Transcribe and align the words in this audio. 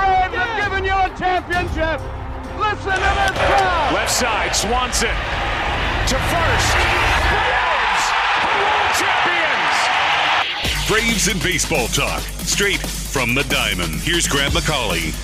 Braves 0.00 0.34
have 0.34 0.54
given 0.64 0.84
you 0.84 0.96
a 0.96 1.10
championship. 1.18 2.00
Listen 2.58 2.96
to 2.96 3.12
this 3.20 3.36
crowd. 3.36 3.94
Left 3.94 4.10
side, 4.10 4.56
Swanson 4.56 5.16
to 6.10 6.16
first. 6.16 6.74
Braves 7.30 8.06
are 8.42 8.58
world 8.58 8.90
champions. 8.98 10.88
Braves 10.88 11.28
and 11.28 11.40
baseball 11.40 11.86
talk, 11.86 12.20
straight 12.44 12.80
from 12.80 13.32
the 13.32 13.44
diamond. 13.44 14.00
Here's 14.00 14.26
Grant 14.26 14.52
McAuley. 14.52 15.14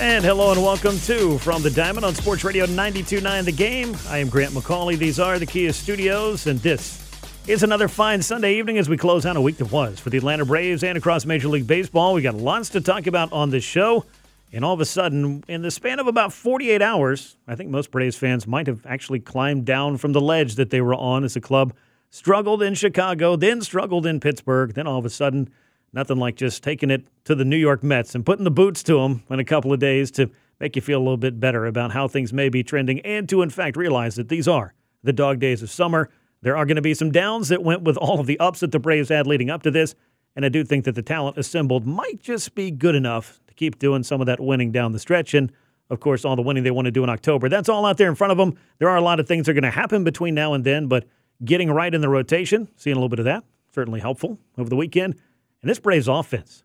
And 0.00 0.24
hello 0.24 0.52
and 0.52 0.62
welcome 0.62 0.98
to 1.00 1.38
From 1.38 1.62
the 1.62 1.70
Diamond 1.70 2.04
on 2.04 2.14
Sports 2.14 2.44
Radio 2.44 2.66
92.9 2.66 3.44
The 3.44 3.50
Game. 3.50 3.96
I 4.08 4.18
am 4.18 4.28
Grant 4.28 4.52
McAuley. 4.52 4.96
These 4.96 5.18
are 5.18 5.40
the 5.40 5.46
Kia 5.46 5.72
Studios, 5.72 6.46
and 6.46 6.60
this 6.60 7.03
is 7.46 7.62
another 7.62 7.88
fine 7.88 8.22
Sunday 8.22 8.54
evening 8.54 8.78
as 8.78 8.88
we 8.88 8.96
close 8.96 9.26
out 9.26 9.36
a 9.36 9.40
week 9.40 9.58
that 9.58 9.70
was 9.70 10.00
for 10.00 10.08
the 10.08 10.16
Atlanta 10.16 10.46
Braves 10.46 10.82
and 10.82 10.96
across 10.96 11.26
Major 11.26 11.48
League 11.48 11.66
Baseball. 11.66 12.14
We 12.14 12.22
got 12.22 12.34
lots 12.34 12.70
to 12.70 12.80
talk 12.80 13.06
about 13.06 13.32
on 13.32 13.50
this 13.50 13.62
show. 13.62 14.06
And 14.50 14.64
all 14.64 14.72
of 14.72 14.80
a 14.80 14.86
sudden, 14.86 15.44
in 15.46 15.60
the 15.60 15.70
span 15.70 15.98
of 15.98 16.06
about 16.06 16.32
48 16.32 16.80
hours, 16.80 17.36
I 17.46 17.54
think 17.54 17.68
most 17.68 17.90
Braves 17.90 18.16
fans 18.16 18.46
might 18.46 18.66
have 18.66 18.86
actually 18.86 19.20
climbed 19.20 19.66
down 19.66 19.98
from 19.98 20.12
the 20.12 20.22
ledge 20.22 20.54
that 20.54 20.70
they 20.70 20.80
were 20.80 20.94
on 20.94 21.22
as 21.22 21.34
the 21.34 21.40
club 21.40 21.74
struggled 22.08 22.62
in 22.62 22.72
Chicago, 22.74 23.36
then 23.36 23.60
struggled 23.60 24.06
in 24.06 24.20
Pittsburgh. 24.20 24.72
Then 24.72 24.86
all 24.86 24.98
of 24.98 25.04
a 25.04 25.10
sudden, 25.10 25.50
nothing 25.92 26.16
like 26.16 26.36
just 26.36 26.62
taking 26.62 26.90
it 26.90 27.04
to 27.24 27.34
the 27.34 27.44
New 27.44 27.58
York 27.58 27.82
Mets 27.82 28.14
and 28.14 28.24
putting 28.24 28.44
the 28.44 28.50
boots 28.50 28.82
to 28.84 28.94
them 29.00 29.22
in 29.28 29.38
a 29.38 29.44
couple 29.44 29.70
of 29.70 29.80
days 29.80 30.10
to 30.12 30.30
make 30.60 30.76
you 30.76 30.82
feel 30.82 30.98
a 30.98 31.02
little 31.04 31.18
bit 31.18 31.38
better 31.40 31.66
about 31.66 31.92
how 31.92 32.08
things 32.08 32.32
may 32.32 32.48
be 32.48 32.62
trending 32.62 33.00
and 33.00 33.28
to, 33.28 33.42
in 33.42 33.50
fact, 33.50 33.76
realize 33.76 34.14
that 34.14 34.30
these 34.30 34.48
are 34.48 34.72
the 35.02 35.12
dog 35.12 35.40
days 35.40 35.62
of 35.62 35.70
summer. 35.70 36.08
There 36.44 36.58
are 36.58 36.66
going 36.66 36.76
to 36.76 36.82
be 36.82 36.92
some 36.92 37.10
downs 37.10 37.48
that 37.48 37.62
went 37.62 37.82
with 37.82 37.96
all 37.96 38.20
of 38.20 38.26
the 38.26 38.38
ups 38.38 38.60
that 38.60 38.70
the 38.70 38.78
Braves 38.78 39.08
had 39.08 39.26
leading 39.26 39.48
up 39.48 39.62
to 39.62 39.70
this. 39.70 39.94
And 40.36 40.44
I 40.44 40.50
do 40.50 40.62
think 40.62 40.84
that 40.84 40.94
the 40.94 41.02
talent 41.02 41.38
assembled 41.38 41.86
might 41.86 42.20
just 42.20 42.54
be 42.54 42.70
good 42.70 42.94
enough 42.94 43.40
to 43.48 43.54
keep 43.54 43.78
doing 43.78 44.02
some 44.02 44.20
of 44.20 44.26
that 44.26 44.40
winning 44.40 44.70
down 44.70 44.92
the 44.92 44.98
stretch. 44.98 45.32
And 45.32 45.50
of 45.88 46.00
course, 46.00 46.22
all 46.22 46.36
the 46.36 46.42
winning 46.42 46.62
they 46.62 46.70
want 46.70 46.84
to 46.84 46.90
do 46.90 47.02
in 47.02 47.08
October. 47.08 47.48
That's 47.48 47.70
all 47.70 47.86
out 47.86 47.96
there 47.96 48.10
in 48.10 48.14
front 48.14 48.30
of 48.30 48.36
them. 48.36 48.58
There 48.78 48.90
are 48.90 48.96
a 48.98 49.00
lot 49.00 49.20
of 49.20 49.26
things 49.26 49.46
that 49.46 49.52
are 49.52 49.54
going 49.54 49.64
to 49.64 49.70
happen 49.70 50.04
between 50.04 50.34
now 50.34 50.52
and 50.52 50.64
then, 50.64 50.86
but 50.86 51.06
getting 51.42 51.70
right 51.70 51.94
in 51.94 52.02
the 52.02 52.10
rotation, 52.10 52.68
seeing 52.76 52.94
a 52.94 52.98
little 52.98 53.08
bit 53.08 53.20
of 53.20 53.24
that, 53.24 53.42
certainly 53.74 54.00
helpful 54.00 54.38
over 54.58 54.68
the 54.68 54.76
weekend. 54.76 55.14
And 55.62 55.70
this 55.70 55.78
Braves 55.78 56.08
offense, 56.08 56.62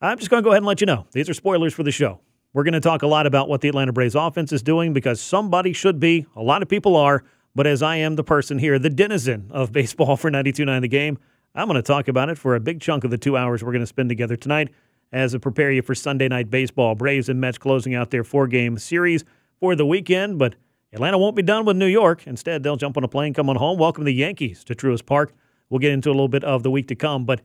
I'm 0.00 0.18
just 0.18 0.30
going 0.30 0.42
to 0.42 0.44
go 0.44 0.50
ahead 0.50 0.62
and 0.62 0.66
let 0.66 0.80
you 0.80 0.86
know. 0.86 1.06
These 1.12 1.28
are 1.28 1.34
spoilers 1.34 1.72
for 1.72 1.84
the 1.84 1.92
show. 1.92 2.20
We're 2.54 2.64
going 2.64 2.74
to 2.74 2.80
talk 2.80 3.02
a 3.02 3.06
lot 3.06 3.26
about 3.26 3.48
what 3.48 3.60
the 3.60 3.68
Atlanta 3.68 3.92
Braves 3.92 4.16
offense 4.16 4.52
is 4.52 4.64
doing 4.64 4.92
because 4.92 5.20
somebody 5.20 5.72
should 5.72 6.00
be, 6.00 6.26
a 6.34 6.42
lot 6.42 6.60
of 6.60 6.68
people 6.68 6.96
are, 6.96 7.22
but 7.54 7.66
as 7.66 7.82
I 7.82 7.96
am 7.96 8.16
the 8.16 8.24
person 8.24 8.58
here, 8.58 8.78
the 8.78 8.90
denizen 8.90 9.48
of 9.50 9.72
baseball 9.72 10.16
for 10.16 10.30
92.9 10.30 10.80
The 10.80 10.88
Game, 10.88 11.18
I'm 11.54 11.66
going 11.66 11.76
to 11.76 11.82
talk 11.82 12.08
about 12.08 12.28
it 12.28 12.38
for 12.38 12.54
a 12.54 12.60
big 12.60 12.80
chunk 12.80 13.04
of 13.04 13.10
the 13.10 13.18
two 13.18 13.36
hours 13.36 13.62
we're 13.62 13.72
going 13.72 13.80
to 13.82 13.86
spend 13.86 14.08
together 14.08 14.36
tonight 14.36 14.70
as 15.12 15.34
I 15.34 15.38
prepare 15.38 15.70
you 15.70 15.82
for 15.82 15.94
Sunday 15.94 16.28
night 16.28 16.50
baseball. 16.50 16.94
Braves 16.94 17.28
and 17.28 17.40
Mets 17.40 17.58
closing 17.58 17.94
out 17.94 18.10
their 18.10 18.24
four 18.24 18.46
game 18.46 18.78
series 18.78 19.24
for 19.60 19.76
the 19.76 19.84
weekend, 19.84 20.38
but 20.38 20.54
Atlanta 20.92 21.18
won't 21.18 21.36
be 21.36 21.42
done 21.42 21.64
with 21.64 21.76
New 21.76 21.86
York. 21.86 22.26
Instead, 22.26 22.62
they'll 22.62 22.76
jump 22.76 22.96
on 22.96 23.04
a 23.04 23.08
plane, 23.08 23.34
come 23.34 23.50
on 23.50 23.56
home, 23.56 23.78
welcome 23.78 24.04
the 24.04 24.14
Yankees 24.14 24.64
to 24.64 24.74
Truist 24.74 25.04
Park. 25.04 25.34
We'll 25.68 25.78
get 25.78 25.92
into 25.92 26.08
a 26.08 26.12
little 26.12 26.28
bit 26.28 26.44
of 26.44 26.62
the 26.62 26.70
week 26.70 26.88
to 26.88 26.94
come, 26.94 27.24
but 27.24 27.42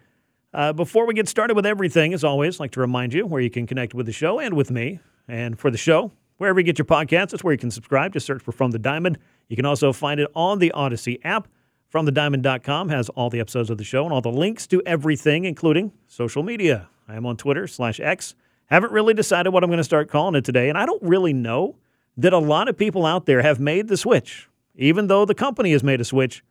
uh, 0.53 0.73
before 0.73 1.05
we 1.05 1.13
get 1.13 1.27
started 1.27 1.55
with 1.55 1.65
everything, 1.65 2.13
as 2.13 2.23
always, 2.23 2.55
I'd 2.55 2.61
like 2.61 2.71
to 2.71 2.79
remind 2.79 3.13
you 3.13 3.25
where 3.25 3.41
you 3.41 3.49
can 3.49 3.67
connect 3.67 3.93
with 3.93 4.05
the 4.05 4.11
show 4.11 4.39
and 4.39 4.55
with 4.55 4.71
me. 4.71 4.99
And 5.27 5.59
for 5.59 5.69
the 5.69 5.77
show, 5.77 6.11
wherever 6.37 6.59
you 6.59 6.65
get 6.65 6.77
your 6.77 6.85
podcasts, 6.85 7.31
that's 7.31 7.43
where 7.43 7.53
you 7.53 7.57
can 7.57 7.71
subscribe. 7.71 8.13
Just 8.13 8.25
search 8.25 8.41
for 8.41 8.51
From 8.51 8.71
the 8.71 8.79
Diamond. 8.79 9.17
You 9.47 9.55
can 9.55 9.65
also 9.65 9.93
find 9.93 10.19
it 10.19 10.29
on 10.35 10.59
the 10.59 10.71
Audacy 10.75 11.19
app. 11.23 11.47
FromTheDiamond.com 11.93 12.89
has 12.89 13.09
all 13.09 13.29
the 13.29 13.39
episodes 13.39 13.69
of 13.69 13.77
the 13.77 13.83
show 13.83 14.03
and 14.03 14.13
all 14.13 14.21
the 14.21 14.31
links 14.31 14.67
to 14.67 14.81
everything, 14.85 15.45
including 15.45 15.93
social 16.07 16.43
media. 16.43 16.89
I 17.07 17.15
am 17.15 17.25
on 17.25 17.37
Twitter 17.37 17.67
slash 17.67 17.99
X. 17.99 18.35
Haven't 18.65 18.91
really 18.91 19.13
decided 19.13 19.51
what 19.51 19.63
I'm 19.63 19.69
going 19.69 19.77
to 19.77 19.83
start 19.83 20.09
calling 20.09 20.35
it 20.35 20.43
today, 20.43 20.67
and 20.67 20.77
I 20.77 20.85
don't 20.85 21.01
really 21.01 21.31
know 21.31 21.75
that 22.17 22.33
a 22.33 22.37
lot 22.37 22.67
of 22.67 22.77
people 22.77 23.05
out 23.05 23.25
there 23.25 23.41
have 23.41 23.59
made 23.59 23.87
the 23.87 23.95
switch, 23.95 24.49
even 24.75 25.07
though 25.07 25.23
the 25.23 25.35
company 25.35 25.71
has 25.71 25.83
made 25.83 26.01
a 26.01 26.05
switch. 26.05 26.43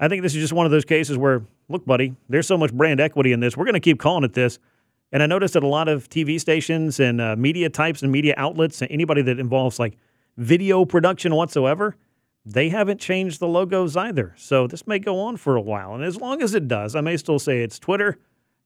I 0.00 0.08
think 0.08 0.22
this 0.22 0.34
is 0.34 0.40
just 0.40 0.54
one 0.54 0.64
of 0.64 0.72
those 0.72 0.86
cases 0.86 1.18
where, 1.18 1.44
look, 1.68 1.84
buddy, 1.84 2.14
there's 2.28 2.46
so 2.46 2.56
much 2.56 2.72
brand 2.72 3.00
equity 3.00 3.32
in 3.32 3.40
this. 3.40 3.56
We're 3.56 3.66
going 3.66 3.74
to 3.74 3.80
keep 3.80 3.98
calling 3.98 4.24
it 4.24 4.32
this. 4.32 4.58
And 5.12 5.22
I 5.22 5.26
noticed 5.26 5.54
that 5.54 5.62
a 5.62 5.68
lot 5.68 5.88
of 5.88 6.08
TV 6.08 6.40
stations 6.40 6.98
and 6.98 7.20
uh, 7.20 7.36
media 7.36 7.68
types 7.68 8.02
and 8.02 8.10
media 8.10 8.34
outlets, 8.38 8.80
and 8.80 8.90
anybody 8.90 9.20
that 9.22 9.38
involves 9.38 9.78
like 9.78 9.98
video 10.38 10.84
production 10.86 11.34
whatsoever, 11.34 11.96
they 12.44 12.70
haven't 12.70 12.98
changed 12.98 13.38
the 13.38 13.46
logos 13.46 13.96
either. 13.96 14.34
So 14.36 14.66
this 14.66 14.86
may 14.86 14.98
go 14.98 15.20
on 15.20 15.36
for 15.36 15.54
a 15.56 15.60
while. 15.60 15.94
And 15.94 16.02
as 16.02 16.16
long 16.16 16.42
as 16.42 16.54
it 16.54 16.66
does, 16.66 16.96
I 16.96 17.02
may 17.02 17.16
still 17.18 17.38
say 17.38 17.62
it's 17.62 17.78
Twitter, 17.78 18.18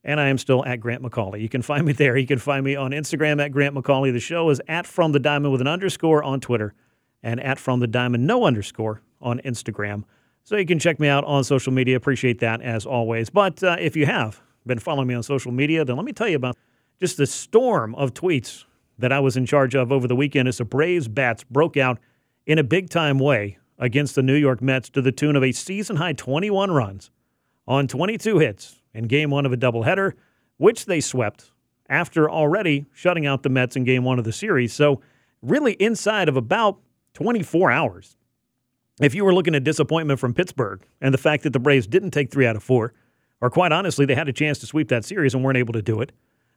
and 0.04 0.20
I 0.20 0.28
am 0.28 0.38
still 0.38 0.64
at 0.64 0.80
Grant 0.80 1.02
McAuley. 1.02 1.40
You 1.40 1.48
can 1.48 1.62
find 1.62 1.84
me 1.84 1.92
there. 1.94 2.16
You 2.16 2.26
can 2.26 2.38
find 2.38 2.64
me 2.64 2.76
on 2.76 2.92
Instagram 2.92 3.44
at 3.44 3.50
Grant 3.50 3.74
McAuley. 3.74 4.12
The 4.12 4.20
show 4.20 4.48
is 4.50 4.60
at 4.68 4.86
From 4.86 5.12
the 5.12 5.20
Diamond 5.20 5.50
with 5.50 5.60
an 5.60 5.66
underscore 5.66 6.22
on 6.22 6.40
Twitter 6.40 6.74
and 7.22 7.40
at 7.40 7.58
From 7.58 7.80
the 7.80 7.88
Diamond, 7.88 8.24
no 8.26 8.44
underscore 8.44 9.02
on 9.20 9.40
Instagram. 9.40 10.04
So 10.44 10.56
you 10.56 10.64
can 10.64 10.78
check 10.78 11.00
me 11.00 11.08
out 11.08 11.24
on 11.24 11.42
social 11.42 11.72
media. 11.72 11.96
Appreciate 11.96 12.38
that 12.38 12.62
as 12.62 12.86
always. 12.86 13.30
But 13.30 13.64
uh, 13.64 13.76
if 13.80 13.96
you 13.96 14.06
have 14.06 14.40
been 14.66 14.78
following 14.78 15.08
me 15.08 15.14
on 15.14 15.22
social 15.22 15.52
media, 15.52 15.84
then 15.84 15.96
let 15.96 16.04
me 16.04 16.12
tell 16.12 16.28
you 16.28 16.36
about 16.36 16.56
just 17.00 17.16
the 17.16 17.26
storm 17.26 17.94
of 17.94 18.14
tweets 18.14 18.64
that 18.98 19.12
I 19.12 19.20
was 19.20 19.36
in 19.36 19.46
charge 19.46 19.74
of 19.74 19.92
over 19.92 20.08
the 20.08 20.16
weekend 20.16 20.48
as 20.48 20.58
the 20.58 20.64
Braves 20.64 21.08
bats 21.08 21.44
broke 21.44 21.76
out 21.76 21.98
in 22.46 22.58
a 22.58 22.64
big 22.64 22.88
time 22.88 23.18
way 23.18 23.58
against 23.78 24.14
the 24.14 24.22
New 24.22 24.34
York 24.34 24.62
Mets 24.62 24.88
to 24.90 25.02
the 25.02 25.12
tune 25.12 25.36
of 25.36 25.42
a 25.42 25.52
season 25.52 25.96
high 25.96 26.14
21 26.14 26.70
runs 26.70 27.10
on 27.68 27.86
22 27.86 28.38
hits 28.38 28.80
in 28.94 29.04
game 29.04 29.30
one 29.30 29.44
of 29.44 29.52
a 29.52 29.56
doubleheader, 29.56 30.12
which 30.56 30.86
they 30.86 31.00
swept 31.00 31.50
after 31.88 32.30
already 32.30 32.86
shutting 32.92 33.26
out 33.26 33.42
the 33.42 33.48
Mets 33.48 33.76
in 33.76 33.84
game 33.84 34.04
one 34.04 34.18
of 34.18 34.24
the 34.24 34.32
series. 34.32 34.72
So, 34.72 35.02
really, 35.42 35.74
inside 35.74 36.28
of 36.28 36.36
about 36.36 36.78
24 37.14 37.70
hours, 37.70 38.16
if 39.00 39.14
you 39.14 39.24
were 39.24 39.34
looking 39.34 39.54
at 39.54 39.62
disappointment 39.62 40.18
from 40.18 40.32
Pittsburgh 40.32 40.84
and 41.00 41.12
the 41.12 41.18
fact 41.18 41.42
that 41.42 41.52
the 41.52 41.58
Braves 41.58 41.86
didn't 41.86 42.12
take 42.12 42.30
three 42.30 42.46
out 42.46 42.56
of 42.56 42.62
four, 42.62 42.94
or 43.40 43.50
quite 43.50 43.72
honestly, 43.72 44.06
they 44.06 44.14
had 44.14 44.28
a 44.28 44.32
chance 44.32 44.58
to 44.58 44.66
sweep 44.66 44.88
that 44.88 45.04
series 45.04 45.34
and 45.34 45.44
weren't 45.44 45.58
able 45.58 45.72
to 45.72 45.82
do 45.82 46.00
it. 46.00 46.12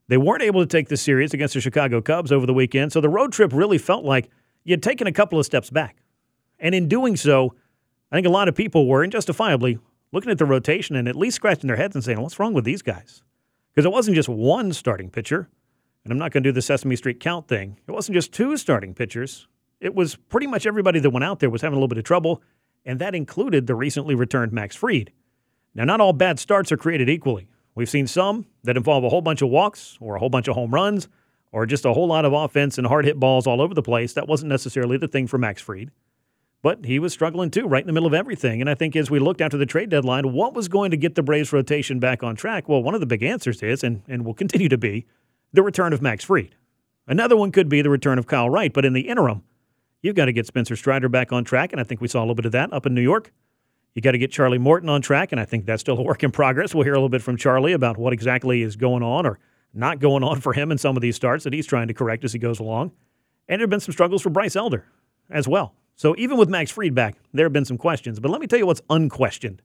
They 0.07 0.17
weren't 0.17 0.41
able 0.41 0.61
to 0.61 0.67
take 0.67 0.89
the 0.89 0.97
series 0.97 1.33
against 1.33 1.53
the 1.53 1.61
Chicago 1.61 2.01
Cubs 2.01 2.31
over 2.31 2.45
the 2.45 2.53
weekend, 2.53 2.91
so 2.91 3.01
the 3.01 3.09
road 3.09 3.31
trip 3.31 3.51
really 3.53 3.77
felt 3.77 4.03
like 4.03 4.29
you 4.63 4.73
had 4.73 4.83
taken 4.83 5.07
a 5.07 5.11
couple 5.11 5.39
of 5.39 5.45
steps 5.45 5.69
back. 5.69 5.97
And 6.59 6.73
in 6.73 6.87
doing 6.87 7.15
so, 7.15 7.53
I 8.11 8.15
think 8.15 8.25
a 8.25 8.31
lot 8.31 8.47
of 8.47 8.55
people 8.55 8.87
were, 8.87 9.03
and 9.03 9.11
justifiably, 9.11 9.77
looking 10.11 10.31
at 10.31 10.39
the 10.39 10.45
rotation 10.45 10.95
and 10.95 11.07
at 11.07 11.15
least 11.15 11.35
scratching 11.35 11.67
their 11.67 11.77
heads 11.77 11.95
and 11.95 12.03
saying, 12.03 12.19
what's 12.19 12.39
wrong 12.39 12.53
with 12.53 12.65
these 12.65 12.81
guys? 12.81 13.21
Because 13.71 13.85
it 13.85 13.91
wasn't 13.91 14.15
just 14.15 14.29
one 14.29 14.73
starting 14.73 15.09
pitcher, 15.09 15.47
and 16.03 16.11
I'm 16.11 16.17
not 16.17 16.31
going 16.31 16.43
to 16.43 16.49
do 16.49 16.53
the 16.53 16.61
Sesame 16.61 16.95
Street 16.95 17.19
count 17.19 17.47
thing. 17.47 17.79
It 17.87 17.91
wasn't 17.91 18.15
just 18.15 18.33
two 18.33 18.57
starting 18.57 18.95
pitchers. 18.95 19.47
It 19.79 19.93
was 19.93 20.15
pretty 20.15 20.47
much 20.47 20.65
everybody 20.65 20.99
that 20.99 21.11
went 21.11 21.23
out 21.23 21.39
there 21.39 21.49
was 21.49 21.61
having 21.61 21.75
a 21.75 21.77
little 21.77 21.87
bit 21.87 21.99
of 21.99 22.03
trouble, 22.03 22.41
and 22.83 22.99
that 22.99 23.13
included 23.13 23.67
the 23.67 23.75
recently 23.75 24.15
returned 24.15 24.51
Max 24.51 24.75
Fried. 24.75 25.11
Now, 25.75 25.83
not 25.83 26.01
all 26.01 26.13
bad 26.13 26.39
starts 26.39 26.71
are 26.71 26.77
created 26.77 27.09
equally. 27.09 27.47
We've 27.75 27.89
seen 27.89 28.07
some 28.07 28.45
that 28.63 28.77
involve 28.77 29.03
a 29.03 29.09
whole 29.09 29.21
bunch 29.21 29.41
of 29.41 29.49
walks 29.49 29.97
or 30.01 30.15
a 30.15 30.19
whole 30.19 30.29
bunch 30.29 30.47
of 30.47 30.55
home 30.55 30.73
runs 30.73 31.07
or 31.51 31.65
just 31.65 31.85
a 31.85 31.93
whole 31.93 32.07
lot 32.07 32.25
of 32.25 32.33
offense 32.33 32.77
and 32.77 32.87
hard 32.87 33.05
hit 33.05 33.19
balls 33.19 33.47
all 33.47 33.61
over 33.61 33.73
the 33.73 33.81
place. 33.81 34.13
That 34.13 34.27
wasn't 34.27 34.49
necessarily 34.49 34.97
the 34.97 35.07
thing 35.07 35.27
for 35.27 35.37
Max 35.37 35.61
Fried. 35.61 35.91
But 36.61 36.85
he 36.85 36.99
was 36.99 37.13
struggling 37.13 37.51
too, 37.51 37.67
right 37.67 37.81
in 37.81 37.87
the 37.87 37.93
middle 37.93 38.07
of 38.07 38.13
everything. 38.13 38.59
And 38.59 38.69
I 38.69 38.75
think 38.75 38.95
as 38.95 39.09
we 39.09 39.19
looked 39.19 39.39
after 39.39 39.57
the 39.57 39.65
trade 39.65 39.89
deadline, 39.89 40.33
what 40.33 40.53
was 40.53 40.67
going 40.67 40.91
to 40.91 40.97
get 40.97 41.15
the 41.15 41.23
Braves 41.23 41.53
rotation 41.53 41.99
back 41.99 42.21
on 42.21 42.35
track? 42.35 42.67
Well, 42.67 42.83
one 42.83 42.93
of 42.93 42.99
the 42.99 43.05
big 43.05 43.23
answers 43.23 43.63
is, 43.63 43.83
and, 43.83 44.01
and 44.09 44.25
will 44.25 44.33
continue 44.33 44.67
to 44.67 44.77
be, 44.77 45.05
the 45.53 45.63
return 45.63 45.93
of 45.93 46.01
Max 46.01 46.25
Fried. 46.25 46.55
Another 47.07 47.37
one 47.37 47.51
could 47.51 47.69
be 47.69 47.81
the 47.81 47.89
return 47.89 48.19
of 48.19 48.27
Kyle 48.27 48.49
Wright. 48.49 48.73
But 48.73 48.83
in 48.83 48.91
the 48.91 49.07
interim, 49.07 49.43
you've 50.01 50.15
got 50.15 50.25
to 50.25 50.33
get 50.33 50.45
Spencer 50.45 50.75
Strider 50.75 51.07
back 51.07 51.31
on 51.31 51.45
track. 51.45 51.71
And 51.71 51.79
I 51.79 51.85
think 51.85 52.01
we 52.01 52.09
saw 52.09 52.19
a 52.19 52.23
little 52.23 52.35
bit 52.35 52.45
of 52.45 52.51
that 52.51 52.73
up 52.73 52.85
in 52.85 52.93
New 52.93 53.01
York. 53.01 53.31
You 53.95 54.01
got 54.01 54.11
to 54.11 54.17
get 54.17 54.31
Charlie 54.31 54.57
Morton 54.57 54.89
on 54.89 55.01
track. 55.01 55.31
And 55.31 55.41
I 55.41 55.45
think 55.45 55.65
that's 55.65 55.81
still 55.81 55.97
a 55.97 56.01
work 56.01 56.23
in 56.23 56.31
progress. 56.31 56.73
We'll 56.73 56.83
hear 56.83 56.93
a 56.93 56.97
little 56.97 57.09
bit 57.09 57.21
from 57.21 57.37
Charlie 57.37 57.73
about 57.73 57.97
what 57.97 58.13
exactly 58.13 58.61
is 58.61 58.75
going 58.75 59.03
on 59.03 59.25
or 59.25 59.39
not 59.73 59.99
going 59.99 60.23
on 60.23 60.41
for 60.41 60.53
him 60.53 60.71
in 60.71 60.77
some 60.77 60.95
of 60.95 61.01
these 61.01 61.15
starts 61.15 61.43
that 61.43 61.53
he's 61.53 61.65
trying 61.65 61.87
to 61.87 61.93
correct 61.93 62.23
as 62.23 62.33
he 62.33 62.39
goes 62.39 62.59
along. 62.59 62.91
And 63.47 63.59
there 63.59 63.63
have 63.63 63.69
been 63.69 63.79
some 63.79 63.93
struggles 63.93 64.21
for 64.21 64.29
Bryce 64.29 64.55
Elder 64.55 64.85
as 65.29 65.47
well. 65.47 65.73
So 65.95 66.15
even 66.17 66.37
with 66.37 66.49
Max 66.49 66.71
Fried 66.71 66.95
back, 66.95 67.15
there 67.33 67.45
have 67.45 67.53
been 67.53 67.65
some 67.65 67.77
questions. 67.77 68.19
But 68.19 68.31
let 68.31 68.39
me 68.39 68.47
tell 68.47 68.57
you 68.57 68.65
what's 68.65 68.81
unquestioned 68.89 69.61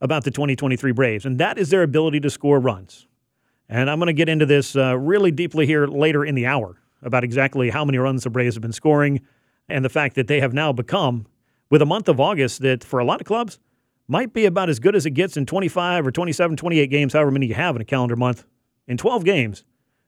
about 0.00 0.24
the 0.24 0.30
2023 0.30 0.92
Braves, 0.92 1.24
and 1.24 1.38
that 1.38 1.58
is 1.58 1.70
their 1.70 1.82
ability 1.82 2.20
to 2.20 2.30
score 2.30 2.58
runs. 2.58 3.06
And 3.68 3.90
I'm 3.90 3.98
going 3.98 4.08
to 4.08 4.12
get 4.12 4.28
into 4.28 4.46
this 4.46 4.76
uh, 4.76 4.96
really 4.96 5.30
deeply 5.30 5.66
here 5.66 5.86
later 5.86 6.24
in 6.24 6.34
the 6.34 6.46
hour 6.46 6.80
about 7.02 7.22
exactly 7.22 7.70
how 7.70 7.84
many 7.84 7.98
runs 7.98 8.24
the 8.24 8.30
Braves 8.30 8.54
have 8.54 8.62
been 8.62 8.72
scoring 8.72 9.20
and 9.68 9.84
the 9.84 9.88
fact 9.88 10.14
that 10.14 10.26
they 10.26 10.40
have 10.40 10.52
now 10.52 10.72
become, 10.72 11.26
with 11.70 11.82
a 11.82 11.86
month 11.86 12.08
of 12.08 12.20
August 12.20 12.62
that 12.62 12.82
for 12.84 12.98
a 12.98 13.04
lot 13.04 13.20
of 13.20 13.26
clubs 13.26 13.58
might 14.06 14.32
be 14.32 14.46
about 14.46 14.70
as 14.70 14.78
good 14.78 14.96
as 14.96 15.04
it 15.04 15.10
gets 15.10 15.36
in 15.36 15.44
25 15.46 16.06
or 16.06 16.10
27, 16.10 16.56
28 16.56 16.86
games, 16.86 17.12
however 17.12 17.30
many 17.30 17.46
you 17.46 17.54
have 17.54 17.76
in 17.76 17.82
a 17.82 17.84
calendar 17.84 18.16
month. 18.16 18.44
In 18.86 18.96
12 18.96 19.24
games, 19.24 19.64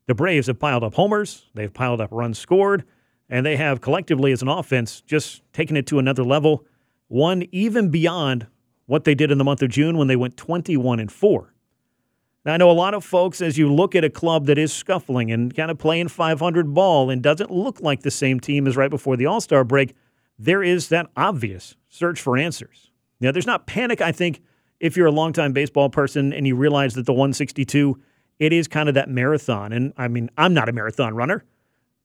the 0.06 0.14
Braves 0.14 0.46
have 0.46 0.58
piled 0.58 0.82
up 0.82 0.94
homers, 0.94 1.46
they've 1.54 1.72
piled 1.72 2.00
up 2.00 2.10
runs 2.10 2.38
scored, 2.38 2.84
and 3.28 3.44
they 3.44 3.56
have 3.56 3.80
collectively 3.80 4.32
as 4.32 4.42
an 4.42 4.48
offense 4.48 5.02
just 5.02 5.42
taken 5.52 5.76
it 5.76 5.86
to 5.88 5.98
another 5.98 6.24
level, 6.24 6.64
one 7.08 7.46
even 7.52 7.90
beyond 7.90 8.46
what 8.86 9.04
they 9.04 9.14
did 9.14 9.30
in 9.30 9.38
the 9.38 9.44
month 9.44 9.62
of 9.62 9.68
June 9.68 9.98
when 9.98 10.08
they 10.08 10.16
went 10.16 10.36
21 10.36 10.98
and 10.98 11.12
4. 11.12 11.54
Now, 12.44 12.54
I 12.54 12.56
know 12.56 12.70
a 12.70 12.72
lot 12.72 12.94
of 12.94 13.04
folks, 13.04 13.42
as 13.42 13.58
you 13.58 13.72
look 13.72 13.94
at 13.94 14.02
a 14.02 14.10
club 14.10 14.46
that 14.46 14.56
is 14.56 14.72
scuffling 14.72 15.30
and 15.30 15.54
kind 15.54 15.70
of 15.70 15.78
playing 15.78 16.08
500 16.08 16.72
ball 16.72 17.10
and 17.10 17.22
doesn't 17.22 17.50
look 17.50 17.82
like 17.82 18.00
the 18.00 18.10
same 18.10 18.40
team 18.40 18.66
as 18.66 18.78
right 18.78 18.90
before 18.90 19.16
the 19.16 19.26
All 19.26 19.42
Star 19.42 19.62
break, 19.62 19.94
there 20.40 20.62
is 20.62 20.88
that 20.88 21.06
obvious 21.16 21.76
search 21.88 22.20
for 22.20 22.38
answers. 22.38 22.90
Now, 23.20 23.30
there's 23.30 23.46
not 23.46 23.66
panic, 23.66 24.00
I 24.00 24.10
think, 24.10 24.40
if 24.80 24.96
you're 24.96 25.06
a 25.06 25.12
longtime 25.12 25.52
baseball 25.52 25.90
person 25.90 26.32
and 26.32 26.46
you 26.46 26.56
realize 26.56 26.94
that 26.94 27.04
the 27.04 27.12
162, 27.12 28.00
it 28.38 28.50
is 28.50 28.66
kind 28.66 28.88
of 28.88 28.94
that 28.94 29.10
marathon. 29.10 29.72
And 29.74 29.92
I 29.98 30.08
mean, 30.08 30.30
I'm 30.38 30.54
not 30.54 30.70
a 30.70 30.72
marathon 30.72 31.14
runner, 31.14 31.44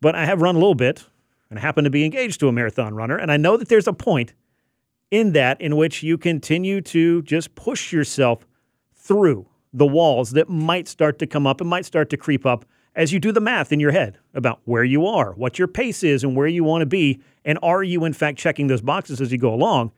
but 0.01 0.15
I 0.15 0.25
have 0.25 0.41
run 0.41 0.55
a 0.55 0.59
little 0.59 0.75
bit 0.75 1.05
and 1.49 1.57
happen 1.57 1.85
to 1.85 1.89
be 1.89 2.03
engaged 2.03 2.41
to 2.41 2.49
a 2.49 2.51
marathon 2.51 2.93
runner. 2.93 3.17
And 3.17 3.31
I 3.31 3.37
know 3.37 3.55
that 3.55 3.69
there's 3.69 3.87
a 3.87 3.93
point 3.93 4.33
in 5.09 5.31
that 5.31 5.61
in 5.61 5.77
which 5.77 6.03
you 6.03 6.17
continue 6.17 6.81
to 6.81 7.21
just 7.21 7.55
push 7.55 7.93
yourself 7.93 8.45
through 8.93 9.47
the 9.71 9.85
walls 9.85 10.31
that 10.31 10.49
might 10.49 10.89
start 10.89 11.19
to 11.19 11.27
come 11.27 11.47
up 11.47 11.61
and 11.61 11.69
might 11.69 11.85
start 11.85 12.09
to 12.09 12.17
creep 12.17 12.45
up 12.45 12.65
as 12.95 13.11
you 13.11 13.19
do 13.19 13.31
the 13.31 13.41
math 13.41 13.71
in 13.71 13.79
your 13.79 13.91
head 13.91 14.17
about 14.33 14.61
where 14.63 14.83
you 14.83 15.05
are, 15.05 15.33
what 15.33 15.59
your 15.59 15.67
pace 15.67 16.01
is, 16.03 16.23
and 16.23 16.35
where 16.35 16.47
you 16.47 16.63
want 16.63 16.81
to 16.81 16.85
be. 16.85 17.21
And 17.43 17.59
are 17.61 17.83
you, 17.83 18.05
in 18.05 18.13
fact, 18.13 18.37
checking 18.37 18.67
those 18.67 18.81
boxes 18.81 19.19
as 19.19 19.31
you 19.31 19.37
go 19.37 19.53
along? 19.53 19.91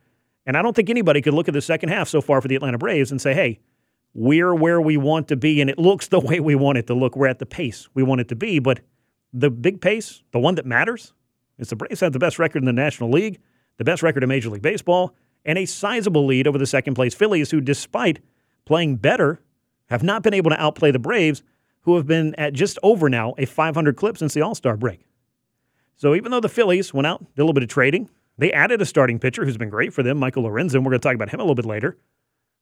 And 0.44 0.56
I 0.56 0.62
don't 0.62 0.74
think 0.74 0.90
anybody 0.90 1.22
could 1.22 1.34
look 1.34 1.48
at 1.48 1.54
the 1.54 1.60
second 1.60 1.90
half 1.90 2.08
so 2.08 2.20
far 2.20 2.40
for 2.40 2.48
the 2.48 2.56
Atlanta 2.56 2.78
Braves 2.78 3.10
and 3.10 3.20
say, 3.20 3.34
hey, 3.34 3.60
we're 4.14 4.54
where 4.54 4.80
we 4.80 4.96
want 4.96 5.28
to 5.28 5.36
be, 5.36 5.60
and 5.60 5.70
it 5.70 5.78
looks 5.78 6.08
the 6.08 6.20
way 6.20 6.40
we 6.40 6.54
want 6.54 6.78
it 6.78 6.86
to 6.88 6.94
look. 6.94 7.16
We're 7.16 7.28
at 7.28 7.38
the 7.38 7.46
pace 7.46 7.88
we 7.94 8.02
want 8.02 8.20
it 8.20 8.28
to 8.28 8.36
be. 8.36 8.58
But 8.58 8.80
the 9.32 9.50
big 9.50 9.80
pace, 9.80 10.22
the 10.32 10.38
one 10.38 10.56
that 10.56 10.66
matters, 10.66 11.12
is 11.58 11.68
the 11.68 11.76
Braves 11.76 12.00
have 12.00 12.12
the 12.12 12.18
best 12.18 12.38
record 12.38 12.62
in 12.62 12.66
the 12.66 12.72
National 12.72 13.10
League, 13.10 13.38
the 13.76 13.84
best 13.84 14.02
record 14.02 14.22
in 14.22 14.28
Major 14.28 14.50
League 14.50 14.62
Baseball, 14.62 15.14
and 15.44 15.58
a 15.58 15.66
sizable 15.66 16.26
lead 16.26 16.48
over 16.48 16.58
the 16.58 16.66
second 16.66 16.94
place 16.94 17.14
Phillies, 17.14 17.50
who, 17.50 17.60
despite 17.60 18.20
playing 18.64 18.96
better 18.96 19.40
have 19.88 20.02
not 20.02 20.22
been 20.22 20.34
able 20.34 20.50
to 20.50 20.60
outplay 20.60 20.90
the 20.90 20.98
Braves, 20.98 21.42
who 21.88 21.96
have 21.96 22.06
been 22.06 22.34
at 22.34 22.52
just 22.52 22.78
over 22.82 23.08
now 23.08 23.34
a 23.38 23.46
500 23.46 23.96
clip 23.96 24.18
since 24.18 24.34
the 24.34 24.42
All 24.42 24.54
Star 24.54 24.76
break. 24.76 25.06
So 25.96 26.14
even 26.14 26.30
though 26.30 26.40
the 26.40 26.48
Phillies 26.48 26.92
went 26.92 27.06
out, 27.06 27.20
did 27.20 27.40
a 27.40 27.44
little 27.44 27.54
bit 27.54 27.62
of 27.62 27.70
trading, 27.70 28.10
they 28.36 28.52
added 28.52 28.82
a 28.82 28.84
starting 28.84 29.18
pitcher 29.18 29.46
who's 29.46 29.56
been 29.56 29.70
great 29.70 29.94
for 29.94 30.02
them, 30.02 30.18
Michael 30.18 30.42
Lorenzen. 30.42 30.84
We're 30.84 30.90
going 30.90 30.92
to 30.92 30.98
talk 30.98 31.14
about 31.14 31.30
him 31.30 31.40
a 31.40 31.42
little 31.44 31.54
bit 31.54 31.64
later. 31.64 31.96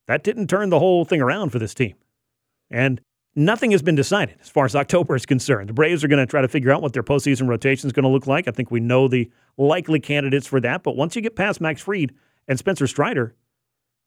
That 0.07 0.23
didn't 0.23 0.47
turn 0.47 0.71
the 0.71 0.79
whole 0.79 1.05
thing 1.05 1.21
around 1.21 1.51
for 1.51 1.59
this 1.59 1.75
team. 1.75 1.97
And 2.71 3.01
nothing 3.35 3.73
has 3.73 3.83
been 3.83 3.97
decided 3.97 4.37
as 4.41 4.49
far 4.49 4.65
as 4.65 4.77
October 4.77 5.17
is 5.17 5.27
concerned. 5.27 5.69
The 5.69 5.75
Braves 5.75 6.05
are 6.05 6.09
going 6.09 6.25
to 6.25 6.31
try 6.31 6.41
to 6.41 6.49
figure 6.49 6.71
out 6.71 6.81
what 6.81 6.93
their 6.93 7.03
postseason 7.03 7.49
rotation 7.49 7.89
is 7.89 7.93
going 7.93 8.05
to 8.05 8.09
look 8.09 8.29
like. 8.29 8.47
I 8.47 8.53
think 8.53 8.71
we 8.71 8.79
know 8.79 9.09
the 9.09 9.29
likely 9.57 9.99
candidates 9.99 10.47
for 10.47 10.61
that. 10.61 10.85
But 10.85 10.95
once 10.95 11.17
you 11.17 11.21
get 11.21 11.35
past 11.35 11.61
Max 11.61 11.83
Fried 11.83 12.15
and 12.47 12.61
Spencer 12.61 12.87
Strider, 12.87 13.35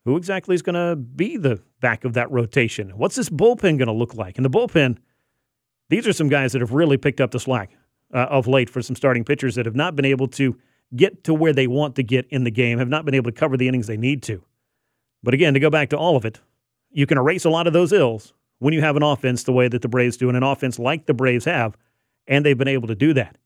who 0.05 0.15
exactly 0.15 0.55
is 0.55 0.61
going 0.61 0.75
to 0.75 0.95
be 0.95 1.35
the 1.35 1.61
back 1.81 2.05
of 2.05 2.13
that 2.13 2.31
rotation? 2.31 2.91
What's 2.91 3.15
this 3.15 3.29
bullpen 3.29 3.77
going 3.77 3.87
to 3.87 3.91
look 3.91 4.15
like? 4.15 4.37
And 4.37 4.45
the 4.45 4.49
bullpen, 4.49 4.97
these 5.89 6.07
are 6.07 6.13
some 6.13 6.29
guys 6.29 6.53
that 6.53 6.61
have 6.61 6.71
really 6.71 6.97
picked 6.97 7.19
up 7.19 7.31
the 7.31 7.39
slack 7.39 7.71
uh, 8.13 8.19
of 8.29 8.47
late 8.47 8.69
for 8.69 8.81
some 8.81 8.95
starting 8.95 9.23
pitchers 9.23 9.55
that 9.55 9.65
have 9.65 9.75
not 9.75 9.95
been 9.95 10.05
able 10.05 10.27
to 10.27 10.57
get 10.95 11.23
to 11.23 11.33
where 11.33 11.53
they 11.53 11.67
want 11.67 11.95
to 11.95 12.03
get 12.03 12.25
in 12.29 12.43
the 12.43 12.51
game, 12.51 12.79
have 12.79 12.89
not 12.89 13.05
been 13.05 13.13
able 13.13 13.31
to 13.31 13.37
cover 13.37 13.57
the 13.57 13.67
innings 13.67 13.87
they 13.87 13.97
need 13.97 14.23
to. 14.23 14.43
But 15.21 15.33
again, 15.33 15.53
to 15.53 15.59
go 15.59 15.69
back 15.69 15.89
to 15.89 15.97
all 15.97 16.15
of 16.15 16.25
it, 16.25 16.39
you 16.91 17.05
can 17.05 17.17
erase 17.17 17.45
a 17.45 17.49
lot 17.49 17.67
of 17.67 17.73
those 17.73 17.91
ills 17.91 18.33
when 18.59 18.73
you 18.73 18.81
have 18.81 18.95
an 18.95 19.03
offense 19.03 19.43
the 19.43 19.51
way 19.51 19.67
that 19.67 19.81
the 19.81 19.87
Braves 19.87 20.17
do, 20.17 20.27
and 20.27 20.37
an 20.37 20.43
offense 20.43 20.79
like 20.79 21.05
the 21.05 21.13
Braves 21.13 21.45
have, 21.45 21.77
and 22.27 22.45
they've 22.45 22.57
been 22.57 22.67
able 22.67 22.87
to 22.87 22.95
do 22.95 23.13
that. 23.13 23.37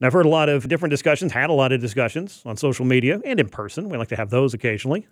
And 0.00 0.06
I've 0.06 0.12
heard 0.12 0.26
a 0.26 0.30
lot 0.30 0.48
of 0.48 0.68
different 0.68 0.90
discussions, 0.90 1.32
had 1.32 1.50
a 1.50 1.54
lot 1.54 1.72
of 1.72 1.80
discussions 1.80 2.42
on 2.46 2.56
social 2.56 2.84
media 2.84 3.20
and 3.24 3.40
in 3.40 3.48
person. 3.48 3.88
We 3.88 3.98
like 3.98 4.08
to 4.08 4.16
have 4.16 4.30
those 4.30 4.54
occasionally 4.54 5.06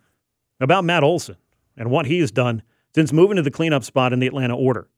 about 0.60 0.84
Matt 0.84 1.02
Olson 1.02 1.36
and 1.76 1.90
what 1.90 2.06
he 2.06 2.20
has 2.20 2.30
done 2.30 2.62
since 2.94 3.12
moving 3.12 3.36
to 3.36 3.42
the 3.42 3.50
cleanup 3.50 3.84
spot 3.84 4.12
in 4.12 4.18
the 4.18 4.26
Atlanta 4.26 4.56
order. 4.56 4.88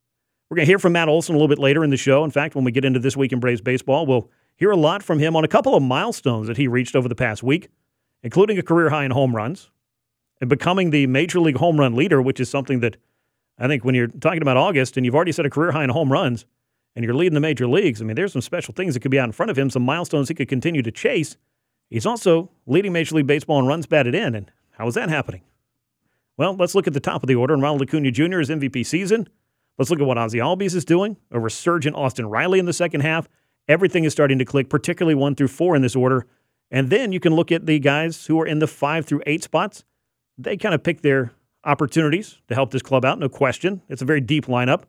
We're 0.50 0.56
going 0.56 0.67
to 0.67 0.70
hear 0.70 0.81
from 0.81 0.94
Matt 0.94 1.08
Olson 1.08 1.37
a 1.37 1.38
little 1.38 1.49
bit 1.49 1.61
later 1.61 1.85
in 1.85 1.91
the 1.91 1.97
show. 1.97 2.25
In 2.25 2.32
fact, 2.32 2.56
when 2.56 2.64
we 2.64 2.73
get 2.73 2.85
into 2.85 2.99
this 2.99 3.17
week 3.17 3.32
in 3.32 3.38
Braves 3.38 3.61
baseball, 3.61 4.05
we'll 4.05 4.29
hear 4.56 4.73
a 4.73 4.76
lot 4.76 5.00
from 5.00 5.20
him 5.20 5.37
on 5.37 5.44
a 5.44 5.49
couple 5.49 5.76
of 5.76 5.82
milestones 5.82 6.49
that 6.49 6.56
he 6.56 6.67
reached 6.67 6.97
over 6.97 7.08
the 7.08 7.14
past 7.14 7.44
week, 7.44 7.69
including 8.25 8.58
a 8.58 8.62
career 8.62 8.91
high 8.91 9.05
in 9.05 9.12
home 9.12 9.37
runs 9.37 9.70
and 10.41 10.50
becoming 10.50 10.91
the 10.91 11.06
major 11.06 11.38
league 11.38 11.58
home 11.58 11.79
run 11.79 11.94
leader, 11.94 12.20
which 12.20 12.41
is 12.41 12.50
something 12.50 12.81
that 12.81 12.97
I 13.58 13.69
think 13.69 13.85
when 13.85 13.94
you're 13.94 14.08
talking 14.08 14.43
about 14.43 14.56
August 14.56 14.97
and 14.97 15.06
you've 15.06 15.14
already 15.14 15.31
set 15.31 15.47
a 15.47 15.50
career 15.50 15.70
high 15.70 15.85
in 15.85 15.91
home 15.91 16.11
runs 16.11 16.47
and 16.97 17.05
you're 17.05 17.14
leading 17.14 17.35
the 17.35 17.41
major 17.41 17.69
leagues, 17.69 18.02
I 18.02 18.05
mean, 18.05 18.17
there's 18.17 18.32
some 18.32 18.43
special 18.43 18.75
things 18.75 18.94
that 18.94 19.00
could 19.00 19.12
be 19.12 19.20
out 19.20 19.26
in 19.26 19.32
front 19.32 19.50
of 19.50 19.58
him, 19.58 19.70
some 19.70 19.85
milestones 19.85 20.29
he 20.29 20.35
could 20.35 20.49
continue 20.49 20.82
to 20.82 20.91
chase. 20.91 21.37
He's 21.91 22.06
also 22.06 22.50
leading 22.67 22.93
Major 22.93 23.14
League 23.14 23.29
Baseball 23.29 23.61
in 23.61 23.67
runs 23.67 23.87
batted 23.87 24.17
in. 24.17 24.35
And 24.35 24.50
how 24.73 24.88
is 24.88 24.94
that 24.94 25.11
happening? 25.11 25.43
Well, 26.37 26.56
let's 26.56 26.75
look 26.75 26.88
at 26.88 26.93
the 26.93 27.00
top 27.00 27.23
of 27.23 27.29
the 27.29 27.37
order. 27.37 27.55
And 27.55 27.62
Ronald 27.62 27.82
Acuna 27.82 28.11
Jr. 28.11 28.41
is 28.41 28.49
MVP 28.49 28.85
season. 28.85 29.29
Let's 29.81 29.88
look 29.88 30.00
at 30.00 30.06
what 30.06 30.19
Ozzie 30.19 30.41
Albies 30.41 30.75
is 30.75 30.85
doing. 30.85 31.17
A 31.31 31.41
resurgent 31.41 31.97
Austin 31.97 32.27
Riley 32.27 32.59
in 32.59 32.67
the 32.67 32.73
second 32.75 33.00
half. 33.00 33.31
Everything 33.67 34.05
is 34.05 34.12
starting 34.12 34.38
to 34.38 34.44
click, 34.44 34.69
particularly 34.69 35.15
one 35.15 35.35
through 35.35 35.49
four 35.49 35.75
in 35.75 35.81
this 35.81 35.97
order. 35.97 36.27
And 36.71 36.91
then 36.91 37.12
you 37.12 37.19
can 37.19 37.35
look 37.35 37.50
at 37.50 37.65
the 37.65 37.79
guys 37.79 38.27
who 38.27 38.38
are 38.43 38.47
in 38.47 38.59
the 38.59 38.67
five 38.67 39.06
through 39.06 39.23
eight 39.27 39.43
spots. 39.43 39.85
They 40.37 40.59
kind 40.59 40.75
of 40.75 40.82
pick 40.82 41.00
their 41.00 41.32
opportunities 41.65 42.43
to 42.49 42.55
help 42.55 42.73
this 42.73 42.82
club 42.82 43.06
out, 43.06 43.19
no 43.19 43.31
question. 43.31 43.81
It's 43.88 44.03
a 44.03 44.05
very 44.05 44.21
deep 44.21 44.44
lineup. 44.44 44.82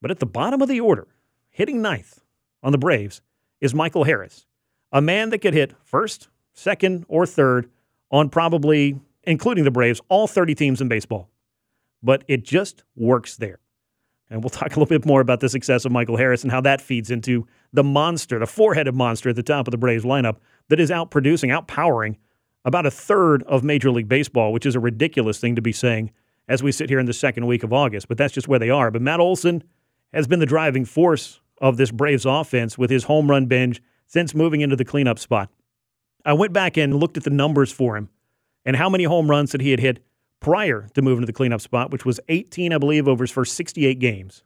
But 0.00 0.12
at 0.12 0.20
the 0.20 0.26
bottom 0.26 0.62
of 0.62 0.68
the 0.68 0.78
order, 0.78 1.08
hitting 1.48 1.82
ninth 1.82 2.20
on 2.62 2.70
the 2.70 2.78
Braves, 2.78 3.22
is 3.60 3.74
Michael 3.74 4.04
Harris, 4.04 4.46
a 4.92 5.00
man 5.00 5.30
that 5.30 5.40
could 5.40 5.54
hit 5.54 5.74
first, 5.82 6.28
second, 6.52 7.04
or 7.08 7.26
third 7.26 7.68
on 8.12 8.28
probably 8.28 9.00
including 9.24 9.64
the 9.64 9.72
Braves, 9.72 10.00
all 10.08 10.28
30 10.28 10.54
teams 10.54 10.80
in 10.80 10.86
baseball. 10.86 11.28
But 12.00 12.22
it 12.28 12.44
just 12.44 12.84
works 12.94 13.34
there. 13.36 13.58
And 14.30 14.42
we'll 14.42 14.50
talk 14.50 14.76
a 14.76 14.80
little 14.80 14.86
bit 14.86 15.04
more 15.04 15.20
about 15.20 15.40
the 15.40 15.48
success 15.48 15.84
of 15.84 15.90
Michael 15.90 16.16
Harris 16.16 16.44
and 16.44 16.52
how 16.52 16.60
that 16.60 16.80
feeds 16.80 17.10
into 17.10 17.46
the 17.72 17.82
monster, 17.82 18.38
the 18.38 18.46
four 18.46 18.74
headed 18.74 18.94
monster 18.94 19.30
at 19.30 19.36
the 19.36 19.42
top 19.42 19.66
of 19.66 19.72
the 19.72 19.78
Braves 19.78 20.04
lineup 20.04 20.36
that 20.68 20.78
is 20.78 20.90
out 20.90 21.10
producing, 21.10 21.50
out 21.50 21.66
powering 21.66 22.16
about 22.64 22.86
a 22.86 22.90
third 22.90 23.42
of 23.44 23.64
Major 23.64 23.90
League 23.90 24.08
Baseball, 24.08 24.52
which 24.52 24.66
is 24.66 24.76
a 24.76 24.80
ridiculous 24.80 25.40
thing 25.40 25.56
to 25.56 25.62
be 25.62 25.72
saying 25.72 26.12
as 26.48 26.62
we 26.62 26.70
sit 26.70 26.88
here 26.88 26.98
in 26.98 27.06
the 27.06 27.12
second 27.12 27.46
week 27.46 27.64
of 27.64 27.72
August. 27.72 28.06
But 28.06 28.18
that's 28.18 28.32
just 28.32 28.48
where 28.48 28.58
they 28.58 28.70
are. 28.70 28.90
But 28.90 29.02
Matt 29.02 29.20
Olson 29.20 29.64
has 30.12 30.26
been 30.26 30.40
the 30.40 30.46
driving 30.46 30.84
force 30.84 31.40
of 31.60 31.76
this 31.76 31.90
Braves 31.90 32.26
offense 32.26 32.78
with 32.78 32.90
his 32.90 33.04
home 33.04 33.30
run 33.30 33.46
binge 33.46 33.82
since 34.06 34.34
moving 34.34 34.60
into 34.60 34.76
the 34.76 34.84
cleanup 34.84 35.18
spot. 35.18 35.50
I 36.24 36.32
went 36.34 36.52
back 36.52 36.76
and 36.76 36.94
looked 36.94 37.16
at 37.16 37.24
the 37.24 37.30
numbers 37.30 37.72
for 37.72 37.96
him 37.96 38.10
and 38.64 38.76
how 38.76 38.88
many 38.88 39.04
home 39.04 39.30
runs 39.30 39.52
that 39.52 39.60
he 39.60 39.70
had 39.70 39.80
hit 39.80 40.04
prior 40.40 40.88
to 40.94 41.02
moving 41.02 41.22
to 41.22 41.26
the 41.26 41.32
cleanup 41.32 41.60
spot, 41.60 41.90
which 41.90 42.04
was 42.04 42.18
18, 42.28 42.72
I 42.72 42.78
believe, 42.78 43.06
over 43.06 43.24
his 43.24 43.30
first 43.30 43.54
68 43.54 43.98
games. 43.98 44.42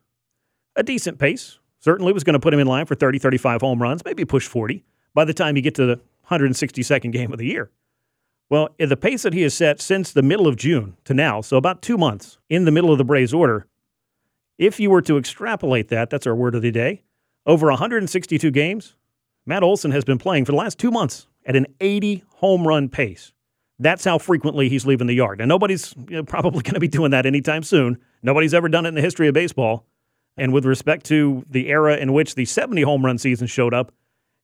A 0.76 0.82
decent 0.82 1.18
pace. 1.18 1.58
Certainly 1.80 2.12
was 2.12 2.24
going 2.24 2.34
to 2.34 2.40
put 2.40 2.54
him 2.54 2.60
in 2.60 2.66
line 2.66 2.86
for 2.86 2.94
30, 2.94 3.18
35 3.18 3.60
home 3.60 3.80
runs, 3.80 4.04
maybe 4.04 4.24
push 4.24 4.46
40 4.48 4.84
by 5.12 5.24
the 5.24 5.34
time 5.34 5.54
you 5.56 5.62
get 5.62 5.74
to 5.76 5.86
the 5.86 6.00
162nd 6.30 7.12
game 7.12 7.32
of 7.32 7.38
the 7.38 7.46
year. 7.46 7.70
Well, 8.50 8.70
eh, 8.78 8.86
the 8.86 8.96
pace 8.96 9.22
that 9.22 9.34
he 9.34 9.42
has 9.42 9.54
set 9.54 9.80
since 9.80 10.10
the 10.12 10.22
middle 10.22 10.46
of 10.46 10.56
June 10.56 10.96
to 11.04 11.14
now, 11.14 11.40
so 11.40 11.56
about 11.56 11.82
two 11.82 11.98
months 11.98 12.38
in 12.48 12.64
the 12.64 12.70
middle 12.70 12.90
of 12.90 12.98
the 12.98 13.04
Braves 13.04 13.34
order, 13.34 13.66
if 14.58 14.80
you 14.80 14.90
were 14.90 15.02
to 15.02 15.18
extrapolate 15.18 15.88
that, 15.88 16.10
that's 16.10 16.26
our 16.26 16.34
word 16.34 16.54
of 16.54 16.62
the 16.62 16.70
day, 16.70 17.02
over 17.46 17.66
162 17.66 18.50
games, 18.50 18.96
Matt 19.44 19.62
Olson 19.62 19.90
has 19.90 20.04
been 20.04 20.18
playing 20.18 20.46
for 20.46 20.52
the 20.52 20.58
last 20.58 20.78
two 20.78 20.90
months 20.90 21.26
at 21.44 21.56
an 21.56 21.66
80 21.80 22.24
home 22.36 22.66
run 22.66 22.88
pace. 22.88 23.33
That's 23.78 24.04
how 24.04 24.18
frequently 24.18 24.68
he's 24.68 24.86
leaving 24.86 25.06
the 25.06 25.14
yard. 25.14 25.40
And 25.40 25.48
nobody's 25.48 25.94
you 26.08 26.16
know, 26.16 26.22
probably 26.22 26.62
going 26.64 26.74
to 26.74 26.80
be 26.80 26.88
doing 26.88 27.10
that 27.10 27.26
anytime 27.26 27.62
soon. 27.62 27.98
Nobody's 28.22 28.54
ever 28.54 28.68
done 28.68 28.86
it 28.86 28.90
in 28.90 28.94
the 28.94 29.00
history 29.00 29.28
of 29.28 29.34
baseball. 29.34 29.86
And 30.36 30.52
with 30.52 30.64
respect 30.64 31.06
to 31.06 31.44
the 31.48 31.68
era 31.68 31.96
in 31.96 32.12
which 32.12 32.34
the 32.34 32.44
70 32.44 32.82
home 32.82 33.04
run 33.04 33.18
season 33.18 33.46
showed 33.46 33.74
up, 33.74 33.92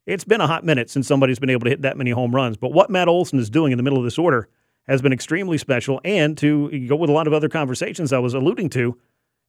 it's 0.07 0.25
been 0.25 0.41
a 0.41 0.47
hot 0.47 0.65
minute 0.65 0.91
since 0.91 1.07
somebody's 1.07 1.39
been 1.39 1.51
able 1.51 1.65
to 1.65 1.71
hit 1.71 1.83
that 1.83 1.97
many 1.97 2.11
home 2.11 2.35
runs. 2.35 2.57
But 2.57 2.73
what 2.73 2.91
Matt 2.91 3.09
Olson 3.09 3.39
is 3.39 3.51
doing 3.51 3.73
in 3.73 3.77
the 3.77 3.83
middle 3.83 3.99
of 3.99 4.05
this 4.05 4.19
order 4.19 4.49
has 4.89 5.03
been 5.03 5.13
extremely 5.13 5.59
special. 5.59 6.01
And 6.05 6.37
to 6.39 6.87
go 6.87 6.97
with 6.97 7.11
a 7.11 7.13
lot 7.13 7.27
of 7.27 7.33
other 7.33 7.49
conversations 7.49 8.13
I 8.13 8.19
was 8.19 8.35
alluding 8.35 8.71
to, 8.71 8.99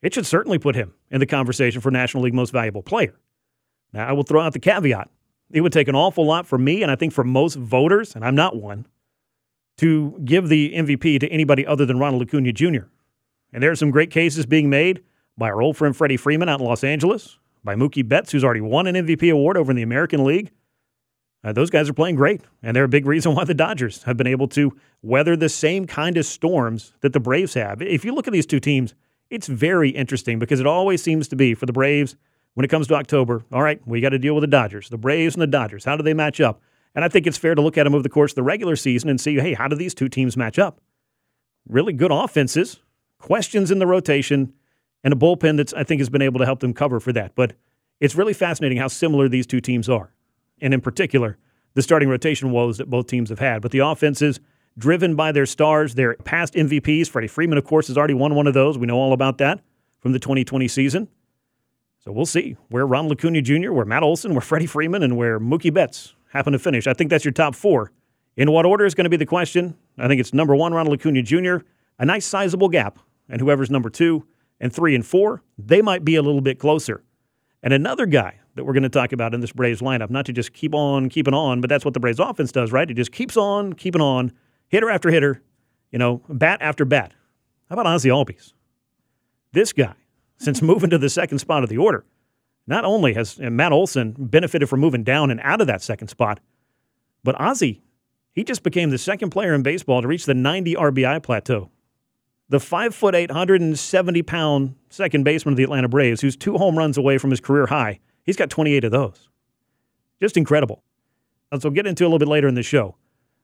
it 0.02 0.14
should 0.14 0.26
certainly 0.26 0.60
put 0.60 0.76
him 0.76 0.94
in 1.10 1.20
the 1.20 1.26
conversation 1.26 1.82
for 1.82 1.92
National 1.92 2.24
League 2.24 2.34
Most 2.34 2.52
Valuable 2.52 2.84
Player. 2.84 3.16
Now, 3.94 4.08
I 4.08 4.14
will 4.14 4.24
throw 4.24 4.42
out 4.42 4.54
the 4.54 4.60
caveat. 4.60 5.10
It 5.52 5.62
would 5.62 5.74
take 5.74 5.88
an 5.88 5.96
awful 5.96 6.26
lot 6.26 6.48
for 6.48 6.58
me, 6.58 6.82
and 6.82 6.92
I 6.92 6.96
think 6.96 7.14
for 7.14 7.24
most 7.24 7.56
voters, 7.56 8.16
and 8.16 8.24
I'm 8.24 8.36
not 8.36 8.56
one, 8.56 8.88
to 9.82 10.16
give 10.24 10.48
the 10.48 10.74
MVP 10.76 11.20
to 11.20 11.28
anybody 11.30 11.66
other 11.66 11.88
than 11.88 11.98
Ronald 11.98 12.22
Acuna 12.22 12.54
Jr. 12.54 12.86
And 13.52 13.64
there 13.64 13.72
are 13.72 13.76
some 13.76 13.90
great 13.90 14.12
cases 14.12 14.46
being 14.46 14.70
made 14.70 15.02
by 15.40 15.50
our 15.50 15.60
old 15.60 15.76
friend 15.76 15.98
Freddie 15.98 16.18
Freeman 16.18 16.50
out 16.50 16.60
in 16.60 16.68
Los 16.68 16.84
Angeles, 16.84 17.40
by 17.64 17.74
Mookie 17.74 18.08
Betts, 18.08 18.32
who's 18.32 18.44
already 18.44 18.62
won 18.62 18.86
an 18.86 18.94
MVP 18.94 19.32
award 19.32 19.58
over 19.58 19.72
in 19.72 19.76
the 19.76 19.82
American 19.82 20.24
League. 20.24 20.52
Uh, 21.44 21.52
those 21.52 21.72
guys 21.72 21.90
are 21.90 21.94
playing 21.94 22.14
great, 22.14 22.42
and 22.62 22.76
they're 22.76 22.84
a 22.84 22.90
big 22.90 23.08
reason 23.08 23.34
why 23.34 23.44
the 23.44 23.56
Dodgers 23.56 24.04
have 24.04 24.18
been 24.18 24.28
able 24.28 24.48
to 24.50 24.72
weather 25.02 25.36
the 25.36 25.50
same 25.50 25.88
kind 25.88 26.16
of 26.16 26.28
storms 26.28 26.94
that 27.02 27.14
the 27.14 27.20
Braves 27.20 27.56
have. 27.56 27.82
If 27.82 28.06
you 28.06 28.14
look 28.14 28.28
at 28.28 28.34
these 28.34 28.46
two 28.46 28.60
teams, 28.60 28.94
it's 29.32 29.48
very 29.48 29.90
interesting 29.90 30.38
because 30.38 30.60
it 30.60 30.68
always 30.68 31.02
seems 31.02 31.28
to 31.30 31.36
be 31.36 31.56
for 31.56 31.66
the 31.66 31.74
Braves 31.74 32.16
when 32.54 32.64
it 32.64 32.68
comes 32.68 32.86
to 32.90 32.94
October. 32.94 33.44
All 33.52 33.64
right, 33.64 33.82
we 33.88 34.00
got 34.00 34.10
to 34.10 34.20
deal 34.20 34.36
with 34.36 34.44
the 34.44 34.48
Dodgers, 34.48 34.90
the 34.90 34.98
Braves 35.00 35.34
and 35.34 35.42
the 35.42 35.48
Dodgers. 35.48 35.86
How 35.86 35.98
do 35.98 36.04
they 36.04 36.14
match 36.14 36.40
up? 36.40 36.62
And 36.94 37.06
I 37.06 37.08
think 37.08 37.26
it's 37.26 37.38
fair 37.38 37.56
to 37.56 37.62
look 37.62 37.78
at 37.78 37.86
them 37.86 37.94
over 37.94 38.04
the 38.04 38.10
course 38.10 38.32
of 38.32 38.36
the 38.36 38.44
regular 38.44 38.76
season 38.76 39.10
and 39.10 39.20
see, 39.20 39.36
hey, 39.36 39.54
how 39.54 39.68
do 39.68 39.76
these 39.76 39.94
two 39.94 40.10
teams 40.10 40.36
match 40.36 40.60
up? 40.60 40.82
Really 41.68 41.94
good 41.94 42.12
offenses, 42.12 42.82
questions 43.18 43.72
in 43.72 43.80
the 43.80 43.88
rotation, 43.88 44.54
and 45.04 45.14
a 45.14 45.18
bullpen 45.18 45.58
that 45.58 45.74
I 45.76 45.84
think 45.84 46.02
has 46.02 46.10
been 46.10 46.22
able 46.22 46.40
to 46.40 46.46
help 46.46 46.60
them 46.60 46.74
cover 46.74 47.00
for 47.00 47.14
that. 47.14 47.34
But 47.36 47.54
it's 48.00 48.16
really 48.16 48.34
fascinating 48.34 48.78
how 48.78 48.88
similar 48.88 49.30
these 49.30 49.48
two 49.48 49.62
teams 49.62 49.88
are. 49.88 50.12
And 50.60 50.74
in 50.74 50.82
particular, 50.82 51.38
the 51.74 51.82
starting 51.82 52.10
rotation 52.10 52.52
woes 52.52 52.78
that 52.78 52.90
both 52.90 53.08
teams 53.08 53.30
have 53.30 53.40
had. 53.40 53.62
But 53.62 53.72
the 53.72 53.80
offenses 53.80 54.40
driven 54.78 55.16
by 55.16 55.32
their 55.32 55.46
stars, 55.46 55.96
their 55.96 56.16
past 56.16 56.54
MVPs. 56.54 57.08
Freddie 57.08 57.28
Freeman, 57.28 57.58
of 57.58 57.66
course, 57.66 57.88
has 57.88 57.98
already 57.98 58.14
won 58.14 58.36
one 58.36 58.48
of 58.48 58.54
those. 58.54 58.78
We 58.78 58.88
know 58.88 58.98
all 58.98 59.14
about 59.14 59.38
that 59.40 59.62
from 60.00 60.12
the 60.12 60.20
2020 60.20 60.68
season. 60.68 61.08
So 62.00 62.12
we'll 62.12 62.26
see 62.26 62.58
where 62.70 62.86
Ron 62.86 63.12
Acuna 63.12 63.42
Jr., 63.42 63.72
where 63.72 63.86
Matt 63.86 64.04
Olson, 64.04 64.34
where 64.34 64.42
Freddie 64.42 64.66
Freeman, 64.66 65.04
and 65.04 65.18
where 65.18 65.40
Mookie 65.40 65.74
Betts 65.74 66.16
happen 66.32 66.54
to 66.54 66.60
finish. 66.60 66.88
I 66.88 66.94
think 66.94 67.10
that's 67.10 67.26
your 67.26 67.32
top 67.32 67.56
four. 67.56 67.92
In 68.36 68.52
what 68.52 68.66
order 68.66 68.86
is 68.86 68.96
going 68.96 69.06
to 69.06 69.10
be 69.10 69.18
the 69.18 69.26
question? 69.26 69.76
I 69.98 70.08
think 70.08 70.20
it's 70.20 70.34
number 70.34 70.56
one, 70.56 70.74
Ronald 70.74 71.00
Acuna 71.00 71.22
Jr., 71.22 71.58
a 72.00 72.06
nice 72.06 72.26
sizable 72.26 72.70
gap. 72.70 72.98
And 73.30 73.40
whoever's 73.40 73.70
number 73.70 73.90
two 73.90 74.26
and 74.60 74.74
three 74.74 74.96
and 74.96 75.06
four, 75.06 75.44
they 75.58 75.82
might 75.82 76.04
be 76.04 76.16
a 76.16 76.22
little 76.22 76.42
bit 76.42 76.60
closer. 76.60 77.04
And 77.64 77.74
another 77.74 78.06
guy 78.06 78.40
that 78.56 78.64
we're 78.64 78.74
going 78.74 78.84
to 78.84 78.90
talk 78.90 79.12
about 79.12 79.34
in 79.34 79.42
this 79.42 79.52
Braves 79.52 79.82
lineup, 79.82 80.10
not 80.10 80.26
to 80.26 80.34
just 80.34 80.54
keep 80.54 80.74
on 80.74 81.10
keeping 81.10 81.34
on, 81.34 81.62
but 81.62 81.70
that's 81.70 81.86
what 81.86 81.94
the 81.94 82.00
Braves 82.00 82.20
offense 82.20 82.52
does, 82.52 82.72
right? 82.72 82.90
It 82.90 82.96
just 82.96 83.12
keeps 83.12 83.38
on 83.38 83.74
keeping 83.74 84.02
on, 84.02 84.32
hitter 84.70 84.90
after 84.90 85.10
hitter, 85.10 85.42
you 85.92 86.00
know, 86.00 86.22
bat 86.30 86.62
after 86.62 86.86
bat. 86.86 87.14
How 87.70 87.76
about 87.76 87.88
Ozzie 87.88 88.10
Albies? 88.10 88.54
This 89.54 89.74
guy, 89.74 89.94
since 90.38 90.62
moving 90.62 90.90
to 90.90 90.98
the 90.98 91.10
second 91.10 91.40
spot 91.40 91.64
of 91.64 91.70
the 91.70 91.78
order, 91.78 92.06
not 92.72 92.86
only 92.86 93.14
has 93.14 93.40
uh, 93.40 93.50
Matt 93.50 93.72
Olson 93.72 94.16
benefited 94.18 94.70
from 94.70 94.80
moving 94.80 95.04
down 95.04 95.30
and 95.30 95.40
out 95.44 95.62
of 95.62 95.68
that 95.68 95.82
second 95.82 96.08
spot, 96.08 96.40
but 97.24 97.40
Ozzie, 97.40 97.84
he 98.34 98.44
just 98.44 98.64
became 98.64 98.90
the 98.90 98.98
second 98.98 99.30
player 99.30 99.54
in 99.54 99.62
baseball 99.62 100.02
to 100.02 100.08
reach 100.08 100.26
the 100.26 100.34
90 100.34 100.76
RBI 100.76 101.22
plateau. 101.22 101.70
The 102.50 102.60
five 102.60 102.96
foot 102.96 103.14
eight, 103.14 103.30
170 103.30 104.24
pound 104.24 104.76
second 104.90 105.24
baseman 105.24 105.54
of 105.54 105.58
the 105.58 105.64
Atlanta 105.64 105.90
Braves, 105.90 106.22
who's 106.22 106.36
two 106.36 106.58
home 106.58 106.78
runs 106.78 106.98
away 106.98 107.18
from 107.18 107.30
his 107.30 107.42
career 107.42 107.68
high, 107.68 108.00
he's 108.24 108.38
got 108.38 108.50
28 108.50 108.86
of 108.86 108.92
those. 108.92 109.30
Just 110.22 110.38
incredible. 110.38 110.84
As 111.52 111.64
we'll 111.64 111.74
get 111.74 111.86
into 111.86 112.04
a 112.04 112.08
little 112.08 112.20
bit 112.20 112.28
later 112.30 112.48
in 112.48 112.56
the 112.56 112.64
show. 112.64 112.96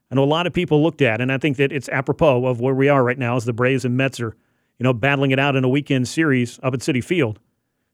I 0.09 0.15
know 0.15 0.23
a 0.23 0.25
lot 0.25 0.47
of 0.47 0.53
people 0.53 0.81
looked 0.81 1.01
at, 1.01 1.19
and 1.19 1.31
I 1.33 1.37
think 1.37 1.57
that 1.57 1.73
it's 1.73 1.89
apropos 1.89 2.45
of 2.45 2.61
where 2.61 2.73
we 2.73 2.87
are 2.87 3.03
right 3.03 3.17
now 3.17 3.35
as 3.35 3.43
the 3.43 3.51
Braves 3.51 3.83
and 3.83 3.97
Mets 3.97 4.21
are, 4.21 4.37
you 4.79 4.85
know, 4.85 4.93
battling 4.93 5.31
it 5.31 5.39
out 5.39 5.57
in 5.57 5.65
a 5.65 5.69
weekend 5.69 6.07
series 6.07 6.59
up 6.63 6.73
at 6.73 6.79
Citi 6.79 7.03
Field. 7.03 7.39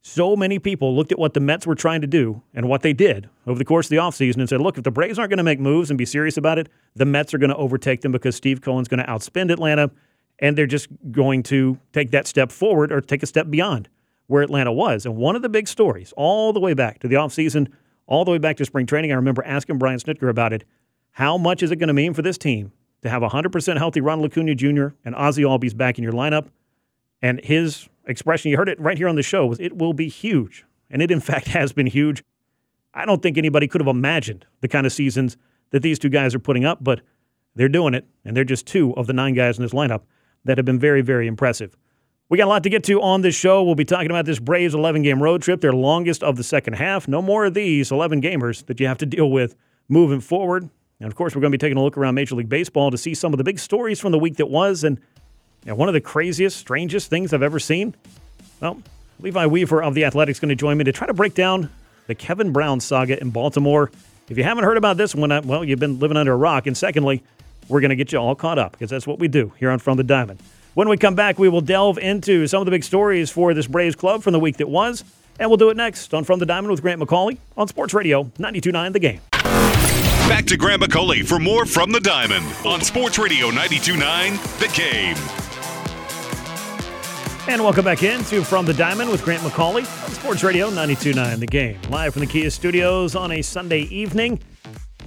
So 0.06 0.36
many 0.36 0.60
people 0.60 0.94
looked 0.94 1.14
at 1.14 1.18
what 1.18 1.34
the 1.34 1.40
Mets 1.40 1.66
were 1.66 1.76
trying 1.76 2.02
to 2.02 2.08
do 2.08 2.42
and 2.54 2.68
what 2.68 2.82
they 2.82 2.92
did 2.92 3.30
over 3.48 3.58
the 3.58 3.64
course 3.64 3.86
of 3.86 3.90
the 3.92 3.96
offseason 3.96 4.40
and 4.40 4.50
said, 4.50 4.60
look, 4.60 4.78
if 4.78 4.84
the 4.84 4.92
Braves 4.92 5.18
aren't 5.18 5.30
going 5.30 5.38
to 5.38 5.44
make 5.44 5.62
moves 5.62 5.90
and 5.90 5.98
be 5.98 6.06
serious 6.06 6.36
about 6.36 6.60
it, 6.60 6.68
the 6.94 7.06
Mets 7.06 7.34
are 7.34 7.38
going 7.38 7.50
to 7.50 7.56
overtake 7.56 8.02
them 8.02 8.12
because 8.12 8.36
Steve 8.36 8.60
Cohen's 8.62 8.90
going 8.90 9.02
to 9.02 9.10
outspend 9.10 9.50
Atlanta 9.50 9.90
and 10.40 10.58
they're 10.58 10.68
just 10.68 10.90
going 11.14 11.42
to 11.44 11.80
take 11.94 12.12
that 12.12 12.28
step 12.28 12.52
forward 12.52 12.92
or 12.92 13.00
take 13.00 13.24
a 13.24 13.26
step 13.26 13.50
beyond 13.50 13.88
where 14.28 14.44
Atlanta 14.44 14.74
was. 14.74 15.06
And 15.06 15.16
one 15.16 15.38
of 15.38 15.42
the 15.42 15.48
big 15.48 15.70
stories, 15.70 16.14
all 16.18 16.52
the 16.52 16.60
way 16.60 16.74
back 16.74 17.00
to 17.00 17.08
the 17.08 17.16
offseason, 17.16 17.70
all 18.06 18.26
the 18.26 18.32
way 18.32 18.40
back 18.40 18.58
to 18.58 18.66
spring 18.66 18.86
training, 18.86 19.14
I 19.14 19.16
remember 19.16 19.42
asking 19.46 19.78
Brian 19.78 20.00
Snitker 20.00 20.30
about 20.30 20.52
it. 20.52 20.66
How 21.12 21.38
much 21.38 21.64
is 21.64 21.72
it 21.72 21.78
going 21.78 21.88
to 21.88 21.94
mean 21.94 22.14
for 22.14 22.22
this 22.22 22.38
team 22.38 22.74
to 23.04 23.10
have 23.10 23.22
100% 23.22 23.78
healthy 23.78 24.02
Ronald 24.02 24.32
Acuna 24.32 24.54
Jr. 24.54 24.88
and 25.06 25.16
Ozzie 25.16 25.44
Albies 25.44 25.78
back 25.78 25.98
in 25.98 26.04
your 26.04 26.14
lineup? 26.14 26.48
And 27.22 27.40
his 27.42 27.88
expression, 28.06 28.52
you 28.52 28.58
heard 28.58 28.70
it 28.70 28.80
right 28.80 28.98
here 28.98 29.08
on 29.08 29.16
the 29.16 29.24
show, 29.24 29.46
was 29.46 29.60
it 29.60 29.78
will 29.78 29.94
be 29.94 30.08
huge. 30.08 30.66
And 30.90 31.02
it, 31.02 31.12
in 31.12 31.20
fact, 31.22 31.48
has 31.48 31.74
been 31.74 31.88
huge. 31.88 32.24
I 32.94 33.06
don't 33.06 33.22
think 33.22 33.38
anybody 33.38 33.68
could 33.68 33.82
have 33.82 33.88
imagined 33.88 34.46
the 34.62 34.68
kind 34.68 34.86
of 34.86 34.94
seasons 34.94 35.38
that 35.72 35.82
these 35.82 35.98
two 35.98 36.10
guys 36.10 36.36
are 36.36 36.40
putting 36.40 36.66
up, 36.66 36.84
but 36.84 37.02
they're 37.56 37.70
doing 37.70 37.94
it. 37.94 38.06
And 38.24 38.38
they're 38.38 38.44
just 38.44 38.68
two 38.68 38.96
of 38.96 39.08
the 39.08 39.14
nine 39.14 39.34
guys 39.34 39.58
in 39.58 39.64
this 39.64 39.74
lineup 39.74 40.02
that 40.46 40.58
have 40.58 40.66
been 40.66 40.80
very, 40.80 41.02
very 41.02 41.28
impressive. 41.28 41.76
We 42.30 42.38
got 42.38 42.46
a 42.46 42.50
lot 42.50 42.64
to 42.64 42.70
get 42.70 42.84
to 42.86 43.02
on 43.02 43.22
this 43.22 43.36
show. 43.36 43.64
We'll 43.64 43.76
be 43.76 43.86
talking 43.86 44.10
about 44.10 44.26
this 44.26 44.40
Braves 44.40 44.74
11 44.74 45.04
game 45.04 45.22
road 45.22 45.42
trip, 45.42 45.62
their 45.62 45.74
longest 45.74 46.24
of 46.24 46.36
the 46.36 46.44
second 46.44 46.74
half. 46.74 47.08
No 47.08 47.22
more 47.22 47.46
of 47.46 47.54
these 47.54 47.92
11 47.92 48.22
gamers 48.22 48.66
that 48.68 48.80
you 48.80 48.88
have 48.88 48.98
to 49.00 49.06
deal 49.06 49.30
with 49.30 49.56
moving 49.88 50.20
forward. 50.20 50.70
And 51.00 51.12
of 51.12 51.16
course, 51.16 51.36
we're 51.36 51.42
going 51.42 51.52
to 51.52 51.58
be 51.58 51.62
taking 51.62 51.78
a 51.78 51.84
look 51.84 51.98
around 51.98 52.16
Major 52.16 52.36
League 52.36 52.50
Baseball 52.50 52.92
to 52.92 52.98
see 52.98 53.14
some 53.14 53.34
of 53.34 53.38
the 53.38 53.44
big 53.44 53.60
stories 53.60 54.00
from 54.00 54.12
the 54.12 54.20
week 54.20 54.38
that 54.38 54.50
was. 54.50 54.84
And 54.84 55.00
know, 55.72 55.76
one 55.76 55.88
of 55.88 55.94
the 55.94 56.02
craziest, 56.02 56.58
strangest 56.58 57.10
things 57.10 57.34
I've 57.34 57.44
ever 57.44 57.60
seen. 57.60 57.96
Well, 58.60 58.82
Levi 59.20 59.46
Weaver 59.46 59.82
of 59.82 59.94
The 59.94 60.04
Athletic's 60.06 60.40
going 60.40 60.50
to 60.50 60.56
join 60.56 60.78
me 60.78 60.84
to 60.86 60.92
try 60.92 61.08
to 61.08 61.14
break 61.14 61.34
down 61.34 61.70
the 62.08 62.16
Kevin 62.16 62.52
Brown 62.52 62.80
saga 62.80 63.20
in 63.20 63.30
Baltimore. 63.30 63.92
If 64.30 64.38
you 64.38 64.44
haven't 64.44 64.64
heard 64.64 64.78
about 64.78 64.98
this 64.98 65.16
one, 65.16 65.32
uh, 65.32 65.42
well, 65.44 65.64
you've 65.64 65.80
been 65.80 66.00
living 66.00 66.18
under 66.18 66.34
a 66.34 66.38
rock. 66.38 66.68
And 66.68 66.78
secondly, 66.78 67.24
we're 67.68 67.82
going 67.82 67.90
to 67.90 67.96
get 67.96 68.12
you 68.12 68.20
all 68.20 68.36
caught 68.36 68.58
up 68.60 68.74
because 68.74 68.90
that's 68.90 69.08
what 69.08 69.20
we 69.20 69.28
do 69.28 69.54
here 69.60 69.70
on 69.70 69.80
From 69.80 69.98
the 69.98 70.04
Diamond. 70.04 70.42
When 70.74 70.90
we 70.90 70.98
come 70.98 71.16
back, 71.16 71.38
we 71.38 71.50
will 71.50 71.62
delve 71.62 71.98
into 71.98 72.48
some 72.48 72.62
of 72.62 72.66
the 72.66 72.72
big 72.72 72.84
stories 72.84 73.30
for 73.30 73.54
this 73.54 73.68
Braves 73.68 73.96
club 73.96 74.24
from 74.24 74.34
the 74.34 74.40
week 74.40 74.58
that 74.58 74.68
was, 74.68 75.04
and 75.40 75.50
we'll 75.50 75.58
do 75.58 75.70
it 75.70 75.78
next 75.78 76.14
on 76.14 76.24
From 76.24 76.40
the 76.40 76.46
Diamond 76.46 76.72
with 76.72 76.82
Grant 76.82 77.00
McAuley 77.00 77.38
on 77.56 77.68
Sports 77.68 77.94
Radio 77.94 78.24
92.9 78.40 78.94
The 78.94 79.00
Game. 79.00 79.22
Back 79.32 80.46
to 80.46 80.58
Grant 80.58 80.82
McAuley 80.82 81.26
for 81.26 81.38
more 81.38 81.66
From 81.66 81.92
the 81.92 82.00
Diamond 82.00 82.46
on 82.66 82.82
Sports 82.82 83.20
Radio 83.20 83.52
92.9 83.52 84.60
The 84.60 84.68
Game. 84.70 85.43
And 87.46 87.62
welcome 87.62 87.84
back 87.84 88.04
in 88.04 88.24
to 88.26 88.42
From 88.42 88.66
the 88.66 88.74
Diamond 88.74 89.12
with 89.12 89.22
Grant 89.22 89.42
McAuley 89.42 89.82
on 90.06 90.12
Sports 90.12 90.44
Radio 90.44 90.70
92.9 90.70 91.40
The 91.40 91.46
Game. 91.46 91.78
Live 91.90 92.14
from 92.14 92.22
the 92.22 92.26
Kia 92.26 92.50
Studios 92.50 93.18
on 93.18 93.34
a 93.34 93.42
Sunday 93.42 93.82
evening. 93.82 94.40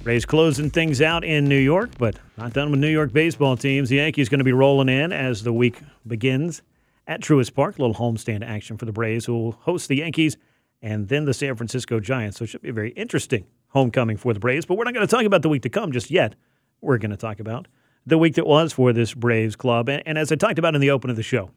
Rays 0.03 0.23
closing 0.23 0.69
things 0.69 1.01
out 1.01 1.23
in 1.23 1.45
New 1.45 1.57
York, 1.57 1.89
but 1.97 2.19
not 2.37 2.53
done 2.53 2.69
with 2.69 2.79
New 2.79 2.89
York 2.89 3.11
baseball 3.11 3.57
teams. 3.57 3.89
The 3.89 3.95
Yankees 3.95 4.29
going 4.29 4.37
to 4.37 4.45
be 4.45 4.53
rolling 4.53 4.87
in 4.87 5.11
as 5.11 5.41
the 5.41 5.51
week 5.51 5.79
begins 6.05 6.61
at 7.07 7.21
Truist 7.21 7.55
Park. 7.55 7.79
A 7.79 7.81
little 7.81 7.95
homestand 7.95 8.45
action 8.47 8.77
for 8.77 8.85
the 8.85 8.93
Braves, 8.93 9.25
who 9.25 9.33
will 9.33 9.51
host 9.53 9.87
the 9.87 9.97
Yankees 9.97 10.37
and 10.79 11.07
then 11.09 11.25
the 11.25 11.33
San 11.33 11.55
Francisco 11.55 11.99
Giants. 11.99 12.37
So 12.37 12.43
it 12.43 12.49
should 12.49 12.61
be 12.61 12.69
a 12.69 12.73
very 12.73 12.91
interesting 12.91 13.47
homecoming 13.69 14.15
for 14.15 14.31
the 14.33 14.39
Braves. 14.39 14.67
But 14.67 14.77
we're 14.77 14.83
not 14.83 14.93
going 14.93 15.07
to 15.07 15.13
talk 15.13 15.25
about 15.25 15.41
the 15.41 15.49
week 15.49 15.63
to 15.63 15.69
come 15.69 15.91
just 15.91 16.11
yet. 16.11 16.35
We're 16.81 16.99
going 16.99 17.11
to 17.11 17.17
talk 17.17 17.39
about 17.39 17.67
the 18.05 18.19
week 18.19 18.35
that 18.35 18.45
was 18.45 18.73
for 18.73 18.93
this 18.93 19.15
Braves 19.15 19.55
club. 19.55 19.89
And, 19.89 20.03
and 20.05 20.19
as 20.19 20.31
I 20.31 20.35
talked 20.35 20.59
about 20.59 20.75
in 20.75 20.81
the 20.81 20.91
open 20.91 21.09
of 21.09 21.15
the 21.15 21.23
show, 21.23 21.49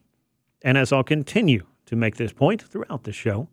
and 0.61 0.77
as 0.77 0.91
I'll 0.91 1.03
continue 1.03 1.65
to 1.85 1.95
make 1.95 2.17
this 2.17 2.33
point 2.33 2.61
throughout 2.61 3.03
the 3.03 3.11
show, 3.11 3.49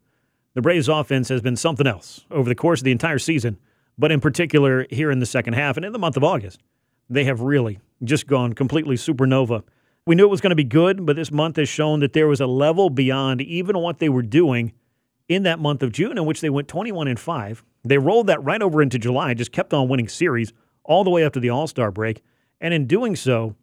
the 0.54 0.62
Braves 0.62 0.88
offense 0.88 1.28
has 1.28 1.40
been 1.40 1.56
something 1.56 1.86
else 1.86 2.24
over 2.30 2.48
the 2.48 2.54
course 2.54 2.80
of 2.80 2.84
the 2.84 2.92
entire 2.92 3.18
season, 3.18 3.58
but 3.96 4.12
in 4.12 4.20
particular 4.20 4.86
here 4.90 5.10
in 5.10 5.18
the 5.18 5.26
second 5.26 5.54
half 5.54 5.76
and 5.76 5.84
in 5.84 5.92
the 5.92 5.98
month 5.98 6.16
of 6.16 6.24
August. 6.24 6.62
They 7.10 7.24
have 7.24 7.40
really 7.40 7.80
just 8.04 8.26
gone 8.26 8.52
completely 8.52 8.96
supernova. 8.96 9.62
We 10.06 10.14
knew 10.14 10.24
it 10.24 10.30
was 10.30 10.40
going 10.40 10.50
to 10.50 10.56
be 10.56 10.64
good, 10.64 11.04
but 11.06 11.16
this 11.16 11.30
month 11.30 11.56
has 11.56 11.68
shown 11.68 12.00
that 12.00 12.12
there 12.12 12.28
was 12.28 12.40
a 12.40 12.46
level 12.46 12.90
beyond 12.90 13.40
even 13.40 13.78
what 13.78 13.98
they 13.98 14.08
were 14.08 14.22
doing 14.22 14.72
in 15.28 15.42
that 15.42 15.58
month 15.58 15.82
of 15.82 15.92
June, 15.92 16.16
in 16.16 16.24
which 16.24 16.40
they 16.40 16.50
went 16.50 16.68
21 16.68 17.08
and 17.08 17.20
5. 17.20 17.64
They 17.84 17.98
rolled 17.98 18.26
that 18.28 18.42
right 18.42 18.62
over 18.62 18.82
into 18.82 18.98
July, 18.98 19.34
just 19.34 19.52
kept 19.52 19.72
on 19.72 19.88
winning 19.88 20.08
series 20.08 20.52
all 20.84 21.04
the 21.04 21.10
way 21.10 21.24
up 21.24 21.34
to 21.34 21.40
the 21.40 21.50
All 21.50 21.66
Star 21.66 21.90
break. 21.90 22.22
And 22.60 22.74
in 22.74 22.86
doing 22.86 23.14
so, 23.14 23.54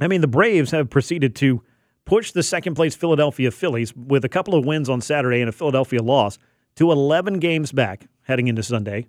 I 0.00 0.08
mean, 0.08 0.20
the 0.20 0.28
Braves 0.28 0.70
have 0.70 0.88
proceeded 0.88 1.34
to 1.36 1.62
push 2.04 2.32
the 2.32 2.42
second 2.42 2.74
place 2.74 2.94
Philadelphia 2.94 3.50
Phillies 3.50 3.94
with 3.94 4.24
a 4.24 4.28
couple 4.28 4.54
of 4.54 4.64
wins 4.64 4.88
on 4.88 5.00
Saturday 5.00 5.40
and 5.40 5.48
a 5.48 5.52
Philadelphia 5.52 6.02
loss 6.02 6.38
to 6.76 6.90
11 6.90 7.38
games 7.38 7.72
back 7.72 8.06
heading 8.22 8.48
into 8.48 8.62
Sunday. 8.62 9.06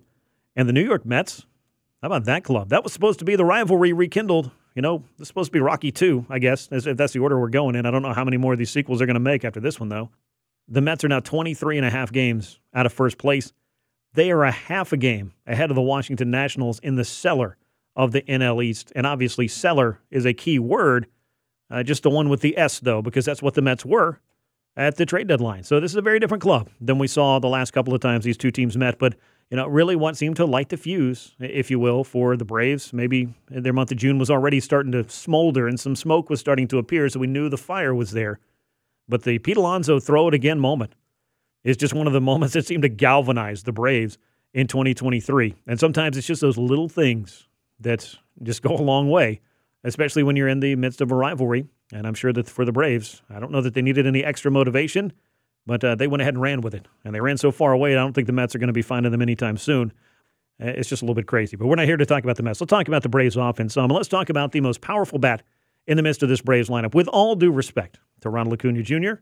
And 0.54 0.68
the 0.68 0.72
New 0.72 0.84
York 0.84 1.06
Mets, 1.06 1.46
how 2.02 2.06
about 2.06 2.24
that 2.24 2.44
club? 2.44 2.68
That 2.68 2.84
was 2.84 2.92
supposed 2.92 3.18
to 3.20 3.24
be 3.24 3.36
the 3.36 3.44
rivalry 3.44 3.92
rekindled. 3.92 4.50
You 4.74 4.82
know, 4.82 5.04
it's 5.18 5.28
supposed 5.28 5.48
to 5.48 5.52
be 5.52 5.60
Rocky 5.60 5.92
2, 5.92 6.26
I 6.28 6.38
guess, 6.38 6.68
if 6.70 6.96
that's 6.96 7.12
the 7.12 7.20
order 7.20 7.38
we're 7.38 7.48
going 7.48 7.74
in. 7.74 7.86
I 7.86 7.90
don't 7.90 8.02
know 8.02 8.12
how 8.12 8.24
many 8.24 8.36
more 8.36 8.54
of 8.54 8.58
these 8.58 8.70
sequels 8.70 8.98
they're 8.98 9.06
going 9.06 9.14
to 9.14 9.20
make 9.20 9.44
after 9.44 9.60
this 9.60 9.78
one, 9.78 9.88
though. 9.88 10.10
The 10.68 10.80
Mets 10.80 11.04
are 11.04 11.08
now 11.08 11.20
23 11.20 11.76
and 11.76 11.86
a 11.86 11.90
half 11.90 12.12
games 12.12 12.60
out 12.74 12.86
of 12.86 12.92
first 12.92 13.18
place. 13.18 13.52
They 14.14 14.30
are 14.30 14.44
a 14.44 14.50
half 14.50 14.92
a 14.92 14.96
game 14.96 15.32
ahead 15.46 15.70
of 15.70 15.74
the 15.74 15.82
Washington 15.82 16.30
Nationals 16.30 16.78
in 16.80 16.96
the 16.96 17.04
cellar 17.04 17.56
of 17.96 18.12
the 18.12 18.22
NL 18.22 18.64
East. 18.64 18.92
And 18.94 19.06
obviously, 19.06 19.48
cellar 19.48 20.00
is 20.10 20.24
a 20.24 20.32
key 20.32 20.58
word 20.58 21.06
uh, 21.72 21.82
just 21.82 22.02
the 22.02 22.10
one 22.10 22.28
with 22.28 22.40
the 22.40 22.56
S, 22.56 22.80
though, 22.80 23.02
because 23.02 23.24
that's 23.24 23.42
what 23.42 23.54
the 23.54 23.62
Mets 23.62 23.84
were 23.84 24.20
at 24.76 24.96
the 24.96 25.06
trade 25.06 25.26
deadline. 25.26 25.64
So 25.64 25.80
this 25.80 25.90
is 25.90 25.96
a 25.96 26.02
very 26.02 26.18
different 26.20 26.42
club 26.42 26.70
than 26.80 26.98
we 26.98 27.06
saw 27.06 27.38
the 27.38 27.48
last 27.48 27.72
couple 27.72 27.94
of 27.94 28.00
times 28.00 28.24
these 28.24 28.36
two 28.36 28.50
teams 28.50 28.76
met. 28.76 28.98
But 28.98 29.14
you 29.50 29.56
know, 29.56 29.66
really 29.66 29.96
what 29.96 30.16
seemed 30.16 30.36
to 30.36 30.46
light 30.46 30.70
the 30.70 30.78
fuse, 30.78 31.34
if 31.38 31.70
you 31.70 31.78
will, 31.78 32.04
for 32.04 32.38
the 32.38 32.44
Braves. 32.44 32.92
Maybe 32.92 33.34
their 33.50 33.74
month 33.74 33.90
of 33.90 33.98
June 33.98 34.18
was 34.18 34.30
already 34.30 34.60
starting 34.60 34.92
to 34.92 35.08
smolder 35.10 35.68
and 35.68 35.78
some 35.78 35.94
smoke 35.94 36.30
was 36.30 36.40
starting 36.40 36.68
to 36.68 36.78
appear, 36.78 37.08
so 37.08 37.20
we 37.20 37.26
knew 37.26 37.50
the 37.50 37.58
fire 37.58 37.94
was 37.94 38.12
there. 38.12 38.38
But 39.08 39.24
the 39.24 39.38
Pete 39.38 39.58
Alonso 39.58 40.00
throw 40.00 40.28
it 40.28 40.34
again 40.34 40.58
moment 40.58 40.94
is 41.64 41.76
just 41.76 41.92
one 41.92 42.06
of 42.06 42.12
the 42.14 42.20
moments 42.20 42.54
that 42.54 42.66
seemed 42.66 42.82
to 42.82 42.88
galvanize 42.88 43.64
the 43.64 43.72
Braves 43.72 44.16
in 44.54 44.66
2023. 44.68 45.54
And 45.66 45.78
sometimes 45.78 46.16
it's 46.16 46.26
just 46.26 46.40
those 46.40 46.56
little 46.58 46.88
things 46.88 47.46
that 47.80 48.14
just 48.42 48.62
go 48.62 48.74
a 48.74 48.80
long 48.80 49.10
way, 49.10 49.40
especially 49.84 50.22
when 50.22 50.36
you're 50.36 50.48
in 50.48 50.60
the 50.60 50.76
midst 50.76 51.00
of 51.00 51.10
a 51.10 51.14
rivalry. 51.14 51.66
And 51.92 52.06
I'm 52.06 52.14
sure 52.14 52.32
that 52.32 52.48
for 52.48 52.64
the 52.64 52.72
Braves, 52.72 53.22
I 53.28 53.40
don't 53.40 53.52
know 53.52 53.60
that 53.60 53.74
they 53.74 53.82
needed 53.82 54.06
any 54.06 54.24
extra 54.24 54.50
motivation, 54.50 55.12
but 55.66 55.84
uh, 55.84 55.94
they 55.94 56.06
went 56.06 56.22
ahead 56.22 56.34
and 56.34 56.42
ran 56.42 56.60
with 56.60 56.74
it. 56.74 56.88
And 57.04 57.14
they 57.14 57.20
ran 57.20 57.36
so 57.36 57.50
far 57.50 57.72
away, 57.72 57.92
I 57.92 57.96
don't 57.96 58.12
think 58.12 58.26
the 58.26 58.32
Mets 58.32 58.54
are 58.54 58.58
going 58.58 58.68
to 58.68 58.72
be 58.72 58.82
finding 58.82 59.12
them 59.12 59.22
anytime 59.22 59.56
soon. 59.56 59.92
Uh, 60.62 60.68
it's 60.68 60.88
just 60.88 61.02
a 61.02 61.04
little 61.04 61.14
bit 61.14 61.26
crazy. 61.26 61.56
But 61.56 61.66
we're 61.66 61.76
not 61.76 61.86
here 61.86 61.96
to 61.96 62.06
talk 62.06 62.24
about 62.24 62.36
the 62.36 62.42
Mets. 62.42 62.60
Let's 62.60 62.70
talk 62.70 62.88
about 62.88 63.02
the 63.02 63.08
Braves 63.08 63.36
offense 63.36 63.74
some. 63.74 63.90
let's 63.90 64.08
talk 64.08 64.30
about 64.30 64.52
the 64.52 64.60
most 64.60 64.80
powerful 64.80 65.18
bat 65.18 65.42
in 65.86 65.96
the 65.96 66.02
midst 66.02 66.22
of 66.22 66.28
this 66.28 66.40
Braves 66.40 66.68
lineup. 66.68 66.94
With 66.94 67.08
all 67.08 67.34
due 67.34 67.50
respect 67.50 67.98
to 68.20 68.30
Ronald 68.30 68.54
Acuna 68.54 68.82
Jr., 68.82 69.14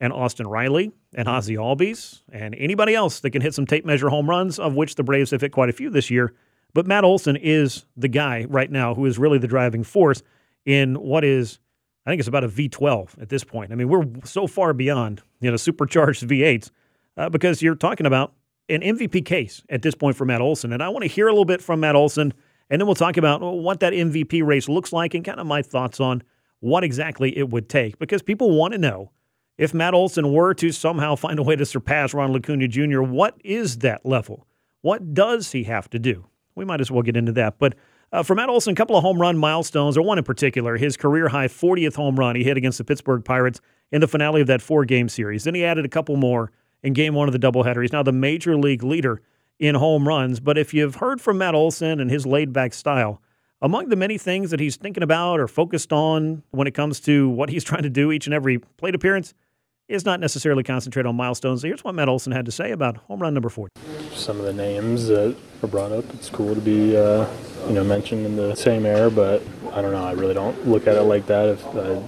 and 0.00 0.12
Austin 0.12 0.46
Riley 0.46 0.92
and 1.14 1.28
Ozzie 1.28 1.56
Albies 1.56 2.22
and 2.30 2.54
anybody 2.56 2.94
else 2.94 3.20
that 3.20 3.30
can 3.30 3.42
hit 3.42 3.54
some 3.54 3.66
tape 3.66 3.84
measure 3.84 4.08
home 4.08 4.28
runs, 4.28 4.58
of 4.58 4.74
which 4.74 4.96
the 4.96 5.02
Braves 5.02 5.30
have 5.30 5.40
hit 5.40 5.52
quite 5.52 5.68
a 5.68 5.72
few 5.72 5.90
this 5.90 6.10
year. 6.10 6.34
But 6.74 6.86
Matt 6.86 7.04
Olson 7.04 7.36
is 7.36 7.86
the 7.96 8.08
guy 8.08 8.44
right 8.48 8.70
now 8.70 8.94
who 8.94 9.06
is 9.06 9.18
really 9.18 9.38
the 9.38 9.46
driving 9.46 9.84
force 9.84 10.22
in 10.66 10.96
what 10.96 11.24
is, 11.24 11.60
I 12.04 12.10
think 12.10 12.18
it's 12.18 12.28
about 12.28 12.44
a 12.44 12.48
V12 12.48 13.22
at 13.22 13.28
this 13.28 13.44
point. 13.44 13.72
I 13.72 13.76
mean, 13.76 13.88
we're 13.88 14.06
so 14.24 14.46
far 14.46 14.72
beyond, 14.74 15.22
you 15.40 15.50
know, 15.50 15.56
supercharged 15.56 16.26
V8s 16.28 16.70
uh, 17.16 17.28
because 17.28 17.62
you're 17.62 17.76
talking 17.76 18.06
about 18.06 18.34
an 18.68 18.80
MVP 18.80 19.24
case 19.24 19.62
at 19.68 19.82
this 19.82 19.94
point 19.94 20.16
for 20.16 20.24
Matt 20.24 20.40
Olson. 20.40 20.72
And 20.72 20.82
I 20.82 20.88
want 20.88 21.02
to 21.02 21.08
hear 21.08 21.28
a 21.28 21.30
little 21.30 21.44
bit 21.44 21.62
from 21.62 21.80
Matt 21.80 21.94
Olson, 21.94 22.34
and 22.70 22.80
then 22.80 22.86
we'll 22.86 22.94
talk 22.94 23.16
about 23.16 23.40
what 23.40 23.80
that 23.80 23.92
MVP 23.92 24.44
race 24.44 24.68
looks 24.68 24.92
like 24.92 25.14
and 25.14 25.24
kind 25.24 25.38
of 25.38 25.46
my 25.46 25.62
thoughts 25.62 26.00
on 26.00 26.22
what 26.60 26.82
exactly 26.82 27.36
it 27.36 27.50
would 27.50 27.68
take 27.68 27.98
because 27.98 28.22
people 28.22 28.56
want 28.56 28.72
to 28.72 28.78
know 28.78 29.12
if 29.58 29.74
Matt 29.74 29.94
Olson 29.94 30.32
were 30.32 30.54
to 30.54 30.72
somehow 30.72 31.14
find 31.14 31.38
a 31.38 31.42
way 31.42 31.54
to 31.54 31.66
surpass 31.66 32.14
Ron 32.14 32.34
Acuna 32.34 32.66
Jr., 32.66 33.02
what 33.02 33.36
is 33.44 33.78
that 33.78 34.04
level? 34.04 34.46
What 34.80 35.14
does 35.14 35.52
he 35.52 35.64
have 35.64 35.88
to 35.90 35.98
do? 35.98 36.26
We 36.56 36.64
might 36.64 36.80
as 36.80 36.90
well 36.90 37.02
get 37.02 37.16
into 37.16 37.32
that. 37.32 37.58
But 37.58 37.74
uh, 38.12 38.22
for 38.22 38.34
Matt 38.34 38.48
Olson, 38.48 38.72
a 38.72 38.76
couple 38.76 38.96
of 38.96 39.02
home 39.02 39.20
run 39.20 39.36
milestones, 39.36 39.96
or 39.96 40.02
one 40.02 40.18
in 40.18 40.24
particular, 40.24 40.76
his 40.76 40.96
career 40.96 41.28
high 41.28 41.48
40th 41.48 41.96
home 41.96 42.16
run 42.16 42.36
he 42.36 42.44
hit 42.44 42.56
against 42.56 42.78
the 42.78 42.84
Pittsburgh 42.84 43.24
Pirates 43.24 43.60
in 43.90 44.00
the 44.00 44.08
finale 44.08 44.40
of 44.40 44.46
that 44.46 44.62
four 44.62 44.84
game 44.84 45.08
series. 45.08 45.44
Then 45.44 45.54
he 45.54 45.64
added 45.64 45.84
a 45.84 45.88
couple 45.88 46.16
more 46.16 46.52
in 46.82 46.92
game 46.92 47.14
one 47.14 47.28
of 47.28 47.32
the 47.32 47.38
doubleheader. 47.38 47.82
He's 47.82 47.92
now 47.92 48.02
the 48.02 48.12
major 48.12 48.56
league 48.56 48.82
leader 48.82 49.20
in 49.58 49.74
home 49.74 50.06
runs. 50.06 50.40
But 50.40 50.58
if 50.58 50.74
you've 50.74 50.96
heard 50.96 51.20
from 51.20 51.38
Matt 51.38 51.54
Olson 51.54 52.00
and 52.00 52.10
his 52.10 52.26
laid 52.26 52.52
back 52.52 52.74
style, 52.74 53.20
among 53.62 53.88
the 53.88 53.96
many 53.96 54.18
things 54.18 54.50
that 54.50 54.60
he's 54.60 54.76
thinking 54.76 55.02
about 55.02 55.40
or 55.40 55.48
focused 55.48 55.92
on 55.92 56.42
when 56.50 56.66
it 56.66 56.74
comes 56.74 57.00
to 57.00 57.28
what 57.28 57.48
he's 57.48 57.64
trying 57.64 57.82
to 57.82 57.90
do 57.90 58.12
each 58.12 58.26
and 58.26 58.34
every 58.34 58.58
plate 58.58 58.94
appearance, 58.94 59.34
is 59.88 60.04
not 60.04 60.20
necessarily 60.20 60.62
concentrate 60.62 61.06
on 61.06 61.14
milestones. 61.14 61.62
Here's 61.62 61.84
what 61.84 61.94
Matt 61.94 62.08
Olson 62.08 62.32
had 62.32 62.46
to 62.46 62.52
say 62.52 62.70
about 62.70 62.96
home 62.96 63.20
run 63.20 63.34
number 63.34 63.48
40. 63.48 63.70
Some 64.14 64.38
of 64.38 64.46
the 64.46 64.52
names 64.52 65.08
that 65.08 65.36
were 65.60 65.68
brought 65.68 65.92
up, 65.92 66.04
it's 66.14 66.30
cool 66.30 66.54
to 66.54 66.60
be, 66.60 66.96
uh, 66.96 67.26
you 67.66 67.74
know, 67.74 67.84
mentioned 67.84 68.24
in 68.24 68.36
the 68.36 68.54
same 68.54 68.86
air, 68.86 69.10
but 69.10 69.42
I 69.72 69.82
don't 69.82 69.92
know. 69.92 70.04
I 70.04 70.12
really 70.12 70.34
don't 70.34 70.68
look 70.68 70.86
at 70.86 70.96
it 70.96 71.02
like 71.02 71.26
that. 71.26 71.48
If 71.48 71.66
I 71.66 72.02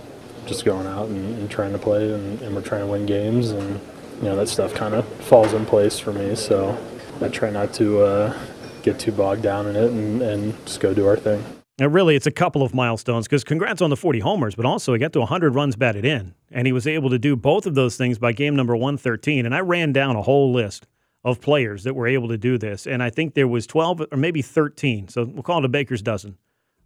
just 0.46 0.64
going 0.64 0.86
out 0.86 1.08
and, 1.08 1.38
and 1.38 1.50
trying 1.50 1.72
to 1.72 1.78
play 1.78 2.12
and, 2.12 2.40
and, 2.40 2.54
we're 2.54 2.62
trying 2.62 2.82
to 2.82 2.86
win 2.86 3.04
games, 3.04 3.50
and 3.50 3.80
you 4.18 4.28
know 4.28 4.36
that 4.36 4.48
stuff 4.48 4.72
kind 4.74 4.94
of 4.94 5.06
falls 5.24 5.52
in 5.52 5.66
place 5.66 5.98
for 5.98 6.12
me. 6.12 6.34
So 6.36 6.78
I 7.20 7.28
try 7.28 7.50
not 7.50 7.74
to 7.74 8.02
uh, 8.02 8.38
get 8.82 8.98
too 8.98 9.12
bogged 9.12 9.42
down 9.42 9.66
in 9.66 9.76
it 9.76 9.90
and, 9.90 10.22
and 10.22 10.66
just 10.66 10.80
go 10.80 10.94
do 10.94 11.06
our 11.06 11.16
thing. 11.16 11.44
Now, 11.78 11.88
really, 11.88 12.16
it's 12.16 12.26
a 12.26 12.30
couple 12.30 12.62
of 12.62 12.74
milestones 12.74 13.26
because 13.26 13.44
congrats 13.44 13.82
on 13.82 13.90
the 13.90 13.96
40 13.96 14.20
homers, 14.20 14.54
but 14.54 14.64
also 14.64 14.94
he 14.94 14.98
got 14.98 15.12
to 15.12 15.20
100 15.20 15.54
runs 15.54 15.76
batted 15.76 16.06
in. 16.06 16.34
And 16.50 16.66
he 16.66 16.72
was 16.72 16.86
able 16.86 17.10
to 17.10 17.18
do 17.18 17.36
both 17.36 17.66
of 17.66 17.74
those 17.74 17.98
things 17.98 18.18
by 18.18 18.32
game 18.32 18.56
number 18.56 18.74
113. 18.74 19.44
And 19.44 19.54
I 19.54 19.60
ran 19.60 19.92
down 19.92 20.16
a 20.16 20.22
whole 20.22 20.52
list 20.52 20.86
of 21.22 21.40
players 21.40 21.84
that 21.84 21.94
were 21.94 22.06
able 22.06 22.28
to 22.28 22.38
do 22.38 22.56
this. 22.56 22.86
And 22.86 23.02
I 23.02 23.10
think 23.10 23.34
there 23.34 23.48
was 23.48 23.66
12 23.66 24.06
or 24.10 24.16
maybe 24.16 24.40
13, 24.40 25.08
so 25.08 25.24
we'll 25.24 25.42
call 25.42 25.58
it 25.58 25.64
a 25.66 25.68
baker's 25.68 26.00
dozen, 26.00 26.38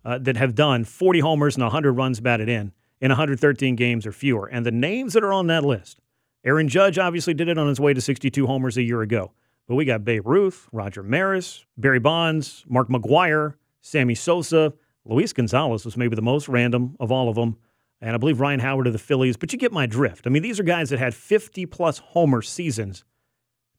uh, 0.05 0.18
that 0.18 0.37
have 0.37 0.55
done 0.57 0.85
40 0.85 1.20
homers 1.20 1.55
and 1.55 1.62
100 1.62 1.92
runs 1.92 2.20
batted 2.20 2.48
in 2.48 2.72
in 3.00 3.11
113 3.11 3.76
games 3.76 4.07
or 4.07 4.12
fewer. 4.12 4.46
And 4.46 4.66
the 4.66 4.72
names 4.72 5.12
that 5.12 5.22
are 5.22 5.33
on 5.33 5.46
that 5.48 5.64
list 5.64 6.00
Aaron 6.42 6.68
Judge 6.68 6.98
obviously 6.98 7.35
did 7.35 7.48
it 7.48 7.59
on 7.59 7.68
his 7.68 7.79
way 7.79 7.92
to 7.92 8.00
62 8.00 8.46
homers 8.46 8.79
a 8.79 8.83
year 8.83 9.03
ago. 9.03 9.33
But 9.68 9.74
we 9.74 9.85
got 9.85 10.05
Babe 10.05 10.26
Ruth, 10.26 10.68
Roger 10.72 11.03
Maris, 11.03 11.64
Barry 11.76 12.00
Bonds, 12.00 12.64
Mark 12.66 12.88
McGwire, 12.88 13.55
Sammy 13.81 14.14
Sosa. 14.14 14.73
Luis 15.05 15.33
Gonzalez 15.33 15.85
was 15.85 15.97
maybe 15.97 16.16
the 16.16 16.23
most 16.23 16.49
random 16.49 16.97
of 17.01 17.11
all 17.11 17.29
of 17.29 17.37
them. 17.37 17.57
And 18.01 18.14
I 18.14 18.19
believe 18.19 18.40
Ryan 18.40 18.61
Howard 18.61 18.87
of 18.87 18.93
the 18.93 18.99
Phillies, 18.99 19.37
but 19.37 19.53
you 19.53 19.59
get 19.59 19.73
my 19.73 19.87
drift. 19.87 20.27
I 20.27 20.31
mean, 20.31 20.43
these 20.43 20.59
are 20.59 20.62
guys 20.62 20.90
that 20.90 20.99
had 20.99 21.14
50 21.14 21.66
plus 21.66 21.99
homer 21.99 22.40
seasons 22.40 23.05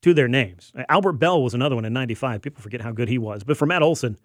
to 0.01 0.13
their 0.13 0.27
names. 0.27 0.71
Albert 0.89 1.13
Belle 1.13 1.41
was 1.41 1.53
another 1.53 1.75
one 1.75 1.85
in 1.85 1.93
95. 1.93 2.41
People 2.41 2.61
forget 2.61 2.81
how 2.81 2.91
good 2.91 3.09
he 3.09 3.17
was. 3.17 3.43
But 3.43 3.57
for 3.57 3.65
Matt 3.65 3.81
Olson, 3.81 4.17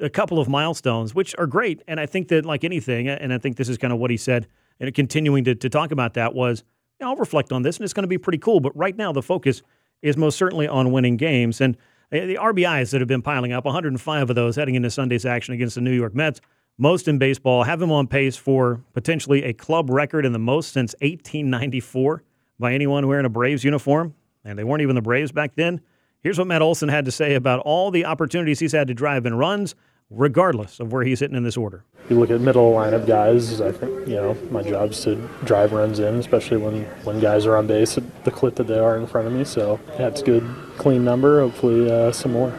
a 0.00 0.08
couple 0.08 0.38
of 0.38 0.48
milestones, 0.48 1.14
which 1.14 1.34
are 1.38 1.46
great. 1.46 1.82
And 1.86 2.00
I 2.00 2.06
think 2.06 2.28
that, 2.28 2.46
like 2.46 2.64
anything, 2.64 3.08
and 3.08 3.32
I 3.32 3.38
think 3.38 3.56
this 3.56 3.68
is 3.68 3.78
kind 3.78 3.92
of 3.92 3.98
what 3.98 4.10
he 4.10 4.16
said, 4.16 4.46
and 4.80 4.92
continuing 4.94 5.44
to, 5.44 5.54
to 5.54 5.68
talk 5.68 5.92
about 5.92 6.14
that 6.14 6.34
was, 6.34 6.64
I'll 7.00 7.16
reflect 7.16 7.52
on 7.52 7.62
this, 7.62 7.76
and 7.76 7.84
it's 7.84 7.92
going 7.92 8.04
to 8.04 8.08
be 8.08 8.18
pretty 8.18 8.38
cool. 8.38 8.60
But 8.60 8.76
right 8.76 8.96
now, 8.96 9.12
the 9.12 9.22
focus 9.22 9.62
is 10.02 10.16
most 10.16 10.38
certainly 10.38 10.68
on 10.68 10.92
winning 10.92 11.16
games. 11.16 11.60
And 11.60 11.76
Uh, 12.12 12.26
the 12.26 12.36
RBIs 12.36 12.90
that 12.90 13.00
have 13.00 13.08
been 13.08 13.22
piling 13.22 13.52
up, 13.52 13.64
105 13.64 14.28
of 14.30 14.36
those 14.36 14.56
heading 14.56 14.74
into 14.74 14.90
Sunday's 14.90 15.24
action 15.24 15.54
against 15.54 15.76
the 15.76 15.80
New 15.80 15.92
York 15.92 16.14
Mets, 16.14 16.40
most 16.76 17.08
in 17.08 17.18
baseball, 17.18 17.62
have 17.62 17.80
him 17.80 17.90
on 17.90 18.06
pace 18.06 18.36
for 18.36 18.82
potentially 18.92 19.44
a 19.44 19.54
club 19.54 19.88
record 19.88 20.26
in 20.26 20.32
the 20.32 20.38
most 20.38 20.72
since 20.72 20.94
1894 21.00 22.22
by 22.58 22.74
anyone 22.74 23.06
wearing 23.06 23.24
a 23.24 23.30
Braves 23.30 23.64
uniform. 23.64 24.14
And 24.44 24.58
they 24.58 24.64
weren't 24.64 24.82
even 24.82 24.94
the 24.94 25.02
Braves 25.02 25.32
back 25.32 25.54
then. 25.54 25.80
Here's 26.22 26.38
what 26.38 26.46
Matt 26.46 26.62
Olson 26.62 26.88
had 26.88 27.06
to 27.06 27.10
say 27.10 27.34
about 27.34 27.60
all 27.60 27.90
the 27.90 28.04
opportunities 28.04 28.58
he's 28.58 28.72
had 28.72 28.88
to 28.88 28.94
drive 28.94 29.24
in 29.24 29.34
runs, 29.34 29.74
regardless 30.12 30.80
of 30.80 30.92
where 30.92 31.04
he's 31.04 31.20
hitting 31.20 31.36
in 31.36 31.42
this 31.42 31.56
order. 31.56 31.84
You 32.08 32.18
look 32.18 32.30
at 32.30 32.40
middle 32.40 32.72
lineup 32.72 33.06
guys, 33.06 33.60
I 33.60 33.72
think, 33.72 34.06
you 34.06 34.16
know, 34.16 34.36
my 34.50 34.62
job 34.62 34.90
is 34.90 35.00
to 35.04 35.16
drive 35.44 35.72
runs 35.72 35.98
in, 35.98 36.16
especially 36.16 36.58
when, 36.58 36.84
when 37.04 37.20
guys 37.20 37.46
are 37.46 37.56
on 37.56 37.66
base 37.66 37.96
at 37.96 38.24
the 38.24 38.30
clip 38.30 38.56
that 38.56 38.66
they 38.66 38.78
are 38.78 38.96
in 38.96 39.06
front 39.06 39.26
of 39.26 39.32
me. 39.32 39.44
So 39.44 39.80
that's 39.96 40.20
yeah, 40.20 40.26
good, 40.26 40.54
clean 40.76 41.04
number. 41.04 41.40
Hopefully, 41.40 41.90
uh, 41.90 42.12
some 42.12 42.32
more. 42.32 42.52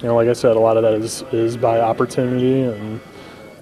You 0.00 0.08
know, 0.08 0.16
like 0.16 0.28
I 0.28 0.32
said, 0.32 0.56
a 0.56 0.60
lot 0.60 0.76
of 0.76 0.82
that 0.82 0.94
is, 0.94 1.22
is 1.32 1.56
by 1.56 1.80
opportunity, 1.80 2.62
and 2.62 3.00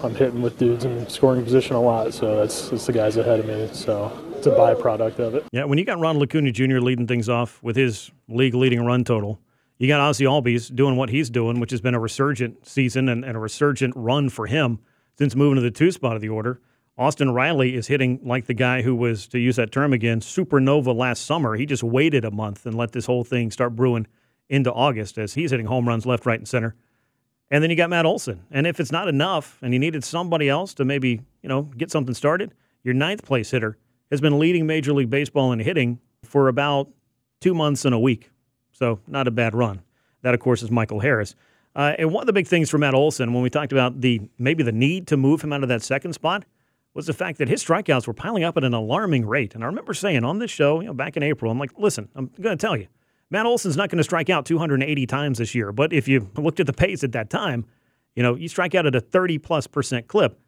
I'm 0.01 0.15
hitting 0.15 0.41
with 0.41 0.57
dudes 0.57 0.85
in 0.85 1.07
scoring 1.09 1.43
position 1.43 1.75
a 1.75 1.81
lot. 1.81 2.13
So 2.13 2.37
that's, 2.37 2.69
that's 2.69 2.85
the 2.85 2.93
guys 2.93 3.17
ahead 3.17 3.39
of 3.39 3.45
me. 3.45 3.69
So 3.73 4.11
it's 4.35 4.47
a 4.47 4.51
byproduct 4.51 5.19
of 5.19 5.35
it. 5.35 5.45
Yeah, 5.51 5.65
when 5.65 5.77
you 5.77 5.85
got 5.85 5.99
Ronald 5.99 6.23
Acuna 6.23 6.51
Jr. 6.51 6.79
leading 6.79 7.07
things 7.07 7.27
off 7.27 7.61
with 7.61 7.75
his 7.75 8.09
league 8.29 8.55
leading 8.55 8.85
run 8.85 9.03
total, 9.03 9.39
you 9.79 9.87
got 9.87 10.01
Ozzie 10.01 10.25
Albies 10.25 10.73
doing 10.73 10.97
what 10.97 11.09
he's 11.09 11.29
doing, 11.29 11.59
which 11.59 11.71
has 11.71 11.81
been 11.81 11.95
a 11.95 11.99
resurgent 11.99 12.67
season 12.67 13.07
and, 13.09 13.23
and 13.23 13.35
a 13.35 13.39
resurgent 13.39 13.93
run 13.95 14.29
for 14.29 14.45
him 14.45 14.79
since 15.17 15.35
moving 15.35 15.55
to 15.55 15.61
the 15.61 15.71
two 15.71 15.91
spot 15.91 16.15
of 16.15 16.21
the 16.21 16.29
order. 16.29 16.61
Austin 16.97 17.31
Riley 17.31 17.75
is 17.75 17.87
hitting 17.87 18.19
like 18.21 18.45
the 18.45 18.53
guy 18.53 18.81
who 18.81 18.93
was, 18.93 19.25
to 19.29 19.39
use 19.39 19.55
that 19.55 19.71
term 19.71 19.93
again, 19.93 20.19
supernova 20.19 20.93
last 20.93 21.25
summer. 21.25 21.55
He 21.55 21.65
just 21.65 21.81
waited 21.81 22.25
a 22.25 22.31
month 22.31 22.65
and 22.65 22.75
let 22.75 22.91
this 22.91 23.05
whole 23.05 23.23
thing 23.23 23.51
start 23.51 23.73
brewing 23.73 24.05
into 24.49 24.71
August 24.71 25.17
as 25.17 25.33
he's 25.33 25.51
hitting 25.51 25.67
home 25.67 25.87
runs 25.87 26.05
left, 26.05 26.25
right, 26.25 26.39
and 26.39 26.47
center. 26.47 26.75
And 27.49 27.63
then 27.63 27.69
you 27.69 27.77
got 27.77 27.89
Matt 27.89 28.05
Olson. 28.05 28.45
And 28.51 28.67
if 28.67 28.81
it's 28.81 28.91
not 28.91 29.07
enough 29.07 29.59
and 29.61 29.73
you 29.73 29.79
needed 29.79 30.03
somebody 30.03 30.49
else 30.49 30.73
to 30.73 30.83
maybe, 30.83 31.21
you 31.41 31.47
know, 31.47 31.63
get 31.63 31.89
something 31.89 32.13
started, 32.13 32.53
your 32.83 32.93
ninth 32.93 33.23
place 33.23 33.51
hitter 33.51 33.77
has 34.11 34.19
been 34.19 34.37
leading 34.37 34.67
Major 34.67 34.91
League 34.91 35.09
Baseball 35.09 35.53
in 35.53 35.59
hitting 35.59 35.99
for 36.25 36.49
about 36.49 36.89
two 37.39 37.53
months 37.53 37.85
and 37.85 37.95
a 37.95 37.99
week. 37.99 38.29
So 38.79 38.99
not 39.07 39.27
a 39.27 39.31
bad 39.31 39.53
run. 39.53 39.81
That, 40.21 40.33
of 40.33 40.39
course, 40.39 40.63
is 40.63 40.71
Michael 40.71 41.01
Harris. 41.01 41.35
Uh, 41.75 41.93
and 41.99 42.11
one 42.11 42.23
of 42.23 42.27
the 42.27 42.33
big 42.33 42.47
things 42.47 42.69
for 42.69 42.77
Matt 42.77 42.93
Olson 42.93 43.33
when 43.33 43.43
we 43.43 43.49
talked 43.49 43.71
about 43.71 44.01
the 44.01 44.21
maybe 44.39 44.63
the 44.63 44.71
need 44.71 45.05
to 45.07 45.17
move 45.17 45.43
him 45.43 45.53
out 45.53 45.63
of 45.63 45.69
that 45.69 45.83
second 45.83 46.13
spot 46.13 46.45
was 46.93 47.05
the 47.05 47.13
fact 47.13 47.37
that 47.37 47.47
his 47.47 47.63
strikeouts 47.63 48.07
were 48.07 48.13
piling 48.13 48.43
up 48.43 48.57
at 48.57 48.63
an 48.63 48.73
alarming 48.73 49.25
rate. 49.25 49.53
And 49.53 49.63
I 49.63 49.67
remember 49.67 49.93
saying 49.93 50.23
on 50.23 50.39
this 50.39 50.49
show, 50.49 50.79
you 50.79 50.87
know, 50.87 50.93
back 50.93 51.15
in 51.15 51.23
April, 51.23 51.51
I'm 51.51 51.59
like, 51.59 51.71
listen, 51.77 52.09
I'm 52.15 52.31
going 52.41 52.57
to 52.57 52.61
tell 52.61 52.75
you, 52.75 52.87
Matt 53.29 53.45
Olson's 53.45 53.77
not 53.77 53.89
going 53.89 53.97
to 53.97 54.03
strike 54.03 54.29
out 54.29 54.45
280 54.45 55.05
times 55.05 55.37
this 55.37 55.53
year. 55.53 55.71
But 55.71 55.93
if 55.93 56.07
you 56.07 56.29
looked 56.35 56.59
at 56.59 56.65
the 56.65 56.73
pace 56.73 57.03
at 57.03 57.11
that 57.11 57.29
time, 57.29 57.65
you 58.15 58.23
know, 58.23 58.35
you 58.35 58.47
strike 58.47 58.73
out 58.73 58.85
at 58.85 58.95
a 58.95 59.01
30 59.01 59.37
plus 59.37 59.67
percent 59.67 60.07
clip, 60.07 60.39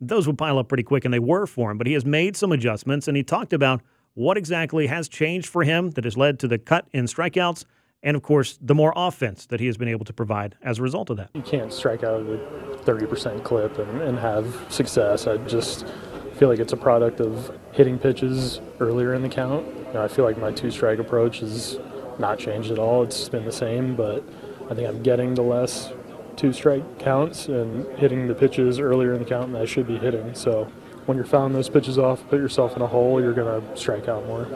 those 0.00 0.26
would 0.26 0.38
pile 0.38 0.58
up 0.58 0.68
pretty 0.68 0.82
quick, 0.82 1.04
and 1.04 1.12
they 1.12 1.18
were 1.18 1.46
for 1.46 1.70
him. 1.70 1.76
But 1.76 1.86
he 1.86 1.92
has 1.92 2.06
made 2.06 2.34
some 2.36 2.52
adjustments, 2.52 3.06
and 3.06 3.16
he 3.16 3.22
talked 3.22 3.52
about 3.52 3.82
what 4.14 4.38
exactly 4.38 4.86
has 4.86 5.08
changed 5.08 5.46
for 5.46 5.64
him 5.64 5.90
that 5.90 6.04
has 6.04 6.16
led 6.16 6.38
to 6.38 6.48
the 6.48 6.58
cut 6.58 6.86
in 6.92 7.04
strikeouts 7.04 7.64
and 8.02 8.16
of 8.16 8.22
course 8.22 8.58
the 8.60 8.74
more 8.74 8.92
offense 8.96 9.46
that 9.46 9.60
he 9.60 9.66
has 9.66 9.76
been 9.76 9.88
able 9.88 10.04
to 10.04 10.12
provide 10.12 10.56
as 10.62 10.78
a 10.78 10.82
result 10.82 11.10
of 11.10 11.16
that. 11.16 11.30
You 11.34 11.42
can't 11.42 11.72
strike 11.72 12.02
out 12.02 12.20
a 12.20 12.38
30% 12.84 13.44
clip 13.44 13.78
and, 13.78 14.02
and 14.02 14.18
have 14.18 14.66
success. 14.68 15.26
I 15.26 15.36
just 15.38 15.86
feel 16.36 16.48
like 16.48 16.58
it's 16.58 16.72
a 16.72 16.76
product 16.76 17.20
of 17.20 17.58
hitting 17.72 17.98
pitches 17.98 18.60
earlier 18.80 19.14
in 19.14 19.22
the 19.22 19.28
count. 19.28 19.66
You 19.88 19.94
know, 19.94 20.02
I 20.02 20.08
feel 20.08 20.24
like 20.24 20.38
my 20.38 20.50
two 20.52 20.70
strike 20.70 20.98
approach 20.98 21.40
has 21.40 21.78
not 22.18 22.38
changed 22.38 22.70
at 22.70 22.78
all. 22.78 23.02
It's 23.02 23.28
been 23.28 23.44
the 23.44 23.52
same, 23.52 23.94
but 23.96 24.24
I 24.70 24.74
think 24.74 24.88
I'm 24.88 25.02
getting 25.02 25.34
the 25.34 25.42
less 25.42 25.92
two 26.36 26.52
strike 26.52 26.98
counts 26.98 27.48
and 27.48 27.86
hitting 27.98 28.26
the 28.26 28.34
pitches 28.34 28.78
earlier 28.78 29.12
in 29.12 29.18
the 29.18 29.28
count 29.28 29.52
than 29.52 29.60
I 29.60 29.66
should 29.66 29.86
be 29.86 29.98
hitting. 29.98 30.34
So 30.34 30.64
when 31.06 31.16
you're 31.16 31.26
fouling 31.26 31.52
those 31.52 31.68
pitches 31.68 31.98
off, 31.98 32.26
put 32.28 32.40
yourself 32.40 32.76
in 32.76 32.82
a 32.82 32.86
hole, 32.86 33.20
you're 33.20 33.34
going 33.34 33.60
to 33.60 33.76
strike 33.76 34.08
out 34.08 34.24
more. 34.26 34.46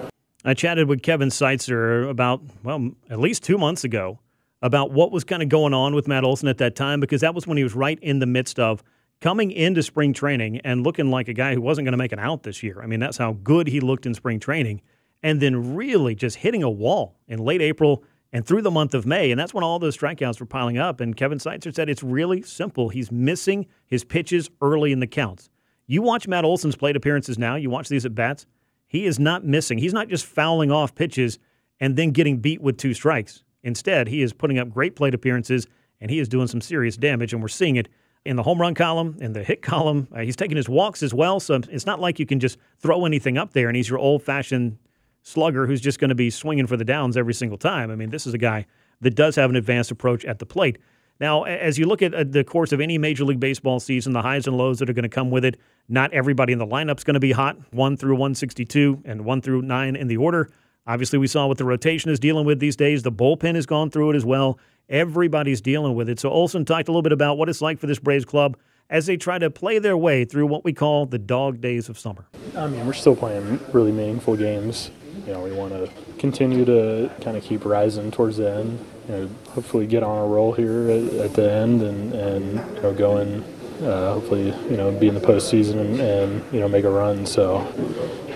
I 0.45 0.53
chatted 0.53 0.89
with 0.89 1.03
Kevin 1.03 1.31
Seitzer 1.31 2.09
about, 2.09 2.43
well, 2.63 2.91
at 3.09 3.19
least 3.19 3.43
two 3.43 3.57
months 3.57 3.83
ago 3.83 4.19
about 4.61 4.91
what 4.91 5.11
was 5.11 5.25
kind 5.25 5.43
of 5.43 5.49
going 5.49 5.73
on 5.73 5.95
with 5.95 6.07
Matt 6.07 6.25
Olson 6.25 6.49
at 6.49 6.59
that 6.59 6.77
time 6.77 7.01
because 7.01 7.23
that 7.23 7.35
was 7.35 7.47
when 7.47 7.57
he 7.57 7.63
was 7.63 7.75
right 7.75 7.99
in 8.01 8.19
the 8.19 8.27
midst 8.27 8.59
of 8.59 8.83
coming 9.21 9.51
into 9.51 9.83
spring 9.83 10.13
training 10.13 10.59
and 10.59 10.85
looking 10.85 11.11
like 11.11 11.29
a 11.29 11.33
guy 11.33 11.55
who 11.55 11.61
wasn't 11.63 11.87
going 11.87 11.93
to 11.93 11.99
make 11.99 12.13
an 12.13 12.19
out 12.19 12.43
this 12.43 12.63
year. 12.63 12.83
I 12.83 12.87
mean, 12.87 13.01
that's 13.01 13.17
how 13.17 13.33
good 13.43 13.69
he 13.69 13.81
looked 13.81 14.05
in 14.05 14.13
spring 14.13 14.39
training. 14.39 14.83
And 15.23 15.41
then 15.41 15.75
really 15.75 16.15
just 16.15 16.37
hitting 16.37 16.63
a 16.63 16.69
wall 16.69 17.17
in 17.27 17.39
late 17.39 17.63
April 17.63 18.05
and 18.31 18.47
through 18.47 18.61
the 18.61 18.71
month 18.71 18.93
of 18.93 19.07
May. 19.07 19.31
And 19.31 19.41
that's 19.41 19.55
when 19.55 19.65
all 19.65 19.79
those 19.79 19.97
strikeouts 19.97 20.41
were 20.41 20.47
piling 20.47 20.77
up. 20.77 21.01
And 21.01 21.17
Kevin 21.17 21.39
Seitzer 21.39 21.75
said 21.75 21.89
it's 21.89 22.03
really 22.03 22.43
simple. 22.43 22.91
He's 22.91 23.11
missing 23.11 23.67
his 23.87 24.05
pitches 24.05 24.51
early 24.61 24.93
in 24.93 25.01
the 25.01 25.07
counts. 25.07 25.49
You 25.87 26.03
watch 26.03 26.29
Matt 26.29 26.45
Olson's 26.45 26.77
plate 26.77 26.97
appearances 26.97 27.39
now, 27.39 27.57
you 27.57 27.71
watch 27.71 27.89
these 27.89 28.05
at 28.05 28.15
bats, 28.15 28.47
he 28.95 29.07
is 29.07 29.19
not 29.19 29.45
missing. 29.45 29.79
He's 29.79 29.93
not 29.93 30.09
just 30.09 30.25
fouling 30.25 30.71
off 30.71 30.95
pitches 30.95 31.41
and 31.81 31.97
then 31.97 32.13
getting 32.13 32.37
beat 32.37 32.61
with 32.61 32.79
two 32.79 32.95
strikes. 32.95 33.43
Instead, 33.65 34.07
he 34.07 34.23
is 34.23 34.33
putting 34.33 34.57
up 34.57 34.71
great 34.71 34.95
plate 34.95 35.15
appearances 35.15 35.67
and 36.01 36.13
he 36.13 36.21
is 36.21 36.29
doing 36.29 36.47
some 36.47 36.61
serious 36.61 36.97
damage. 36.97 37.33
And 37.33 37.43
we're 37.43 37.49
seeing 37.49 37.75
it 37.75 37.89
in 38.25 38.37
the 38.37 38.45
home 38.45 38.61
run 38.61 38.75
column, 38.75 39.17
in 39.21 39.33
the 39.33 39.43
hit 39.43 39.63
column. 39.63 40.07
Uh, 40.15 40.21
he's 40.21 40.37
taking 40.37 40.57
his 40.57 40.69
walks 40.69 41.03
as 41.03 41.13
well. 41.13 41.41
So 41.41 41.61
it's 41.71 41.87
not 41.87 41.99
like 41.99 42.21
you 42.21 42.27
can 42.27 42.39
just 42.39 42.57
throw 42.79 43.05
anything 43.05 43.37
up 43.37 43.53
there 43.53 43.67
and 43.67 43.77
he's 43.77 43.89
your 43.89 43.99
old 43.99 44.23
fashioned 44.23 44.79
slugger 45.23 45.67
who's 45.67 45.81
just 45.81 45.99
going 45.99 46.11
to 46.11 46.15
be 46.15 46.31
swinging 46.31 46.69
for 46.69 46.77
the 46.77 46.85
downs 46.85 47.17
every 47.17 47.35
single 47.35 47.59
time. 47.59 47.91
I 47.91 47.97
mean, 47.97 48.11
this 48.11 48.29
is 48.29 48.35
a 48.35 48.39
guy 48.39 48.65
that 49.01 49.17
does 49.17 49.35
have 49.35 49.51
an 49.51 49.57
advanced 49.57 49.91
approach 49.91 50.25
at 50.25 50.39
the 50.39 50.47
plate. 50.47 50.79
Now, 51.21 51.45
as 51.45 51.79
you 51.79 51.87
look 51.87 52.03
at 52.03 52.33
the 52.33 52.43
course 52.43 52.73
of 52.73 52.81
any 52.81 52.99
Major 52.99 53.25
League 53.25 53.41
Baseball 53.41 53.79
season, 53.79 54.13
the 54.13 54.23
highs 54.23 54.47
and 54.47 54.57
lows 54.57 54.81
that 54.81 54.91
are 54.91 54.93
going 54.93 55.05
to 55.05 55.09
come 55.09 55.31
with 55.31 55.45
it, 55.45 55.59
not 55.89 56.13
everybody 56.13 56.53
in 56.53 56.59
the 56.59 56.67
lineup 56.67 56.99
is 56.99 57.05
going 57.05 57.15
to 57.15 57.21
be 57.21 57.33
hot, 57.33 57.57
1 57.73 57.97
through 57.97 58.15
162 58.15 59.03
and 59.05 59.25
1 59.25 59.41
through 59.41 59.63
9 59.63 59.97
in 59.97 60.09
the 60.09 60.17
order. 60.17 60.51
Obviously, 60.87 61.19
we 61.19 61.27
saw 61.27 61.47
what 61.47 61.57
the 61.57 61.65
rotation 61.65 62.11
is 62.11 62.19
dealing 62.19 62.45
with 62.45 62.59
these 62.59 62.77
days. 62.77 63.03
The 63.03 63.13
bullpen 63.13 63.55
has 63.55 63.65
gone 63.65 63.91
through 63.91 64.11
it 64.11 64.17
as 64.17 64.25
well. 64.25 64.59
Everybody's 64.89 65.61
dealing 65.61 65.95
with 65.95 66.09
it. 66.09 66.19
So, 66.19 66.31
Olson 66.31 66.65
talked 66.65 66.89
a 66.89 66.91
little 66.91 67.03
bit 67.03 67.13
about 67.13 67.39
what 67.39 67.49
it's 67.49 67.63
like 67.63 67.79
for 67.79 67.87
this 67.87 67.99
Braves 67.99 68.25
club 68.25 68.59
as 68.91 69.07
they 69.07 69.17
try 69.17 69.39
to 69.39 69.51
play 69.51 69.79
their 69.79 69.97
way 69.97 70.25
through 70.25 70.47
what 70.47 70.65
we 70.65 70.73
call 70.73 71.07
the 71.07 71.19
dog 71.19 71.61
days 71.61 71.89
of 71.89 71.99
summer. 71.99 72.27
I 72.57 72.67
mean, 72.67 72.85
we're 72.87 72.93
still 72.93 73.17
playing 73.17 73.61
really 73.73 73.93
meaningful 73.93 74.37
games 74.37 74.91
you 75.27 75.33
know, 75.33 75.41
we 75.41 75.53
want 75.53 75.73
to 75.73 75.91
continue 76.19 76.65
to 76.65 77.11
kind 77.23 77.37
of 77.37 77.43
keep 77.43 77.65
rising 77.65 78.11
towards 78.11 78.37
the 78.37 78.51
end. 78.51 78.85
You 79.09 79.15
know, 79.15 79.31
hopefully 79.51 79.87
get 79.87 80.03
on 80.03 80.19
a 80.19 80.27
roll 80.27 80.53
here 80.53 80.91
at, 80.91 81.15
at 81.15 81.35
the 81.35 81.51
end 81.51 81.83
and, 81.83 82.13
and 82.15 82.77
you 82.77 82.83
know, 82.83 82.95
go 82.95 83.19
in, 83.19 83.43
uh, 83.83 84.15
hopefully, 84.15 84.47
you 84.71 84.77
know, 84.77 84.91
be 84.93 85.09
in 85.09 85.15
the 85.15 85.21
postseason 85.21 85.81
and, 85.81 86.01
and, 86.01 86.53
you 86.53 86.61
know, 86.61 86.69
make 86.69 86.85
a 86.85 86.91
run. 86.91 87.27
So, 87.27 87.67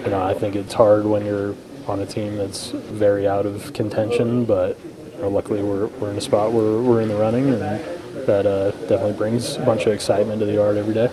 you 0.05 0.11
know, 0.11 0.23
I 0.23 0.35
think 0.35 0.57
it's 0.57 0.75
hard 0.75 1.05
when 1.05 1.25
you're 1.25 1.55
on 1.87 2.01
a 2.01 2.07
team 2.07 2.37
that's 2.37 2.71
very 2.71 3.27
out 3.27 3.47
of 3.47 3.73
contention, 3.73 4.45
but 4.45 4.79
you 5.15 5.23
know, 5.23 5.29
luckily 5.29 5.63
we're, 5.63 5.87
we're 5.87 6.11
in 6.11 6.19
a 6.19 6.21
spot 6.21 6.53
where 6.53 6.83
we're 6.83 7.01
in 7.01 7.09
the 7.09 7.17
running 7.17 7.49
and 7.49 7.63
that 8.27 8.45
uh, 8.45 8.71
definitely 8.89 9.15
brings 9.15 9.57
a 9.57 9.65
bunch 9.65 9.87
of 9.87 9.93
excitement 9.93 10.39
to 10.41 10.45
the 10.45 10.53
yard 10.53 10.77
every 10.77 10.93
day. 10.93 11.11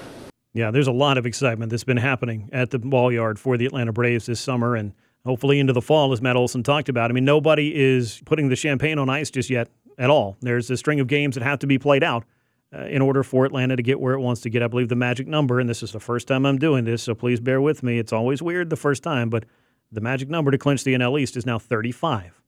Yeah, 0.54 0.72
there's 0.72 0.88
a 0.88 0.92
lot 0.92 1.18
of 1.18 1.26
excitement 1.26 1.70
that's 1.70 1.84
been 1.86 1.98
happening 1.98 2.50
at 2.52 2.72
the 2.72 2.80
ball 2.80 3.12
yard 3.12 3.40
for 3.40 3.58
the 3.58 3.66
Atlanta 3.66 3.94
Braves 3.94 4.26
this 4.26 4.40
summer, 4.40 4.76
and 4.76 4.94
hopefully 5.26 5.60
into 5.60 5.74
the 5.74 5.82
fall, 5.82 6.14
as 6.14 6.22
Matt 6.22 6.36
Olson 6.36 6.64
talked 6.64 6.88
about. 6.88 7.10
I 7.10 7.14
mean, 7.14 7.26
nobody 7.26 7.76
is 7.76 8.22
putting 8.26 8.50
the 8.50 8.56
champagne 8.56 9.00
on 9.00 9.10
ice 9.10 9.30
just 9.30 9.50
yet 9.50 9.70
at 9.98 10.10
all. 10.10 10.38
There's 10.42 10.70
a 10.70 10.78
string 10.78 11.00
of 11.00 11.08
games 11.08 11.36
that 11.36 11.44
have 11.44 11.60
to 11.60 11.68
be 11.68 11.78
played 11.78 12.04
out 12.04 12.26
uh, 12.74 12.86
in 12.86 13.02
order 13.02 13.24
for 13.24 13.46
Atlanta 13.46 13.76
to 13.76 13.84
get 13.84 14.00
where 14.00 14.14
it 14.14 14.20
wants 14.20 14.42
to 14.42 14.50
get. 14.50 14.62
I 14.62 14.68
believe 14.68 14.90
the 14.90 14.96
magic 14.96 15.28
number, 15.28 15.60
and 15.60 15.70
this 15.70 15.82
is 15.82 15.92
the 15.92 16.00
first 16.00 16.28
time 16.28 16.46
I'm 16.46 16.58
doing 16.58 16.86
this, 16.86 17.04
so 17.04 17.16
please 17.16 17.40
bear 17.40 17.60
with 17.60 17.84
me. 17.84 17.98
It's 17.98 18.14
always 18.14 18.42
weird 18.42 18.70
the 18.70 18.76
first 18.76 19.04
time, 19.04 19.30
but 19.30 19.46
the 19.92 20.02
magic 20.02 20.30
number 20.30 20.52
to 20.52 20.58
clinch 20.58 20.84
the 20.84 20.94
NL 20.94 21.20
East 21.20 21.38
is 21.38 21.46
now 21.46 21.58
35. 21.58 22.42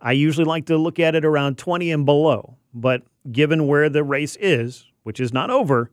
I 0.00 0.12
usually 0.12 0.44
like 0.44 0.66
to 0.66 0.76
look 0.76 0.98
at 0.98 1.14
it 1.14 1.24
around 1.24 1.58
20 1.58 1.90
and 1.92 2.04
below, 2.04 2.56
but 2.74 3.02
given 3.30 3.66
where 3.66 3.88
the 3.88 4.02
race 4.02 4.36
is, 4.36 4.86
which 5.02 5.20
is 5.20 5.32
not 5.32 5.50
over, 5.50 5.90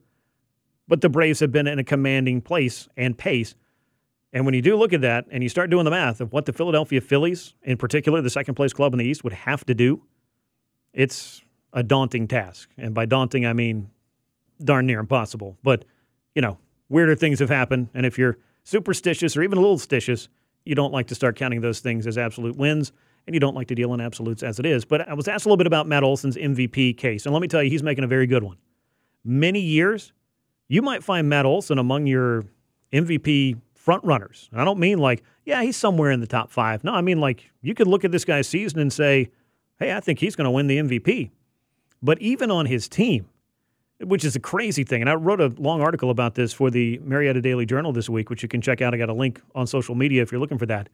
but 0.88 1.00
the 1.00 1.08
Braves 1.08 1.40
have 1.40 1.52
been 1.52 1.68
in 1.68 1.78
a 1.78 1.84
commanding 1.84 2.40
place 2.40 2.88
and 2.96 3.16
pace 3.16 3.54
and 4.32 4.44
when 4.44 4.54
you 4.54 4.62
do 4.62 4.76
look 4.76 4.92
at 4.92 5.00
that 5.00 5.26
and 5.30 5.42
you 5.42 5.48
start 5.48 5.70
doing 5.70 5.84
the 5.84 5.90
math 5.90 6.20
of 6.20 6.32
what 6.32 6.46
the 6.46 6.52
Philadelphia 6.52 7.00
Phillies, 7.00 7.54
in 7.62 7.76
particular, 7.76 8.20
the 8.20 8.30
second 8.30 8.54
place 8.54 8.72
club 8.72 8.92
in 8.92 8.98
the 8.98 9.04
East, 9.04 9.24
would 9.24 9.32
have 9.32 9.64
to 9.66 9.74
do, 9.74 10.02
it's 10.92 11.42
a 11.72 11.82
daunting 11.82 12.28
task. 12.28 12.70
And 12.76 12.94
by 12.94 13.06
daunting, 13.06 13.44
I 13.46 13.52
mean 13.52 13.90
darn 14.62 14.86
near 14.86 15.00
impossible. 15.00 15.56
But, 15.62 15.84
you 16.34 16.42
know, 16.42 16.58
weirder 16.88 17.16
things 17.16 17.40
have 17.40 17.48
happened. 17.48 17.88
And 17.94 18.06
if 18.06 18.18
you're 18.18 18.38
superstitious 18.64 19.36
or 19.36 19.42
even 19.42 19.58
a 19.58 19.60
little 19.60 19.78
stitious, 19.78 20.28
you 20.64 20.74
don't 20.74 20.92
like 20.92 21.08
to 21.08 21.14
start 21.14 21.36
counting 21.36 21.60
those 21.60 21.80
things 21.80 22.06
as 22.06 22.16
absolute 22.16 22.56
wins. 22.56 22.92
And 23.26 23.34
you 23.34 23.40
don't 23.40 23.54
like 23.54 23.68
to 23.68 23.74
deal 23.74 23.92
in 23.94 24.00
absolutes 24.00 24.42
as 24.42 24.58
it 24.58 24.66
is. 24.66 24.84
But 24.84 25.08
I 25.08 25.14
was 25.14 25.28
asked 25.28 25.44
a 25.44 25.48
little 25.48 25.56
bit 25.56 25.66
about 25.66 25.86
Matt 25.86 26.02
Olson's 26.02 26.36
MVP 26.36 26.96
case. 26.96 27.26
And 27.26 27.32
let 27.32 27.42
me 27.42 27.48
tell 27.48 27.62
you, 27.62 27.70
he's 27.70 27.82
making 27.82 28.04
a 28.04 28.08
very 28.08 28.26
good 28.26 28.42
one. 28.42 28.56
Many 29.24 29.60
years, 29.60 30.12
you 30.68 30.82
might 30.82 31.04
find 31.04 31.28
Matt 31.28 31.46
Olson 31.46 31.78
among 31.78 32.06
your 32.06 32.44
MVP 32.92 33.60
front 33.80 34.04
runners. 34.04 34.50
I 34.52 34.64
don't 34.64 34.78
mean 34.78 34.98
like, 34.98 35.22
yeah, 35.46 35.62
he's 35.62 35.76
somewhere 35.76 36.10
in 36.10 36.20
the 36.20 36.26
top 36.26 36.50
five. 36.50 36.84
No, 36.84 36.92
I 36.92 37.00
mean 37.00 37.18
like 37.18 37.50
you 37.62 37.74
could 37.74 37.86
look 37.86 38.04
at 38.04 38.12
this 38.12 38.26
guy's 38.26 38.46
season 38.46 38.78
and 38.78 38.92
say, 38.92 39.30
hey, 39.78 39.94
I 39.94 40.00
think 40.00 40.18
he's 40.18 40.36
going 40.36 40.44
to 40.44 40.50
win 40.50 40.66
the 40.66 40.78
MVP. 40.78 41.30
But 42.02 42.20
even 42.20 42.50
on 42.50 42.66
his 42.66 42.88
team, 42.88 43.30
which 44.02 44.22
is 44.24 44.36
a 44.36 44.40
crazy 44.40 44.84
thing, 44.84 45.00
and 45.00 45.08
I 45.08 45.14
wrote 45.14 45.40
a 45.40 45.48
long 45.58 45.80
article 45.80 46.10
about 46.10 46.34
this 46.34 46.52
for 46.52 46.70
the 46.70 46.98
Marietta 47.02 47.40
Daily 47.40 47.64
Journal 47.64 47.92
this 47.92 48.08
week, 48.08 48.28
which 48.28 48.42
you 48.42 48.48
can 48.48 48.60
check 48.60 48.82
out. 48.82 48.92
I 48.92 48.98
got 48.98 49.08
a 49.08 49.14
link 49.14 49.40
on 49.54 49.66
social 49.66 49.94
media 49.94 50.22
if 50.22 50.30
you're 50.30 50.40
looking 50.40 50.58
for 50.58 50.66
that. 50.66 50.90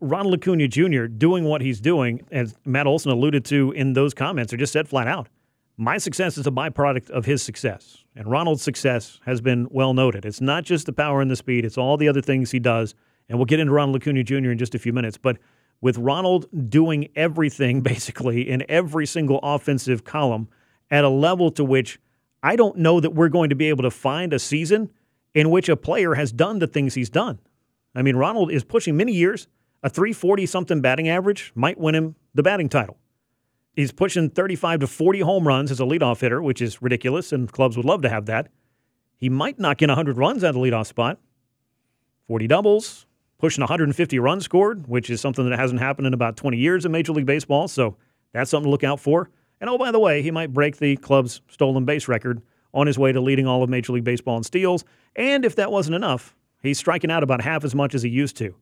Ronald 0.00 0.34
Acuna 0.34 0.68
Jr. 0.68 1.06
doing 1.06 1.44
what 1.44 1.60
he's 1.60 1.80
doing, 1.80 2.24
as 2.30 2.54
Matt 2.64 2.86
Olson 2.86 3.10
alluded 3.10 3.44
to 3.46 3.72
in 3.72 3.94
those 3.94 4.14
comments, 4.14 4.52
or 4.52 4.56
just 4.56 4.72
said 4.72 4.88
flat 4.88 5.08
out, 5.08 5.28
my 5.76 5.98
success 5.98 6.38
is 6.38 6.46
a 6.46 6.50
byproduct 6.50 7.10
of 7.10 7.26
his 7.26 7.42
success. 7.42 8.04
And 8.14 8.30
Ronald's 8.30 8.62
success 8.62 9.20
has 9.26 9.40
been 9.40 9.68
well 9.70 9.92
noted. 9.92 10.24
It's 10.24 10.40
not 10.40 10.64
just 10.64 10.86
the 10.86 10.92
power 10.92 11.20
and 11.20 11.30
the 11.30 11.36
speed, 11.36 11.64
it's 11.64 11.76
all 11.76 11.96
the 11.96 12.08
other 12.08 12.22
things 12.22 12.50
he 12.50 12.58
does. 12.58 12.94
And 13.28 13.38
we'll 13.38 13.46
get 13.46 13.60
into 13.60 13.72
Ronald 13.72 13.96
Acuna 13.96 14.22
Jr. 14.22 14.50
in 14.50 14.58
just 14.58 14.74
a 14.74 14.78
few 14.78 14.92
minutes. 14.92 15.18
But 15.18 15.38
with 15.80 15.98
Ronald 15.98 16.70
doing 16.70 17.08
everything 17.14 17.80
basically 17.82 18.48
in 18.48 18.64
every 18.68 19.06
single 19.06 19.38
offensive 19.42 20.04
column 20.04 20.48
at 20.90 21.04
a 21.04 21.08
level 21.08 21.50
to 21.52 21.64
which 21.64 21.98
I 22.42 22.56
don't 22.56 22.78
know 22.78 23.00
that 23.00 23.10
we're 23.10 23.28
going 23.28 23.50
to 23.50 23.56
be 23.56 23.68
able 23.68 23.82
to 23.82 23.90
find 23.90 24.32
a 24.32 24.38
season 24.38 24.90
in 25.34 25.50
which 25.50 25.68
a 25.68 25.76
player 25.76 26.14
has 26.14 26.32
done 26.32 26.60
the 26.60 26.66
things 26.66 26.94
he's 26.94 27.10
done. 27.10 27.38
I 27.94 28.02
mean, 28.02 28.16
Ronald 28.16 28.50
is 28.50 28.64
pushing 28.64 28.96
many 28.96 29.12
years. 29.12 29.48
A 29.82 29.90
340 29.90 30.46
something 30.46 30.80
batting 30.80 31.08
average 31.08 31.52
might 31.54 31.78
win 31.78 31.94
him 31.94 32.16
the 32.34 32.42
batting 32.42 32.68
title. 32.68 32.96
He's 33.76 33.92
pushing 33.92 34.30
35 34.30 34.80
to 34.80 34.86
40 34.86 35.20
home 35.20 35.46
runs 35.46 35.70
as 35.70 35.80
a 35.80 35.84
leadoff 35.84 36.20
hitter, 36.20 36.42
which 36.42 36.62
is 36.62 36.80
ridiculous, 36.80 37.30
and 37.30 37.52
clubs 37.52 37.76
would 37.76 37.84
love 37.84 38.00
to 38.02 38.08
have 38.08 38.24
that. 38.24 38.48
He 39.18 39.28
might 39.28 39.58
knock 39.58 39.82
in 39.82 39.90
100 39.90 40.16
runs 40.16 40.42
at 40.42 40.54
the 40.54 40.58
leadoff 40.58 40.86
spot. 40.86 41.20
40 42.26 42.46
doubles, 42.46 43.04
pushing 43.38 43.60
150 43.60 44.18
runs 44.18 44.44
scored, 44.44 44.88
which 44.88 45.10
is 45.10 45.20
something 45.20 45.48
that 45.48 45.58
hasn't 45.58 45.80
happened 45.80 46.06
in 46.06 46.14
about 46.14 46.38
20 46.38 46.56
years 46.56 46.86
in 46.86 46.90
Major 46.90 47.12
League 47.12 47.26
Baseball. 47.26 47.68
So 47.68 47.98
that's 48.32 48.50
something 48.50 48.66
to 48.66 48.70
look 48.70 48.82
out 48.82 48.98
for. 48.98 49.28
And 49.60 49.68
oh, 49.68 49.76
by 49.76 49.90
the 49.90 50.00
way, 50.00 50.22
he 50.22 50.30
might 50.30 50.54
break 50.54 50.78
the 50.78 50.96
club's 50.96 51.42
stolen 51.48 51.84
base 51.84 52.08
record 52.08 52.40
on 52.72 52.86
his 52.86 52.98
way 52.98 53.12
to 53.12 53.20
leading 53.20 53.46
all 53.46 53.62
of 53.62 53.68
Major 53.68 53.92
League 53.92 54.04
Baseball 54.04 54.38
in 54.38 54.42
steals. 54.42 54.86
And 55.14 55.44
if 55.44 55.54
that 55.56 55.70
wasn't 55.70 55.96
enough, 55.96 56.34
he's 56.62 56.78
striking 56.78 57.10
out 57.10 57.22
about 57.22 57.42
half 57.42 57.62
as 57.62 57.74
much 57.74 57.94
as 57.94 58.02
he 58.02 58.08
used 58.08 58.38
to. 58.38 58.54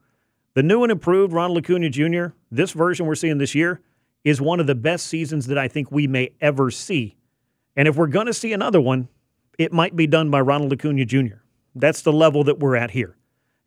The 0.54 0.62
new 0.64 0.82
and 0.82 0.90
improved 0.90 1.32
Ronald 1.32 1.58
Acuna 1.58 1.88
Jr., 1.88 2.26
this 2.50 2.72
version 2.72 3.06
we're 3.06 3.14
seeing 3.14 3.38
this 3.38 3.54
year, 3.54 3.80
is 4.24 4.40
one 4.40 4.58
of 4.58 4.66
the 4.66 4.74
best 4.74 5.06
seasons 5.06 5.46
that 5.46 5.58
I 5.58 5.68
think 5.68 5.92
we 5.92 6.06
may 6.06 6.30
ever 6.40 6.70
see. 6.70 7.16
And 7.76 7.86
if 7.86 7.96
we're 7.96 8.06
going 8.06 8.26
to 8.26 8.34
see 8.34 8.52
another 8.52 8.80
one, 8.80 9.08
it 9.58 9.72
might 9.72 9.94
be 9.94 10.06
done 10.06 10.30
by 10.30 10.40
Ronald 10.40 10.72
Acuna 10.72 11.04
Jr. 11.04 11.36
That's 11.74 12.02
the 12.02 12.12
level 12.12 12.44
that 12.44 12.58
we're 12.58 12.76
at 12.76 12.90
here. 12.90 13.16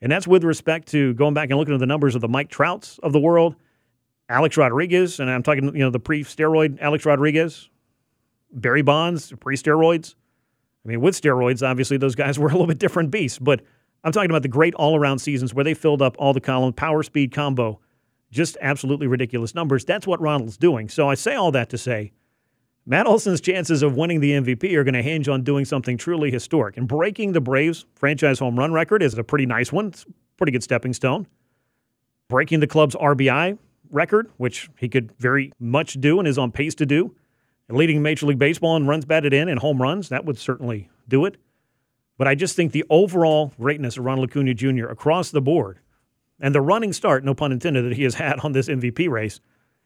And 0.02 0.12
that's 0.12 0.28
with 0.28 0.44
respect 0.44 0.90
to 0.90 1.14
going 1.14 1.34
back 1.34 1.50
and 1.50 1.58
looking 1.58 1.74
at 1.74 1.80
the 1.80 1.86
numbers 1.86 2.16
of 2.16 2.22
the 2.22 2.28
Mike 2.28 2.50
Trouts 2.50 3.00
of 3.00 3.14
the 3.14 3.20
world, 3.20 3.56
Alex 4.30 4.58
Rodriguez, 4.58 5.20
and 5.20 5.30
I'm 5.30 5.44
talking, 5.44 5.64
you 5.66 5.84
know, 5.84 5.90
the 5.90 6.00
pre-steroid 6.00 6.80
Alex 6.82 7.06
Rodriguez, 7.06 7.70
Barry 8.52 8.82
Bonds, 8.82 9.34
pre-steroids. 9.40 10.16
I 10.86 10.90
mean, 10.90 11.02
with 11.02 11.20
steroids, 11.20 11.68
obviously 11.68 11.98
those 11.98 12.16
guys 12.16 12.38
were 12.40 12.48
a 12.48 12.52
little 12.52 12.68
bit 12.68 12.80
different 12.80 13.12
beasts, 13.12 13.40
but 13.40 13.62
I'm 14.04 14.12
talking 14.12 14.30
about 14.30 14.44
the 14.44 14.48
great 14.48 14.76
all-around 14.76 15.20
seasons 15.20 15.54
where 15.54 15.64
they 15.64 15.74
filled 15.74 16.02
up 16.02 16.16
all 16.20 16.34
the 16.34 16.42
column 16.42 16.74
power 16.74 17.04
speed 17.04 17.32
combo 17.32 17.80
just 18.32 18.58
absolutely 18.62 19.08
ridiculous 19.08 19.56
numbers. 19.56 19.86
That's 19.86 20.08
what 20.08 20.22
Ronald's 20.22 20.58
doing. 20.58 20.90
So 20.90 21.10
I 21.10 21.16
say 21.16 21.36
all 21.36 21.52
that 21.52 21.70
to 21.70 21.78
say 21.78 22.12
Matt 22.90 23.06
Olson's 23.06 23.42
chances 23.42 23.84
of 23.84 23.98
winning 23.98 24.22
the 24.22 24.32
MVP 24.32 24.74
are 24.76 24.86
going 24.86 24.94
to 24.94 25.02
hinge 25.02 25.28
on 25.28 25.44
doing 25.44 25.66
something 25.66 25.98
truly 25.98 26.32
historic. 26.32 26.78
And 26.78 26.88
breaking 26.88 27.34
the 27.34 27.42
Braves 27.42 27.86
franchise 27.96 28.40
home 28.40 28.58
run 28.58 28.72
record 28.72 29.04
is 29.04 29.18
a 29.18 29.26
pretty 29.26 29.46
nice 29.46 29.74
one. 29.74 29.88
It's 29.88 30.04
a 30.04 30.38
pretty 30.38 30.54
good 30.54 30.64
stepping 30.64 30.94
stone. 30.94 31.28
Breaking 32.30 32.62
the 32.62 32.68
club's 32.68 32.96
RBI 32.96 33.58
record, 33.90 34.32
which 34.38 34.70
he 34.78 34.88
could 34.88 35.12
very 35.20 35.52
much 35.60 36.00
do 36.00 36.20
and 36.20 36.28
is 36.28 36.38
on 36.38 36.54
pace 36.54 36.76
to 36.76 36.86
do, 36.86 37.14
leading 37.70 38.02
Major 38.02 38.26
League 38.26 38.40
Baseball 38.40 38.78
in 38.78 38.88
runs 38.88 39.04
batted 39.04 39.34
in 39.34 39.50
and 39.50 39.60
home 39.60 39.82
runs. 39.82 40.08
That 40.08 40.24
would 40.24 40.38
certainly 40.38 40.90
do 41.10 41.26
it. 41.26 41.36
But 42.18 42.30
I 42.30 42.36
just 42.36 42.56
think 42.56 42.72
the 42.72 42.86
overall 42.90 43.54
greatness 43.60 43.98
of 43.98 44.06
Ronald 44.06 44.30
Acuna 44.30 44.54
Jr. 44.54 44.88
across 44.88 45.30
the 45.30 45.42
board 45.42 45.80
and 46.40 46.54
the 46.54 46.62
running 46.62 46.94
start, 46.94 47.24
no 47.24 47.34
pun 47.34 47.52
intended, 47.52 47.86
that 47.86 47.94
he 47.94 48.04
has 48.04 48.16
had 48.16 48.40
on 48.40 48.52
this 48.52 48.68
MVP 48.68 49.10
race, 49.10 49.40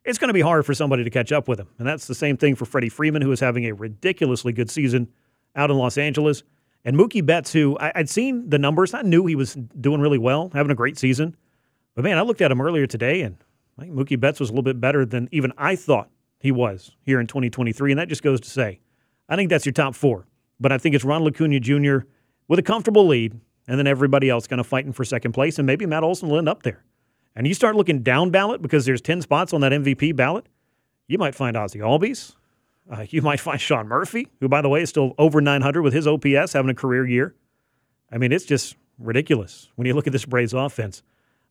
it's 0.04 0.18
going 0.18 0.30
to 0.30 0.34
be 0.34 0.42
hard 0.42 0.66
for 0.66 0.74
somebody 0.74 1.04
to 1.04 1.10
catch 1.10 1.32
up 1.32 1.48
with 1.48 1.60
him. 1.60 1.68
And 1.78 1.88
that's 1.88 2.08
the 2.08 2.16
same 2.16 2.38
thing 2.38 2.56
for 2.56 2.66
Freddie 2.66 2.90
Freeman, 2.90 3.22
who 3.22 3.32
is 3.32 3.40
having 3.40 3.66
a 3.66 3.74
ridiculously 3.74 4.52
good 4.52 4.70
season 4.70 5.10
out 5.56 5.70
in 5.70 5.78
Los 5.78 5.98
Angeles. 5.98 6.44
And 6.84 6.98
Mookie 6.98 7.26
Betts, 7.26 7.54
who 7.54 7.78
I, 7.80 7.92
would 7.96 8.10
seen 8.10 8.50
the 8.50 8.58
numbers, 8.58 8.94
I 8.94 9.04
knew 9.04 9.26
he 9.26 9.36
was 9.36 9.54
doing 9.80 10.02
really 10.02 10.18
well, 10.18 10.50
having 10.54 10.72
a 10.72 10.76
great 10.76 10.98
season. 10.98 11.36
But 11.96 12.04
man, 12.04 12.18
I 12.18 12.22
looked 12.22 12.42
at 12.42 12.52
him 12.52 12.62
earlier 12.62 12.88
today, 12.88 13.22
and 13.22 13.38
I 13.78 13.84
think 13.84 13.94
Mookie 13.94 14.20
Betts 14.20 14.40
was 14.40 14.50
a 14.50 14.54
little 14.54 14.64
bit 14.64 14.82
better 14.82 15.06
than 15.06 15.30
even 15.32 15.54
I 15.58 15.76
thought 15.76 16.10
he 16.40 16.52
was 16.52 16.92
here 17.04 17.20
in 17.20 17.28
2023. 17.28 17.92
And 17.92 18.00
that 18.00 18.10
just 18.10 18.24
goes 18.24 18.42
to 18.42 18.50
say, 18.50 18.80
I 19.30 19.36
think 19.36 19.50
that's 19.50 19.66
your 19.66 19.74
top 19.74 19.94
four. 19.94 20.26
But 20.60 20.72
I 20.72 20.78
think 20.78 20.96
it's 20.96 21.06
Ronald 21.06 21.34
Acuna 21.34 21.60
Jr. 21.60 22.00
with 22.48 22.60
a 22.60 22.64
comfortable 22.64 23.08
lead, 23.08 23.40
and 23.68 23.80
then 23.80 23.88
everybody 23.88 24.30
else 24.30 24.48
kind 24.48 24.60
of 24.60 24.68
fighting 24.68 24.94
for 24.94 25.06
second 25.06 25.34
place, 25.34 25.58
and 25.60 25.66
maybe 25.66 25.86
Matt 25.86 26.04
Olson 26.04 26.30
will 26.30 26.38
end 26.38 26.50
up 26.50 26.64
there. 26.64 26.84
And 27.36 27.48
you 27.48 27.54
start 27.54 27.76
looking 27.76 28.04
down 28.04 28.30
ballot 28.30 28.62
because 28.62 28.86
there's 28.86 29.02
10 29.02 29.22
spots 29.22 29.54
on 29.54 29.62
that 29.62 29.72
MVP 29.72 30.16
ballot, 30.16 30.46
you 31.08 31.18
might 31.18 31.36
find 31.36 31.58
Ozzie 31.58 31.80
Albies. 31.80 32.36
Uh, 32.90 33.06
you 33.10 33.22
might 33.22 33.40
find 33.40 33.60
Sean 33.60 33.88
Murphy, 33.88 34.28
who, 34.40 34.48
by 34.48 34.62
the 34.62 34.70
way, 34.70 34.82
is 34.82 34.90
still 34.90 35.14
over 35.18 35.42
900 35.42 35.82
with 35.82 35.94
his 35.94 36.08
OPS, 36.08 36.54
having 36.54 36.70
a 36.70 36.76
career 36.76 37.06
year. 37.06 37.36
I 38.12 38.18
mean, 38.18 38.32
it's 38.32 38.46
just 38.46 38.76
ridiculous 39.00 39.70
when 39.76 39.88
you 39.88 39.94
look 39.94 40.08
at 40.08 40.14
this 40.14 40.26
Braves 40.26 40.54
offense. 40.54 41.04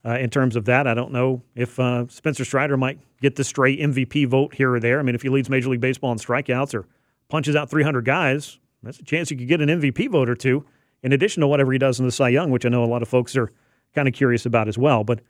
Uh, 0.02 0.16
in 0.16 0.30
terms 0.30 0.56
of 0.56 0.64
that, 0.64 0.86
I 0.86 0.94
don't 0.94 1.12
know 1.12 1.42
if 1.54 1.78
uh, 1.78 2.06
Spencer 2.08 2.44
Strider 2.44 2.78
might 2.78 2.98
get 3.20 3.36
the 3.36 3.44
stray 3.44 3.76
MVP 3.76 4.26
vote 4.28 4.54
here 4.54 4.72
or 4.72 4.80
there. 4.80 4.98
I 4.98 5.02
mean, 5.02 5.14
if 5.14 5.20
he 5.20 5.28
leads 5.28 5.50
Major 5.50 5.68
League 5.68 5.80
Baseball 5.80 6.10
in 6.12 6.18
strikeouts 6.18 6.74
or 6.74 6.86
punches 7.28 7.54
out 7.54 7.68
300 7.68 8.02
guys, 8.04 8.58
that's 8.82 8.98
a 8.98 9.04
chance 9.04 9.30
you 9.30 9.36
could 9.36 9.48
get 9.48 9.60
an 9.60 9.68
MVP 9.68 10.10
vote 10.10 10.30
or 10.30 10.34
two, 10.34 10.64
in 11.02 11.12
addition 11.12 11.40
to 11.40 11.46
whatever 11.46 11.72
he 11.72 11.78
does 11.78 11.98
in 11.98 12.06
the 12.06 12.12
Cy 12.12 12.28
Young, 12.28 12.50
which 12.50 12.66
I 12.66 12.68
know 12.68 12.84
a 12.84 12.86
lot 12.86 13.02
of 13.02 13.08
folks 13.08 13.36
are 13.36 13.52
kind 13.94 14.08
of 14.08 14.14
curious 14.14 14.46
about 14.46 14.68
as 14.68 14.78
well. 14.78 15.04
But 15.04 15.20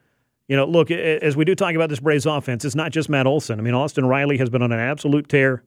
you 0.49 0.57
know, 0.57 0.65
look, 0.65 0.91
as 0.91 1.37
we 1.37 1.45
do 1.45 1.55
talk 1.55 1.75
about 1.75 1.91
this 1.91 2.01
Braves 2.01 2.27
offense, 2.27 2.65
it's 2.65 2.75
not 2.75 2.91
just 2.91 3.09
Matt 3.09 3.27
Olson. 3.27 3.61
I 3.61 3.63
mean, 3.63 3.75
Austin 3.75 4.05
Riley 4.05 4.37
has 4.39 4.51
been 4.51 4.63
on 4.63 4.73
an 4.73 4.81
absolute 4.81 5.29
tear. 5.29 5.63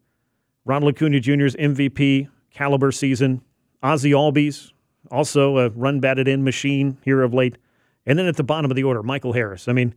Ronald 0.66 0.96
Acuna 0.96 1.22
Jr.'s 1.22 1.56
MVP 1.56 2.28
caliber 2.52 2.92
season. 2.92 3.42
Ozzie 3.82 4.12
Albies, 4.12 4.72
also 5.10 5.58
a 5.58 5.70
run 5.70 6.00
batted 6.00 6.28
in 6.28 6.44
machine 6.44 6.98
here 7.04 7.22
of 7.22 7.34
late. 7.34 7.58
And 8.06 8.20
then 8.20 8.26
at 8.26 8.36
the 8.36 8.44
bottom 8.44 8.72
of 8.72 8.76
the 8.76 8.84
order, 8.84 9.04
Michael 9.04 9.34
Harris. 9.34 9.68
I 9.68 9.74
mean, 9.74 9.96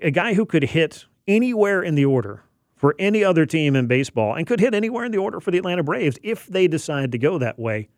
a 0.00 0.10
guy 0.10 0.34
who 0.34 0.44
could 0.44 0.64
hit 0.64 1.06
anywhere 1.26 1.82
in 1.82 1.94
the 1.94 2.04
order 2.04 2.42
for 2.76 2.94
any 2.98 3.24
other 3.24 3.46
team 3.46 3.76
in 3.76 3.86
baseball 3.86 4.34
and 4.34 4.46
could 4.46 4.60
hit 4.60 4.74
anywhere 4.74 5.04
in 5.04 5.12
the 5.12 5.18
order 5.18 5.40
for 5.40 5.50
the 5.50 5.58
Atlanta 5.58 5.82
Braves 5.82 6.18
if 6.22 6.46
they 6.46 6.66
decide 6.66 7.12
to 7.12 7.18
go 7.18 7.38
that 7.38 7.58
way. 7.58 7.88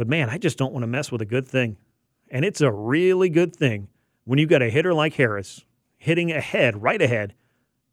But 0.00 0.08
man, 0.08 0.30
I 0.30 0.38
just 0.38 0.56
don't 0.56 0.72
want 0.72 0.82
to 0.82 0.86
mess 0.86 1.12
with 1.12 1.20
a 1.20 1.26
good 1.26 1.46
thing. 1.46 1.76
And 2.30 2.42
it's 2.42 2.62
a 2.62 2.72
really 2.72 3.28
good 3.28 3.54
thing 3.54 3.88
when 4.24 4.38
you've 4.38 4.48
got 4.48 4.62
a 4.62 4.70
hitter 4.70 4.94
like 4.94 5.12
Harris 5.12 5.66
hitting 5.98 6.32
ahead, 6.32 6.82
right 6.82 7.02
ahead 7.02 7.34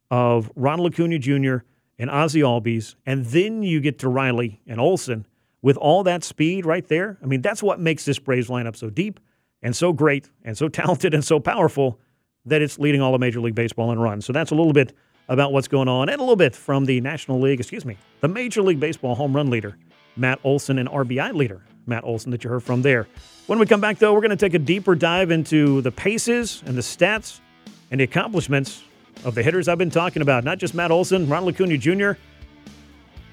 of 0.10 0.50
Ronald 0.56 0.94
Acuna 0.94 1.20
Jr. 1.20 1.58
and 2.00 2.10
Ozzie 2.10 2.40
Albies, 2.40 2.96
and 3.06 3.26
then 3.26 3.62
you 3.62 3.82
get 3.82 4.00
to 4.00 4.08
Riley 4.08 4.62
and 4.66 4.80
Olson 4.80 5.28
with 5.62 5.76
all 5.76 6.02
that 6.04 6.24
speed 6.24 6.66
right 6.66 6.88
there. 6.88 7.18
I 7.22 7.26
mean, 7.26 7.42
that's 7.42 7.62
what 7.62 7.82
makes 7.82 8.06
this 8.06 8.20
Braves 8.20 8.48
lineup 8.48 8.78
so 8.78 8.90
deep 8.90 9.20
and 9.62 9.76
so 9.76 9.92
great 9.92 10.30
and 10.46 10.58
so 10.58 10.70
talented 10.70 11.14
and 11.14 11.26
so 11.26 11.42
powerful 11.42 12.00
that 12.46 12.62
it's 12.62 12.80
leading 12.80 13.02
all 13.02 13.16
of 13.16 13.20
Major 13.20 13.42
League 13.42 13.54
Baseball 13.54 13.92
in 13.92 14.00
runs. 14.00 14.26
So 14.26 14.32
that's 14.32 14.52
a 14.52 14.56
little 14.56 14.72
bit 14.72 14.94
about 15.28 15.52
what's 15.52 15.68
going 15.68 15.90
on 15.90 16.08
and 16.08 16.20
a 16.20 16.24
little 16.24 16.38
bit 16.38 16.56
from 16.56 16.86
the 16.86 17.02
National 17.02 17.42
League, 17.42 17.60
excuse 17.60 17.84
me, 17.84 17.98
the 18.22 18.30
Major 18.30 18.62
League 18.62 18.80
Baseball 18.80 19.14
home 19.14 19.36
run 19.36 19.50
leader, 19.50 19.78
Matt 20.16 20.40
Olson, 20.46 20.80
and 20.80 20.88
RBI 20.88 21.34
leader, 21.34 21.64
Matt 21.88 22.04
Olson, 22.04 22.32
that 22.32 22.44
you 22.44 22.50
heard 22.50 22.64
from 22.64 22.82
there. 22.82 23.08
When 23.48 23.60
we 23.60 23.66
come 23.66 23.82
back, 23.82 23.98
though, 24.00 24.14
we're 24.14 24.22
going 24.22 24.32
to 24.32 24.36
take 24.36 24.54
a 24.54 24.60
deeper 24.60 24.94
dive 24.96 25.32
into 25.32 25.82
the 25.82 25.92
paces 25.92 26.62
and 26.66 26.78
the 26.78 26.82
stats 26.82 27.40
and 27.92 28.00
the 28.00 28.04
accomplishments 28.04 28.84
of 29.24 29.36
the 29.36 29.44
hitters 29.44 29.68
I've 29.68 29.78
been 29.78 29.90
talking 29.90 30.22
about. 30.22 30.44
Not 30.44 30.58
just 30.58 30.74
Matt 30.74 30.92
Olson, 30.92 31.28
Ronald 31.30 31.54
Acuna 31.56 31.78
Jr. 31.78 32.12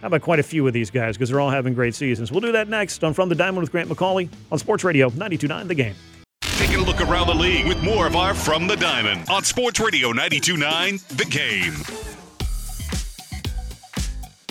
How 0.01 0.09
about 0.09 0.23
quite 0.23 0.39
a 0.39 0.43
few 0.43 0.67
of 0.67 0.73
these 0.73 0.91
guys 0.91 1.17
because 1.17 1.31
they're 1.31 1.41
all 1.41 1.51
having 1.51 1.75
great 1.75 1.95
seasons? 1.95 2.31
We'll 2.31 2.43
do 2.43 2.53
that 2.53 2.69
next 2.69 3.03
on 3.03 3.15
From 3.15 3.29
the 3.29 3.35
Diamond 3.35 3.61
with 3.63 3.73
Grant 3.73 3.89
McAuley 3.89 4.29
on 4.53 4.59
Sports 4.59 4.85
Radio 4.85 5.09
92.9 5.11 5.67
The 5.67 5.75
Game. 5.75 5.95
Taking 6.43 6.77
a 6.77 6.83
look 6.85 7.01
around 7.01 7.27
the 7.27 7.35
league 7.35 7.67
with 7.67 7.83
more 7.83 8.07
of 8.07 8.15
our 8.15 8.35
From 8.35 8.67
the 8.67 8.77
Diamond 8.77 9.29
on 9.29 9.43
Sports 9.45 9.81
Radio 9.81 10.13
92.9 10.13 11.07
The 11.17 11.25
Game. 11.25 12.14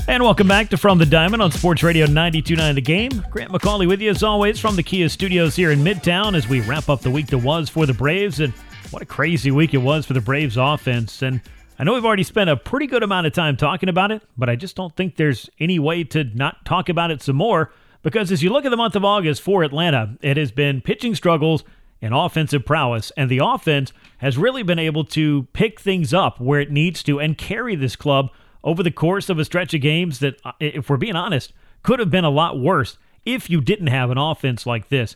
And 0.06 0.22
welcome 0.22 0.50
back 0.50 0.70
to 0.70 0.78
From 0.78 0.98
the 0.98 1.06
Diamond 1.06 1.42
on 1.42 1.52
Sports 1.52 1.82
Radio 1.82 2.06
92.9 2.06 2.76
The 2.76 2.82
Game. 2.82 3.24
Grant 3.32 3.52
McAuley 3.52 3.88
with 3.88 4.02
you 4.02 4.10
as 4.10 4.22
always 4.22 4.60
from 4.60 4.76
the 4.76 4.84
Kia 4.84 5.08
Studios 5.08 5.56
here 5.56 5.72
in 5.72 5.80
Midtown 5.80 6.36
as 6.36 6.48
we 6.48 6.60
wrap 6.60 6.90
up 6.90 7.00
the 7.00 7.10
week 7.10 7.28
that 7.28 7.38
was 7.38 7.70
for 7.70 7.86
the 7.86 7.94
Braves. 7.94 8.42
And 8.42 8.54
what 8.92 9.02
a 9.02 9.06
crazy 9.06 9.50
week 9.50 9.74
it 9.74 9.78
was 9.78 10.06
for 10.06 10.12
the 10.12 10.20
Braves 10.20 10.58
offense. 10.58 11.22
And 11.22 11.40
I 11.80 11.86
know 11.86 11.94
we've 11.94 12.06
already 12.06 12.24
spent 12.24 12.50
a 12.50 12.58
pretty 12.58 12.86
good 12.86 13.02
amount 13.02 13.28
of 13.28 13.34
time 13.34 13.56
talking 13.56 13.88
about 13.88 14.12
it, 14.12 14.22
but 14.38 14.50
I 14.50 14.58
just 14.58 14.76
don't 14.76 14.94
think 14.94 15.16
there's 15.16 15.50
any 15.58 15.80
way 15.80 16.04
to 16.04 16.26
not 16.26 16.66
talk 16.66 16.90
about 16.90 17.10
it 17.10 17.22
some 17.22 17.38
more 17.38 17.72
because 18.02 18.30
as 18.30 18.44
you 18.44 18.50
look 18.52 18.66
at 18.66 18.72
the 18.72 18.78
month 18.78 18.98
of 18.98 19.06
August 19.06 19.42
for 19.42 19.64
Atlanta, 19.64 20.18
it 20.22 20.36
has 20.36 20.52
been 20.52 20.82
pitching 20.82 21.16
struggles 21.16 21.64
and 22.02 22.14
offensive 22.14 22.66
prowess. 22.66 23.12
And 23.16 23.32
the 23.32 23.40
offense 23.42 23.94
has 24.18 24.38
really 24.38 24.64
been 24.64 24.80
able 24.80 25.06
to 25.06 25.48
pick 25.54 25.80
things 25.80 26.14
up 26.14 26.42
where 26.42 26.60
it 26.60 26.72
needs 26.72 27.02
to 27.04 27.22
and 27.22 27.38
carry 27.38 27.76
this 27.76 27.96
club 27.96 28.30
over 28.64 28.82
the 28.84 28.92
course 28.92 29.30
of 29.30 29.40
a 29.40 29.46
stretch 29.46 29.74
of 29.74 29.82
games 29.82 30.20
that, 30.20 30.40
uh, 30.46 30.54
if 30.60 30.90
we're 30.90 30.98
being 30.98 31.16
honest, 31.16 31.54
could 31.82 32.00
have 32.00 32.10
been 32.10 32.24
a 32.24 32.30
lot 32.30 32.60
worse 32.60 32.98
if 33.26 33.50
you 33.50 33.62
didn't 33.62 33.88
have 33.88 34.10
an 34.10 34.18
offense 34.18 34.66
like 34.66 34.90
this. 34.90 35.16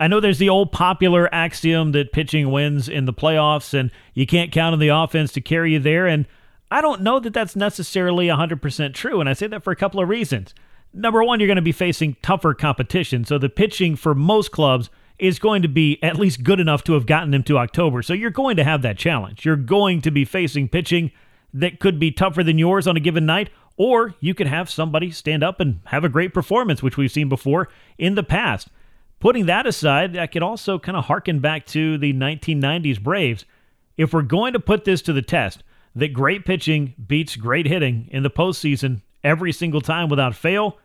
I 0.00 0.06
know 0.06 0.20
there's 0.20 0.38
the 0.38 0.48
old 0.48 0.70
popular 0.70 1.32
axiom 1.34 1.92
that 1.92 2.12
pitching 2.12 2.50
wins 2.50 2.88
in 2.88 3.04
the 3.04 3.12
playoffs 3.12 3.74
and 3.74 3.90
you 4.14 4.26
can't 4.26 4.52
count 4.52 4.74
on 4.74 4.78
the 4.78 4.88
offense 4.88 5.32
to 5.32 5.40
carry 5.40 5.72
you 5.72 5.80
there. 5.80 6.06
And 6.06 6.26
I 6.70 6.80
don't 6.80 7.02
know 7.02 7.18
that 7.18 7.34
that's 7.34 7.56
necessarily 7.56 8.28
100% 8.28 8.94
true. 8.94 9.20
And 9.20 9.28
I 9.28 9.32
say 9.32 9.48
that 9.48 9.64
for 9.64 9.72
a 9.72 9.76
couple 9.76 10.00
of 10.00 10.08
reasons. 10.08 10.54
Number 10.92 11.24
one, 11.24 11.40
you're 11.40 11.48
going 11.48 11.56
to 11.56 11.62
be 11.62 11.72
facing 11.72 12.16
tougher 12.22 12.54
competition. 12.54 13.24
So 13.24 13.38
the 13.38 13.48
pitching 13.48 13.96
for 13.96 14.14
most 14.14 14.52
clubs 14.52 14.88
is 15.18 15.40
going 15.40 15.62
to 15.62 15.68
be 15.68 15.98
at 16.02 16.16
least 16.16 16.44
good 16.44 16.60
enough 16.60 16.84
to 16.84 16.92
have 16.92 17.06
gotten 17.06 17.32
them 17.32 17.42
to 17.44 17.58
October. 17.58 18.02
So 18.02 18.12
you're 18.12 18.30
going 18.30 18.56
to 18.56 18.64
have 18.64 18.82
that 18.82 18.98
challenge. 18.98 19.44
You're 19.44 19.56
going 19.56 20.00
to 20.02 20.10
be 20.12 20.24
facing 20.24 20.68
pitching 20.68 21.10
that 21.52 21.80
could 21.80 21.98
be 21.98 22.10
tougher 22.10 22.42
than 22.42 22.58
yours 22.58 22.86
on 22.86 22.96
a 22.96 23.00
given 23.00 23.26
night, 23.26 23.50
or 23.76 24.14
you 24.20 24.34
could 24.34 24.46
have 24.46 24.68
somebody 24.68 25.10
stand 25.10 25.42
up 25.42 25.60
and 25.60 25.80
have 25.86 26.04
a 26.04 26.08
great 26.08 26.34
performance, 26.34 26.82
which 26.82 26.96
we've 26.96 27.12
seen 27.12 27.28
before 27.28 27.68
in 27.96 28.14
the 28.14 28.22
past. 28.22 28.68
Putting 29.20 29.46
that 29.46 29.66
aside, 29.66 30.16
I 30.16 30.26
could 30.26 30.42
also 30.42 30.78
kind 30.78 30.96
of 30.96 31.06
harken 31.06 31.40
back 31.40 31.66
to 31.66 31.98
the 31.98 32.12
1990s 32.12 33.00
Braves. 33.00 33.44
If 33.96 34.12
we're 34.12 34.22
going 34.22 34.52
to 34.52 34.60
put 34.60 34.84
this 34.84 35.02
to 35.02 35.12
the 35.12 35.22
test, 35.22 35.62
that 35.94 36.12
great 36.12 36.44
pitching 36.44 36.94
beats 37.04 37.34
great 37.34 37.66
hitting 37.66 38.08
in 38.12 38.22
the 38.22 38.30
postseason 38.30 39.02
every 39.24 39.52
single 39.52 39.80
time 39.80 40.08
without 40.08 40.36
fail, 40.36 40.78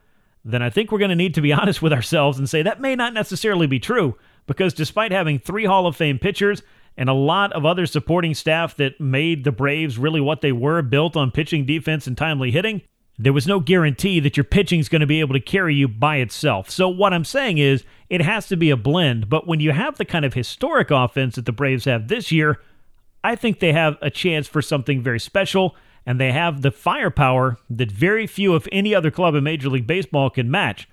then 0.44 0.62
I 0.62 0.70
think 0.70 0.92
we're 0.92 1.00
going 1.00 1.10
to 1.10 1.16
need 1.16 1.36
to 1.36 1.42
be 1.42 1.54
honest 1.54 1.82
with 1.82 1.94
ourselves 1.94 2.40
and 2.40 2.50
say 2.50 2.64
that 2.64 2.82
may 2.82 2.96
not 2.96 3.14
necessarily 3.14 3.68
be 3.68 3.80
true 3.80 4.18
because 4.48 4.74
despite 4.74 5.12
having 5.12 5.40
three 5.40 5.66
Hall 5.66 5.88
of 5.88 5.96
Fame 5.96 6.20
pitchers 6.20 6.64
and 6.98 7.10
a 7.10 7.14
lot 7.14 7.52
of 7.54 7.66
other 7.66 7.86
supporting 7.86 8.34
staff 8.34 8.76
that 8.78 9.00
made 9.00 9.44
the 9.44 9.52
Braves 9.52 9.98
really 9.98 10.22
what 10.22 10.42
they 10.42 10.52
were, 10.52 10.82
built 10.82 11.16
on 11.16 11.32
pitching, 11.32 11.66
defense, 11.66 12.08
and 12.08 12.18
timely 12.18 12.52
hitting, 12.52 12.82
there 13.18 13.34
was 13.34 13.48
no 13.48 13.60
guarantee 13.60 14.20
that 14.20 14.38
your 14.38 14.44
pitching 14.44 14.80
is 14.80 14.90
going 14.90 15.02
to 15.02 15.08
be 15.08 15.20
able 15.20 15.34
to 15.34 15.40
carry 15.40 15.76
you 15.76 15.88
by 15.88 16.18
itself. 16.18 16.70
So, 16.70 16.90
what 16.90 17.14
I'm 17.14 17.26
saying 17.26 17.58
is, 17.58 17.84
it 18.10 18.22
has 18.22 18.48
to 18.48 18.56
be 18.56 18.70
a 18.70 18.78
blend. 18.78 19.30
But 19.30 19.48
when 19.48 19.60
you 19.60 19.72
have 19.72 19.98
the 19.98 20.06
kind 20.06 20.26
of 20.26 20.34
historic 20.34 20.92
offense 20.92 21.36
that 21.36 21.46
the 21.46 21.52
Braves 21.52 21.86
have 21.86 22.08
this 22.08 22.32
year, 22.32 22.60
I 23.24 23.36
think 23.36 23.60
they 23.60 23.74
have 23.74 23.98
a 24.02 24.10
chance 24.10 24.48
for 24.48 24.62
something 24.62 25.02
very 25.02 25.20
special, 25.20 25.76
and 26.06 26.20
they 26.20 26.32
have 26.32 26.62
the 26.62 26.72
firepower 26.72 27.58
that 27.70 27.92
very 27.92 28.28
few, 28.28 28.56
if 28.56 28.68
any 28.72 28.94
other 28.94 29.12
club 29.12 29.36
in 29.36 29.44
Major 29.44 29.70
League 29.70 29.88
Baseball, 29.88 30.30
can 30.30 30.52
match. 30.52 30.88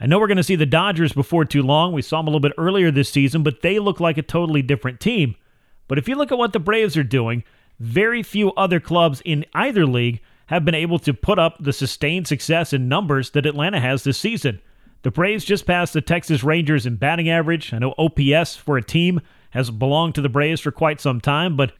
I 0.00 0.06
know 0.06 0.18
we're 0.18 0.28
going 0.28 0.38
to 0.38 0.42
see 0.42 0.56
the 0.56 0.64
Dodgers 0.64 1.12
before 1.12 1.44
too 1.44 1.62
long. 1.62 1.92
We 1.92 2.00
saw 2.00 2.18
them 2.18 2.28
a 2.28 2.30
little 2.30 2.40
bit 2.40 2.54
earlier 2.56 2.90
this 2.90 3.10
season, 3.10 3.42
but 3.42 3.60
they 3.60 3.78
look 3.78 4.00
like 4.00 4.16
a 4.16 4.22
totally 4.22 4.62
different 4.62 4.98
team. 4.98 5.36
But 5.88 5.98
if 5.98 6.08
you 6.08 6.14
look 6.14 6.32
at 6.32 6.38
what 6.38 6.54
the 6.54 6.58
Braves 6.58 6.96
are 6.96 7.02
doing, 7.02 7.44
very 7.78 8.22
few 8.22 8.52
other 8.52 8.80
clubs 8.80 9.20
in 9.24 9.44
either 9.52 9.84
league 9.84 10.20
have 10.46 10.64
been 10.64 10.74
able 10.74 10.98
to 11.00 11.12
put 11.12 11.38
up 11.38 11.56
the 11.60 11.72
sustained 11.72 12.26
success 12.26 12.72
in 12.72 12.88
numbers 12.88 13.30
that 13.30 13.46
Atlanta 13.46 13.78
has 13.78 14.02
this 14.02 14.18
season. 14.18 14.60
The 15.02 15.10
Braves 15.10 15.44
just 15.44 15.66
passed 15.66 15.92
the 15.92 16.00
Texas 16.00 16.42
Rangers 16.42 16.86
in 16.86 16.96
batting 16.96 17.28
average. 17.28 17.72
I 17.72 17.78
know 17.78 17.94
OPS 17.98 18.56
for 18.56 18.76
a 18.76 18.82
team 18.82 19.20
has 19.50 19.70
belonged 19.70 20.14
to 20.14 20.20
the 20.20 20.28
Braves 20.28 20.60
for 20.60 20.70
quite 20.70 21.00
some 21.00 21.20
time, 21.20 21.56
but 21.56 21.72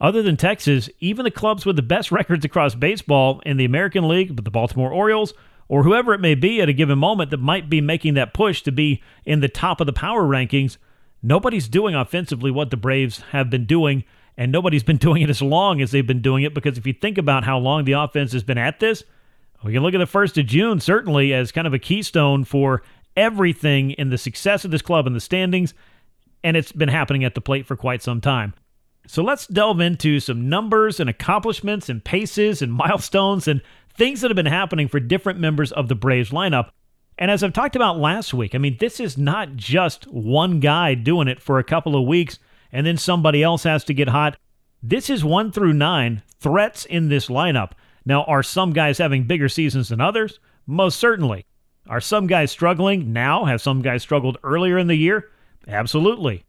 other 0.00 0.22
than 0.22 0.36
Texas, 0.36 0.90
even 1.00 1.24
the 1.24 1.30
clubs 1.30 1.64
with 1.64 1.76
the 1.76 1.82
best 1.82 2.10
records 2.12 2.44
across 2.44 2.74
baseball 2.74 3.40
in 3.44 3.56
the 3.56 3.64
American 3.64 4.08
League, 4.08 4.34
but 4.34 4.44
the 4.44 4.50
Baltimore 4.50 4.92
Orioles, 4.92 5.34
or 5.68 5.82
whoever 5.82 6.12
it 6.12 6.20
may 6.20 6.34
be 6.34 6.60
at 6.60 6.68
a 6.68 6.72
given 6.72 6.98
moment 6.98 7.30
that 7.30 7.38
might 7.38 7.70
be 7.70 7.80
making 7.80 8.14
that 8.14 8.34
push 8.34 8.62
to 8.62 8.72
be 8.72 9.02
in 9.24 9.40
the 9.40 9.48
top 9.48 9.80
of 9.80 9.86
the 9.86 9.92
power 9.92 10.22
rankings, 10.22 10.76
nobody's 11.22 11.68
doing 11.68 11.94
offensively 11.94 12.50
what 12.50 12.70
the 12.70 12.76
Braves 12.76 13.20
have 13.30 13.48
been 13.50 13.64
doing, 13.64 14.04
and 14.36 14.52
nobody's 14.52 14.82
been 14.82 14.96
doing 15.08 15.22
it 15.22 15.30
as 15.30 15.40
long 15.42 15.80
as 15.80 15.90
they've 15.90 16.06
been 16.06 16.22
doing 16.22 16.44
it. 16.44 16.54
Because 16.54 16.76
if 16.76 16.86
you 16.86 16.92
think 16.92 17.18
about 17.18 17.44
how 17.44 17.58
long 17.58 17.84
the 17.84 17.92
offense 17.92 18.32
has 18.32 18.42
been 18.42 18.58
at 18.58 18.80
this, 18.80 19.04
We 19.62 19.72
can 19.72 19.82
look 19.82 19.94
at 19.94 19.98
the 19.98 20.04
1st 20.04 20.40
of 20.40 20.46
June 20.46 20.80
certainly 20.80 21.32
as 21.32 21.50
kind 21.50 21.66
of 21.66 21.72
a 21.72 21.78
keystone 21.78 22.44
for 22.44 22.82
everything 23.16 23.92
in 23.92 24.10
the 24.10 24.18
success 24.18 24.64
of 24.64 24.70
this 24.70 24.82
club 24.82 25.06
in 25.06 25.14
the 25.14 25.20
standings, 25.20 25.72
and 26.42 26.56
it's 26.56 26.72
been 26.72 26.90
happening 26.90 27.24
at 27.24 27.34
the 27.34 27.40
plate 27.40 27.64
for 27.64 27.76
quite 27.76 28.02
some 28.02 28.20
time. 28.20 28.52
So 29.06 29.22
let's 29.22 29.46
delve 29.46 29.80
into 29.80 30.20
some 30.20 30.48
numbers 30.48 31.00
and 31.00 31.08
accomplishments 31.08 31.88
and 31.88 32.04
paces 32.04 32.60
and 32.60 32.72
milestones 32.84 33.48
and 33.48 33.62
things 33.96 34.20
that 34.20 34.30
have 34.30 34.36
been 34.36 34.46
happening 34.46 34.88
for 34.88 35.00
different 35.00 35.38
members 35.38 35.72
of 35.72 35.88
the 35.88 35.94
Braves 35.94 36.30
lineup. 36.30 36.70
And 37.16 37.30
as 37.30 37.42
I've 37.42 37.52
talked 37.52 37.76
about 37.76 37.98
last 37.98 38.34
week, 38.34 38.54
I 38.54 38.58
mean, 38.58 38.76
this 38.80 38.98
is 38.98 39.16
not 39.16 39.54
just 39.54 40.04
one 40.08 40.60
guy 40.60 40.94
doing 40.94 41.28
it 41.28 41.40
for 41.40 41.58
a 41.58 41.64
couple 41.64 41.96
of 41.96 42.06
weeks 42.06 42.38
and 42.72 42.84
then 42.84 42.96
somebody 42.96 43.42
else 43.42 43.62
has 43.62 43.84
to 43.84 43.94
get 43.94 44.08
hot. 44.08 44.36
This 44.82 45.08
is 45.08 45.24
one 45.24 45.52
through 45.52 45.72
nine 45.72 46.22
threats 46.40 46.84
in 46.84 47.08
this 47.08 47.28
lineup. 47.28 47.70
Now, 48.04 48.24
are 48.24 48.42
some 48.42 48.72
guys 48.72 48.98
having 48.98 49.24
bigger 49.24 49.48
seasons 49.48 49.88
than 49.88 50.00
others? 50.00 50.40
Most 50.66 50.98
certainly. 50.98 51.46
Are 51.88 52.00
some 52.00 52.26
guys 52.26 52.50
struggling 52.50 53.12
now? 53.12 53.44
Have 53.44 53.62
some 53.62 53.80
guys 53.80 54.02
struggled 54.02 54.38
earlier 54.42 54.76
in 54.76 54.88
the 54.88 54.96
year? 54.96 55.30
Absolutely. 55.68 56.44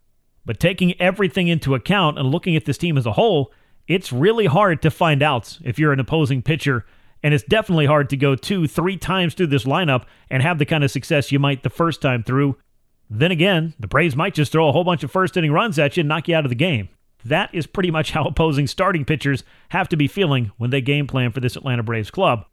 But 0.45 0.59
taking 0.59 0.99
everything 0.99 1.47
into 1.47 1.75
account 1.75 2.17
and 2.17 2.29
looking 2.29 2.55
at 2.55 2.65
this 2.65 2.77
team 2.77 2.97
as 2.97 3.05
a 3.05 3.13
whole, 3.13 3.51
it's 3.87 4.11
really 4.11 4.45
hard 4.45 4.81
to 4.81 4.91
find 4.91 5.21
outs 5.21 5.59
if 5.63 5.77
you're 5.77 5.93
an 5.93 5.99
opposing 5.99 6.41
pitcher. 6.41 6.85
And 7.25 7.33
it's 7.33 7.43
definitely 7.43 7.87
hard 7.87 8.11
to 8.11 8.17
go 8.17 8.35
two, 8.35 8.67
three 8.67 8.97
times 8.97 9.33
through 9.33 9.47
this 9.47 9.63
lineup 9.63 10.03
and 10.29 10.43
have 10.43 10.59
the 10.59 10.65
kind 10.65 10.83
of 10.83 10.91
success 10.91 11.31
you 11.31 11.39
might 11.39 11.63
the 11.63 11.71
first 11.71 11.99
time 11.99 12.21
through. 12.21 12.55
Then 13.09 13.31
again, 13.31 13.73
the 13.79 13.87
Braves 13.87 14.15
might 14.15 14.35
just 14.35 14.51
throw 14.51 14.69
a 14.69 14.71
whole 14.71 14.83
bunch 14.83 15.03
of 15.03 15.09
first 15.09 15.35
inning 15.35 15.51
runs 15.51 15.79
at 15.79 15.97
you 15.97 16.01
and 16.01 16.07
knock 16.07 16.27
you 16.27 16.35
out 16.35 16.45
of 16.45 16.49
the 16.49 16.55
game. 16.55 16.87
That 17.23 17.49
is 17.51 17.65
pretty 17.65 17.89
much 17.89 18.11
how 18.11 18.25
opposing 18.25 18.67
starting 18.67 19.05
pitchers 19.05 19.43
have 19.69 19.89
to 19.89 19.97
be 19.97 20.07
feeling 20.07 20.51
when 20.57 20.69
they 20.69 20.81
game 20.81 21.07
plan 21.07 21.31
for 21.31 21.39
this 21.39 21.55
Atlanta 21.55 21.81
Braves 21.81 22.11
club. 22.11 22.45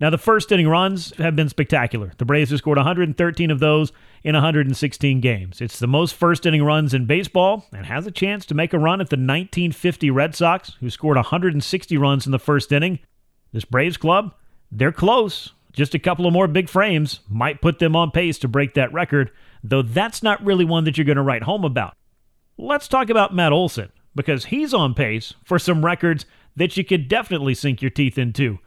Now, 0.00 0.10
the 0.10 0.16
first 0.16 0.52
inning 0.52 0.68
runs 0.68 1.12
have 1.16 1.34
been 1.34 1.48
spectacular. 1.48 2.12
The 2.16 2.24
Braves 2.24 2.50
have 2.50 2.60
scored 2.60 2.78
113 2.78 3.50
of 3.50 3.58
those 3.58 3.90
in 4.22 4.34
116 4.34 5.20
games. 5.20 5.60
It's 5.60 5.80
the 5.80 5.88
most 5.88 6.14
first 6.14 6.46
inning 6.46 6.62
runs 6.62 6.94
in 6.94 7.06
baseball 7.06 7.66
and 7.72 7.84
has 7.84 8.06
a 8.06 8.12
chance 8.12 8.46
to 8.46 8.54
make 8.54 8.72
a 8.72 8.78
run 8.78 9.00
at 9.00 9.10
the 9.10 9.16
1950 9.16 10.08
Red 10.12 10.36
Sox, 10.36 10.76
who 10.78 10.88
scored 10.88 11.16
160 11.16 11.98
runs 11.98 12.26
in 12.26 12.30
the 12.30 12.38
first 12.38 12.70
inning. 12.70 13.00
This 13.52 13.64
Braves 13.64 13.96
club, 13.96 14.34
they're 14.70 14.92
close. 14.92 15.52
Just 15.72 15.94
a 15.94 15.98
couple 15.98 16.26
of 16.26 16.32
more 16.32 16.48
big 16.48 16.68
frames 16.68 17.20
might 17.28 17.62
put 17.62 17.78
them 17.78 17.94
on 17.94 18.10
pace 18.10 18.38
to 18.38 18.48
break 18.48 18.74
that 18.74 18.92
record, 18.92 19.30
though 19.62 19.82
that's 19.82 20.22
not 20.22 20.44
really 20.44 20.64
one 20.64 20.84
that 20.84 20.98
you're 20.98 21.04
going 21.04 21.16
to 21.16 21.22
write 21.22 21.44
home 21.44 21.64
about. 21.64 21.94
Let's 22.58 22.88
talk 22.88 23.08
about 23.08 23.34
Matt 23.34 23.52
Olson, 23.52 23.90
because 24.14 24.46
he's 24.46 24.74
on 24.74 24.94
pace 24.94 25.34
for 25.44 25.58
some 25.58 25.84
records 25.84 26.26
that 26.56 26.76
you 26.76 26.84
could 26.84 27.08
definitely 27.08 27.54
sink 27.54 27.80
your 27.80 27.90
teeth 27.90 28.18
into. 28.18 28.58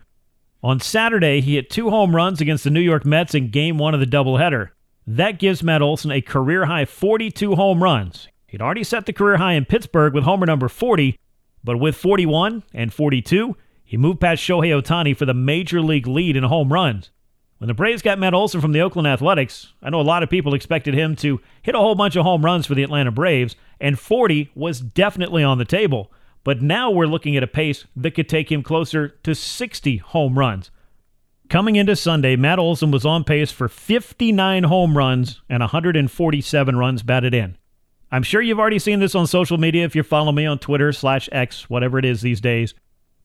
On 0.63 0.80
Saturday, 0.80 1.41
he 1.41 1.56
hit 1.56 1.69
two 1.69 1.89
home 1.89 2.15
runs 2.15 2.39
against 2.39 2.63
the 2.63 2.69
New 2.69 2.80
York 2.80 3.06
Mets 3.06 3.36
in 3.36 3.52
game 3.52 3.78
one 3.78 3.93
of 3.93 4.00
the 4.00 4.06
doubleheader. 4.06 4.69
That 5.06 5.38
gives 5.39 5.62
Matt 5.62 5.82
Olson 5.82 6.12
a 6.12 6.22
career 6.22 6.65
high 6.65 6.86
42 6.86 7.56
home 7.56 7.84
runs. 7.84 8.30
He'd 8.48 8.62
already 8.62 8.86
set 8.86 9.06
the 9.06 9.13
career 9.13 9.38
high 9.38 9.54
in 9.54 9.65
Pittsburgh 9.65 10.13
with 10.13 10.24
homer 10.24 10.46
number 10.46 10.69
40, 10.69 11.19
but 11.63 11.80
with 11.80 11.98
41 11.98 12.63
and 12.74 12.93
42, 12.93 13.58
he 13.84 13.98
moved 13.98 14.19
past 14.19 14.41
Shohei 14.41 14.82
Ohtani 14.82 15.15
for 15.15 15.26
the 15.26 15.34
major 15.34 15.82
league 15.82 16.08
lead 16.08 16.36
in 16.36 16.43
home 16.43 16.72
runs. 16.72 17.12
When 17.58 17.67
the 17.67 17.74
Braves 17.74 18.02
got 18.02 18.19
Matt 18.19 18.34
Olson 18.34 18.60
from 18.60 18.74
the 18.74 18.82
Oakland 18.82 19.08
Athletics, 19.08 19.74
I 19.82 19.89
know 19.89 20.02
a 20.02 20.04
lot 20.04 20.22
of 20.22 20.30
people 20.30 20.54
expected 20.54 20.93
him 20.93 21.15
to 21.17 21.39
hit 21.62 21.76
a 21.76 21.80
whole 21.80 21.96
bunch 21.96 22.15
of 22.15 22.24
home 22.24 22.43
runs 22.43 22.65
for 22.65 22.76
the 22.76 22.84
Atlanta 22.84 23.12
Braves, 23.12 23.56
and 23.80 23.98
40 23.98 24.52
was 24.54 24.82
definitely 24.82 25.43
on 25.43 25.60
the 25.60 25.65
table. 25.65 26.12
But 26.43 26.62
now 26.62 26.91
we're 26.91 27.06
looking 27.06 27.38
at 27.38 27.43
a 27.43 27.48
pace 27.48 27.86
that 27.96 28.15
could 28.15 28.28
take 28.28 28.52
him 28.52 28.63
closer 28.63 29.10
to 29.24 29.34
60 29.34 29.98
home 29.98 30.38
runs. 30.38 30.72
Coming 31.50 31.76
into 31.76 31.96
Sunday, 31.96 32.36
Matt 32.36 32.60
Olson 32.60 32.91
was 32.91 33.06
on 33.06 33.24
pace 33.24 33.52
for 33.52 33.69
59 33.69 34.63
home 34.63 34.98
runs 34.98 35.41
and 35.50 35.62
147 35.62 36.76
runs 36.76 37.04
batted 37.04 37.34
in. 37.34 37.58
I'm 38.12 38.24
sure 38.24 38.41
you've 38.41 38.60
already 38.60 38.80
seen 38.80 39.00
this 39.00 39.15
on 39.15 39.26
social 39.26 39.58
media 39.58 39.86
if 39.86 39.96
you 39.96 40.04
follow 40.04 40.32
me 40.32 40.46
on 40.46 40.60
Twitter 40.60 40.91
slash 40.91 41.30
X, 41.32 41.69
whatever 41.69 41.98
it 41.98 42.06
is 42.06 42.22
these 42.22 42.41
days. 42.41 42.74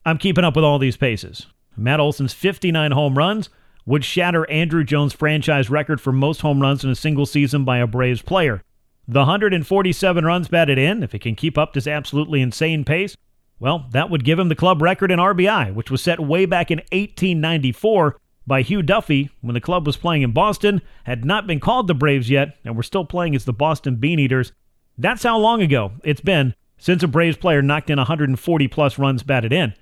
I'm 0.09 0.17
keeping 0.17 0.43
up 0.43 0.57
with 0.57 0.65
all 0.65 0.79
these 0.79 0.97
paces. 0.97 1.47
Matt 1.77 2.01
Olson's 2.01 2.33
59 2.33 2.93
home 2.93 3.19
runs 3.19 3.51
would 3.85 4.07
shatter 4.07 4.47
Andruw 4.51 4.85
Jones' 4.85 5.13
franchise 5.13 5.69
record 5.69 6.01
for 6.01 6.13
most 6.13 6.41
home 6.41 6.63
runs 6.63 6.83
in 6.83 6.89
a 6.89 6.95
single 6.95 7.27
season 7.27 7.67
by 7.67 7.77
a 7.77 7.87
Braves 7.87 8.23
player. 8.23 8.63
The 9.07 9.21
147 9.21 10.25
runs 10.25 10.49
batted 10.49 10.79
in, 10.79 11.03
if 11.03 11.13
he 11.13 11.19
can 11.19 11.35
keep 11.35 11.59
up 11.59 11.75
this 11.75 11.87
absolutely 11.87 12.41
insane 12.41 12.87
pace, 12.87 13.19
well, 13.61 13.87
that 13.91 14.09
would 14.09 14.25
give 14.25 14.39
him 14.39 14.49
the 14.49 14.55
club 14.55 14.81
record 14.81 15.11
in 15.11 15.19
RBI, 15.19 15.75
which 15.75 15.91
was 15.91 16.01
set 16.01 16.21
way 16.21 16.47
back 16.47 16.71
in 16.71 16.79
1894 16.91 18.19
by 18.47 18.63
Hugh 18.63 18.83
Duffy 18.83 19.29
when 19.43 19.53
the 19.53 19.61
club 19.61 19.87
was 19.87 19.99
playing 19.99 20.23
in 20.23 20.33
Boston, 20.33 20.81
had 21.05 21.23
not 21.23 21.47
been 21.47 21.61
called 21.61 21.87
the 21.87 21.95
Braves 21.95 22.31
yet, 22.31 22.57
and 22.65 22.75
were 22.77 22.83
still 22.83 23.05
playing 23.05 23.37
as 23.37 23.45
the 23.45 23.53
Boston 23.53 23.97
Bean 23.97 24.19
Eaters. 24.19 24.53
That's 24.97 25.23
how 25.23 25.37
long 25.37 25.61
ago 25.61 25.93
it's 26.03 26.23
been 26.23 26.55
since 26.79 27.03
a 27.03 27.09
Braves 27.09 27.37
player 27.37 27.61
knocked 27.61 27.91
in 27.91 27.99
140 27.99 28.69
plus 28.69 28.99
runs 28.99 29.23
batted 29.23 29.53
in. 29.53 29.75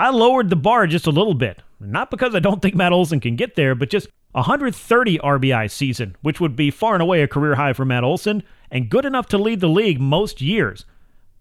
I 0.00 0.08
lowered 0.08 0.48
the 0.48 0.56
bar 0.56 0.86
just 0.86 1.06
a 1.06 1.10
little 1.10 1.34
bit, 1.34 1.62
not 1.78 2.10
because 2.10 2.34
I 2.34 2.38
don't 2.38 2.62
think 2.62 2.74
Matt 2.74 2.92
Olson 2.92 3.20
can 3.20 3.36
get 3.36 3.54
there, 3.54 3.74
but 3.74 3.90
just 3.90 4.08
130 4.32 5.18
RBI 5.18 5.70
season, 5.70 6.16
which 6.22 6.40
would 6.40 6.56
be 6.56 6.70
far 6.70 6.94
and 6.94 7.02
away 7.02 7.20
a 7.20 7.28
career 7.28 7.56
high 7.56 7.74
for 7.74 7.84
Matt 7.84 8.02
Olson 8.02 8.42
and 8.70 8.88
good 8.88 9.04
enough 9.04 9.26
to 9.26 9.36
lead 9.36 9.60
the 9.60 9.68
league 9.68 10.00
most 10.00 10.40
years. 10.40 10.86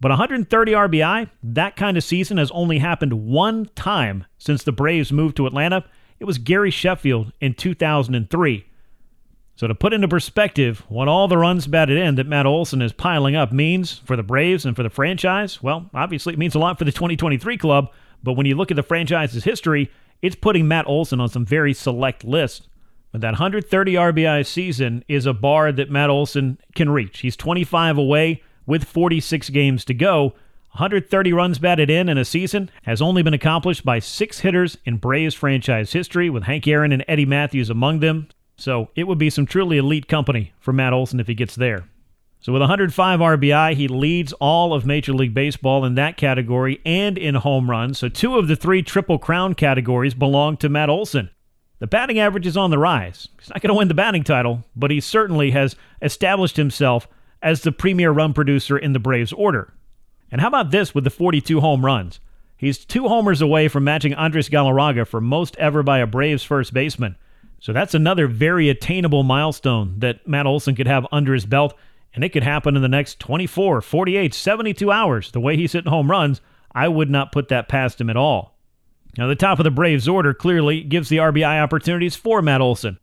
But 0.01 0.09
130 0.09 0.73
RBI, 0.73 1.29
that 1.41 1.77
kind 1.77 1.95
of 1.95 2.03
season 2.03 2.37
has 2.37 2.51
only 2.51 2.79
happened 2.79 3.13
one 3.13 3.69
time 3.75 4.25
since 4.37 4.63
the 4.63 4.73
Braves 4.73 5.13
moved 5.13 5.37
to 5.37 5.47
Atlanta. 5.47 5.85
It 6.19 6.25
was 6.25 6.37
Gary 6.37 6.69
Sheffield 6.69 7.31
in 7.39 7.53
2003. 7.53 8.65
So, 9.55 9.67
to 9.67 9.75
put 9.75 9.93
into 9.93 10.07
perspective 10.09 10.83
what 10.89 11.07
all 11.07 11.29
the 11.29 11.37
runs 11.37 11.65
batted 11.67 11.97
in 11.97 12.15
that 12.15 12.27
Matt 12.27 12.45
Olson 12.45 12.81
is 12.81 12.91
piling 12.91 13.37
up 13.37 13.53
means 13.53 13.99
for 14.05 14.17
the 14.17 14.23
Braves 14.23 14.65
and 14.65 14.75
for 14.75 14.83
the 14.83 14.89
franchise, 14.89 15.63
well, 15.63 15.89
obviously 15.93 16.33
it 16.33 16.39
means 16.39 16.55
a 16.55 16.59
lot 16.59 16.77
for 16.77 16.85
the 16.85 16.91
2023 16.91 17.57
club. 17.57 17.89
But 18.23 18.33
when 18.33 18.45
you 18.45 18.55
look 18.55 18.71
at 18.71 18.75
the 18.75 18.83
franchise's 18.83 19.43
history, 19.43 19.91
it's 20.21 20.35
putting 20.35 20.67
Matt 20.67 20.87
Olson 20.87 21.19
on 21.19 21.29
some 21.29 21.45
very 21.45 21.73
select 21.73 22.23
lists. 22.23 22.67
But 23.11 23.21
that 23.21 23.33
130 23.33 23.93
RBI 23.93 24.45
season 24.45 25.03
is 25.07 25.25
a 25.25 25.33
bar 25.33 25.71
that 25.71 25.89
Matt 25.89 26.09
Olson 26.09 26.59
can 26.75 26.89
reach. 26.89 27.19
He's 27.19 27.35
25 27.35 27.97
away 27.97 28.43
with 28.65 28.83
46 28.83 29.49
games 29.49 29.83
to 29.85 29.93
go. 29.93 30.35
130 30.73 31.33
runs 31.33 31.57
batted 31.57 31.89
in 31.89 32.07
in 32.07 32.19
a 32.19 32.25
season 32.25 32.69
has 32.83 33.01
only 33.01 33.23
been 33.23 33.33
accomplished 33.33 33.83
by 33.83 33.97
six 33.97 34.41
hitters 34.41 34.77
in 34.85 34.97
Braves 34.97 35.33
franchise 35.33 35.91
history, 35.91 36.29
with 36.29 36.43
Hank 36.43 36.67
Aaron 36.67 36.91
and 36.91 37.03
Eddie 37.07 37.25
Mathews 37.25 37.71
among 37.71 37.99
them. 37.99 38.27
So 38.55 38.89
it 38.95 39.07
would 39.07 39.17
be 39.17 39.31
some 39.31 39.47
truly 39.47 39.77
elite 39.77 40.07
company 40.07 40.53
for 40.59 40.71
Matt 40.71 40.93
Olson 40.93 41.19
if 41.19 41.27
he 41.27 41.33
gets 41.33 41.55
there. 41.55 41.85
So 42.41 42.53
with 42.53 42.61
105 42.61 43.19
RBI, 43.19 43.75
he 43.75 43.87
leads 43.89 44.31
all 44.33 44.73
of 44.73 44.85
Major 44.85 45.13
League 45.13 45.33
Baseball 45.33 45.83
in 45.83 45.95
that 45.95 46.15
category 46.15 46.79
and 46.85 47.17
in 47.17 47.35
home 47.35 47.69
runs. 47.69 47.99
So 47.99 48.07
two 48.07 48.37
of 48.37 48.47
the 48.47 48.55
three 48.55 48.81
Triple 48.81 49.19
Crown 49.19 49.55
categories 49.55 50.13
belong 50.13 50.55
to 50.57 50.69
Matt 50.69 50.89
Olson. 50.89 51.29
The 51.79 51.87
batting 51.87 52.19
average 52.19 52.47
is 52.47 52.57
on 52.57 52.71
the 52.71 52.77
rise. 52.77 53.27
He's 53.39 53.49
not 53.49 53.61
going 53.61 53.69
to 53.69 53.77
win 53.77 53.89
the 53.89 53.93
batting 53.93 54.23
title, 54.23 54.63
but 54.75 54.91
he 54.91 55.01
certainly 55.01 55.51
has 55.51 55.75
established 56.01 56.55
himself 56.55 57.07
as 57.41 57.61
the 57.61 57.71
premier 57.71 58.11
run 58.11 58.33
producer 58.33 58.77
in 58.77 58.93
the 58.93 58.99
Braves 58.99 59.33
order. 59.33 59.73
And 60.31 60.39
how 60.39 60.47
about 60.47 60.71
this 60.71 60.93
with 60.95 61.03
the 61.03 61.09
42 61.09 61.59
home 61.59 61.85
runs? 61.85 62.19
He's 62.55 62.83
two 62.83 63.07
homers 63.07 63.41
away 63.41 63.69
from 63.69 63.85
matching 63.85 64.13
Andres 64.13 64.49
Galarraga 64.49 65.07
for 65.07 65.21
most 65.21 65.55
ever 65.57 65.83
by 65.83 65.99
a 65.99 66.07
Braves 66.07 66.43
first 66.43 66.73
baseman. 66.73 67.15
So 67.61 67.73
that's 67.73 67.93
another 67.93 68.27
very 68.27 68.69
attainable 68.69 69.23
milestone 69.23 69.95
that 69.99 70.27
Matt 70.27 70.45
Olson 70.45 70.75
could 70.75 70.87
have 70.87 71.07
under 71.11 71.33
his 71.33 71.45
belt, 71.45 71.73
and 72.13 72.23
it 72.23 72.29
could 72.29 72.43
happen 72.43 72.75
in 72.75 72.81
the 72.81 72.87
next 72.87 73.19
24, 73.19 73.81
48, 73.81 74.33
72 74.33 74.91
hours. 74.91 75.31
The 75.31 75.39
way 75.39 75.55
he's 75.55 75.73
hitting 75.73 75.91
home 75.91 76.09
runs, 76.09 76.41
I 76.73 76.87
would 76.87 77.09
not 77.09 77.31
put 77.31 77.49
that 77.49 77.69
past 77.69 78.01
him 78.01 78.09
at 78.09 78.17
all. 78.17 78.57
Now, 79.17 79.27
the 79.27 79.35
top 79.35 79.59
of 79.59 79.63
the 79.63 79.71
Braves 79.71 80.07
order 80.07 80.33
clearly 80.33 80.81
gives 80.81 81.09
the 81.09 81.17
RBI 81.17 81.61
opportunities 81.61 82.15
for 82.15 82.41
Matt 82.41 82.61
Olson. 82.61 82.99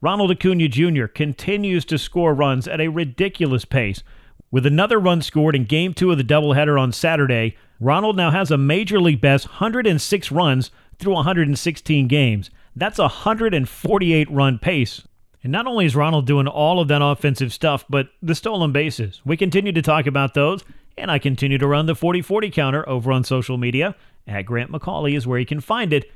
Ronald 0.00 0.30
Acuna 0.30 0.68
Jr. 0.68 1.06
continues 1.06 1.84
to 1.86 1.98
score 1.98 2.32
runs 2.32 2.68
at 2.68 2.80
a 2.80 2.88
ridiculous 2.88 3.64
pace. 3.64 4.02
With 4.50 4.64
another 4.64 4.98
run 4.98 5.20
scored 5.20 5.56
in 5.56 5.64
Game 5.64 5.92
2 5.92 6.12
of 6.12 6.18
the 6.18 6.24
doubleheader 6.24 6.80
on 6.80 6.92
Saturday, 6.92 7.56
Ronald 7.80 8.16
now 8.16 8.30
has 8.30 8.50
a 8.50 8.58
major 8.58 9.00
league 9.00 9.20
best 9.20 9.46
106 9.46 10.32
runs 10.32 10.70
through 10.98 11.14
116 11.14 12.08
games. 12.08 12.50
That's 12.74 12.98
a 12.98 13.02
148 13.02 14.30
run 14.30 14.58
pace. 14.58 15.02
And 15.48 15.52
not 15.54 15.66
only 15.66 15.86
is 15.86 15.96
Ronald 15.96 16.26
doing 16.26 16.46
all 16.46 16.78
of 16.78 16.88
that 16.88 17.00
offensive 17.00 17.54
stuff, 17.54 17.82
but 17.88 18.10
the 18.20 18.34
stolen 18.34 18.70
bases. 18.70 19.22
We 19.24 19.34
continue 19.38 19.72
to 19.72 19.80
talk 19.80 20.06
about 20.06 20.34
those, 20.34 20.62
and 20.98 21.10
I 21.10 21.18
continue 21.18 21.56
to 21.56 21.66
run 21.66 21.86
the 21.86 21.94
40 21.94 22.20
40 22.20 22.50
counter 22.50 22.86
over 22.86 23.10
on 23.10 23.24
social 23.24 23.56
media 23.56 23.96
at 24.26 24.42
Grant 24.42 24.70
McAuley 24.70 25.16
is 25.16 25.26
where 25.26 25.38
you 25.38 25.46
can 25.46 25.62
find 25.62 25.94
it. 25.94 26.12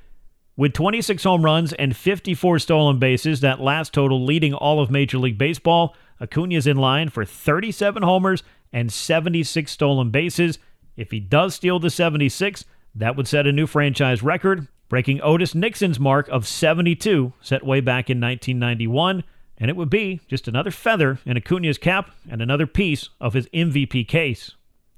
With 0.55 0.75
26 0.75 1.25
home 1.25 1.47
runs 1.47 1.73
and 1.73 1.97
54 1.97 2.59
stolen 2.59 2.99
bases, 2.99 3.41
that 3.41 3.59
last 3.59 3.95
total 3.95 4.23
leading 4.23 4.53
all 4.53 4.83
of 4.83 4.91
Major 4.91 5.17
League 5.17 5.39
Baseball, 5.39 5.97
Acuna's 6.21 6.67
in 6.67 6.77
line 6.77 7.09
for 7.09 7.25
37 7.25 8.03
homers 8.03 8.43
and 8.71 8.93
76 8.93 9.73
stolen 9.73 10.11
bases. 10.11 10.59
If 10.95 11.11
he 11.11 11.21
does 11.21 11.55
steal 11.55 11.79
the 11.79 11.89
76, 11.89 12.67
that 12.97 13.17
would 13.17 13.27
set 13.27 13.47
a 13.47 13.53
new 13.53 13.67
franchise 13.67 14.23
record 14.23 14.69
breaking 14.93 15.23
Otis 15.23 15.55
Nixon's 15.55 15.99
mark 15.99 16.29
of 16.29 16.47
72 16.47 17.33
set 17.41 17.65
way 17.65 17.81
back 17.81 18.11
in 18.11 18.21
1991, 18.21 19.25
and 19.57 19.71
it 19.71 19.75
would 19.75 19.89
be 19.89 20.21
just 20.29 20.47
another 20.47 20.71
feather 20.71 21.19
in 21.25 21.35
Acuna's 21.35 21.79
cap 21.79 22.11
and 22.29 22.43
another 22.43 22.67
piece 22.67 23.09
of 23.19 23.33
his 23.33 23.47
MVP 23.55 24.07
case. 24.07 24.51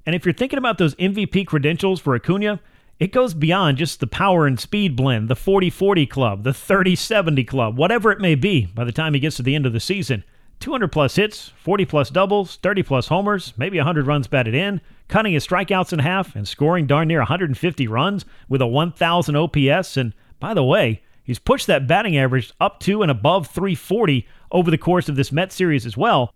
And 0.04 0.16
if 0.16 0.24
you're 0.24 0.34
thinking 0.34 0.58
about 0.58 0.78
those 0.78 0.96
MVP 0.96 1.46
credentials 1.46 2.00
for 2.00 2.16
Acuna, 2.16 2.58
it 2.98 3.12
goes 3.12 3.34
beyond 3.34 3.78
just 3.78 4.00
the 4.00 4.08
power 4.08 4.48
and 4.48 4.58
speed 4.58 4.96
blend, 4.96 5.28
the 5.28 5.36
40 5.36 5.70
40 5.70 6.06
club, 6.06 6.42
the 6.42 6.52
30 6.52 6.96
70 6.96 7.44
club, 7.44 7.78
whatever 7.78 8.10
it 8.10 8.20
may 8.20 8.34
be 8.34 8.66
by 8.66 8.82
the 8.82 8.90
time 8.90 9.14
he 9.14 9.20
gets 9.20 9.36
to 9.36 9.44
the 9.44 9.54
end 9.54 9.64
of 9.64 9.72
the 9.72 9.78
season. 9.78 10.24
200 10.58 10.90
plus 10.90 11.14
hits, 11.14 11.52
40 11.58 11.84
plus 11.84 12.10
doubles, 12.10 12.56
30 12.56 12.82
plus 12.82 13.06
homers, 13.06 13.54
maybe 13.56 13.78
100 13.78 14.08
runs 14.08 14.26
batted 14.26 14.56
in, 14.56 14.80
cutting 15.08 15.32
his 15.32 15.46
strikeouts 15.46 15.92
in 15.92 15.98
half, 16.00 16.34
and 16.34 16.46
scoring 16.46 16.86
darn 16.86 17.08
near 17.08 17.20
150 17.20 17.88
runs 17.88 18.24
with 18.48 18.60
a 18.60 18.66
1,000 18.66 19.36
OPS. 19.36 19.96
And 19.96 20.14
by 20.40 20.54
the 20.54 20.64
way, 20.64 21.02
he's 21.22 21.38
pushed 21.38 21.66
that 21.66 21.86
batting 21.86 22.16
average 22.16 22.52
up 22.60 22.80
to 22.80 23.02
and 23.02 23.10
above 23.10 23.48
340 23.48 24.26
over 24.50 24.70
the 24.70 24.78
course 24.78 25.08
of 25.08 25.16
this 25.16 25.32
Met 25.32 25.52
series 25.52 25.86
as 25.86 25.96
well. 25.96 26.32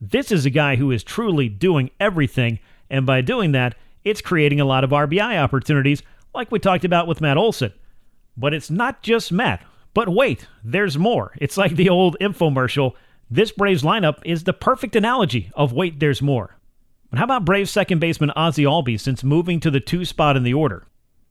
This 0.00 0.32
is 0.32 0.46
a 0.46 0.50
guy 0.50 0.76
who 0.76 0.90
is 0.90 1.04
truly 1.04 1.48
doing 1.48 1.90
everything, 2.00 2.58
and 2.88 3.04
by 3.04 3.20
doing 3.20 3.52
that, 3.52 3.74
it's 4.04 4.22
creating 4.22 4.60
a 4.60 4.64
lot 4.64 4.84
of 4.84 4.90
RBI 4.90 5.38
opportunities, 5.38 6.02
like 6.34 6.50
we 6.50 6.58
talked 6.58 6.84
about 6.84 7.06
with 7.06 7.20
Matt 7.20 7.36
Olson. 7.36 7.72
But 8.36 8.54
it's 8.54 8.70
not 8.70 9.02
just 9.02 9.30
Matt. 9.30 9.62
But 9.92 10.08
wait, 10.08 10.46
there's 10.64 10.96
more. 10.96 11.32
It's 11.38 11.56
like 11.56 11.76
the 11.76 11.90
old 11.90 12.16
infomercial. 12.20 12.94
This 13.30 13.52
Braves 13.52 13.82
lineup 13.82 14.18
is 14.24 14.44
the 14.44 14.52
perfect 14.52 14.96
analogy 14.96 15.50
of 15.54 15.72
wait, 15.72 16.00
there's 16.00 16.22
more. 16.22 16.56
But 17.10 17.18
how 17.18 17.24
about 17.24 17.44
Braves 17.44 17.70
second 17.70 17.98
baseman 17.98 18.30
Ozzie 18.30 18.64
Albies 18.64 19.00
since 19.00 19.24
moving 19.24 19.60
to 19.60 19.70
the 19.70 19.80
two 19.80 20.04
spot 20.04 20.36
in 20.36 20.44
the 20.44 20.54
order? 20.54 20.86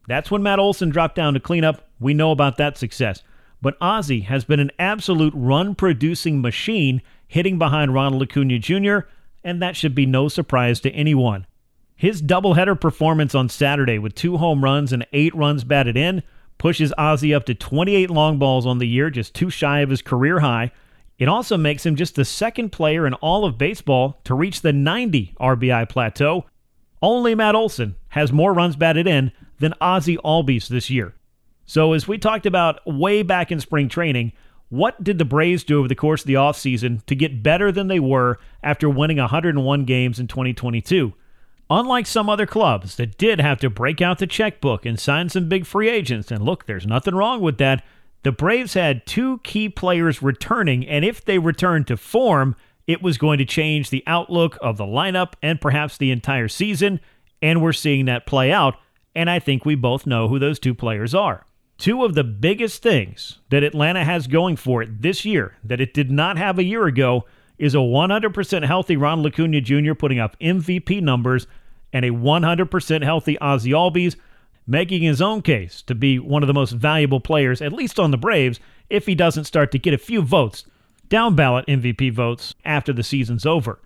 That's 0.08 0.30
when 0.30 0.44
Matt 0.44 0.60
Olson 0.60 0.90
dropped 0.90 1.16
down 1.16 1.34
to 1.34 1.40
clean 1.40 1.64
up. 1.64 1.88
We 2.00 2.14
know 2.14 2.32
about 2.32 2.58
that 2.58 2.78
success. 2.78 3.24
But 3.62 3.78
Ozzie 3.82 4.22
has 4.22 4.46
been 4.46 4.60
an 4.60 4.72
absolute 4.80 5.34
run 5.36 5.76
producing 5.76 6.42
machine 6.42 7.02
hitting 7.28 7.58
behind 7.58 7.94
Ronald 7.94 8.24
Acuna 8.24 8.60
Jr., 8.60 9.00
and 9.44 9.62
that 9.62 9.76
should 9.76 9.96
be 9.96 10.06
no 10.06 10.28
surprise 10.28 10.80
to 10.82 10.92
anyone. 10.92 11.46
His 11.96 12.22
doubleheader 12.22 12.80
performance 12.80 13.36
on 13.36 13.50
Saturday 13.50 14.00
with 14.00 14.16
two 14.16 14.38
home 14.38 14.64
runs 14.64 14.92
and 14.94 15.06
eight 15.14 15.36
runs 15.36 15.64
batted 15.64 15.98
in 15.98 16.24
pushes 16.58 16.94
Ozzie 16.98 17.34
up 17.34 17.46
to 17.46 17.56
28 17.56 18.10
long 18.10 18.40
balls 18.40 18.66
on 18.66 18.80
the 18.80 18.88
year, 18.88 19.10
just 19.10 19.34
two 19.34 19.50
shy 19.50 19.80
of 19.80 19.90
his 19.90 20.02
career 20.02 20.40
high. 20.40 20.72
It 21.20 21.28
also 21.28 21.58
makes 21.58 21.86
him 21.86 21.98
just 21.98 22.16
the 22.16 22.26
second 22.26 22.72
player 22.72 23.06
in 23.06 23.14
all 23.16 23.46
of 23.46 23.58
baseball 23.58 24.20
to 24.24 24.34
reach 24.34 24.62
the 24.62 24.74
90 24.74 25.36
RBI 25.40 25.90
plateau. 25.90 26.46
Only 27.02 27.36
Matt 27.36 27.56
Olson 27.56 27.96
has 28.10 28.32
more 28.32 28.54
runs 28.54 28.78
batted 28.78 29.06
in 29.06 29.34
than 29.60 29.74
Ozzie 29.82 30.18
Albies 30.18 30.70
this 30.70 30.90
year. 30.90 31.14
So, 31.66 31.94
as 31.94 32.08
we 32.08 32.18
talked 32.18 32.46
about 32.46 32.80
way 32.88 33.22
back 33.22 33.52
in 33.52 33.60
spring 33.60 33.90
training, 33.90 34.32
what 34.70 35.04
did 35.04 35.18
the 35.18 35.26
Braves 35.26 35.64
do 35.64 35.80
over 35.80 35.88
the 35.88 35.96
course 35.96 36.22
of 36.22 36.28
the 36.28 36.36
offseason 36.36 37.06
to 37.06 37.16
get 37.16 37.44
better 37.44 37.72
than 37.72 37.88
they 37.88 38.00
were 38.00 38.40
after 38.64 38.90
winning 38.90 39.18
101 39.18 39.86
games 39.86 40.20
in 40.20 40.28
2022? 40.28 41.14
Unlike 41.70 42.08
some 42.08 42.30
other 42.30 42.48
clubs 42.48 42.96
that 42.96 43.18
did 43.18 43.40
have 43.40 43.60
to 43.60 43.70
break 43.70 44.02
out 44.02 44.18
the 44.18 44.26
checkbook 44.26 44.86
and 44.86 45.00
sign 45.00 45.30
some 45.30 45.50
big 45.50 45.66
free 45.66 45.90
agents, 45.90 46.32
and 46.32 46.44
look, 46.44 46.66
there's 46.66 46.88
nothing 46.88 47.14
wrong 47.14 47.42
with 47.42 47.58
that, 47.60 47.84
the 48.24 48.32
Braves 48.32 48.74
had 48.74 49.06
two 49.06 49.40
key 49.40 49.70
players 49.70 50.22
returning, 50.22 50.88
and 50.88 51.06
if 51.06 51.24
they 51.24 51.40
returned 51.40 51.88
to 51.88 51.98
form, 51.98 52.56
it 52.88 53.02
was 53.02 53.18
going 53.18 53.38
to 53.38 53.46
change 53.46 53.90
the 53.90 54.04
outlook 54.08 54.58
of 54.62 54.78
the 54.78 54.86
lineup 54.86 55.34
and 55.42 55.62
perhaps 55.62 55.98
the 55.98 56.12
entire 56.12 56.48
season, 56.48 57.00
and 57.42 57.62
we're 57.62 57.72
seeing 57.72 58.06
that 58.06 58.26
play 58.26 58.52
out, 58.52 58.76
and 59.16 59.30
I 59.30 59.40
think 59.40 59.64
we 59.64 59.76
both 59.76 60.06
know 60.06 60.28
who 60.28 60.40
those 60.40 60.60
two 60.60 60.74
players 60.74 61.16
are. 61.16 61.46
Two 61.78 62.04
of 62.04 62.14
the 62.14 62.26
biggest 62.26 62.84
things 62.84 63.40
that 63.50 63.64
Atlanta 63.64 64.04
has 64.04 64.28
going 64.28 64.58
for 64.58 64.82
it 64.82 65.02
this 65.02 65.24
year 65.24 65.56
that 65.64 65.80
it 65.80 65.94
did 65.94 66.12
not 66.12 66.38
have 66.38 66.60
a 66.60 66.64
year 66.64 66.86
ago 66.86 67.26
is 67.58 67.74
a 67.74 67.78
100% 67.78 68.66
healthy 68.66 68.98
Ronald 68.98 69.28
Acuna 69.28 69.62
Jr. 69.62 69.94
putting 69.94 70.20
up 70.20 70.38
MVP 70.40 71.02
numbers 71.02 71.48
and 71.94 72.04
a 72.04 72.10
100% 72.10 73.04
healthy 73.04 73.38
Ozzie 73.40 73.72
Albies, 73.72 74.16
making 74.68 75.02
his 75.02 75.22
own 75.22 75.42
case 75.42 75.82
to 75.84 75.96
be 75.96 76.20
one 76.20 76.44
of 76.44 76.48
the 76.48 76.54
most 76.54 76.72
valuable 76.72 77.20
players, 77.20 77.62
at 77.62 77.74
least 77.74 78.00
on 78.00 78.12
the 78.12 78.18
Braves, 78.18 78.60
if 78.90 79.06
he 79.06 79.16
doesn't 79.16 79.46
start 79.46 79.72
to 79.72 79.80
get 79.80 79.94
a 79.94 79.98
few 79.98 80.22
votes, 80.22 80.66
down 81.10 81.36
ballot 81.36 81.66
MVP 81.68 82.14
votes, 82.14 82.54
after 82.64 82.94
the 82.94 83.04
season's 83.04 83.46
over. 83.46 83.80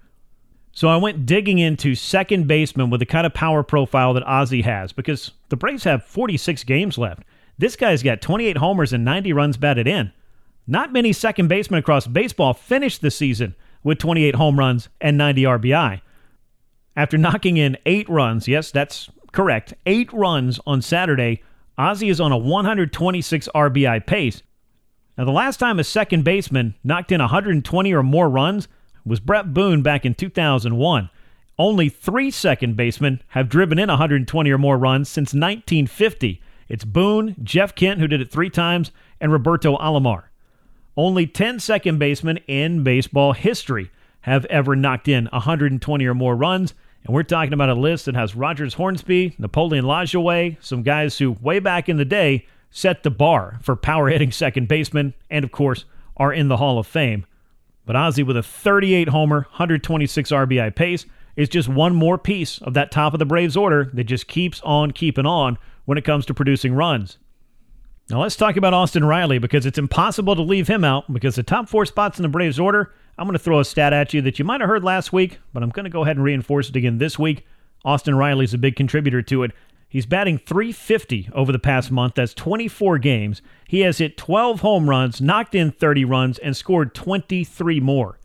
So 0.71 0.87
I 0.87 0.97
went 0.97 1.25
digging 1.25 1.59
into 1.59 1.93
second 1.93 2.47
baseman 2.47 2.89
with 2.89 2.99
the 2.99 3.05
kind 3.05 3.27
of 3.27 3.33
power 3.33 3.61
profile 3.61 4.13
that 4.15 4.27
Ozzie 4.27 4.63
has 4.63 4.91
because 4.91 5.31
the 5.49 5.55
Braves 5.55 5.83
have 5.83 6.03
46 6.03 6.63
games 6.63 6.97
left. 6.97 7.23
This 7.57 7.75
guy's 7.75 8.01
got 8.01 8.21
28 8.21 8.57
homers 8.57 8.91
and 8.91 9.05
90 9.05 9.33
runs 9.33 9.57
batted 9.57 9.87
in. 9.87 10.11
Not 10.65 10.91
many 10.91 11.13
second 11.13 11.47
basemen 11.47 11.79
across 11.79 12.07
baseball 12.07 12.53
finished 12.53 13.01
the 13.01 13.11
season 13.11 13.55
with 13.83 13.99
28 13.99 14.35
home 14.35 14.57
runs 14.57 14.89
and 14.99 15.17
90 15.17 15.43
RBI. 15.43 16.01
After 16.95 17.17
knocking 17.17 17.57
in 17.57 17.77
eight 17.85 18.09
runs, 18.09 18.47
yes, 18.47 18.71
that's 18.71 19.09
correct, 19.33 19.73
eight 19.85 20.11
runs 20.13 20.59
on 20.65 20.81
Saturday, 20.81 21.43
Ozzie 21.77 22.09
is 22.09 22.21
on 22.21 22.31
a 22.31 22.37
126 22.37 23.49
RBI 23.53 24.05
pace. 24.05 24.41
Now, 25.17 25.25
the 25.25 25.31
last 25.31 25.57
time 25.57 25.79
a 25.79 25.83
second 25.83 26.23
baseman 26.23 26.75
knocked 26.83 27.11
in 27.11 27.19
120 27.19 27.93
or 27.93 28.03
more 28.03 28.29
runs 28.29 28.69
was 29.05 29.19
Bret 29.19 29.53
Boone 29.53 29.81
back 29.81 30.05
in 30.05 30.15
2001. 30.15 31.09
Only 31.59 31.89
three 31.89 32.31
second 32.31 32.75
basemen 32.75 33.21
have 33.29 33.49
driven 33.49 33.77
in 33.77 33.89
120 33.89 34.49
or 34.49 34.57
more 34.57 34.77
runs 34.77 35.09
since 35.09 35.33
1950. 35.33 36.41
It's 36.67 36.85
Boone, 36.85 37.35
Jeff 37.43 37.75
Kent, 37.75 37.99
who 37.99 38.07
did 38.07 38.21
it 38.21 38.31
three 38.31 38.49
times, 38.49 38.91
and 39.19 39.31
Roberto 39.31 39.77
Alomar. 39.77 40.23
Only 40.97 41.27
10 41.27 41.59
second 41.59 41.99
basemen 41.99 42.37
in 42.47 42.83
baseball 42.83 43.33
history 43.33 43.91
have 44.21 44.45
ever 44.45 44.75
knocked 44.75 45.07
in 45.07 45.25
120 45.25 46.05
or 46.05 46.13
more 46.13 46.35
runs. 46.35 46.73
And 47.05 47.13
we're 47.13 47.23
talking 47.23 47.53
about 47.53 47.69
a 47.69 47.73
list 47.73 48.05
that 48.05 48.15
has 48.15 48.35
Rogers 48.35 48.75
Hornsby, 48.75 49.35
Napoleon 49.37 49.85
Lajoie, 49.85 50.57
some 50.61 50.83
guys 50.83 51.17
who, 51.17 51.33
way 51.33 51.59
back 51.59 51.89
in 51.89 51.97
the 51.97 52.05
day, 52.05 52.45
set 52.71 53.03
the 53.03 53.11
bar 53.11 53.59
for 53.61 53.75
power 53.75 54.09
hitting 54.09 54.31
second 54.31 54.67
baseman, 54.67 55.13
and 55.29 55.43
of 55.43 55.51
course, 55.51 55.85
are 56.15 56.31
in 56.31 56.47
the 56.47 56.57
Hall 56.57 56.79
of 56.79 56.87
Fame. 56.87 57.25
But 57.85 57.97
Ozzie, 57.97 58.23
with 58.23 58.37
a 58.37 58.43
38 58.43 59.09
homer, 59.09 59.41
126 59.51 60.31
RBI 60.31 60.73
pace, 60.75 61.05
is 61.35 61.49
just 61.49 61.67
one 61.67 61.95
more 61.95 62.17
piece 62.17 62.59
of 62.61 62.73
that 62.75 62.91
top 62.91 63.13
of 63.13 63.19
the 63.19 63.25
Braves 63.25 63.57
order 63.57 63.89
that 63.93 64.05
just 64.05 64.27
keeps 64.27 64.61
on 64.61 64.91
keeping 64.91 65.25
on 65.25 65.57
when 65.85 65.97
it 65.97 66.05
comes 66.05 66.25
to 66.27 66.33
producing 66.33 66.73
runs. 66.73 67.17
Now 68.09 68.21
let's 68.21 68.35
talk 68.35 68.55
about 68.55 68.73
Austin 68.73 69.05
Riley 69.05 69.39
because 69.39 69.65
it's 69.65 69.77
impossible 69.77 70.35
to 70.35 70.41
leave 70.41 70.67
him 70.67 70.83
out 70.83 71.11
because 71.11 71.35
the 71.35 71.43
top 71.43 71.67
four 71.67 71.85
spots 71.85 72.17
in 72.19 72.23
the 72.23 72.29
Braves 72.29 72.59
order 72.59 72.93
I'm 73.17 73.27
going 73.27 73.33
to 73.33 73.43
throw 73.43 73.59
a 73.59 73.65
stat 73.65 73.93
at 73.93 74.13
you 74.13 74.21
that 74.23 74.39
you 74.39 74.45
might 74.45 74.61
have 74.61 74.69
heard 74.69 74.83
last 74.83 75.13
week, 75.13 75.39
but 75.53 75.61
I'm 75.61 75.69
going 75.69 75.83
to 75.83 75.89
go 75.89 76.03
ahead 76.03 76.15
and 76.15 76.25
reinforce 76.25 76.69
it 76.69 76.75
again 76.75 76.97
this 76.97 77.19
week. 77.19 77.45
Austin 77.85 78.15
Riley's 78.15 78.53
a 78.53 78.57
big 78.57 78.75
contributor 78.75 79.21
to 79.21 79.43
it. 79.43 79.51
He's 79.87 80.07
batting 80.07 80.39
350 80.39 81.29
over 81.33 81.51
the 81.51 81.59
past 81.59 81.91
month. 81.91 82.15
That's 82.15 82.33
24 82.33 82.97
games. 82.97 83.43
He 83.67 83.81
has 83.81 83.99
hit 83.99 84.17
12 84.17 84.61
home 84.61 84.89
runs, 84.89 85.21
knocked 85.21 85.53
in 85.53 85.71
30 85.71 86.05
runs, 86.05 86.39
and 86.39 86.57
scored 86.57 86.95
23 86.95 87.79
more. 87.79 88.17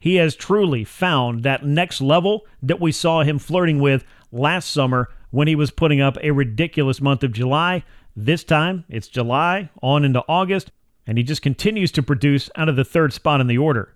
He 0.00 0.16
has 0.16 0.34
truly 0.34 0.82
found 0.82 1.44
that 1.44 1.64
next 1.64 2.00
level 2.00 2.44
that 2.60 2.80
we 2.80 2.90
saw 2.90 3.22
him 3.22 3.38
flirting 3.38 3.78
with 3.78 4.04
last 4.32 4.72
summer 4.72 5.08
when 5.30 5.46
he 5.46 5.54
was 5.54 5.70
putting 5.70 6.00
up 6.00 6.18
a 6.20 6.32
ridiculous 6.32 7.00
month 7.00 7.22
of 7.22 7.32
July. 7.32 7.84
This 8.16 8.42
time, 8.42 8.84
it's 8.88 9.06
July 9.06 9.70
on 9.80 10.04
into 10.04 10.24
August, 10.28 10.72
and 11.06 11.18
he 11.18 11.22
just 11.22 11.40
continues 11.40 11.92
to 11.92 12.02
produce 12.02 12.50
out 12.56 12.68
of 12.68 12.74
the 12.74 12.84
third 12.84 13.12
spot 13.12 13.40
in 13.40 13.46
the 13.46 13.58
order. 13.58 13.94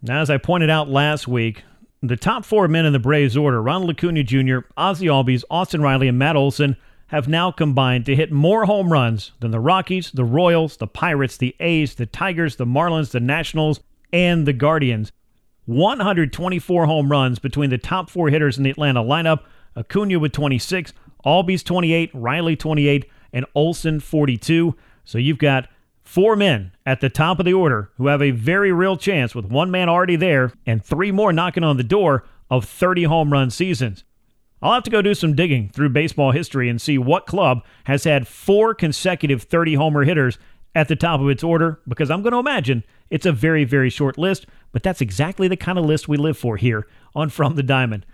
Now, 0.00 0.20
as 0.20 0.30
I 0.30 0.38
pointed 0.38 0.70
out 0.70 0.88
last 0.88 1.26
week, 1.26 1.64
the 2.02 2.16
top 2.16 2.44
four 2.44 2.68
men 2.68 2.86
in 2.86 2.92
the 2.92 3.00
Braves 3.00 3.36
order, 3.36 3.60
Ronald 3.60 3.90
Acuna 3.90 4.22
Jr., 4.22 4.58
Ozzie 4.76 5.06
Albies, 5.06 5.42
Austin 5.50 5.82
Riley, 5.82 6.06
and 6.06 6.18
Matt 6.18 6.36
Olson, 6.36 6.76
have 7.08 7.26
now 7.26 7.50
combined 7.50 8.06
to 8.06 8.14
hit 8.14 8.30
more 8.30 8.66
home 8.66 8.92
runs 8.92 9.32
than 9.40 9.50
the 9.50 9.58
Rockies, 9.58 10.12
the 10.12 10.24
Royals, 10.24 10.76
the 10.76 10.86
Pirates, 10.86 11.36
the 11.36 11.56
A's, 11.58 11.94
the 11.96 12.06
Tigers, 12.06 12.56
the 12.56 12.66
Marlins, 12.66 13.10
the 13.10 13.20
Nationals, 13.20 13.80
and 14.12 14.46
the 14.46 14.52
Guardians. 14.52 15.10
124 15.64 16.86
home 16.86 17.10
runs 17.10 17.38
between 17.38 17.70
the 17.70 17.78
top 17.78 18.08
four 18.08 18.28
hitters 18.28 18.56
in 18.56 18.64
the 18.64 18.70
Atlanta 18.70 19.02
lineup 19.02 19.40
Acuna 19.76 20.18
with 20.18 20.32
26, 20.32 20.92
Albies 21.26 21.64
28, 21.64 22.10
Riley 22.14 22.56
28, 22.56 23.06
and 23.32 23.46
Olson 23.54 24.00
42. 24.00 24.74
So 25.04 25.18
you've 25.18 25.38
got 25.38 25.68
Four 26.08 26.36
men 26.36 26.72
at 26.86 27.02
the 27.02 27.10
top 27.10 27.38
of 27.38 27.44
the 27.44 27.52
order 27.52 27.90
who 27.98 28.06
have 28.06 28.22
a 28.22 28.30
very 28.30 28.72
real 28.72 28.96
chance, 28.96 29.34
with 29.34 29.44
one 29.44 29.70
man 29.70 29.90
already 29.90 30.16
there 30.16 30.54
and 30.64 30.82
three 30.82 31.12
more 31.12 31.34
knocking 31.34 31.62
on 31.62 31.76
the 31.76 31.84
door, 31.84 32.24
of 32.48 32.64
30 32.64 33.02
home 33.02 33.30
run 33.30 33.50
seasons. 33.50 34.04
I'll 34.62 34.72
have 34.72 34.84
to 34.84 34.90
go 34.90 35.02
do 35.02 35.12
some 35.12 35.36
digging 35.36 35.68
through 35.68 35.90
baseball 35.90 36.30
history 36.30 36.70
and 36.70 36.80
see 36.80 36.96
what 36.96 37.26
club 37.26 37.62
has 37.84 38.04
had 38.04 38.26
four 38.26 38.74
consecutive 38.74 39.42
30 39.42 39.74
homer 39.74 40.04
hitters 40.04 40.38
at 40.74 40.88
the 40.88 40.96
top 40.96 41.20
of 41.20 41.28
its 41.28 41.44
order 41.44 41.78
because 41.86 42.10
I'm 42.10 42.22
going 42.22 42.32
to 42.32 42.38
imagine 42.38 42.84
it's 43.10 43.26
a 43.26 43.30
very, 43.30 43.64
very 43.64 43.90
short 43.90 44.16
list, 44.16 44.46
but 44.72 44.82
that's 44.82 45.02
exactly 45.02 45.46
the 45.46 45.58
kind 45.58 45.78
of 45.78 45.84
list 45.84 46.08
we 46.08 46.16
live 46.16 46.38
for 46.38 46.56
here 46.56 46.86
on 47.14 47.28
From 47.28 47.54
the 47.54 47.62
Diamond. 47.62 48.06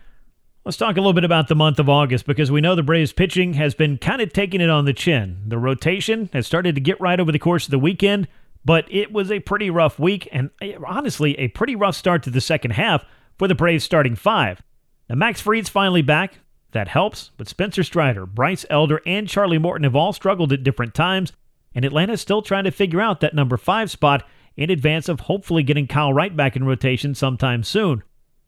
Let's 0.65 0.79
talk 0.79 0.97
a 0.97 1.01
little 1.01 1.13
bit 1.13 1.25
about 1.25 1.49
the 1.49 1.55
month 1.55 1.79
of 1.79 1.91
August 1.91 2.25
because 2.25 2.51
we 2.51 2.63
know 2.63 2.75
the 2.75 2.83
Braves 2.83 3.13
pitching 3.13 3.53
has 3.53 3.75
been 3.75 3.99
kind 3.99 4.23
of 4.23 4.33
taking 4.33 4.63
it 4.63 4.71
on 4.71 4.87
the 4.87 4.95
chin. 4.95 5.43
The 5.47 5.59
rotation 5.59 6.31
has 6.33 6.47
started 6.47 6.75
to 6.75 6.81
get 6.81 6.99
right 6.99 7.21
over 7.21 7.31
the 7.31 7.39
course 7.39 7.67
of 7.67 7.71
the 7.71 7.79
weekend, 7.79 8.29
but 8.65 8.87
it 8.91 9.13
was 9.13 9.31
a 9.31 9.41
pretty 9.41 9.69
rough 9.69 9.99
week 9.99 10.27
and 10.33 10.49
eh, 10.63 10.73
honestly 10.87 11.39
a 11.39 11.49
pretty 11.49 11.77
rough 11.77 11.97
start 11.97 12.23
to 12.23 12.31
the 12.31 12.41
second 12.41 12.71
half 12.71 13.05
for 13.39 13.47
the 13.47 13.55
Braves 13.55 13.85
starting 13.85 14.17
five. 14.17 14.63
Now, 15.11 15.17
Max 15.17 15.43
Fried's 15.43 15.69
finally 15.69 16.01
back. 16.01 16.39
That 16.71 16.89
helps, 16.89 17.31
but 17.37 17.47
Spencer 17.47 17.83
Strider, 17.83 18.25
Bryce 18.25 18.65
Elder, 18.71 19.03
and 19.05 19.29
Charlie 19.29 19.59
Morton 19.59 19.85
have 19.85 19.95
all 19.95 20.15
struggled 20.15 20.51
at 20.51 20.65
different 20.65 20.95
times, 20.95 21.31
and 21.75 21.85
Atlanta's 21.85 22.23
still 22.23 22.41
trying 22.41 22.65
to 22.65 22.71
figure 22.71 23.03
out 23.03 23.21
that 23.21 23.35
number 23.35 23.59
five 23.59 23.91
spot 23.91 24.27
in 24.57 24.71
advance 24.71 25.11
of 25.11 25.21
hopefully 25.21 25.63
getting 25.63 25.87
Kyle 25.87 26.15
Wright 26.15 26.35
back 26.35 26.57
in 26.57 26.65
rotation 26.65 27.15
sometime 27.15 27.63
soon. 27.63 28.03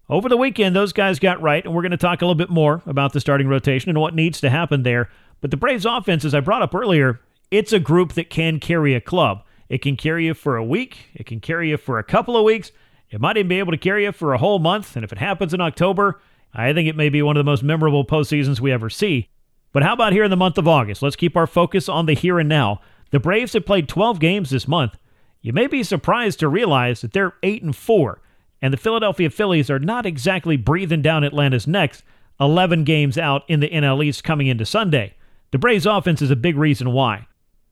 Over 0.08 0.28
the 0.28 0.36
weekend, 0.36 0.76
those 0.76 0.92
guys 0.92 1.18
got 1.18 1.42
right, 1.42 1.64
and 1.64 1.74
we're 1.74 1.82
going 1.82 1.90
to 1.90 1.96
talk 1.96 2.22
a 2.22 2.24
little 2.24 2.36
bit 2.36 2.48
more 2.48 2.80
about 2.86 3.12
the 3.12 3.18
starting 3.18 3.48
rotation 3.48 3.90
and 3.90 4.00
what 4.00 4.14
needs 4.14 4.40
to 4.40 4.50
happen 4.50 4.84
there. 4.84 5.08
But 5.40 5.50
the 5.50 5.56
Braves 5.56 5.84
offense, 5.84 6.24
as 6.24 6.32
I 6.32 6.38
brought 6.38 6.62
up 6.62 6.76
earlier, 6.76 7.20
it's 7.50 7.72
a 7.72 7.80
group 7.80 8.12
that 8.12 8.30
can 8.30 8.60
carry 8.60 8.94
a 8.94 9.00
club. 9.00 9.42
It 9.68 9.82
can 9.82 9.96
carry 9.96 10.26
you 10.26 10.34
for 10.34 10.56
a 10.56 10.64
week, 10.64 11.10
it 11.14 11.26
can 11.26 11.40
carry 11.40 11.70
you 11.70 11.76
for 11.76 11.98
a 11.98 12.04
couple 12.04 12.36
of 12.36 12.44
weeks, 12.44 12.70
it 13.10 13.20
might 13.20 13.36
even 13.36 13.48
be 13.48 13.58
able 13.58 13.72
to 13.72 13.78
carry 13.78 14.04
you 14.04 14.12
for 14.12 14.32
a 14.32 14.38
whole 14.38 14.60
month. 14.60 14.94
And 14.94 15.04
if 15.04 15.10
it 15.10 15.18
happens 15.18 15.52
in 15.52 15.60
October, 15.60 16.20
I 16.54 16.72
think 16.72 16.88
it 16.88 16.96
may 16.96 17.08
be 17.08 17.20
one 17.20 17.36
of 17.36 17.40
the 17.40 17.50
most 17.50 17.64
memorable 17.64 18.04
postseasons 18.04 18.60
we 18.60 18.70
ever 18.70 18.88
see. 18.88 19.28
But 19.72 19.82
how 19.82 19.92
about 19.92 20.12
here 20.12 20.24
in 20.24 20.30
the 20.30 20.36
month 20.36 20.56
of 20.56 20.68
August? 20.68 21.02
Let's 21.02 21.16
keep 21.16 21.36
our 21.36 21.48
focus 21.48 21.88
on 21.88 22.06
the 22.06 22.14
here 22.14 22.38
and 22.38 22.48
now. 22.48 22.80
The 23.10 23.18
Braves 23.18 23.54
have 23.54 23.66
played 23.66 23.88
12 23.88 24.20
games 24.20 24.50
this 24.50 24.68
month. 24.68 24.96
You 25.42 25.52
may 25.52 25.66
be 25.66 25.82
surprised 25.82 26.38
to 26.40 26.48
realize 26.48 27.00
that 27.00 27.12
they're 27.12 27.34
8 27.42 27.64
and 27.64 27.74
4 27.74 28.20
and 28.62 28.72
the 28.72 28.78
Philadelphia 28.78 29.30
Phillies 29.30 29.70
are 29.70 29.78
not 29.78 30.06
exactly 30.06 30.56
breathing 30.56 31.02
down 31.02 31.24
Atlanta's 31.24 31.66
necks 31.66 32.02
11 32.40 32.84
games 32.84 33.16
out 33.16 33.42
in 33.48 33.60
the 33.60 33.68
NL 33.68 34.04
East 34.04 34.24
coming 34.24 34.46
into 34.46 34.66
Sunday. 34.66 35.14
The 35.52 35.58
Braves 35.58 35.86
offense 35.86 36.20
is 36.20 36.30
a 36.30 36.36
big 36.36 36.56
reason 36.56 36.92
why. 36.92 37.26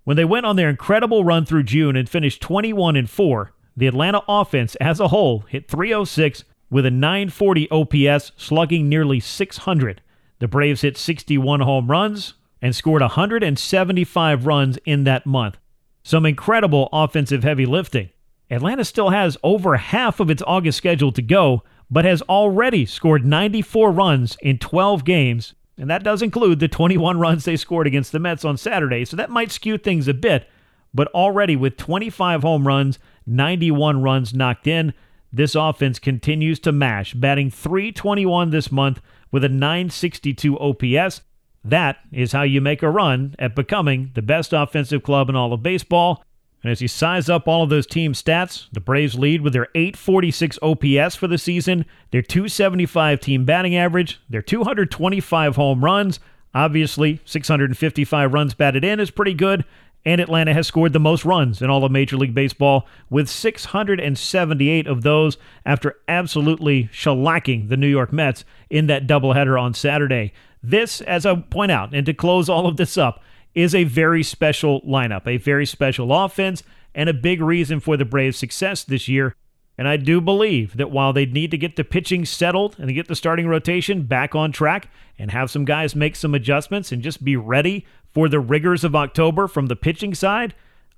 When 0.05 0.17
they 0.17 0.25
went 0.25 0.47
on 0.47 0.57
their 0.57 0.71
incredible 0.71 1.25
run 1.25 1.45
through 1.45 1.65
June 1.65 1.97
and 1.97 2.09
finished 2.09 2.41
21 2.41 2.97
and 2.97 3.09
4, 3.09 3.53
the 3.77 3.87
Atlanta 3.87 4.23
offense 4.29 4.75
as 4.77 5.01
a 5.01 5.09
whole 5.09 5.41
hit 5.41 5.69
306 5.69 6.45
with 6.71 6.87
a 6.87 6.91
940 6.91 7.71
OPS, 7.71 8.33
slugging 8.37 8.89
nearly 8.89 9.21
600. 9.21 10.03
The 10.39 10.49
Braves 10.49 10.83
hit 10.83 10.97
61 10.97 11.61
home 11.61 11.91
runs 11.91 12.35
and 12.61 12.75
scored 12.75 13.03
175 13.03 14.47
runs 14.47 14.79
in 14.85 15.05
that 15.05 15.27
month. 15.27 15.59
Some 16.03 16.27
incredible 16.27 16.89
offensive 16.93 17.43
heavy 17.43 17.67
lifting. 17.67 18.11
Atlanta 18.55 18.85
still 18.85 19.11
has 19.11 19.37
over 19.43 19.77
half 19.77 20.21
of 20.21 20.31
its 20.31 20.43
August 20.47 20.79
schedule 20.79 21.13
to 21.13 21.23
go, 21.23 21.63
but 21.91 22.05
has 22.05 22.23
already 22.23 22.87
scored 22.87 23.27
94 23.27 23.91
runs 23.91 24.37
in 24.41 24.59
12 24.59 25.05
games, 25.05 25.55
and 25.77 25.91
that 25.91 26.05
does 26.05 26.23
include 26.23 26.61
the 26.61 26.69
21 26.69 27.19
runs 27.19 27.45
they 27.45 27.57
scored 27.57 27.87
against 27.87 28.13
the 28.13 28.19
Mets 28.19 28.45
on 28.45 28.57
Saturday, 28.57 29.05
so 29.05 29.17
that 29.17 29.31
might 29.31 29.53
skew 29.53 29.77
things 29.77 30.09
a 30.09 30.15
bit. 30.15 30.49
But 30.95 31.09
already 31.09 31.57
with 31.57 31.77
25 31.77 32.43
home 32.43 32.67
runs, 32.67 32.99
91 33.27 34.03
runs 34.03 34.33
knocked 34.33 34.67
in, 34.67 34.95
this 35.33 35.57
offense 35.57 35.99
continues 35.99 36.61
to 36.61 36.71
mash, 36.71 37.13
batting 37.13 37.51
321 37.51 38.51
this 38.51 38.71
month 38.71 39.01
with 39.33 39.43
a 39.43 39.49
962 39.49 40.57
OPS. 40.61 41.23
That 41.65 41.97
is 42.13 42.31
how 42.31 42.43
you 42.43 42.61
make 42.61 42.85
a 42.85 42.91
run 42.91 43.35
at 43.37 43.57
becoming 43.57 44.13
the 44.15 44.23
best 44.23 44.53
offensive 44.53 45.03
club 45.03 45.29
in 45.29 45.35
all 45.35 45.53
of 45.53 45.61
baseball. 45.61 46.23
And 46.65 46.71
as 46.71 46.81
you 46.81 46.89
size 46.89 47.29
up 47.29 47.47
all 47.47 47.63
of 47.63 47.69
those 47.69 47.87
team 47.87 48.15
stats, 48.15 48.69
the 48.73 48.81
Braves 48.81 49.19
lead 49.19 49.43
with 49.43 49.53
their 49.53 49.69
846 49.75 50.59
OPS 50.63 51.15
for 51.15 51.29
the 51.29 51.37
season, 51.37 51.85
their 52.11 52.23
275 52.23 53.21
team 53.21 53.45
batting 53.45 53.77
average, 53.77 54.19
their 54.31 54.41
225 54.41 55.57
home 55.57 55.85
runs. 55.85 56.21
Obviously, 56.55 57.21
655 57.27 58.33
runs 58.33 58.55
batted 58.55 58.83
in 58.83 58.99
is 58.99 59.11
pretty 59.11 59.35
good. 59.35 59.67
And 60.07 60.23
Atlanta 60.23 60.55
has 60.55 60.67
scored 60.67 60.95
the 60.95 61.01
most 61.01 61.27
runs 61.27 61.61
in 61.61 61.69
all 61.69 61.85
of 61.85 61.93
Major 61.93 62.17
League 62.17 62.35
Baseball, 62.35 62.87
with 63.11 63.29
678 63.29 64.87
of 64.87 65.03
those 65.03 65.37
after 65.67 65.97
absolutely 66.09 66.85
shellacking 66.85 67.69
the 67.69 67.77
New 67.77 67.89
York 67.89 68.11
Mets 68.11 68.45
in 68.71 68.87
that 68.87 69.07
doubleheader 69.07 69.61
on 69.61 69.75
Saturday. 69.75 70.33
This, 70.63 71.03
as 71.03 71.27
I 71.27 71.35
point 71.37 71.73
out, 71.73 71.95
and 71.95 72.07
to 72.07 72.15
close 72.15 72.49
all 72.49 72.67
of 72.67 72.79
this 72.79 72.97
up, 72.97 73.23
is 73.55 73.75
a 73.75 73.85
very 73.85 74.23
special 74.23 74.81
lineup, 74.83 75.27
a 75.27 75.37
very 75.37 75.67
special 75.67 76.13
offense, 76.13 76.63
and 76.95 77.09
a 77.09 77.15
big 77.15 77.41
reason 77.41 77.81
for 77.81 77.97
the 77.97 78.05
Braves' 78.05 78.37
success 78.37 78.85
this 78.85 79.09
year. 79.09 79.35
And 79.77 79.89
I 79.89 79.97
do 79.97 80.21
believe 80.21 80.77
that 80.77 80.91
while 80.91 81.13
they 81.13 81.27
need 81.27 81.51
to 81.51 81.59
get 81.59 81.77
the 81.77 81.85
pitching 81.85 82.25
settled 82.25 82.77
and 82.79 82.95
get 82.95 83.09
the 83.09 83.17
starting 83.17 83.49
rotation 83.49 84.05
back 84.05 84.35
on 84.35 84.53
track 84.53 84.89
and 85.19 85.31
have 85.31 85.51
some 85.51 85.65
guys 85.65 85.97
make 85.97 86.15
some 86.15 86.35
adjustments 86.35 86.93
and 86.93 87.03
just 87.03 87.25
be 87.25 87.37
ready 87.37 87.85
for 88.13 88.29
the 88.29 88.39
rigors 88.39 88.85
of 88.85 88.95
October 88.95 89.49
from 89.49 89.67
the 89.67 89.75
pitching 89.75 90.15
side, 90.15 90.55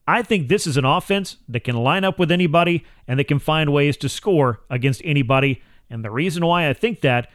I 0.06 0.22
think 0.22 0.48
this 0.48 0.66
is 0.66 0.76
an 0.76 0.84
offense 0.84 1.38
that 1.48 1.64
can 1.64 1.76
line 1.76 2.04
up 2.04 2.18
with 2.18 2.30
anybody 2.30 2.84
and 3.08 3.18
that 3.18 3.28
can 3.28 3.38
find 3.38 3.72
ways 3.72 3.96
to 3.98 4.08
score 4.08 4.60
against 4.70 5.00
anybody. 5.04 5.62
And 5.88 6.04
the 6.04 6.10
reason 6.10 6.44
why 6.44 6.68
I 6.68 6.74
think 6.74 7.00
that 7.00 7.30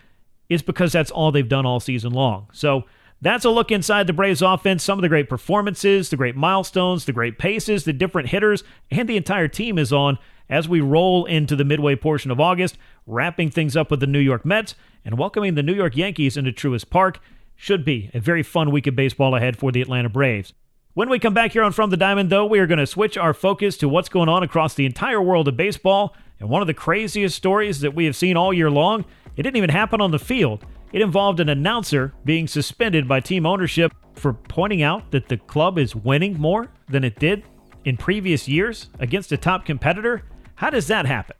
is 0.47 0.61
because 0.61 0.91
that's 0.91 1.11
all 1.11 1.31
they've 1.31 1.47
done 1.47 1.65
all 1.65 1.79
season 1.79 2.13
long. 2.13 2.47
So, 2.53 2.85
that's 3.21 3.45
a 3.45 3.49
look 3.49 3.71
inside 3.71 4.07
the 4.07 4.13
Braves 4.13 4.41
offense, 4.41 4.83
some 4.83 4.97
of 4.97 5.03
the 5.03 5.09
great 5.09 5.29
performances, 5.29 6.09
the 6.09 6.17
great 6.17 6.35
milestones, 6.35 7.05
the 7.05 7.13
great 7.13 7.37
paces, 7.37 7.83
the 7.83 7.93
different 7.93 8.29
hitters, 8.29 8.63
and 8.89 9.07
the 9.07 9.17
entire 9.17 9.47
team 9.47 9.77
is 9.77 9.93
on 9.93 10.17
as 10.49 10.67
we 10.67 10.81
roll 10.81 11.25
into 11.25 11.55
the 11.55 11.63
midway 11.63 11.95
portion 11.95 12.31
of 12.31 12.39
August, 12.39 12.77
wrapping 13.05 13.49
things 13.49 13.77
up 13.77 13.91
with 13.91 13.99
the 13.99 14.07
New 14.07 14.19
York 14.19 14.45
Mets 14.45 14.75
and 15.05 15.17
welcoming 15.17 15.55
the 15.55 15.63
New 15.63 15.73
York 15.73 15.95
Yankees 15.95 16.35
into 16.35 16.51
Truist 16.51 16.89
Park. 16.89 17.19
Should 17.55 17.85
be 17.85 18.09
a 18.13 18.19
very 18.19 18.41
fun 18.41 18.71
week 18.71 18.87
of 18.87 18.95
baseball 18.95 19.35
ahead 19.35 19.55
for 19.55 19.71
the 19.71 19.81
Atlanta 19.81 20.09
Braves. 20.09 20.53
When 20.93 21.09
we 21.09 21.19
come 21.19 21.33
back 21.33 21.53
here 21.53 21.63
on 21.63 21.71
From 21.71 21.89
the 21.89 21.95
Diamond, 21.97 22.29
though, 22.29 22.45
we 22.45 22.59
are 22.59 22.67
going 22.67 22.79
to 22.79 22.87
switch 22.87 23.17
our 23.17 23.33
focus 23.33 23.77
to 23.77 23.87
what's 23.87 24.09
going 24.09 24.27
on 24.27 24.43
across 24.43 24.73
the 24.73 24.85
entire 24.85 25.21
world 25.21 25.47
of 25.47 25.55
baseball. 25.55 26.15
And 26.39 26.49
one 26.49 26.61
of 26.61 26.67
the 26.67 26.73
craziest 26.73 27.35
stories 27.35 27.79
that 27.81 27.93
we 27.93 28.05
have 28.05 28.15
seen 28.15 28.35
all 28.35 28.51
year 28.51 28.69
long, 28.69 29.05
it 29.37 29.43
didn't 29.43 29.57
even 29.57 29.69
happen 29.69 30.01
on 30.01 30.11
the 30.11 30.19
field. 30.19 30.65
It 30.93 31.01
involved 31.01 31.39
an 31.39 31.49
announcer 31.49 32.13
being 32.25 32.47
suspended 32.47 33.07
by 33.07 33.19
team 33.19 33.45
ownership 33.45 33.93
for 34.15 34.33
pointing 34.33 34.83
out 34.83 35.11
that 35.11 35.29
the 35.29 35.37
club 35.37 35.77
is 35.77 35.95
winning 35.95 36.39
more 36.39 36.69
than 36.89 37.03
it 37.03 37.17
did 37.19 37.43
in 37.85 37.97
previous 37.97 38.47
years 38.47 38.89
against 38.99 39.31
a 39.31 39.37
top 39.37 39.65
competitor. 39.65 40.23
How 40.55 40.69
does 40.69 40.87
that 40.87 41.05
happen? 41.05 41.35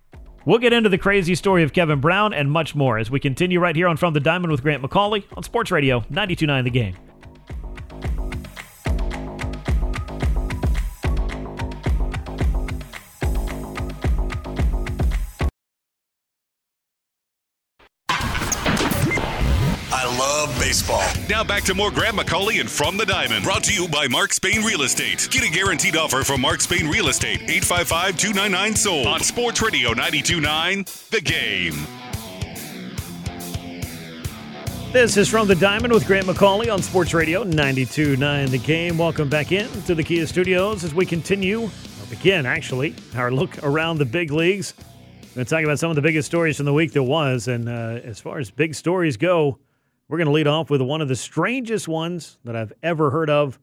We'll 0.45 0.59
get 0.59 0.73
into 0.73 0.89
the 0.89 0.97
crazy 0.97 1.35
story 1.35 1.63
of 1.63 1.73
Kevin 1.73 1.99
Brown 1.99 2.33
and 2.33 2.49
much 2.49 2.73
more 2.73 2.97
as 2.97 3.11
we 3.11 3.19
continue 3.19 3.59
right 3.59 3.75
here 3.75 3.87
on 3.87 3.97
From 3.97 4.13
the 4.13 4.19
Diamond 4.19 4.51
with 4.51 4.63
Grant 4.63 4.81
McAuley 4.81 5.23
on 5.37 5.43
Sports 5.43 5.69
Radio 5.69 5.99
929 6.09 6.63
The 6.63 6.69
Game. 6.71 7.10
Baseball. 20.71 21.03
Now 21.29 21.43
back 21.43 21.63
to 21.63 21.75
more 21.75 21.91
Grant 21.91 22.15
McAuley 22.15 22.61
and 22.61 22.71
From 22.71 22.95
the 22.95 23.05
Diamond. 23.05 23.43
Brought 23.43 23.65
to 23.65 23.73
you 23.73 23.89
by 23.89 24.07
Mark 24.07 24.31
Spain 24.31 24.63
Real 24.63 24.83
Estate. 24.83 25.27
Get 25.29 25.43
a 25.43 25.51
guaranteed 25.51 25.97
offer 25.97 26.23
from 26.23 26.39
Mark 26.39 26.61
Spain 26.61 26.87
Real 26.87 27.09
Estate. 27.09 27.41
855 27.41 28.15
299 28.15 28.75
sold. 28.77 29.07
On 29.07 29.19
Sports 29.19 29.61
Radio 29.61 29.89
929 29.89 30.85
The 31.09 31.19
Game. 31.19 31.73
This 34.93 35.17
is 35.17 35.27
From 35.27 35.49
the 35.49 35.55
Diamond 35.55 35.93
with 35.93 36.07
Grant 36.07 36.27
McAuley 36.27 36.71
on 36.71 36.81
Sports 36.81 37.13
Radio 37.13 37.43
929 37.43 38.51
The 38.51 38.57
Game. 38.57 38.97
Welcome 38.97 39.27
back 39.27 39.51
in 39.51 39.67
to 39.83 39.93
the 39.93 40.03
Kia 40.03 40.25
Studios 40.25 40.85
as 40.85 40.93
we 40.93 41.05
continue, 41.05 41.63
or 41.63 42.05
begin 42.09 42.45
actually, 42.45 42.95
our 43.17 43.29
look 43.29 43.61
around 43.61 43.97
the 43.97 44.05
big 44.05 44.31
leagues. 44.31 44.73
We're 44.77 45.35
going 45.35 45.45
to 45.47 45.49
talk 45.49 45.63
about 45.65 45.79
some 45.79 45.89
of 45.89 45.97
the 45.97 46.01
biggest 46.01 46.27
stories 46.27 46.55
from 46.55 46.65
the 46.65 46.73
week 46.73 46.93
that 46.93 47.03
was. 47.03 47.49
And 47.49 47.67
uh, 47.67 47.99
as 48.05 48.21
far 48.21 48.39
as 48.39 48.49
big 48.51 48.73
stories 48.73 49.17
go, 49.17 49.59
we're 50.11 50.17
going 50.17 50.27
to 50.27 50.33
lead 50.33 50.45
off 50.45 50.69
with 50.69 50.81
one 50.81 50.99
of 50.99 51.07
the 51.07 51.15
strangest 51.15 51.87
ones 51.87 52.37
that 52.43 52.53
I've 52.53 52.73
ever 52.83 53.11
heard 53.11 53.29
of, 53.29 53.57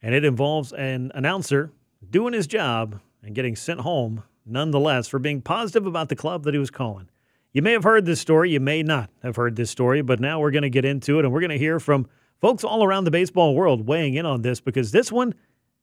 and 0.00 0.14
it 0.14 0.24
involves 0.24 0.72
an 0.72 1.12
announcer 1.14 1.72
doing 2.08 2.32
his 2.32 2.46
job 2.46 3.02
and 3.22 3.34
getting 3.34 3.54
sent 3.54 3.80
home 3.80 4.22
nonetheless 4.46 5.08
for 5.08 5.18
being 5.18 5.42
positive 5.42 5.84
about 5.84 6.08
the 6.08 6.16
club 6.16 6.44
that 6.44 6.54
he 6.54 6.58
was 6.58 6.70
calling. 6.70 7.10
You 7.52 7.60
may 7.60 7.72
have 7.72 7.84
heard 7.84 8.06
this 8.06 8.18
story, 8.18 8.50
you 8.50 8.60
may 8.60 8.82
not 8.82 9.10
have 9.22 9.36
heard 9.36 9.56
this 9.56 9.70
story, 9.70 10.00
but 10.00 10.20
now 10.20 10.40
we're 10.40 10.52
going 10.52 10.62
to 10.62 10.70
get 10.70 10.86
into 10.86 11.18
it 11.18 11.26
and 11.26 11.34
we're 11.34 11.40
going 11.40 11.50
to 11.50 11.58
hear 11.58 11.78
from 11.78 12.08
folks 12.40 12.64
all 12.64 12.82
around 12.82 13.04
the 13.04 13.10
baseball 13.10 13.54
world 13.54 13.86
weighing 13.86 14.14
in 14.14 14.24
on 14.24 14.40
this 14.40 14.60
because 14.60 14.90
this 14.90 15.12
one 15.12 15.34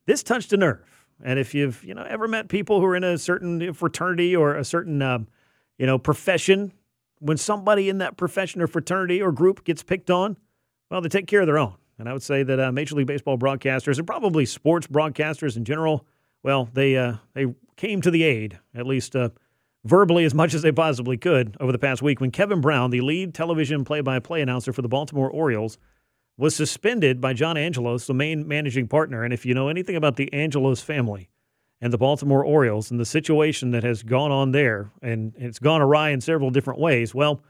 this 0.08 0.24
touched 0.24 0.52
a 0.52 0.58
nerve. 0.58 1.06
And 1.24 1.38
if 1.38 1.54
you've, 1.54 1.84
you 1.84 1.94
know, 1.94 2.04
ever 2.10 2.28
met 2.28 2.48
people 2.48 2.80
who 2.80 2.88
are 2.88 2.96
in 2.96 3.04
a 3.04 3.20
certain 3.20 3.72
fraternity 3.74 4.36
or 4.36 4.56
a 4.56 4.66
certain 4.66 5.00
um, 5.04 5.28
you 5.78 5.86
know, 5.86 6.00
profession 6.00 6.74
when 7.22 7.38
somebody 7.38 7.88
in 7.88 8.00
that 8.00 8.18
profession 8.18 8.62
or 8.62 8.68
fraternity 8.68 9.22
or 9.22 9.32
group 9.32 9.64
gets 9.64 9.84
picked 9.84 10.10
on, 10.10 10.36
well, 10.90 11.02
they 11.02 11.10
take 11.10 11.28
care 11.28 11.42
of 11.42 11.48
their 11.48 11.60
own. 11.60 11.76
And 12.00 12.10
I 12.10 12.14
would 12.14 12.24
say 12.24 12.42
that 12.42 12.60
uh, 12.60 12.72
Major 12.72 12.96
League 12.96 13.08
Baseball 13.08 13.38
broadcasters 13.38 14.00
and 14.00 14.08
probably 14.08 14.46
sports 14.46 14.88
broadcasters 14.88 15.56
in 15.56 15.64
general, 15.64 16.06
well, 16.44 16.68
they 16.74 16.98
uh, 16.98 17.16
they 17.34 17.54
came 17.78 18.02
to 18.02 18.12
the 18.12 18.24
aid, 18.24 18.60
at 18.74 18.88
least 18.88 19.16
uh, 19.16 19.30
verbally 19.86 20.26
as 20.26 20.34
much 20.34 20.54
as 20.54 20.64
they 20.64 20.72
possibly 20.72 21.18
could 21.18 21.56
over 21.60 21.72
the 21.72 21.80
past 21.80 22.02
week 22.02 22.20
when 22.20 22.32
Kevin 22.32 22.60
Brown, 22.60 22.90
the 22.90 23.02
lead 23.02 23.34
television 23.34 23.84
play 23.84 24.02
by 24.02 24.20
play 24.20 24.42
announcer 24.42 24.74
for 24.74 24.82
the 24.82 24.88
Baltimore 24.88 25.30
Orioles, 25.30 25.78
was 26.38 26.56
suspended 26.56 27.22
by 27.22 27.34
John 27.34 27.56
Angelos, 27.56 28.08
the 28.08 28.14
main 28.16 28.48
managing 28.48 28.88
partner. 28.88 29.24
And 29.24 29.32
if 29.32 29.46
you 29.46 29.54
know 29.54 29.68
anything 29.68 29.96
about 29.96 30.16
the 30.16 30.34
Angelos 30.34 30.82
family 30.82 31.30
and 31.82 31.92
the 31.92 31.98
Baltimore 31.98 32.46
Orioles 32.46 32.92
and 32.92 33.00
the 33.00 33.06
situation 33.06 33.72
that 33.72 33.84
has 33.84 34.04
gone 34.04 34.32
on 34.32 34.52
there, 34.52 34.92
and 35.02 35.34
it's 35.36 35.60
gone 35.60 35.82
awry 35.82 36.10
in 36.10 36.22
several 36.22 36.52
different 36.52 36.80
ways, 36.80 37.16
well, 37.16 37.42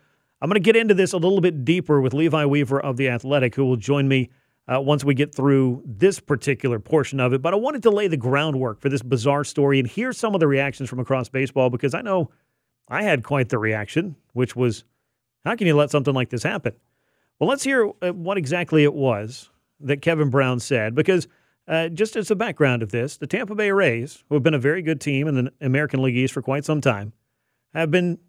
I'm 0.41 0.49
going 0.49 0.55
to 0.55 0.59
get 0.59 0.75
into 0.75 0.93
this 0.93 1.13
a 1.13 1.17
little 1.17 1.41
bit 1.41 1.65
deeper 1.65 2.01
with 2.01 2.13
Levi 2.13 2.45
Weaver 2.45 2.79
of 2.79 2.97
The 2.97 3.09
Athletic, 3.09 3.55
who 3.55 3.65
will 3.65 3.75
join 3.75 4.07
me 4.07 4.29
uh, 4.67 4.79
once 4.79 5.03
we 5.03 5.13
get 5.13 5.35
through 5.35 5.83
this 5.85 6.19
particular 6.19 6.79
portion 6.79 7.19
of 7.19 7.33
it. 7.33 7.41
But 7.41 7.53
I 7.53 7.57
wanted 7.57 7.83
to 7.83 7.91
lay 7.91 8.07
the 8.07 8.17
groundwork 8.17 8.79
for 8.79 8.89
this 8.89 9.01
bizarre 9.01 9.43
story 9.43 9.79
and 9.79 9.87
hear 9.87 10.13
some 10.13 10.33
of 10.33 10.39
the 10.39 10.47
reactions 10.47 10.89
from 10.89 10.99
across 10.99 11.29
baseball 11.29 11.69
because 11.69 11.93
I 11.93 12.01
know 12.01 12.31
I 12.87 13.03
had 13.03 13.23
quite 13.23 13.49
the 13.49 13.59
reaction, 13.59 14.15
which 14.33 14.55
was, 14.55 14.85
how 15.45 15.55
can 15.55 15.67
you 15.67 15.75
let 15.75 15.91
something 15.91 16.13
like 16.13 16.29
this 16.29 16.43
happen? 16.43 16.73
Well, 17.39 17.49
let's 17.49 17.63
hear 17.63 17.91
uh, 18.01 18.13
what 18.13 18.37
exactly 18.37 18.83
it 18.83 18.93
was 18.93 19.49
that 19.79 20.01
Kevin 20.01 20.29
Brown 20.29 20.59
said, 20.59 20.95
because 20.95 21.27
uh, 21.67 21.89
just 21.89 22.15
as 22.15 22.31
a 22.31 22.35
background 22.35 22.83
of 22.83 22.91
this, 22.91 23.17
the 23.17 23.27
Tampa 23.27 23.55
Bay 23.55 23.71
Rays, 23.71 24.23
who 24.27 24.35
have 24.35 24.43
been 24.43 24.53
a 24.53 24.59
very 24.59 24.81
good 24.81 24.99
team 24.99 25.27
in 25.27 25.35
the 25.35 25.53
American 25.61 26.01
League 26.01 26.17
East 26.17 26.33
for 26.33 26.41
quite 26.41 26.65
some 26.65 26.81
time, 26.81 27.13
have 27.73 27.91
been 27.91 28.19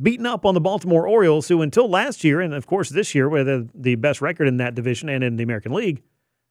beaten 0.00 0.26
up 0.26 0.44
on 0.44 0.54
the 0.54 0.60
Baltimore 0.60 1.06
Orioles, 1.08 1.48
who 1.48 1.62
until 1.62 1.88
last 1.88 2.24
year, 2.24 2.40
and 2.40 2.54
of 2.54 2.66
course 2.66 2.90
this 2.90 3.14
year, 3.14 3.28
where 3.28 3.44
they're 3.44 3.66
the 3.74 3.94
best 3.94 4.20
record 4.20 4.48
in 4.48 4.56
that 4.58 4.74
division 4.74 5.08
and 5.08 5.24
in 5.24 5.36
the 5.36 5.42
American 5.42 5.72
League, 5.72 6.02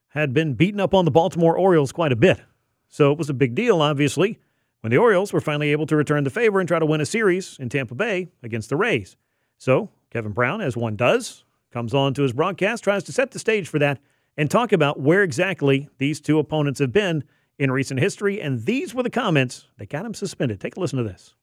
had 0.10 0.34
been 0.34 0.54
beaten 0.54 0.80
up 0.80 0.94
on 0.94 1.06
the 1.06 1.12
Baltimore 1.12 1.58
Orioles 1.58 1.92
quite 1.92 2.12
a 2.12 2.16
bit. 2.16 2.40
So 2.88 3.12
it 3.12 3.18
was 3.18 3.30
a 3.30 3.34
big 3.34 3.56
deal, 3.56 3.82
obviously, 3.82 4.40
when 4.82 4.92
the 4.92 4.98
Orioles 4.98 5.34
were 5.34 5.42
finally 5.42 5.72
able 5.72 5.88
to 5.88 5.96
return 5.96 6.24
the 6.24 6.30
favor 6.30 6.60
and 6.60 6.68
try 6.68 6.78
to 6.78 6.86
win 6.86 7.02
a 7.02 7.06
series 7.06 7.58
in 7.60 7.70
Tampa 7.70 7.96
Bay 7.96 8.30
against 8.44 8.70
the 8.70 8.76
Rays. 8.76 9.18
So 9.58 9.90
Kevin 10.12 10.32
Brown, 10.32 10.62
as 10.62 10.78
one 10.78 10.96
does, 10.96 11.44
comes 11.72 11.94
on 11.94 12.14
to 12.14 12.22
his 12.22 12.34
broadcast, 12.34 12.84
tries 12.84 13.04
to 13.06 13.12
set 13.12 13.32
the 13.32 13.40
stage 13.40 13.68
for 13.68 13.80
that, 13.80 14.00
and 14.38 14.50
talk 14.50 14.72
about 14.72 15.00
where 15.00 15.24
exactly 15.24 15.90
these 15.98 16.20
two 16.20 16.40
opponents 16.40 16.80
have 16.80 16.92
been 16.92 17.24
in 17.60 17.72
recent 17.72 18.00
history. 18.00 18.42
And 18.42 18.66
these 18.66 18.94
were 18.94 19.04
the 19.04 19.10
comments 19.10 19.68
that 19.78 19.90
got 19.90 20.06
him 20.06 20.14
suspended. 20.14 20.60
Take 20.60 20.76
a 20.76 20.80
listen 20.80 20.98
to 20.98 21.04
this. 21.04 21.36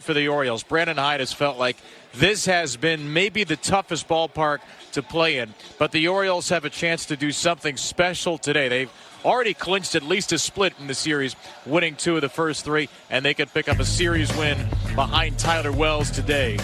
For 0.00 0.12
the 0.12 0.28
Orioles, 0.28 0.62
Brandon 0.62 0.98
Hyde 0.98 1.20
has 1.20 1.32
felt 1.32 1.56
like 1.56 1.76
this 2.14 2.44
has 2.44 2.76
been 2.76 3.14
maybe 3.14 3.44
the 3.44 3.56
toughest 3.56 4.06
ballpark 4.06 4.58
to 4.92 5.02
play 5.02 5.38
in, 5.38 5.54
but 5.78 5.90
the 5.90 6.08
Orioles 6.08 6.50
have 6.50 6.66
a 6.66 6.70
chance 6.70 7.06
to 7.06 7.16
do 7.16 7.32
something 7.32 7.78
special 7.78 8.36
today. 8.36 8.68
They've 8.68 8.90
already 9.24 9.54
clinched 9.54 9.94
at 9.94 10.02
least 10.02 10.32
a 10.32 10.38
split 10.38 10.74
in 10.78 10.86
the 10.86 10.94
series, 10.94 11.34
winning 11.64 11.96
two 11.96 12.16
of 12.16 12.20
the 12.20 12.28
first 12.28 12.62
three, 12.62 12.90
and 13.08 13.24
they 13.24 13.32
could 13.32 13.52
pick 13.54 13.70
up 13.70 13.78
a 13.78 13.86
series 13.86 14.34
win 14.36 14.58
behind 14.94 15.38
Tyler 15.38 15.72
Wells 15.72 16.10
today. 16.10 16.58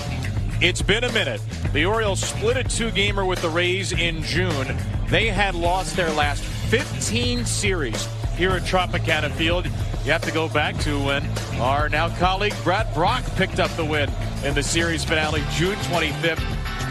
It's 0.63 0.81
been 0.81 1.03
a 1.03 1.11
minute. 1.11 1.41
The 1.73 1.87
Orioles 1.87 2.21
split 2.21 2.57
a 2.57 2.63
two 2.63 2.93
gamer 2.93 3.25
with 3.25 3.43
the 3.43 3.49
Rays 3.49 3.91
in 3.91 4.23
June. 4.23 4.77
They 5.09 5.27
had 5.27 5.57
lost 5.57 5.97
their 5.97 6.11
last 6.13 6.45
15 6.45 7.45
series 7.45 8.07
here 8.37 8.53
at 8.53 8.63
Tropicana 8.63 9.33
Field. 9.33 9.67
You 10.05 10.13
have 10.13 10.23
to 10.23 10.31
go 10.31 10.49
back 10.49 10.79
to 10.83 11.03
when 11.03 11.27
our 11.61 11.89
now 11.89 12.11
colleague 12.17 12.55
Brad 12.63 12.95
Brach 12.95 13.25
picked 13.35 13.59
up 13.59 13.73
the 13.73 13.85
win 13.85 14.09
in 14.45 14.55
the 14.55 14.63
series 14.63 15.05
finale 15.05 15.43
June 15.51 15.75
25th, 15.79 16.39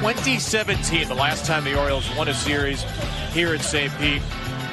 2017, 0.01 1.07
the 1.07 1.15
last 1.15 1.45
time 1.45 1.63
the 1.63 1.79
Orioles 1.79 2.13
won 2.17 2.27
a 2.27 2.33
series 2.33 2.83
here 3.31 3.55
at 3.55 3.61
St. 3.61 3.97
Pete. 3.99 4.21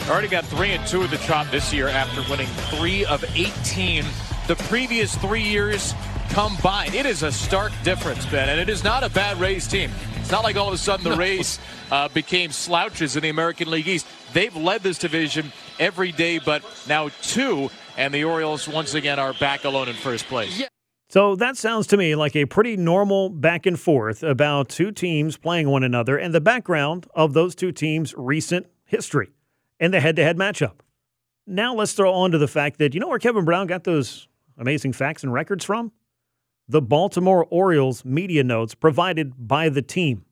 Already 0.09 0.27
got 0.27 0.45
three 0.45 0.73
and 0.73 0.85
two 0.89 1.05
at 1.05 1.11
the 1.11 1.19
Trop 1.19 1.49
this 1.53 1.73
year 1.73 1.87
after 1.87 2.29
winning 2.29 2.49
three 2.73 3.05
of 3.05 3.25
18 3.37 4.05
the 4.49 4.57
previous 4.57 5.15
three 5.19 5.43
years 5.43 5.95
combined. 6.31 6.95
It 6.95 7.07
is 7.07 7.23
a 7.23 7.33
stark 7.33 7.73
difference, 7.83 8.25
Ben, 8.27 8.49
and 8.49 8.61
it 8.61 8.69
is 8.69 8.85
not 8.85 9.03
a 9.03 9.09
bad 9.11 9.39
Rays 9.41 9.67
team. 9.67 9.91
It's 10.17 10.31
not 10.31 10.45
like 10.45 10.57
all 10.57 10.69
of 10.69 10.75
a 10.75 10.79
sudden 10.79 11.09
the 11.09 11.17
Rays 11.17 11.59
uh, 11.91 12.09
became 12.09 12.53
slouches 12.53 13.17
in 13.17 13.23
the 13.23 13.29
American 13.29 13.71
League 13.71 13.89
East. 13.89 14.07
They've 14.33 14.55
led 14.55 14.83
this 14.83 14.99
division 14.99 15.53
every 15.79 16.13
day, 16.13 16.39
but 16.39 16.63
now 16.89 17.09
two, 17.23 17.71
and 17.97 18.13
the 18.13 18.25
Orioles 18.25 18.69
once 18.69 18.95
again 18.95 19.19
are 19.19 19.33
back 19.35 19.65
alone 19.65 19.89
in 19.89 19.95
first 19.95 20.27
place. 20.27 20.63
So 21.11 21.37
that 21.37 21.57
sounds 21.57 21.87
to 21.89 21.97
me 21.97 22.15
like 22.15 22.37
a 22.37 22.45
pretty 22.45 22.77
normal 22.77 23.31
back 23.31 23.65
and 23.65 23.81
forth 23.81 24.23
about 24.23 24.69
two 24.69 24.93
teams 24.93 25.39
playing 25.39 25.71
one 25.71 25.83
another 25.83 26.19
and 26.19 26.35
the 26.35 26.41
background 26.41 27.07
of 27.15 27.33
those 27.33 27.55
two 27.55 27.73
teams' 27.73 28.15
recent 28.15 28.67
history 28.85 29.31
and 29.81 29.95
the 29.95 30.01
head 30.01 30.17
to 30.17 30.23
head 30.23 30.37
matchup. 30.37 30.81
Now 31.47 31.75
let's 31.75 31.95
throw 31.95 32.13
on 32.13 32.33
to 32.33 32.39
the 32.39 32.47
fact 32.47 32.79
that 32.79 32.93
you 32.93 33.01
know 33.01 33.09
where 33.09 33.19
Kevin 33.19 33.47
Brown 33.47 33.67
got 33.67 33.85
those 33.85 34.29
amazing 34.59 34.93
facts 34.93 35.23
and 35.23 35.33
records 35.33 35.65
from? 35.65 35.93
The 36.69 36.83
Baltimore 36.83 37.47
Orioles 37.51 38.05
media 38.05 38.45
notes 38.45 38.75
provided 38.75 39.49
by 39.49 39.69
the 39.69 39.83
team. 39.83 40.25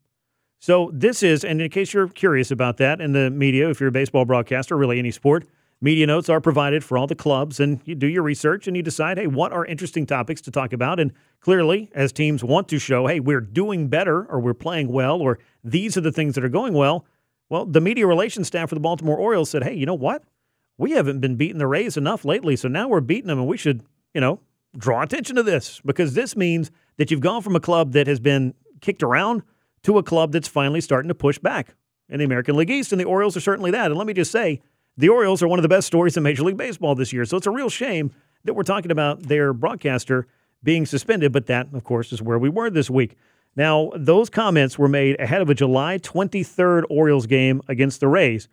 So 0.59 0.91
this 0.93 1.23
is, 1.23 1.45
and 1.45 1.61
in 1.61 1.71
case 1.71 1.93
you're 1.93 2.09
curious 2.09 2.51
about 2.51 2.77
that, 2.79 3.01
in 3.01 3.13
the 3.13 3.31
media, 3.31 3.71
if 3.71 3.81
you're 3.81 3.89
a 3.89 3.93
baseball 3.93 4.25
broadcaster, 4.25 4.77
really 4.77 4.99
any 4.99 5.11
sport, 5.11 5.47
media 5.81 6.07
notes 6.07 6.29
are 6.29 6.41
provided 6.41 6.83
for 6.83 6.99
all 6.99 7.07
the 7.07 7.15
clubs, 7.15 7.61
and 7.61 7.81
you 7.85 7.95
do 7.95 8.07
your 8.07 8.23
research 8.23 8.67
and 8.67 8.77
you 8.77 8.83
decide, 8.83 9.19
hey, 9.19 9.27
what 9.27 9.53
are 9.53 9.65
interesting 9.67 10.07
topics 10.07 10.41
to 10.43 10.51
talk 10.51 10.73
about? 10.73 10.99
And 10.99 11.13
clearly, 11.41 11.91
as 11.95 12.13
teams 12.13 12.43
want 12.43 12.69
to 12.69 12.79
show, 12.79 13.07
hey, 13.07 13.21
we're 13.21 13.41
doing 13.41 13.89
better, 13.89 14.25
or 14.25 14.41
we're 14.41 14.55
playing 14.55 14.89
well, 14.89 15.21
or 15.21 15.39
these 15.63 15.97
are 15.97 16.01
the 16.03 16.13
things 16.13 16.35
that 16.35 16.45
are 16.45 16.49
going 16.49 16.73
well. 16.75 17.05
Well, 17.49 17.67
the 17.67 17.81
media 17.81 18.07
relations 18.07 18.47
staff 18.47 18.71
for 18.71 18.75
the 18.75 18.81
Baltimore 18.81 19.19
Orioles 19.19 19.51
said, 19.51 19.63
hey, 19.63 19.75
you 19.75 19.87
know 19.87 19.95
what? 19.95 20.25
We 20.79 20.93
haven't 20.93 21.21
been 21.21 21.37
beating 21.37 21.59
the 21.59 21.67
Rays 21.67 21.97
enough 21.97 22.25
lately, 22.25 22.57
so 22.57 22.69
now 22.69 22.89
we're 22.89 23.01
beating 23.01 23.29
them, 23.29 23.39
and 23.39 23.47
we 23.47 23.57
should, 23.57 23.83
you 24.15 24.21
know, 24.21 24.41
draw 24.77 25.03
attention 25.03 25.37
to 25.37 25.43
this 25.43 25.81
because 25.85 26.15
this 26.15 26.37
means 26.37 26.71
that 26.97 27.11
you've 27.11 27.21
gone 27.21 27.43
from 27.43 27.57
a 27.57 27.61
club 27.61 27.93
that 27.93 28.07
has 28.07 28.21
been 28.21 28.55
kicked 28.81 29.03
around 29.03 29.43
to 29.83 29.99
a 29.99 30.03
club 30.03 30.33
that's 30.33 30.49
finally 30.49 30.81
starting 30.81 31.09
to 31.09 31.15
push 31.15 31.39
back 31.39 31.75
in 32.09 32.19
the 32.19 32.25
American 32.25 32.57
League 32.57 32.71
East, 32.71 32.93
and 32.93 33.01
the 33.01 33.05
Orioles 33.05 33.37
are 33.37 33.41
certainly 33.41 33.71
that. 33.71 33.87
And 33.87 33.97
let 33.97 34.07
me 34.07 34.13
just 34.13 34.31
say, 34.31 34.61
the 34.97 35.09
Orioles 35.09 35.43
are 35.43 35.49
one 35.49 35.59
of 35.59 35.63
the 35.63 35.69
best 35.69 35.87
stories 35.87 36.17
in 36.17 36.23
Major 36.23 36.45
League 36.45 36.57
Baseball 36.57 36.95
this 36.95 37.13
year. 37.13 37.25
So 37.25 37.37
it's 37.37 37.47
a 37.47 37.51
real 37.51 37.69
shame 37.69 38.13
that 38.45 38.55
we're 38.55 38.63
talking 38.63 38.91
about 38.91 39.25
their 39.25 39.53
broadcaster 39.53 40.27
being 40.63 40.87
suspended, 40.87 41.33
but 41.33 41.47
that, 41.47 41.69
of 41.73 41.85
course, 41.85 42.13
is 42.13 42.23
where 42.23 42.39
we 42.39 42.49
were 42.49 42.71
this 42.71 42.89
week. 42.89 43.17
Now, 43.57 43.91
those 43.95 44.31
comments 44.31 44.79
were 44.79 44.89
made 44.89 45.21
ahead 45.21 45.43
of 45.43 45.51
a 45.51 45.55
July 45.55 45.99
23rd 45.99 46.85
Orioles 46.89 47.27
game 47.27 47.63
against 47.69 48.01
the 48.01 48.09
Rays. 48.09 48.49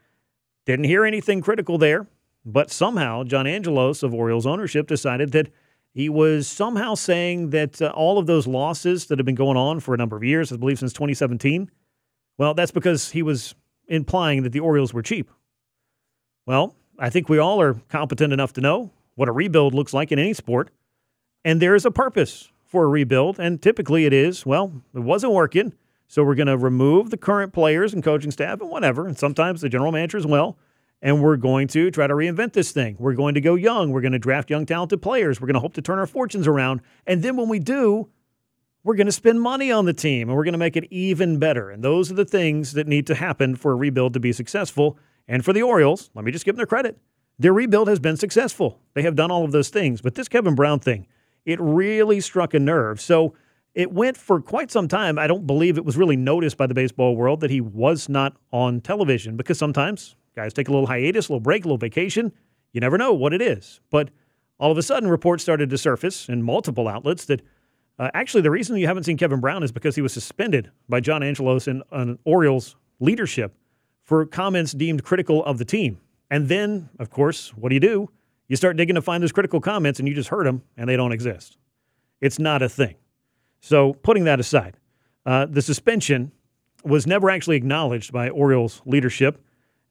Didn't 0.65 0.85
hear 0.85 1.05
anything 1.05 1.41
critical 1.41 1.77
there, 1.77 2.07
but 2.45 2.71
somehow 2.71 3.23
John 3.23 3.47
Angelos 3.47 4.03
of 4.03 4.13
Orioles 4.13 4.45
ownership 4.45 4.87
decided 4.87 5.31
that 5.31 5.49
he 5.93 6.09
was 6.09 6.47
somehow 6.47 6.95
saying 6.95 7.51
that 7.51 7.81
uh, 7.81 7.87
all 7.89 8.17
of 8.17 8.25
those 8.25 8.47
losses 8.47 9.05
that 9.05 9.19
have 9.19 9.25
been 9.25 9.35
going 9.35 9.57
on 9.57 9.79
for 9.79 9.93
a 9.93 9.97
number 9.97 10.15
of 10.15 10.23
years, 10.23 10.51
I 10.51 10.57
believe 10.57 10.79
since 10.79 10.91
2017, 10.93 11.69
well, 12.37 12.55
that's 12.55 12.71
because 12.71 13.11
he 13.11 13.21
was 13.21 13.53
implying 13.87 14.41
that 14.43 14.51
the 14.51 14.59
Orioles 14.59 14.93
were 14.93 15.03
cheap. 15.03 15.29
Well, 16.47 16.75
I 16.97 17.09
think 17.09 17.29
we 17.29 17.37
all 17.37 17.61
are 17.61 17.75
competent 17.89 18.33
enough 18.33 18.53
to 18.53 18.61
know 18.61 18.91
what 19.15 19.29
a 19.29 19.31
rebuild 19.31 19.75
looks 19.75 19.93
like 19.93 20.11
in 20.11 20.17
any 20.17 20.33
sport. 20.33 20.69
And 21.45 21.61
there 21.61 21.75
is 21.75 21.85
a 21.85 21.91
purpose 21.91 22.51
for 22.65 22.85
a 22.85 22.87
rebuild. 22.87 23.39
And 23.39 23.61
typically 23.61 24.05
it 24.05 24.13
is, 24.13 24.45
well, 24.45 24.81
it 24.95 24.99
wasn't 24.99 25.33
working. 25.33 25.73
So 26.07 26.23
we're 26.23 26.35
going 26.35 26.47
to 26.47 26.57
remove 26.57 27.11
the 27.11 27.17
current 27.17 27.53
players 27.53 27.93
and 27.93 28.03
coaching 28.03 28.31
staff 28.31 28.61
and 28.61 28.69
whatever. 28.69 29.07
And 29.07 29.17
sometimes 29.17 29.61
the 29.61 29.69
general 29.69 29.91
manager 29.91 30.17
as 30.17 30.25
well 30.25 30.57
and 31.03 31.21
we're 31.21 31.35
going 31.35 31.67
to 31.67 31.91
try 31.91 32.07
to 32.07 32.13
reinvent 32.13 32.53
this 32.53 32.71
thing. 32.71 32.95
We're 32.97 33.13
going 33.13 33.33
to 33.35 33.41
go 33.41 33.55
young. 33.55 33.91
We're 33.91 34.01
going 34.01 34.13
to 34.13 34.19
draft 34.19 34.49
young, 34.49 34.65
talented 34.65 35.01
players. 35.01 35.39
We're 35.39 35.47
going 35.47 35.55
to 35.55 35.59
hope 35.59 35.73
to 35.73 35.81
turn 35.81 35.99
our 35.99 36.07
fortunes 36.07 36.47
around. 36.47 36.79
And 37.05 37.21
then 37.21 37.35
when 37.35 37.49
we 37.49 37.59
do, 37.59 38.09
we're 38.85 38.95
going 38.95 39.07
to 39.07 39.11
spend 39.11 39.41
money 39.41 39.69
on 39.69 39.83
the 39.83 39.93
team 39.93 40.29
and 40.29 40.37
we're 40.37 40.45
going 40.45 40.53
to 40.53 40.57
make 40.57 40.77
it 40.77 40.85
even 40.89 41.39
better. 41.39 41.69
And 41.69 41.83
those 41.83 42.09
are 42.09 42.15
the 42.15 42.23
things 42.23 42.71
that 42.73 42.87
need 42.87 43.05
to 43.07 43.15
happen 43.15 43.57
for 43.57 43.73
a 43.73 43.75
rebuild 43.75 44.13
to 44.13 44.21
be 44.21 44.31
successful. 44.31 44.97
And 45.27 45.43
for 45.43 45.51
the 45.51 45.61
Orioles, 45.61 46.09
let 46.15 46.23
me 46.23 46.31
just 46.31 46.45
give 46.45 46.55
them 46.55 46.59
their 46.59 46.65
credit. 46.65 46.97
Their 47.37 47.53
rebuild 47.53 47.89
has 47.89 47.99
been 47.99 48.15
successful. 48.15 48.79
They 48.93 49.01
have 49.01 49.15
done 49.15 49.29
all 49.29 49.43
of 49.43 49.51
those 49.51 49.69
things. 49.69 50.01
But 50.01 50.15
this 50.15 50.29
Kevin 50.29 50.55
Brown 50.55 50.79
thing, 50.79 51.05
it 51.45 51.59
really 51.59 52.21
struck 52.21 52.53
a 52.53 52.59
nerve. 52.59 53.01
So 53.01 53.33
it 53.73 53.91
went 53.91 54.15
for 54.15 54.39
quite 54.39 54.71
some 54.71 54.87
time. 54.87 55.19
I 55.19 55.27
don't 55.27 55.45
believe 55.45 55.77
it 55.77 55.83
was 55.83 55.97
really 55.97 56.15
noticed 56.15 56.55
by 56.55 56.67
the 56.67 56.73
baseball 56.73 57.17
world 57.17 57.41
that 57.41 57.51
he 57.51 57.59
was 57.59 58.07
not 58.07 58.37
on 58.53 58.79
television 58.79 59.35
because 59.35 59.57
sometimes 59.57 60.15
Guys 60.35 60.53
take 60.53 60.67
a 60.67 60.71
little 60.71 60.87
hiatus, 60.87 61.29
a 61.29 61.31
little 61.31 61.39
break, 61.39 61.63
a 61.63 61.67
little 61.67 61.77
vacation. 61.77 62.31
You 62.71 62.81
never 62.81 62.97
know 62.97 63.13
what 63.13 63.33
it 63.33 63.41
is. 63.41 63.79
But 63.89 64.09
all 64.59 64.71
of 64.71 64.77
a 64.77 64.83
sudden, 64.83 65.09
reports 65.09 65.43
started 65.43 65.69
to 65.69 65.77
surface 65.77 66.29
in 66.29 66.43
multiple 66.43 66.87
outlets 66.87 67.25
that 67.25 67.41
uh, 67.99 68.09
actually 68.13 68.41
the 68.41 68.51
reason 68.51 68.75
you 68.77 68.87
haven't 68.87 69.03
seen 69.03 69.17
Kevin 69.17 69.39
Brown 69.39 69.63
is 69.63 69.71
because 69.71 69.95
he 69.95 70.01
was 70.01 70.13
suspended 70.13 70.71
by 70.89 70.99
John 70.99 71.21
Angelos 71.21 71.67
and 71.67 71.83
uh, 71.91 72.13
Orioles 72.23 72.75
leadership 72.99 73.55
for 74.03 74.25
comments 74.25 74.71
deemed 74.71 75.03
critical 75.03 75.43
of 75.45 75.57
the 75.57 75.65
team. 75.65 75.99
And 76.29 76.49
then, 76.49 76.89
of 76.99 77.09
course, 77.09 77.49
what 77.55 77.69
do 77.69 77.75
you 77.75 77.79
do? 77.79 78.09
You 78.47 78.55
start 78.55 78.75
digging 78.75 78.95
to 78.95 79.01
find 79.01 79.21
those 79.21 79.31
critical 79.31 79.61
comments 79.61 79.99
and 79.99 80.07
you 80.07 80.15
just 80.15 80.29
heard 80.29 80.45
them 80.45 80.63
and 80.77 80.89
they 80.89 80.97
don't 80.97 81.11
exist. 81.11 81.57
It's 82.21 82.39
not 82.39 82.61
a 82.61 82.69
thing. 82.69 82.95
So, 83.61 83.93
putting 83.93 84.25
that 84.25 84.39
aside, 84.39 84.77
uh, 85.25 85.45
the 85.45 85.61
suspension 85.61 86.31
was 86.83 87.07
never 87.07 87.29
actually 87.29 87.55
acknowledged 87.55 88.11
by 88.11 88.29
Orioles 88.29 88.81
leadership. 88.85 89.41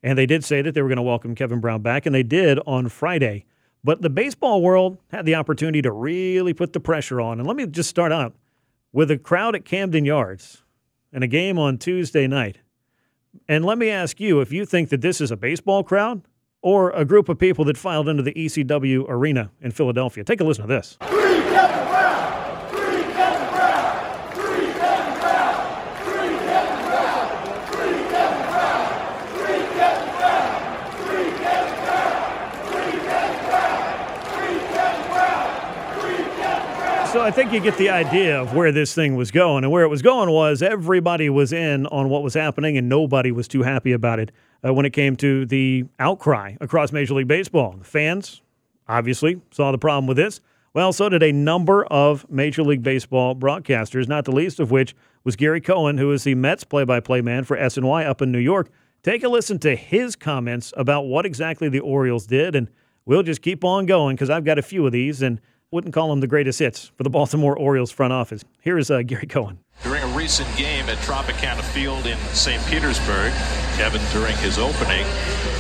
And 0.03 0.19
they 0.19 0.27
did 0.27 0.45
say 0.45 0.63
that 0.63 0.75
they 0.75 0.83
were 0.83 0.89
going 0.89 0.97
to 0.97 1.03
welcome 1.03 1.35
Kevin 1.35 1.61
Brown 1.61 1.81
back, 1.83 2.07
and 2.07 2.15
they 2.15 2.23
did 2.23 2.59
on 2.67 2.89
Friday. 2.89 3.45
But 3.85 4.03
the 4.03 4.11
baseball 4.11 4.63
world 4.63 4.99
had 5.11 5.27
the 5.27 5.35
opportunity 5.35 5.83
to 5.83 5.93
really 5.93 6.55
put 6.55 6.73
the 6.73 6.81
pressure 6.81 7.21
on. 7.21 7.39
And 7.39 7.47
let 7.47 7.57
me 7.57 7.67
just 7.67 7.91
start 7.91 8.13
out 8.13 8.35
with 8.93 9.11
a 9.11 9.19
crowd 9.19 9.55
at 9.55 9.65
Camden 9.65 10.05
Yards 10.05 10.63
and 11.13 11.25
a 11.25 11.27
game 11.27 11.59
on 11.59 11.79
Tuesday 11.79 12.27
night. 12.27 12.59
And 13.49 13.65
let 13.65 13.79
me 13.79 13.91
ask 13.91 14.21
you 14.21 14.41
if 14.41 14.53
you 14.53 14.67
think 14.67 14.91
that 14.91 15.01
this 15.01 15.21
is 15.21 15.31
a 15.31 15.37
baseball 15.37 15.83
crowd 15.83 16.23
or 16.63 16.91
a 16.91 17.05
group 17.05 17.29
of 17.29 17.39
people 17.39 17.65
that 17.65 17.77
filed 17.77 18.09
into 18.09 18.23
the 18.23 18.33
ECW 18.35 19.05
arena 19.09 19.51
in 19.61 19.73
Philadelphia. 19.73 20.23
Take 20.23 20.41
a 20.41 20.45
listen 20.45 20.67
to 20.67 20.69
this. 20.69 20.97
So 37.13 37.21
I 37.21 37.31
think 37.31 37.53
you 37.53 37.61
get 37.61 37.77
the 37.77 37.91
idea 37.91 38.41
of 38.41 38.55
where 38.55 38.73
this 38.73 38.95
thing 38.95 39.17
was 39.17 39.31
going. 39.31 39.65
And 39.65 39.71
where 39.71 39.85
it 39.85 39.89
was 39.89 40.01
going 40.01 40.31
was 40.31 40.63
everybody 40.63 41.29
was 41.29 41.53
in 41.53 41.85
on 41.89 42.09
what 42.09 42.23
was 42.23 42.33
happening, 42.33 42.79
and 42.79 42.89
nobody 42.89 43.31
was 43.31 43.47
too 43.47 43.63
happy 43.63 43.93
about 43.93 44.19
it 44.19 44.33
uh, 44.67 44.73
when 44.73 44.87
it 44.87 44.95
came 44.95 45.17
to 45.17 45.45
the 45.45 45.85
outcry 45.99 46.57
across 46.59 46.91
Major 46.91 47.13
League 47.13 47.29
Baseball. 47.29 47.73
The 47.73 47.85
fans 47.85 48.41
obviously 48.89 49.43
saw 49.51 49.73
the 49.73 49.77
problem 49.77 50.07
with 50.07 50.17
this. 50.17 50.41
Well, 50.73 50.95
so 50.95 51.11
did 51.11 51.23
a 51.23 51.33
number 51.33 51.85
of 51.85 52.29
Major 52.31 52.63
League 52.63 52.83
Baseball 52.83 53.37
broadcasters, 53.37 54.09
not 54.09 54.25
the 54.25 54.33
least 54.33 54.59
of 54.59 54.71
which 54.71 54.97
was 55.23 55.37
Gary 55.37 55.61
Cohen, 55.61 55.99
who 55.99 56.11
is 56.13 56.25
the 56.25 56.35
Mets 56.35 56.65
play 56.65 56.85
by 56.85 57.01
play 57.01 57.21
man 57.21 57.45
for 57.45 57.59
SNY 57.59 58.07
up 58.07 58.23
in 58.23 58.33
New 58.33 58.39
York. 58.39 58.71
Take 59.03 59.23
a 59.23 59.29
listen 59.29 59.59
to 59.59 59.77
his 59.77 60.17
comments 60.17 60.73
about 60.79 61.03
what 61.03 61.27
exactly 61.27 61.69
the 61.69 61.81
Orioles 61.81 62.27
did, 62.27 62.57
and 62.57 62.71
we'll 63.05 63.23
just 63.23 63.43
keep 63.43 63.65
on 63.65 63.85
going 63.85 64.17
because 64.17 64.31
I've 64.31 64.45
got 64.45 64.59
a 64.59 64.63
few 64.63 64.87
of 64.87 64.93
these. 64.93 65.21
And 65.21 65.43
wouldn't 65.73 65.95
call 65.95 66.11
them 66.11 66.21
the 66.21 66.27
greatest 66.27 66.59
hits 66.59 66.93
for 66.97 67.03
the 67.03 67.11
Baltimore 67.11 67.57
Orioles 67.57 67.91
front 67.91 68.13
office. 68.13 68.45
Here 68.61 68.77
is 68.77 68.91
uh, 68.91 69.01
Gary 69.03 69.27
Cohen. 69.27 69.59
During 69.83 70.03
a 70.03 70.07
recent 70.09 70.55
game 70.57 70.89
at 70.89 70.99
Tropicana 70.99 71.63
Field 71.63 72.07
in 72.07 72.19
St. 72.35 72.63
Petersburg, 72.67 73.33
Kevin, 73.75 74.03
during 74.13 74.37
his 74.37 74.59
opening, 74.59 75.05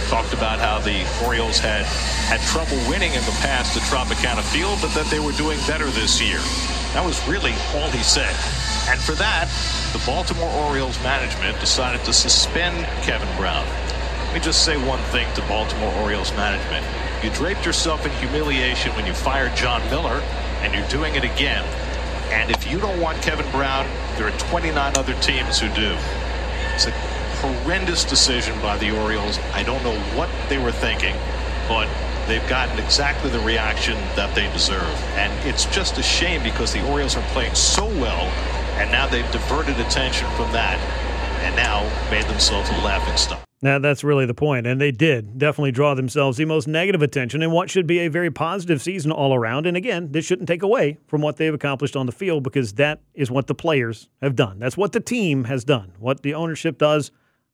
talked 0.09 0.35
about 0.35 0.61
how 0.61 0.79
the 0.79 1.03
Orioles 1.25 1.59
had 1.59 1.87
had 2.29 2.41
trouble 2.53 2.77
winning 2.89 3.11
in 3.15 3.25
the 3.25 3.37
past 3.41 3.75
at 3.75 3.83
Tropicana 3.89 4.43
Field, 4.53 4.79
but 4.83 4.93
that 4.95 5.07
they 5.07 5.19
were 5.19 5.33
doing 5.33 5.59
better 5.67 5.87
this 5.87 6.21
year. 6.21 6.39
That 6.93 7.03
was 7.05 7.17
really 7.27 7.55
all 7.75 7.91
he 7.91 8.03
said. 8.05 8.37
And 8.93 9.01
for 9.01 9.13
that, 9.17 9.49
the 9.93 10.03
Baltimore 10.05 10.51
Orioles 10.69 11.03
management 11.03 11.59
decided 11.59 12.05
to 12.05 12.13
suspend 12.13 12.85
Kevin 13.03 13.29
Brown. 13.39 13.67
Let 14.27 14.35
me 14.35 14.41
just 14.41 14.65
say 14.65 14.77
one 14.87 15.01
thing 15.11 15.27
to 15.35 15.41
Baltimore 15.49 15.93
Orioles 16.05 16.31
management. 16.37 16.85
You 17.23 17.31
draped 17.31 17.65
yourself 17.65 18.05
in 18.05 18.11
humiliation 18.15 18.91
when 18.97 19.07
you 19.07 19.15
fired 19.15 19.55
Jon 19.55 19.81
Miller, 19.91 20.21
and 20.63 20.75
you're 20.75 20.89
doing 20.89 21.15
it 21.15 21.23
again. 21.23 21.65
And 22.33 22.51
if 22.51 22.69
you 22.69 22.81
don't 22.81 23.01
want 23.01 23.23
Kevin 23.23 23.49
Brown, 23.53 23.87
there 24.17 24.27
are 24.27 24.37
29 24.51 24.97
other 24.97 25.15
teams 25.21 25.61
who 25.61 25.69
do. 25.69 25.97
It's 26.75 26.87
a 26.87 26.91
horrendous 27.41 28.05
decision 28.05 28.61
by 28.61 28.77
the 28.79 28.91
Orioles. 28.99 29.39
I 29.53 29.63
don't 29.63 29.85
know 29.85 29.97
what 30.17 30.31
they 30.49 30.59
were 30.59 30.73
thinking, 30.73 31.15
but 31.69 31.89
they've 32.27 32.47
gotten 32.49 32.77
exactly 32.81 33.31
the 33.31 33.41
reaction 33.41 33.95
that 34.17 34.35
they 34.35 34.51
deserve. 34.53 34.83
And 35.15 35.33
it's 35.47 35.67
just 35.67 35.99
a 35.99 36.03
shame 36.03 36.43
because 36.43 36.73
the 36.73 36.85
Orioles 36.91 37.15
are 37.15 37.27
playing 37.29 37.55
so 37.55 37.87
well, 37.87 38.27
and 38.81 38.91
now 38.91 39.07
they've 39.07 39.31
diverted 39.31 39.79
attention 39.79 40.29
from 40.31 40.51
that 40.51 40.81
and 41.45 41.55
now 41.55 41.83
made 42.11 42.25
themselves 42.25 42.69
a 42.71 42.85
laughing 42.85 43.17
stock. 43.17 43.52
Now, 43.63 43.79
that's 43.79 44.03
really 44.03 44.27
the 44.27 44.35
point. 44.35 44.67
And 44.67 44.81
they 44.81 44.91
did 44.91 45.39
definitely 45.39 45.71
draw 45.71 45.95
themselves 45.95 46.37
the 46.37 46.45
most 46.45 46.67
negative 46.67 47.01
attention 47.01 47.43
in 47.43 47.53
what 47.53 47.71
should 47.71 47.87
be 47.87 48.01
a 48.01 48.09
very 48.09 48.31
positive 48.31 48.83
season 48.83 49.13
all 49.13 49.33
around. 49.33 49.67
And 49.67 49.77
again, 49.77 50.11
this 50.11 50.27
shouldn't 50.27 50.49
take 50.49 50.65
away 50.65 50.99
from 51.07 51.23
what 51.23 51.37
they've 51.37 51.55
accomplished 51.55 51.95
on 51.95 52.07
the 52.07 52.13
field 52.13 52.43
because 52.43 52.73
that 52.75 53.01
is 53.15 53.31
what 53.31 53.47
the 53.47 53.55
players 53.55 54.09
have 54.21 54.35
done. 54.35 54.59
That's 54.59 54.77
what 54.77 54.91
the 54.91 55.01
team 55.01 55.45
has 55.45 55.65
done. 55.65 55.93
What 56.01 56.23
the 56.23 56.35
ownership 56.35 56.77
does 56.77 57.13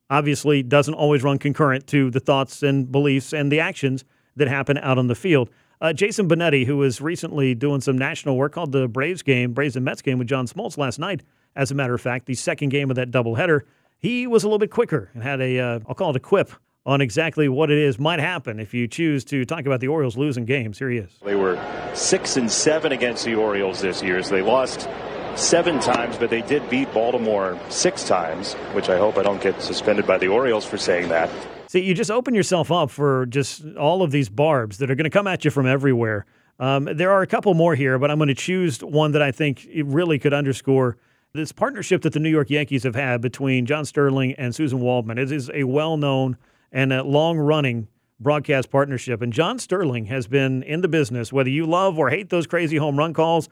obviously 0.09 0.63
doesn't 0.63 0.95
always 0.95 1.21
run 1.21 1.37
concurrent 1.37 1.85
to 1.87 2.09
the 2.09 2.19
thoughts 2.19 2.63
and 2.63 2.91
beliefs 2.91 3.31
and 3.31 3.51
the 3.51 3.59
actions 3.59 4.03
that 4.35 4.47
happen 4.47 4.79
out 4.79 4.97
on 4.97 5.07
the 5.07 5.15
field. 5.15 5.51
Uh, 5.79 5.93
Jason 5.93 6.27
Benetti, 6.27 6.65
who 6.65 6.77
was 6.77 6.99
recently 6.99 7.53
doing 7.53 7.81
some 7.81 7.97
national 7.97 8.35
work 8.35 8.51
called 8.51 8.71
the 8.71 8.87
Braves 8.87 9.21
game, 9.21 9.53
Braves 9.53 9.75
and 9.75 9.85
Mets 9.85 10.01
game 10.01 10.17
with 10.17 10.27
John 10.27 10.47
Smoltz 10.47 10.77
last 10.77 10.97
night, 10.97 11.21
as 11.55 11.71
a 11.71 11.75
matter 11.75 11.93
of 11.93 12.01
fact, 12.01 12.25
the 12.25 12.33
second 12.33 12.69
game 12.69 12.89
of 12.89 12.95
that 12.95 13.11
doubleheader 13.11 13.61
he 13.99 14.25
was 14.25 14.43
a 14.43 14.47
little 14.47 14.59
bit 14.59 14.71
quicker 14.71 15.09
and 15.13 15.21
had 15.21 15.41
a, 15.41 15.59
uh, 15.59 15.79
I'll 15.87 15.95
call 15.95 16.09
it 16.09 16.15
a 16.15 16.19
quip 16.21 16.51
on 16.85 17.01
exactly 17.01 17.47
what 17.47 17.69
it 17.69 17.77
is 17.77 17.99
might 17.99 18.19
happen 18.19 18.59
if 18.59 18.73
you 18.73 18.87
choose 18.87 19.23
to 19.25 19.45
talk 19.45 19.65
about 19.65 19.81
the 19.81 19.87
Orioles 19.87 20.17
losing 20.17 20.45
games. 20.45 20.79
Here 20.79 20.89
he 20.89 20.97
is. 20.97 21.11
They 21.23 21.35
were 21.35 21.61
six 21.93 22.37
and 22.37 22.49
seven 22.49 22.91
against 22.91 23.25
the 23.25 23.35
Orioles 23.35 23.81
this 23.81 24.01
year, 24.01 24.23
so 24.23 24.33
they 24.33 24.41
lost 24.41 24.89
seven 25.35 25.79
times, 25.79 26.17
but 26.17 26.29
they 26.29 26.41
did 26.41 26.67
beat 26.69 26.91
Baltimore 26.93 27.59
six 27.69 28.03
times, 28.03 28.53
which 28.73 28.89
I 28.89 28.97
hope 28.97 29.17
I 29.17 29.23
don't 29.23 29.41
get 29.41 29.61
suspended 29.61 30.07
by 30.07 30.17
the 30.17 30.29
Orioles 30.29 30.65
for 30.65 30.77
saying 30.77 31.09
that. 31.09 31.29
See, 31.67 31.81
you 31.81 31.93
just 31.93 32.09
open 32.09 32.33
yourself 32.33 32.71
up 32.71 32.89
for 32.89 33.27
just 33.27 33.63
all 33.77 34.01
of 34.01 34.11
these 34.11 34.29
barbs 34.29 34.79
that 34.79 34.89
are 34.89 34.95
going 34.95 35.03
to 35.03 35.11
come 35.11 35.27
at 35.27 35.45
you 35.45 35.51
from 35.51 35.67
everywhere. 35.67 36.25
Um, 36.57 36.85
there 36.85 37.11
are 37.11 37.21
a 37.21 37.27
couple 37.27 37.53
more 37.53 37.75
here, 37.75 37.99
but 37.99 38.09
I'm 38.09 38.17
going 38.17 38.29
to 38.29 38.33
choose 38.33 38.79
one 38.79 39.11
that 39.11 39.21
I 39.21 39.31
think 39.31 39.67
really 39.83 40.17
could 40.17 40.33
underscore 40.33 40.97
this 41.33 41.51
partnership 41.51 42.01
that 42.01 42.13
the 42.13 42.19
New 42.19 42.29
York 42.29 42.49
Yankees 42.49 42.83
have 42.83 42.95
had 42.95 43.21
between 43.21 43.65
John 43.65 43.85
Sterling 43.85 44.33
and 44.33 44.53
Suzyn 44.53 44.79
Waldman 44.79 45.17
it 45.17 45.31
is 45.31 45.49
a 45.53 45.63
well 45.63 45.97
known 45.97 46.37
and 46.71 46.91
a 46.91 47.03
long 47.03 47.37
running 47.37 47.87
broadcast 48.19 48.69
partnership. 48.69 49.21
And 49.21 49.31
John 49.31 49.59
Sterling 49.59 50.05
has 50.05 50.27
been 50.27 50.63
in 50.63 50.81
the 50.81 50.87
business, 50.87 51.31
whether 51.31 51.49
you 51.49 51.65
love 51.65 51.97
or 51.97 52.09
hate 52.09 52.29
those 52.29 52.47
crazy 52.47 52.77
home 52.77 52.97
run 52.97 53.13
calls, 53.13 53.47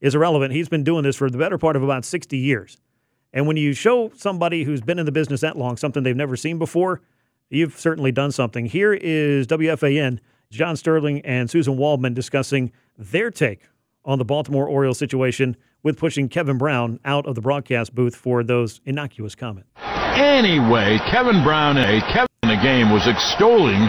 is 0.00 0.14
irrelevant. 0.14 0.52
He's 0.52 0.68
been 0.68 0.84
doing 0.84 1.04
this 1.04 1.16
for 1.16 1.30
the 1.30 1.38
better 1.38 1.58
part 1.58 1.76
of 1.76 1.82
about 1.82 2.04
60 2.04 2.36
years. 2.36 2.76
And 3.32 3.46
when 3.46 3.56
you 3.56 3.72
show 3.72 4.10
somebody 4.16 4.64
who's 4.64 4.80
been 4.80 4.98
in 4.98 5.06
the 5.06 5.12
business 5.12 5.40
that 5.40 5.56
long 5.56 5.76
something 5.76 6.02
they've 6.02 6.14
never 6.14 6.36
seen 6.36 6.58
before, 6.58 7.00
you've 7.50 7.78
certainly 7.78 8.12
done 8.12 8.30
something. 8.30 8.66
Here 8.66 8.92
is 8.92 9.46
WFAN, 9.46 10.18
John 10.50 10.76
Sterling 10.76 11.20
and 11.22 11.48
Suzyn 11.48 11.76
Waldman 11.76 12.14
discussing 12.14 12.72
their 12.98 13.30
take 13.30 13.62
on 14.04 14.18
the 14.18 14.24
Baltimore 14.24 14.68
Orioles 14.68 14.98
situation 14.98 15.56
with 15.82 15.98
pushing 15.98 16.28
Kevin 16.28 16.58
Brown 16.58 17.00
out 17.04 17.26
of 17.26 17.34
the 17.34 17.40
broadcast 17.40 17.94
booth 17.94 18.14
for 18.14 18.42
those 18.42 18.80
innocuous 18.84 19.34
comments. 19.34 19.68
Anyway, 20.14 20.98
Kevin 21.10 21.42
Brown, 21.42 21.78
a 21.78 22.00
Kevin 22.12 22.28
in 22.42 22.48
the 22.50 22.62
game, 22.62 22.90
was 22.90 23.06
extolling 23.06 23.80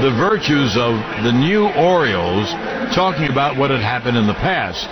the 0.00 0.10
virtues 0.16 0.76
of 0.76 0.94
the 1.22 1.32
new 1.32 1.68
Orioles, 1.68 2.48
talking 2.94 3.28
about 3.28 3.56
what 3.56 3.70
had 3.70 3.80
happened 3.80 4.16
in 4.16 4.26
the 4.26 4.34
past. 4.34 4.88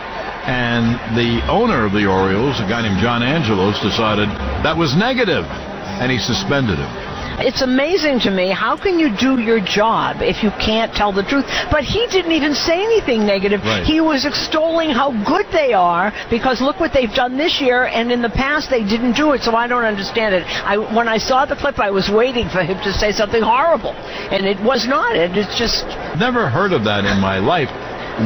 And 0.47 1.17
the 1.17 1.47
owner 1.49 1.85
of 1.85 1.93
the 1.93 2.07
Orioles, 2.07 2.59
a 2.61 2.69
guy 2.69 2.83
named 2.83 3.01
John 3.01 3.23
Angelos, 3.23 3.81
decided 3.81 4.29
that 4.65 4.77
was 4.77 4.97
negative, 4.97 5.45
and 5.45 6.11
he 6.11 6.19
suspended 6.19 6.79
him. 6.79 7.00
It's 7.41 7.63
amazing 7.63 8.21
to 8.21 8.31
me. 8.31 8.51
How 8.51 8.77
can 8.77 8.99
you 8.99 9.17
do 9.17 9.41
your 9.41 9.61
job 9.61 10.21
if 10.21 10.43
you 10.43 10.51
can't 10.61 10.93
tell 10.93 11.13
the 11.13 11.23
truth? 11.23 11.45
But 11.71 11.85
he 11.85 12.07
didn't 12.09 12.33
even 12.33 12.55
say 12.55 12.85
anything 12.85 13.27
negative. 13.27 13.63
Right. 13.63 13.85
He 13.85 14.01
was 14.01 14.27
extolling 14.27 14.91
how 14.91 15.11
good 15.25 15.47
they 15.53 15.73
are 15.73 16.13
because 16.29 16.61
look 16.61 16.79
what 16.79 16.93
they've 16.93 17.13
done 17.13 17.37
this 17.37 17.61
year, 17.61 17.87
and 17.87 18.13
in 18.13 18.23
the 18.23 18.31
past 18.31 18.69
they 18.71 18.85
didn't 18.85 19.15
do 19.17 19.33
it. 19.33 19.43
So 19.43 19.55
I 19.57 19.67
don't 19.67 19.85
understand 19.85 20.35
it. 20.35 20.45
I 20.47 20.77
when 20.77 21.09
I 21.09 21.19
saw 21.19 21.47
the 21.47 21.57
clip, 21.57 21.79
I 21.79 21.91
was 21.91 22.11
waiting 22.13 22.49
for 22.49 22.63
him 22.63 22.77
to 22.85 22.93
say 22.93 23.13
something 23.13 23.43
horrible, 23.43 23.93
and 23.93 24.47
it 24.47 24.61
was 24.61 24.87
not. 24.87 25.17
It, 25.17 25.37
it's 25.37 25.59
just 25.59 25.85
never 26.19 26.49
heard 26.49 26.73
of 26.73 26.85
that 26.85 27.05
in 27.05 27.21
my 27.21 27.39
life 27.39 27.71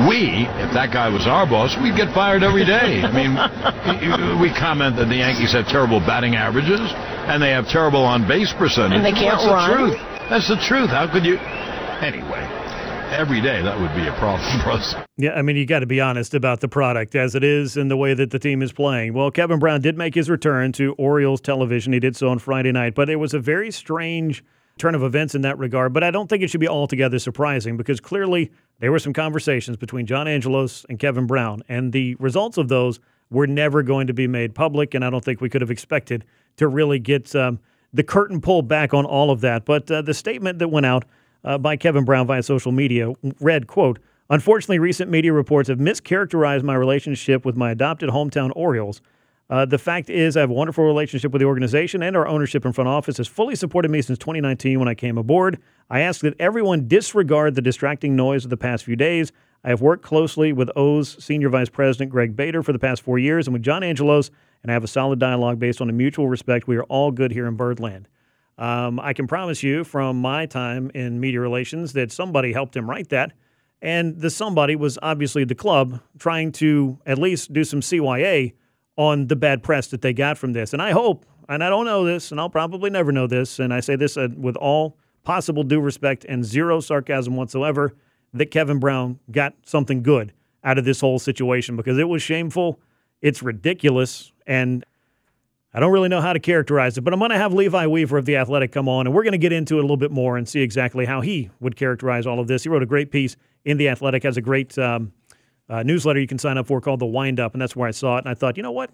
we, 0.08 0.46
if 0.58 0.74
that 0.74 0.92
guy 0.92 1.08
was 1.08 1.26
our 1.26 1.46
boss, 1.46 1.76
we'd 1.80 1.96
get 1.96 2.12
fired 2.14 2.42
every 2.42 2.64
day. 2.64 3.02
I 3.02 3.12
mean, 3.14 3.32
we 4.42 4.50
comment 4.50 4.96
that 4.96 5.06
the 5.06 5.16
Yankees 5.22 5.52
have 5.52 5.66
terrible 5.68 6.00
batting 6.00 6.34
averages 6.34 6.80
and 6.82 7.42
they 7.42 7.50
have 7.50 7.68
terrible 7.68 8.02
on 8.02 8.26
base 8.26 8.52
percentage. 8.52 8.96
And 8.96 9.04
they 9.04 9.12
can't 9.12 9.38
That's 9.38 9.46
run. 9.46 9.70
the 9.70 9.76
truth. 9.76 9.98
That's 10.28 10.48
the 10.48 10.56
truth. 10.56 10.90
How 10.90 11.06
could 11.10 11.24
you? 11.24 11.36
Anyway, 12.02 12.42
every 13.14 13.40
day 13.40 13.62
that 13.62 13.78
would 13.78 13.94
be 13.94 14.06
a 14.06 14.12
problem 14.18 14.42
for 14.62 14.72
us. 14.72 14.94
Yeah, 15.16 15.32
I 15.32 15.42
mean, 15.42 15.56
you 15.56 15.64
got 15.66 15.80
to 15.80 15.86
be 15.86 16.00
honest 16.00 16.34
about 16.34 16.60
the 16.60 16.68
product 16.68 17.14
as 17.14 17.34
it 17.34 17.44
is 17.44 17.76
and 17.76 17.90
the 17.90 17.96
way 17.96 18.14
that 18.14 18.30
the 18.30 18.38
team 18.38 18.62
is 18.62 18.72
playing. 18.72 19.14
Well, 19.14 19.30
Kevin 19.30 19.58
Brown 19.58 19.80
did 19.80 19.96
make 19.96 20.14
his 20.14 20.28
return 20.28 20.72
to 20.72 20.92
Orioles 20.94 21.40
television. 21.40 21.92
He 21.92 22.00
did 22.00 22.16
so 22.16 22.28
on 22.28 22.38
Friday 22.38 22.72
night, 22.72 22.94
but 22.94 23.08
it 23.08 23.16
was 23.16 23.32
a 23.32 23.38
very 23.38 23.70
strange 23.70 24.42
turn 24.78 24.94
of 24.94 25.02
events 25.02 25.34
in 25.34 25.42
that 25.42 25.58
regard. 25.58 25.92
But 25.92 26.02
I 26.04 26.10
don't 26.10 26.28
think 26.28 26.42
it 26.42 26.50
should 26.50 26.60
be 26.60 26.68
altogether 26.68 27.18
surprising 27.18 27.76
because 27.76 28.00
clearly 28.00 28.50
there 28.80 28.90
were 28.90 28.98
some 28.98 29.12
conversations 29.12 29.76
between 29.76 30.06
John 30.06 30.26
Angelos 30.26 30.84
and 30.88 30.98
Kevin 30.98 31.26
Brown, 31.26 31.62
and 31.68 31.92
the 31.92 32.14
results 32.16 32.58
of 32.58 32.68
those 32.68 33.00
were 33.30 33.46
never 33.46 33.82
going 33.82 34.06
to 34.06 34.14
be 34.14 34.26
made 34.26 34.54
public. 34.54 34.94
And 34.94 35.04
I 35.04 35.10
don't 35.10 35.24
think 35.24 35.40
we 35.40 35.48
could 35.48 35.60
have 35.60 35.70
expected 35.70 36.24
to 36.56 36.68
really 36.68 36.98
get 36.98 37.34
um, 37.34 37.60
the 37.92 38.02
curtain 38.02 38.40
pulled 38.40 38.68
back 38.68 38.92
on 38.92 39.04
all 39.04 39.30
of 39.30 39.40
that. 39.42 39.64
But 39.64 39.90
uh, 39.90 40.02
the 40.02 40.14
statement 40.14 40.58
that 40.58 40.68
went 40.68 40.86
out 40.86 41.04
uh, 41.44 41.58
by 41.58 41.76
Kevin 41.76 42.04
Brown 42.04 42.26
via 42.26 42.42
social 42.42 42.72
media 42.72 43.12
read, 43.40 43.66
"quote." 43.66 43.98
Unfortunately, 44.30 44.78
recent 44.78 45.10
media 45.10 45.34
reports 45.34 45.68
have 45.68 45.78
mischaracterized 45.78 46.62
my 46.62 46.74
relationship 46.74 47.44
with 47.44 47.56
my 47.56 47.70
adopted 47.70 48.08
hometown 48.08 48.50
Orioles. 48.56 49.02
Uh, 49.50 49.66
the 49.66 49.78
fact 49.78 50.08
is, 50.08 50.36
I 50.36 50.40
have 50.40 50.50
a 50.50 50.54
wonderful 50.54 50.84
relationship 50.84 51.32
with 51.32 51.40
the 51.40 51.46
organization, 51.46 52.02
and 52.02 52.16
our 52.16 52.26
ownership 52.26 52.64
and 52.64 52.74
front 52.74 52.88
office 52.88 53.18
has 53.18 53.28
fully 53.28 53.54
supported 53.54 53.90
me 53.90 54.00
since 54.00 54.18
2019 54.18 54.78
when 54.78 54.88
I 54.88 54.94
came 54.94 55.18
aboard. 55.18 55.58
I 55.90 56.00
ask 56.00 56.22
that 56.22 56.34
everyone 56.40 56.88
disregard 56.88 57.54
the 57.54 57.62
distracting 57.62 58.16
noise 58.16 58.44
of 58.44 58.50
the 58.50 58.56
past 58.56 58.84
few 58.84 58.96
days. 58.96 59.32
I 59.62 59.68
have 59.68 59.82
worked 59.82 60.02
closely 60.02 60.52
with 60.52 60.70
O's 60.76 61.22
Senior 61.22 61.50
Vice 61.50 61.68
President 61.68 62.10
Greg 62.10 62.34
Bader 62.34 62.62
for 62.62 62.72
the 62.72 62.78
past 62.78 63.02
four 63.02 63.18
years 63.18 63.46
and 63.46 63.52
with 63.52 63.62
John 63.62 63.82
Angelos, 63.82 64.30
and 64.62 64.70
I 64.70 64.74
have 64.74 64.84
a 64.84 64.88
solid 64.88 65.18
dialogue 65.18 65.58
based 65.58 65.80
on 65.82 65.90
a 65.90 65.92
mutual 65.92 66.28
respect. 66.28 66.66
We 66.66 66.76
are 66.76 66.84
all 66.84 67.10
good 67.10 67.30
here 67.30 67.46
in 67.46 67.56
Birdland. 67.56 68.08
Um, 68.56 68.98
I 69.00 69.12
can 69.12 69.26
promise 69.26 69.62
you 69.62 69.84
from 69.84 70.20
my 70.20 70.46
time 70.46 70.90
in 70.94 71.20
media 71.20 71.40
relations 71.40 71.92
that 71.94 72.12
somebody 72.12 72.52
helped 72.52 72.76
him 72.76 72.88
write 72.88 73.10
that. 73.10 73.32
And 73.82 74.20
the 74.20 74.30
somebody 74.30 74.76
was 74.76 74.98
obviously 75.02 75.44
the 75.44 75.54
club 75.54 76.00
trying 76.18 76.52
to 76.52 76.98
at 77.04 77.18
least 77.18 77.52
do 77.52 77.64
some 77.64 77.80
CYA 77.80 78.54
on 78.96 79.26
the 79.26 79.36
bad 79.36 79.62
press 79.62 79.88
that 79.88 80.02
they 80.02 80.12
got 80.12 80.38
from 80.38 80.52
this. 80.52 80.72
And 80.72 80.80
I 80.80 80.92
hope, 80.92 81.26
and 81.48 81.62
I 81.62 81.68
don't 81.68 81.84
know 81.84 82.04
this, 82.04 82.30
and 82.30 82.40
I'll 82.40 82.50
probably 82.50 82.90
never 82.90 83.12
know 83.12 83.26
this, 83.26 83.58
and 83.58 83.72
I 83.74 83.80
say 83.80 83.96
this 83.96 84.16
uh, 84.16 84.28
with 84.36 84.56
all 84.56 84.96
possible 85.24 85.62
due 85.62 85.80
respect 85.80 86.24
and 86.28 86.44
zero 86.44 86.80
sarcasm 86.80 87.36
whatsoever, 87.36 87.94
that 88.32 88.50
Kevin 88.50 88.78
Brown 88.78 89.18
got 89.30 89.54
something 89.64 90.02
good 90.02 90.32
out 90.62 90.78
of 90.78 90.84
this 90.84 91.00
whole 91.00 91.18
situation 91.18 91.76
because 91.76 91.98
it 91.98 92.08
was 92.08 92.22
shameful. 92.22 92.80
It's 93.20 93.42
ridiculous. 93.42 94.32
And 94.46 94.84
I 95.72 95.80
don't 95.80 95.92
really 95.92 96.08
know 96.08 96.20
how 96.20 96.32
to 96.32 96.40
characterize 96.40 96.96
it, 96.96 97.00
but 97.02 97.12
I'm 97.12 97.18
going 97.18 97.30
to 97.30 97.38
have 97.38 97.52
Levi 97.52 97.86
Weaver 97.86 98.18
of 98.18 98.26
The 98.26 98.36
Athletic 98.36 98.70
come 98.70 98.88
on, 98.88 99.06
and 99.06 99.14
we're 99.14 99.24
going 99.24 99.32
to 99.32 99.38
get 99.38 99.52
into 99.52 99.76
it 99.76 99.80
a 99.80 99.82
little 99.82 99.96
bit 99.96 100.12
more 100.12 100.36
and 100.36 100.48
see 100.48 100.60
exactly 100.60 101.04
how 101.04 101.20
he 101.20 101.50
would 101.58 101.74
characterize 101.74 102.26
all 102.26 102.38
of 102.38 102.46
this. 102.46 102.62
He 102.62 102.68
wrote 102.68 102.82
a 102.82 102.86
great 102.86 103.10
piece 103.10 103.36
in 103.64 103.76
The 103.76 103.88
Athletic, 103.88 104.22
has 104.22 104.36
a 104.36 104.40
great 104.40 104.78
um, 104.78 105.12
uh, 105.68 105.82
newsletter 105.82 106.20
you 106.20 106.26
can 106.26 106.38
sign 106.38 106.58
up 106.58 106.66
for 106.66 106.80
called 106.80 107.00
The 107.00 107.06
Wind 107.06 107.40
Up, 107.40 107.54
and 107.54 107.62
that's 107.62 107.74
where 107.74 107.88
I 107.88 107.92
saw 107.92 108.16
it. 108.16 108.20
And 108.20 108.28
I 108.28 108.34
thought, 108.34 108.56
you 108.56 108.62
know 108.62 108.72
what? 108.72 108.90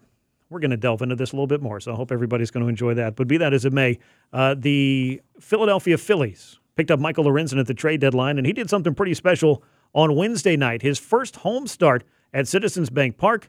We're 0.48 0.60
going 0.60 0.72
to 0.72 0.76
delve 0.76 1.02
into 1.02 1.14
this 1.14 1.32
a 1.32 1.36
little 1.36 1.46
bit 1.46 1.62
more, 1.62 1.78
so 1.78 1.92
I 1.92 1.96
hope 1.96 2.10
everybody's 2.10 2.50
going 2.50 2.64
to 2.64 2.68
enjoy 2.68 2.94
that. 2.94 3.14
But 3.14 3.28
be 3.28 3.36
that 3.36 3.52
as 3.52 3.64
it 3.64 3.72
may, 3.72 3.98
uh, 4.32 4.56
the 4.58 5.20
Philadelphia 5.38 5.96
Phillies 5.96 6.58
picked 6.76 6.90
up 6.90 6.98
Michael 6.98 7.24
Lorenzen 7.24 7.60
at 7.60 7.66
the 7.66 7.74
trade 7.74 8.00
deadline, 8.00 8.36
and 8.36 8.46
he 8.46 8.52
did 8.52 8.68
something 8.68 8.94
pretty 8.94 9.14
special 9.14 9.62
on 9.92 10.16
Wednesday 10.16 10.56
night. 10.56 10.82
His 10.82 10.98
first 10.98 11.36
home 11.36 11.66
start 11.66 12.04
at 12.32 12.48
Citizens 12.48 12.90
Bank 12.90 13.16
Park, 13.16 13.48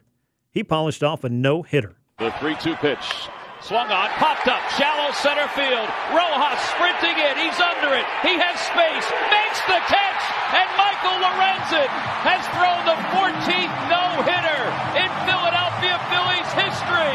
he 0.50 0.62
polished 0.62 1.02
off 1.02 1.24
a 1.24 1.28
no 1.28 1.62
hitter. 1.62 1.96
The 2.18 2.30
3 2.38 2.56
2 2.56 2.76
pitch. 2.76 2.98
Swung 3.62 3.86
on, 3.94 4.10
popped 4.18 4.50
up, 4.50 4.58
shallow 4.74 5.14
center 5.22 5.46
field. 5.54 5.86
Rojas 6.10 6.58
sprinting 6.74 7.14
in, 7.14 7.34
he's 7.38 7.54
under 7.62 7.94
it. 7.94 8.02
He 8.26 8.34
has 8.34 8.58
space, 8.58 9.06
makes 9.30 9.62
the 9.70 9.78
catch, 9.86 10.22
and 10.50 10.66
Michael 10.74 11.14
Lorenzen 11.22 11.86
has 12.26 12.42
thrown 12.58 12.82
the 12.90 12.98
14th 13.14 13.74
no 13.86 14.18
hitter 14.26 14.62
in 14.98 15.06
Philadelphia 15.30 15.94
Phillies 16.10 16.50
history. 16.58 17.14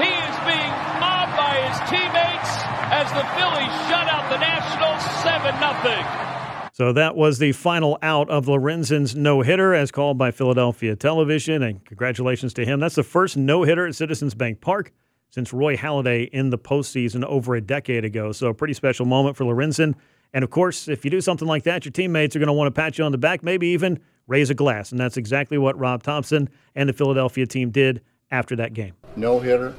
He 0.00 0.08
is 0.08 0.36
being 0.48 0.72
mobbed 1.04 1.36
by 1.36 1.60
his 1.60 1.76
teammates 1.92 2.50
as 2.88 3.12
the 3.12 3.28
Phillies 3.36 3.74
shut 3.92 4.08
out 4.08 4.24
the 4.32 4.40
Nationals 4.40 5.04
7 5.20 5.52
0. 5.52 6.72
So 6.72 6.94
that 6.94 7.14
was 7.14 7.36
the 7.36 7.52
final 7.52 7.98
out 8.00 8.30
of 8.30 8.46
Lorenzen's 8.46 9.14
no 9.14 9.42
hitter, 9.42 9.74
as 9.74 9.90
called 9.90 10.16
by 10.16 10.30
Philadelphia 10.30 10.96
Television. 10.96 11.62
And 11.62 11.84
congratulations 11.84 12.54
to 12.54 12.64
him. 12.64 12.80
That's 12.80 12.94
the 12.94 13.02
first 13.02 13.36
no 13.36 13.64
hitter 13.64 13.86
at 13.86 13.94
Citizens 13.94 14.32
Bank 14.32 14.62
Park 14.62 14.94
since 15.30 15.52
Roy 15.52 15.76
Halladay 15.76 16.28
in 16.30 16.50
the 16.50 16.58
postseason 16.58 17.24
over 17.24 17.54
a 17.54 17.60
decade 17.60 18.04
ago. 18.04 18.32
So 18.32 18.48
a 18.48 18.54
pretty 18.54 18.74
special 18.74 19.06
moment 19.06 19.36
for 19.36 19.44
Lorenzen. 19.44 19.94
And 20.32 20.44
of 20.44 20.50
course, 20.50 20.88
if 20.88 21.04
you 21.04 21.10
do 21.10 21.20
something 21.20 21.48
like 21.48 21.64
that, 21.64 21.84
your 21.84 21.92
teammates 21.92 22.36
are 22.36 22.38
going 22.38 22.48
to 22.48 22.52
want 22.52 22.74
to 22.74 22.78
pat 22.78 22.98
you 22.98 23.04
on 23.04 23.12
the 23.12 23.18
back, 23.18 23.42
maybe 23.42 23.68
even 23.68 23.98
raise 24.26 24.50
a 24.50 24.54
glass. 24.54 24.92
And 24.92 25.00
that's 25.00 25.16
exactly 25.16 25.58
what 25.58 25.78
Rob 25.78 26.02
Thompson 26.02 26.48
and 26.74 26.88
the 26.88 26.92
Philadelphia 26.92 27.46
team 27.46 27.70
did 27.70 28.02
after 28.30 28.56
that 28.56 28.74
game. 28.74 28.92
No 29.16 29.38
hitter, 29.38 29.74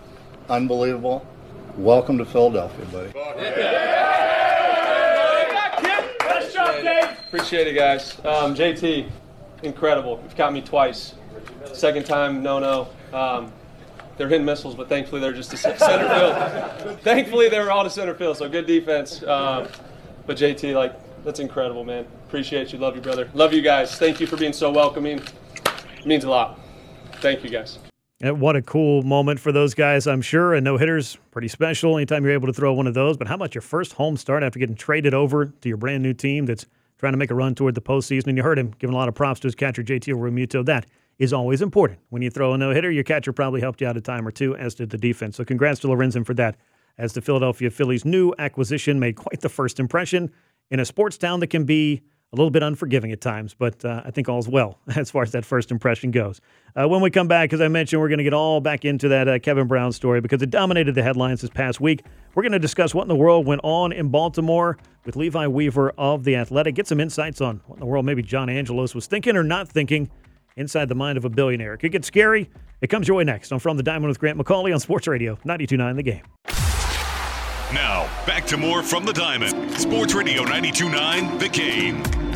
unbelievable. 0.49 1.25
Welcome 1.77 2.17
to 2.17 2.25
Philadelphia, 2.25 2.85
buddy. 2.85 3.11
Appreciate 7.27 7.67
it, 7.67 7.75
guys. 7.75 8.17
Um, 8.25 8.55
JT, 8.55 9.07
incredible. 9.61 10.19
You've 10.23 10.35
got 10.35 10.51
me 10.51 10.61
twice. 10.61 11.13
Second 11.73 12.05
time, 12.07 12.41
no, 12.41 12.57
no. 12.57 12.89
Um, 13.15 13.53
they're 14.19 14.27
hitting 14.27 14.45
missiles, 14.45 14.75
but 14.75 14.89
thankfully 14.89 15.21
they're 15.21 15.31
just 15.31 15.49
to 15.51 15.57
center 15.57 15.77
field. 15.77 16.99
thankfully 17.01 17.47
they 17.47 17.57
were 17.57 17.71
all 17.71 17.85
to 17.85 17.89
center 17.89 18.13
field, 18.13 18.35
so 18.35 18.49
good 18.49 18.67
defense. 18.67 19.23
Um, 19.23 19.67
but 20.27 20.35
JT, 20.35 20.75
like, 20.75 20.93
that's 21.23 21.39
incredible, 21.39 21.85
man. 21.85 22.05
Appreciate 22.27 22.73
you. 22.73 22.79
Love 22.79 22.97
you, 22.97 23.01
brother. 23.01 23.29
Love 23.33 23.53
you 23.53 23.61
guys. 23.61 23.95
Thank 23.95 24.19
you 24.19 24.27
for 24.27 24.35
being 24.35 24.51
so 24.51 24.71
welcoming. 24.71 25.21
It 25.99 26.05
means 26.05 26.25
a 26.25 26.29
lot. 26.29 26.59
Thank 27.21 27.45
you, 27.45 27.49
guys. 27.49 27.79
And 28.19 28.41
what 28.41 28.57
a 28.57 28.61
cool 28.61 29.03
moment 29.03 29.39
for 29.39 29.53
those 29.53 29.73
guys, 29.73 30.05
I'm 30.05 30.21
sure. 30.21 30.53
And 30.53 30.65
no 30.65 30.75
hitters, 30.75 31.17
pretty 31.31 31.47
special 31.47 31.95
anytime 31.95 32.25
you're 32.25 32.33
able 32.33 32.47
to 32.47 32.53
throw 32.53 32.73
one 32.73 32.87
of 32.87 32.93
those. 32.93 33.15
But 33.15 33.29
how 33.29 33.35
about 33.35 33.55
your 33.55 33.61
first 33.61 33.93
home 33.93 34.17
start 34.17 34.43
after 34.43 34.59
getting 34.59 34.75
traded 34.75 35.13
over 35.13 35.45
to 35.45 35.69
your 35.69 35.77
brand 35.77 36.03
new 36.03 36.13
team 36.13 36.45
that's 36.45 36.65
trying 36.97 37.13
to 37.13 37.17
make 37.17 37.31
a 37.31 37.35
run 37.35 37.55
toward 37.55 37.75
the 37.75 37.81
postseason. 37.81 38.27
And 38.27 38.35
you 38.35 38.43
heard 38.43 38.59
him 38.59 38.73
giving 38.79 38.93
a 38.93 38.97
lot 38.97 39.07
of 39.07 39.15
props 39.15 39.39
to 39.39 39.47
his 39.47 39.55
catcher, 39.55 39.81
JT 39.81 40.13
Realmuto. 40.13 40.65
That 40.65 40.85
is 41.19 41.33
always 41.33 41.61
important. 41.61 41.99
When 42.09 42.21
you 42.21 42.29
throw 42.31 42.53
a 42.53 42.57
no 42.57 42.71
hitter, 42.71 42.89
your 42.89 43.03
catcher 43.03 43.33
probably 43.33 43.61
helped 43.61 43.81
you 43.81 43.87
out 43.87 43.97
a 43.97 44.01
time 44.01 44.27
or 44.27 44.31
two, 44.31 44.55
as 44.55 44.73
did 44.73 44.89
the 44.89 44.97
defense. 44.97 45.35
So 45.35 45.43
congrats 45.43 45.81
to 45.81 45.87
Lorenzen 45.87 46.25
for 46.25 46.33
that, 46.35 46.55
as 46.97 47.13
the 47.13 47.21
Philadelphia 47.21 47.69
Phillies' 47.69 48.05
new 48.05 48.33
acquisition 48.39 48.99
made 48.99 49.15
quite 49.15 49.41
the 49.41 49.49
first 49.49 49.79
impression 49.79 50.31
in 50.71 50.79
a 50.79 50.85
sports 50.85 51.17
town 51.17 51.41
that 51.41 51.47
can 51.47 51.65
be 51.65 52.01
a 52.31 52.35
little 52.35 52.51
bit 52.51 52.61
unforgiving 52.61 53.11
at 53.11 53.21
times, 53.21 53.55
but 53.57 53.83
uh, 53.83 54.03
I 54.05 54.11
think 54.11 54.29
all's 54.29 54.47
well 54.47 54.77
as 54.95 55.09
far 55.09 55.23
as 55.23 55.31
that 55.31 55.43
first 55.43 55.71
impression 55.71 56.11
goes. 56.11 56.39
Uh, 56.79 56.87
when 56.87 57.01
we 57.01 57.09
come 57.09 57.27
back, 57.27 57.51
as 57.53 57.59
I 57.59 57.67
mentioned, 57.67 57.99
we're 57.99 58.07
going 58.07 58.19
to 58.19 58.23
get 58.23 58.35
all 58.35 58.61
back 58.61 58.85
into 58.85 59.07
that 59.09 59.27
uh, 59.27 59.39
Kevin 59.39 59.67
Brown 59.67 59.91
story 59.91 60.21
because 60.21 60.41
it 60.43 60.51
dominated 60.51 60.93
the 60.93 61.01
headlines 61.01 61.41
this 61.41 61.49
past 61.49 61.81
week. 61.81 62.05
We're 62.35 62.43
going 62.43 62.51
to 62.51 62.59
discuss 62.59 62.93
what 62.93 63.01
in 63.01 63.07
the 63.07 63.15
world 63.15 63.47
went 63.47 63.61
on 63.63 63.91
in 63.91 64.09
Baltimore 64.09 64.77
with 65.05 65.15
Levi 65.15 65.47
Weaver 65.47 65.89
of 65.97 66.23
The 66.23 66.35
Athletic. 66.35 66.75
Get 66.75 66.85
some 66.85 66.99
insights 66.99 67.41
on 67.41 67.61
what 67.65 67.77
in 67.77 67.79
the 67.79 67.87
world 67.87 68.05
maybe 68.05 68.21
John 68.21 68.47
Angelos 68.47 68.93
was 68.93 69.07
thinking 69.07 69.35
or 69.35 69.43
not 69.43 69.67
thinking 69.67 70.11
inside 70.59 70.89
the 70.89 70.95
mind 70.95 71.17
of 71.17 71.25
a 71.25 71.29
billionaire. 71.29 71.73
It 71.73 71.77
could 71.79 71.91
get 71.91 72.05
scary. 72.05 72.49
It 72.81 72.87
comes 72.87 73.07
your 73.07 73.17
way 73.17 73.23
next 73.23 73.51
on 73.51 73.59
From 73.59 73.77
the 73.77 73.83
Diamond 73.83 74.09
with 74.09 74.19
Grant 74.19 74.37
McAuley 74.37 74.73
on 74.73 74.79
Sports 74.79 75.07
Radio 75.07 75.35
92.9 75.45 75.95
The 75.95 76.03
Game. 76.03 76.21
Now, 77.73 78.09
back 78.25 78.45
to 78.47 78.57
more 78.57 78.81
From 78.83 79.05
the 79.05 79.13
Diamond. 79.13 79.71
Sports 79.73 80.13
Radio 80.13 80.43
92.9 80.43 81.39
The 81.39 81.49
Game. 81.49 82.28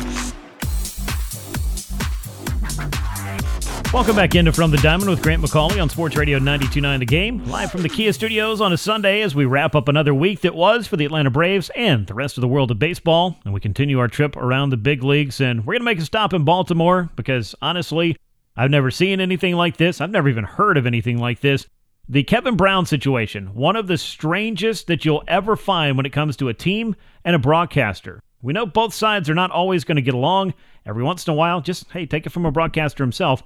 Welcome 3.94 4.16
back 4.16 4.34
into 4.34 4.52
From 4.52 4.72
the 4.72 4.76
Diamond 4.78 5.08
with 5.08 5.22
Grant 5.22 5.40
McAuley 5.40 5.80
on 5.80 5.88
Sports 5.88 6.16
Radio 6.16 6.40
92.9 6.40 6.98
The 6.98 7.06
Game. 7.06 7.44
Live 7.44 7.70
from 7.70 7.82
the 7.82 7.88
Kia 7.88 8.12
Studios 8.12 8.60
on 8.60 8.72
a 8.72 8.76
Sunday 8.76 9.22
as 9.22 9.36
we 9.36 9.44
wrap 9.44 9.76
up 9.76 9.86
another 9.86 10.12
week 10.12 10.40
that 10.40 10.56
was 10.56 10.88
for 10.88 10.96
the 10.96 11.04
Atlanta 11.04 11.30
Braves 11.30 11.70
and 11.76 12.04
the 12.08 12.12
rest 12.12 12.36
of 12.36 12.40
the 12.40 12.48
world 12.48 12.72
of 12.72 12.80
baseball. 12.80 13.36
And 13.44 13.54
we 13.54 13.60
continue 13.60 14.00
our 14.00 14.08
trip 14.08 14.36
around 14.36 14.70
the 14.70 14.76
big 14.76 15.04
leagues. 15.04 15.40
And 15.40 15.60
we're 15.60 15.74
going 15.74 15.82
to 15.82 15.84
make 15.84 16.00
a 16.00 16.04
stop 16.04 16.34
in 16.34 16.44
Baltimore 16.44 17.08
because, 17.14 17.54
honestly, 17.62 18.16
I've 18.56 18.72
never 18.72 18.90
seen 18.90 19.20
anything 19.20 19.54
like 19.54 19.76
this. 19.76 20.00
I've 20.00 20.10
never 20.10 20.28
even 20.28 20.42
heard 20.42 20.76
of 20.76 20.86
anything 20.86 21.18
like 21.18 21.38
this. 21.38 21.68
The 22.08 22.24
Kevin 22.24 22.56
Brown 22.56 22.86
situation, 22.86 23.54
one 23.54 23.76
of 23.76 23.86
the 23.86 23.96
strangest 23.96 24.88
that 24.88 25.04
you'll 25.04 25.22
ever 25.28 25.54
find 25.54 25.96
when 25.96 26.04
it 26.04 26.12
comes 26.12 26.36
to 26.38 26.48
a 26.48 26.54
team 26.54 26.96
and 27.24 27.36
a 27.36 27.38
broadcaster. 27.38 28.20
We 28.42 28.54
know 28.54 28.66
both 28.66 28.92
sides 28.92 29.30
are 29.30 29.34
not 29.34 29.52
always 29.52 29.84
going 29.84 29.96
to 29.96 30.02
get 30.02 30.14
along. 30.14 30.52
Every 30.84 31.04
once 31.04 31.28
in 31.28 31.32
a 31.32 31.36
while, 31.36 31.60
just, 31.60 31.92
hey, 31.92 32.06
take 32.06 32.26
it 32.26 32.30
from 32.30 32.44
a 32.44 32.50
broadcaster 32.50 33.04
himself. 33.04 33.44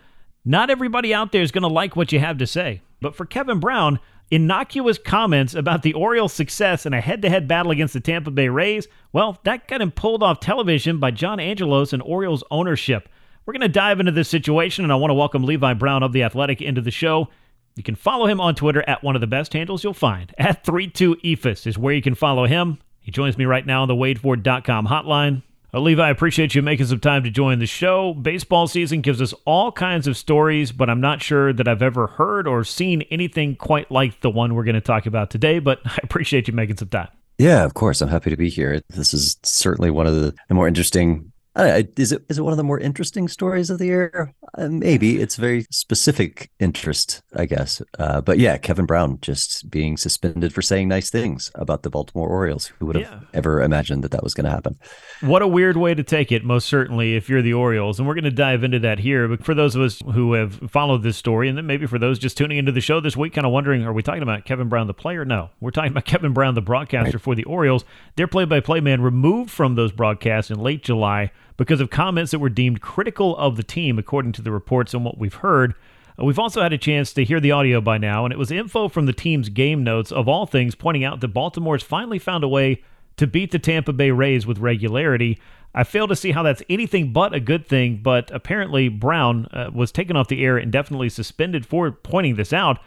Not 0.48 0.70
everybody 0.70 1.12
out 1.12 1.30
there 1.30 1.42
is 1.42 1.52
going 1.52 1.60
to 1.60 1.68
like 1.68 1.94
what 1.94 2.10
you 2.10 2.20
have 2.20 2.38
to 2.38 2.46
say. 2.46 2.80
But 3.02 3.14
for 3.14 3.26
Kevin 3.26 3.60
Brown, 3.60 3.98
innocuous 4.30 4.96
comments 4.96 5.52
about 5.52 5.82
the 5.82 5.92
Orioles' 5.92 6.32
success 6.32 6.86
in 6.86 6.94
a 6.94 7.02
head 7.02 7.20
to 7.20 7.28
head 7.28 7.46
battle 7.46 7.70
against 7.70 7.92
the 7.92 8.00
Tampa 8.00 8.30
Bay 8.30 8.48
Rays, 8.48 8.88
well, 9.12 9.38
that 9.44 9.68
got 9.68 9.82
him 9.82 9.90
pulled 9.90 10.22
off 10.22 10.40
television 10.40 10.98
by 10.98 11.10
John 11.10 11.38
Angelos 11.38 11.92
and 11.92 12.02
Orioles 12.02 12.42
ownership. 12.50 13.10
We're 13.44 13.52
going 13.52 13.60
to 13.60 13.68
dive 13.68 14.00
into 14.00 14.10
this 14.10 14.30
situation, 14.30 14.86
and 14.86 14.92
I 14.92 14.96
want 14.96 15.10
to 15.10 15.14
welcome 15.14 15.44
Levi 15.44 15.74
Brown 15.74 16.02
of 16.02 16.14
The 16.14 16.22
Athletic 16.22 16.62
into 16.62 16.80
the 16.80 16.90
show. 16.90 17.28
You 17.76 17.82
can 17.82 17.94
follow 17.94 18.26
him 18.26 18.40
on 18.40 18.54
Twitter 18.54 18.82
at 18.88 19.04
one 19.04 19.16
of 19.16 19.20
the 19.20 19.26
best 19.26 19.52
handles 19.52 19.84
you'll 19.84 19.92
find. 19.92 20.34
At 20.38 20.64
32EFUS 20.64 21.66
is 21.66 21.76
where 21.76 21.92
you 21.92 22.00
can 22.00 22.14
follow 22.14 22.46
him. 22.46 22.78
He 23.00 23.10
joins 23.10 23.36
me 23.36 23.44
right 23.44 23.66
now 23.66 23.82
on 23.82 23.88
the 23.88 23.94
WadeFord.com 23.94 24.86
hotline. 24.86 25.42
Uh, 25.72 25.80
Levi, 25.80 26.02
I 26.02 26.10
appreciate 26.10 26.54
you 26.54 26.62
making 26.62 26.86
some 26.86 27.00
time 27.00 27.24
to 27.24 27.30
join 27.30 27.58
the 27.58 27.66
show. 27.66 28.14
Baseball 28.14 28.66
season 28.66 29.02
gives 29.02 29.20
us 29.20 29.34
all 29.44 29.70
kinds 29.70 30.06
of 30.06 30.16
stories, 30.16 30.72
but 30.72 30.88
I'm 30.88 31.00
not 31.00 31.20
sure 31.20 31.52
that 31.52 31.68
I've 31.68 31.82
ever 31.82 32.06
heard 32.06 32.48
or 32.48 32.64
seen 32.64 33.02
anything 33.10 33.54
quite 33.54 33.90
like 33.90 34.20
the 34.22 34.30
one 34.30 34.54
we're 34.54 34.64
going 34.64 34.76
to 34.76 34.80
talk 34.80 35.04
about 35.04 35.30
today. 35.30 35.58
But 35.58 35.80
I 35.84 35.98
appreciate 36.02 36.48
you 36.48 36.54
making 36.54 36.78
some 36.78 36.88
time. 36.88 37.08
Yeah, 37.36 37.64
of 37.64 37.74
course. 37.74 38.00
I'm 38.00 38.08
happy 38.08 38.30
to 38.30 38.36
be 38.36 38.48
here. 38.48 38.80
This 38.88 39.12
is 39.12 39.36
certainly 39.42 39.90
one 39.90 40.06
of 40.06 40.14
the, 40.14 40.34
the 40.48 40.54
more 40.54 40.66
interesting 40.66 41.32
is 41.56 42.12
it 42.12 42.24
is 42.28 42.38
it 42.38 42.42
one 42.42 42.52
of 42.52 42.56
the 42.56 42.64
more 42.64 42.78
interesting 42.78 43.28
stories 43.28 43.70
of 43.70 43.78
the 43.78 43.86
year? 43.86 44.34
Uh, 44.56 44.68
maybe 44.68 45.20
it's 45.20 45.36
very 45.36 45.66
specific 45.70 46.50
interest, 46.60 47.22
I 47.34 47.46
guess. 47.46 47.82
Uh, 47.98 48.20
but 48.20 48.38
yeah, 48.38 48.56
Kevin 48.58 48.86
Brown 48.86 49.18
just 49.20 49.70
being 49.70 49.96
suspended 49.96 50.52
for 50.54 50.62
saying 50.62 50.88
nice 50.88 51.10
things 51.10 51.50
about 51.54 51.82
the 51.82 51.90
Baltimore 51.90 52.28
Orioles. 52.28 52.66
Who 52.78 52.86
would 52.86 52.96
have 52.96 53.10
yeah. 53.10 53.20
ever 53.34 53.62
imagined 53.62 54.04
that 54.04 54.12
that 54.12 54.22
was 54.22 54.34
going 54.34 54.44
to 54.44 54.50
happen? 54.50 54.78
What 55.20 55.42
a 55.42 55.48
weird 55.48 55.76
way 55.76 55.94
to 55.94 56.02
take 56.02 56.30
it. 56.30 56.44
Most 56.44 56.68
certainly, 56.68 57.16
if 57.16 57.28
you're 57.28 57.42
the 57.42 57.54
Orioles, 57.54 57.98
and 57.98 58.06
we're 58.06 58.14
going 58.14 58.24
to 58.24 58.30
dive 58.30 58.62
into 58.64 58.78
that 58.80 59.00
here. 59.00 59.26
But 59.28 59.44
for 59.44 59.54
those 59.54 59.74
of 59.74 59.82
us 59.82 60.00
who 60.14 60.34
have 60.34 60.54
followed 60.70 61.02
this 61.02 61.16
story, 61.16 61.48
and 61.48 61.58
then 61.58 61.66
maybe 61.66 61.86
for 61.86 61.98
those 61.98 62.18
just 62.18 62.36
tuning 62.36 62.58
into 62.58 62.72
the 62.72 62.80
show 62.80 63.00
this 63.00 63.16
week, 63.16 63.34
kind 63.34 63.46
of 63.46 63.52
wondering, 63.52 63.84
are 63.84 63.92
we 63.92 64.02
talking 64.02 64.22
about 64.22 64.44
Kevin 64.44 64.68
Brown 64.68 64.86
the 64.86 64.94
player? 64.94 65.24
No, 65.24 65.50
we're 65.60 65.70
talking 65.70 65.90
about 65.90 66.04
Kevin 66.06 66.32
Brown 66.32 66.54
the 66.54 66.62
broadcaster 66.62 67.18
right. 67.18 67.22
for 67.22 67.34
the 67.34 67.44
Orioles. 67.44 67.84
Their 68.16 68.28
play-by-play 68.28 68.80
man 68.80 69.00
removed 69.00 69.50
from 69.50 69.74
those 69.74 69.92
broadcasts 69.92 70.50
in 70.50 70.58
late 70.58 70.82
July 70.82 71.32
because 71.58 71.80
of 71.82 71.90
comments 71.90 72.30
that 72.30 72.38
were 72.38 72.48
deemed 72.48 72.80
critical 72.80 73.36
of 73.36 73.56
the 73.56 73.62
team, 73.62 73.98
according 73.98 74.32
to 74.32 74.40
the 74.40 74.52
reports 74.52 74.94
and 74.94 75.04
what 75.04 75.18
we've 75.18 75.34
heard. 75.34 75.74
Uh, 76.18 76.24
we've 76.24 76.38
also 76.38 76.62
had 76.62 76.72
a 76.72 76.78
chance 76.78 77.12
to 77.12 77.24
hear 77.24 77.40
the 77.40 77.50
audio 77.50 77.82
by 77.82 77.98
now, 77.98 78.24
and 78.24 78.32
it 78.32 78.38
was 78.38 78.50
info 78.50 78.88
from 78.88 79.04
the 79.04 79.12
team's 79.12 79.50
game 79.50 79.84
notes, 79.84 80.10
of 80.10 80.28
all 80.28 80.46
things, 80.46 80.74
pointing 80.74 81.04
out 81.04 81.20
that 81.20 81.28
Baltimore's 81.28 81.82
finally 81.82 82.18
found 82.18 82.42
a 82.42 82.48
way 82.48 82.82
to 83.18 83.26
beat 83.26 83.50
the 83.50 83.58
Tampa 83.58 83.92
Bay 83.92 84.12
Rays 84.12 84.46
with 84.46 84.58
regularity. 84.58 85.38
I 85.74 85.84
fail 85.84 86.08
to 86.08 86.16
see 86.16 86.30
how 86.30 86.44
that's 86.44 86.62
anything 86.70 87.12
but 87.12 87.34
a 87.34 87.40
good 87.40 87.66
thing, 87.66 88.00
but 88.02 88.30
apparently 88.30 88.88
Brown 88.88 89.46
uh, 89.46 89.70
was 89.74 89.92
taken 89.92 90.16
off 90.16 90.28
the 90.28 90.44
air 90.44 90.56
and 90.56 90.72
definitely 90.72 91.08
suspended 91.08 91.66
for 91.66 91.90
pointing 91.90 92.36
this 92.36 92.52
out. 92.52 92.78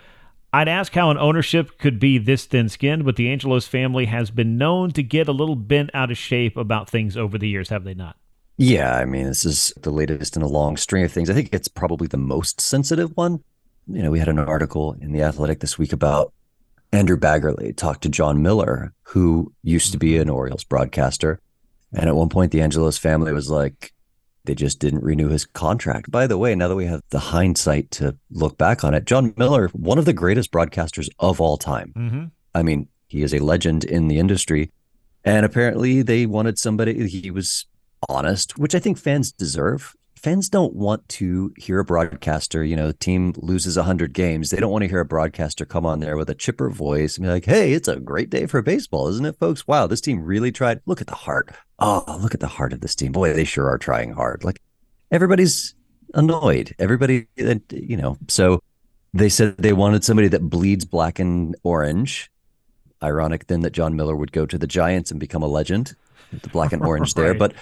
I'd 0.53 0.67
ask 0.67 0.93
how 0.93 1.11
an 1.11 1.17
ownership 1.17 1.77
could 1.77 1.99
be 1.99 2.17
this 2.17 2.45
thin 2.45 2.69
skinned, 2.69 3.05
but 3.05 3.17
the 3.17 3.29
Angelos 3.29 3.67
family 3.67 4.05
has 4.05 4.31
been 4.31 4.57
known 4.57 4.91
to 4.91 5.03
get 5.03 5.27
a 5.27 5.33
little 5.33 5.55
bent 5.55 5.89
out 5.93 6.11
of 6.11 6.17
shape 6.17 6.57
about 6.57 6.89
things 6.89 7.15
over 7.15 7.37
the 7.37 7.47
years, 7.47 7.69
have 7.69 7.83
they 7.83 7.93
not? 7.93 8.17
Yeah, 8.61 8.95
I 8.95 9.05
mean, 9.05 9.25
this 9.25 9.43
is 9.43 9.73
the 9.81 9.89
latest 9.89 10.35
in 10.35 10.43
a 10.43 10.47
long 10.47 10.77
string 10.77 11.03
of 11.03 11.11
things. 11.11 11.31
I 11.31 11.33
think 11.33 11.49
it's 11.51 11.67
probably 11.67 12.05
the 12.05 12.17
most 12.17 12.61
sensitive 12.61 13.09
one. 13.17 13.43
You 13.87 14.03
know, 14.03 14.11
we 14.11 14.19
had 14.19 14.27
an 14.27 14.37
article 14.37 14.95
in 15.01 15.13
The 15.13 15.23
Athletic 15.23 15.61
this 15.61 15.79
week 15.79 15.91
about 15.91 16.31
Andrew 16.91 17.17
Baggarly 17.17 17.75
talked 17.75 18.03
to 18.03 18.09
Jon 18.09 18.43
Miller, 18.43 18.93
who 19.01 19.51
used 19.63 19.91
to 19.93 19.97
be 19.97 20.15
an 20.17 20.29
Orioles 20.29 20.63
broadcaster. 20.63 21.39
And 21.91 22.07
at 22.07 22.15
one 22.15 22.29
point, 22.29 22.51
the 22.51 22.61
Angelos 22.61 22.99
family 22.99 23.33
was 23.33 23.49
like, 23.49 23.93
they 24.45 24.53
just 24.53 24.77
didn't 24.77 25.03
renew 25.03 25.29
his 25.29 25.43
contract. 25.47 26.11
By 26.11 26.27
the 26.27 26.37
way, 26.37 26.53
now 26.53 26.67
that 26.67 26.75
we 26.75 26.85
have 26.85 27.01
the 27.09 27.17
hindsight 27.17 27.89
to 27.93 28.15
look 28.29 28.59
back 28.59 28.83
on 28.83 28.93
it, 28.93 29.05
Jon 29.05 29.33
Miller, 29.37 29.69
one 29.69 29.97
of 29.97 30.05
the 30.05 30.13
greatest 30.13 30.51
broadcasters 30.51 31.09
of 31.17 31.41
all 31.41 31.57
time. 31.57 31.93
Mm-hmm. 31.97 32.25
I 32.53 32.61
mean, 32.61 32.89
he 33.07 33.23
is 33.23 33.33
a 33.33 33.39
legend 33.39 33.85
in 33.85 34.07
the 34.07 34.19
industry. 34.19 34.71
And 35.23 35.47
apparently, 35.47 36.03
they 36.03 36.27
wanted 36.27 36.59
somebody, 36.59 37.07
he 37.07 37.31
was 37.31 37.65
honest, 38.09 38.57
which 38.57 38.75
I 38.75 38.79
think 38.79 38.97
fans 38.97 39.31
deserve. 39.31 39.95
Fans 40.15 40.49
don't 40.49 40.75
want 40.75 41.07
to 41.09 41.51
hear 41.57 41.79
a 41.79 41.85
broadcaster, 41.85 42.63
you 42.63 42.75
know, 42.75 42.91
team 42.91 43.33
loses 43.37 43.75
100 43.75 44.13
games. 44.13 44.51
They 44.51 44.59
don't 44.59 44.71
want 44.71 44.83
to 44.83 44.87
hear 44.87 44.99
a 44.99 45.05
broadcaster 45.05 45.65
come 45.65 45.83
on 45.83 45.99
there 45.99 46.15
with 46.15 46.29
a 46.29 46.35
chipper 46.35 46.69
voice 46.69 47.17
and 47.17 47.25
be 47.25 47.31
like, 47.31 47.45
hey, 47.45 47.73
it's 47.73 47.87
a 47.87 47.99
great 47.99 48.29
day 48.29 48.45
for 48.45 48.61
baseball, 48.61 49.07
isn't 49.07 49.25
it, 49.25 49.39
folks? 49.39 49.67
Wow, 49.67 49.87
this 49.87 50.01
team 50.01 50.23
really 50.23 50.51
tried. 50.51 50.81
Look 50.85 51.01
at 51.01 51.07
the 51.07 51.15
heart. 51.15 51.55
Oh, 51.79 52.19
look 52.21 52.35
at 52.35 52.39
the 52.39 52.47
heart 52.47 52.71
of 52.71 52.81
this 52.81 52.93
team. 52.93 53.11
Boy, 53.11 53.33
they 53.33 53.45
sure 53.45 53.67
are 53.67 53.79
trying 53.79 54.13
hard. 54.13 54.43
Like 54.43 54.61
everybody's 55.09 55.73
annoyed. 56.13 56.75
Everybody, 56.77 57.25
uh, 57.43 57.55
you 57.71 57.97
know, 57.97 58.17
so 58.27 58.61
they 59.13 59.29
said 59.29 59.57
they 59.57 59.73
wanted 59.73 60.03
somebody 60.03 60.27
that 60.29 60.49
bleeds 60.49 60.85
black 60.85 61.19
and 61.19 61.55
orange. 61.63 62.29
Ironic 63.03 63.47
then 63.47 63.61
that 63.61 63.71
Jon 63.71 63.95
Miller 63.95 64.15
would 64.15 64.31
go 64.31 64.45
to 64.45 64.57
the 64.57 64.67
Giants 64.67 65.09
and 65.09 65.19
become 65.19 65.41
a 65.41 65.47
legend, 65.47 65.95
the 66.31 66.49
black 66.49 66.71
and 66.71 66.83
orange 66.83 67.13
right. 67.15 67.23
there. 67.23 67.33
But 67.33 67.53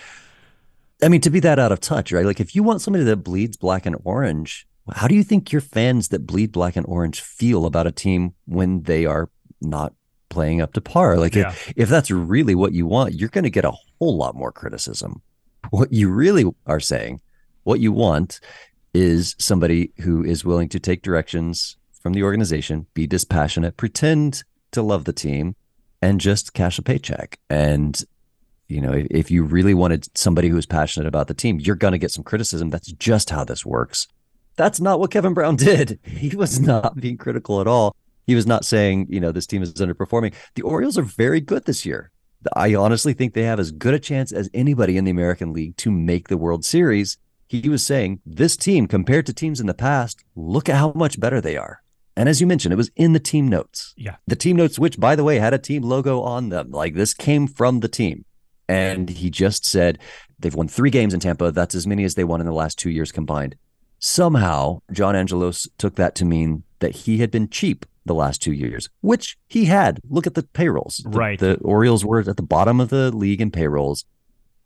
I 1.02 1.10
mean, 1.10 1.22
to 1.22 1.30
be 1.30 1.40
that 1.42 1.60
out 1.60 1.72
of 1.72 1.80
touch, 1.80 2.12
right? 2.12 2.26
Like 2.26 2.40
if 2.40 2.56
you 2.56 2.64
want 2.64 2.82
somebody 2.82 3.04
that 3.06 3.18
bleeds 3.18 3.58
black 3.58 3.86
and 3.86 3.96
orange, 4.04 4.68
how 4.94 5.08
do 5.08 5.16
you 5.16 5.24
think 5.24 5.52
your 5.52 5.62
fans 5.62 6.10
that 6.10 6.26
bleed 6.26 6.52
black 6.52 6.76
and 6.76 6.86
orange 6.88 7.22
feel 7.22 7.66
about 7.66 7.88
a 7.88 7.92
team 7.92 8.34
when 8.46 8.84
they 8.84 9.06
are 9.06 9.30
not 9.62 9.94
playing 10.30 10.62
up 10.62 10.74
to 10.74 10.82
par? 10.82 11.18
Like 11.18 11.36
yeah. 11.36 11.50
if, 11.50 11.74
if 11.76 11.90
that's 11.90 12.12
really 12.12 12.56
what 12.56 12.74
you 12.74 12.86
want, 12.86 13.14
you're 13.14 13.30
going 13.30 13.44
to 13.44 13.50
get 13.50 13.66
a 13.66 13.74
whole 14.00 14.18
lot 14.18 14.36
more 14.36 14.52
criticism. 14.52 15.22
What 15.70 15.94
you 15.94 16.10
really 16.10 16.46
are 16.66 16.80
saying, 16.80 17.22
what 17.64 17.80
you 17.80 17.92
want 17.92 18.40
is 18.94 19.36
somebody 19.38 19.92
who 20.00 20.24
is 20.24 20.44
willing 20.44 20.70
to 20.70 20.80
take 20.80 21.02
directions 21.02 21.78
from 22.02 22.14
the 22.14 22.24
organization, 22.24 22.88
be 22.94 23.06
dispassionate, 23.06 23.78
pretend 23.78 24.44
to 24.72 24.82
love 24.82 25.06
the 25.06 25.14
team, 25.14 25.56
and 26.02 26.20
just 26.20 26.54
cash 26.54 26.80
a 26.80 26.82
paycheck. 26.82 27.38
And 27.50 28.04
you 28.70 28.80
know, 28.80 28.94
if, 28.94 29.08
if 29.10 29.32
you 29.32 29.44
really 29.44 29.74
wanted 29.74 30.08
somebody 30.18 30.48
who's 30.48 30.66
passionate 30.66 31.08
about 31.08 31.28
the 31.28 31.34
team, 31.34 31.60
you're 31.60 31.76
going 31.76 31.92
to 31.92 31.98
get 31.98 32.12
some 32.12 32.24
criticism. 32.24 32.70
That's 32.70 32.92
just 32.94 33.32
how 33.32 33.44
this 33.44 33.66
works. 33.66 34.08
That's 34.56 34.80
not 34.80 35.00
what 35.00 35.12
Kevin 35.12 35.34
Brown 35.34 35.56
did. 35.58 36.00
He 36.04 36.36
was 36.36 36.60
not 36.60 36.96
being 36.96 37.18
critical 37.18 37.60
at 37.60 37.68
all. 37.68 37.96
He 38.28 38.36
was 38.36 38.46
not 38.46 38.64
saying, 38.64 39.08
you 39.10 39.20
know, 39.20 39.32
this 39.32 39.48
team 39.48 39.64
is 39.64 39.74
underperforming. 39.74 40.34
The 40.54 40.62
Orioles 40.62 40.98
are 40.98 41.04
very 41.04 41.42
good 41.42 41.66
this 41.66 41.86
year. 41.86 42.12
I 42.56 42.76
honestly 42.76 43.14
think 43.14 43.34
they 43.34 43.44
have 43.44 43.60
as 43.60 43.72
good 43.72 43.94
a 43.94 44.00
chance 44.00 44.32
as 44.32 44.50
anybody 44.54 44.98
in 44.98 45.04
the 45.04 45.12
American 45.12 45.52
League 45.52 45.76
to 45.78 45.92
make 45.92 46.28
the 46.28 46.38
World 46.38 46.64
Series. 46.64 47.18
He 47.48 47.68
was 47.68 47.84
saying, 47.84 48.22
this 48.26 48.56
team, 48.56 48.88
compared 48.88 49.26
to 49.26 49.34
teams 49.34 49.60
in 49.60 49.66
the 49.66 49.74
past, 49.74 50.24
look 50.36 50.70
at 50.70 50.78
how 50.78 50.94
much 50.94 51.20
better 51.20 51.42
they 51.42 51.58
are. 51.58 51.82
And 52.16 52.30
as 52.30 52.40
you 52.40 52.48
mentioned, 52.48 52.74
it 52.74 52.78
was 52.78 52.92
in 52.96 53.14
the 53.14 53.20
team 53.20 53.48
notes. 53.48 53.94
Yeah. 53.98 54.18
The 54.28 54.36
team 54.36 54.58
notes, 54.58 54.78
which, 54.78 55.00
by 55.00 55.16
the 55.16 55.24
way, 55.24 55.40
had 55.40 55.54
a 55.54 55.58
team 55.58 55.82
logo 55.82 56.22
on 56.22 56.50
them. 56.50 56.70
Like 56.70 56.94
this 56.94 57.14
came 57.14 57.48
from 57.48 57.80
the 57.80 57.88
team. 57.88 58.26
And 58.70 59.10
he 59.10 59.30
just 59.30 59.66
said 59.66 59.98
they've 60.38 60.56
won 60.56 60.68
three 60.68 60.92
games 60.92 61.14
in 61.14 61.20
Tampa. 61.20 61.52
That's 61.52 61.76
as 61.76 61.88
many 61.88 62.04
as 62.04 62.16
they 62.16 62.24
won 62.24 62.40
in 62.40 62.46
the 62.46 62.54
last 62.54 62.78
two 62.78 62.92
years 62.92 63.12
combined. 63.12 63.56
Somehow, 63.98 64.82
John 64.94 65.16
Angelos 65.16 65.68
took 65.78 65.96
that 65.96 66.16
to 66.16 66.26
mean 66.26 66.64
that 66.80 66.96
he 66.96 67.18
had 67.18 67.32
been 67.32 67.50
cheap 67.50 67.86
the 68.06 68.14
last 68.14 68.42
two 68.42 68.54
years, 68.54 68.90
which 69.02 69.38
he 69.48 69.66
had. 69.66 70.00
Look 70.08 70.28
at 70.28 70.36
the 70.36 70.44
payrolls. 70.44 71.02
The, 71.04 71.10
right. 71.10 71.40
The 71.40 71.58
Orioles 71.58 72.06
were 72.06 72.20
at 72.20 72.38
the 72.38 72.44
bottom 72.44 72.80
of 72.80 72.90
the 72.90 73.12
league 73.12 73.42
in 73.42 73.52
payrolls. 73.52 74.06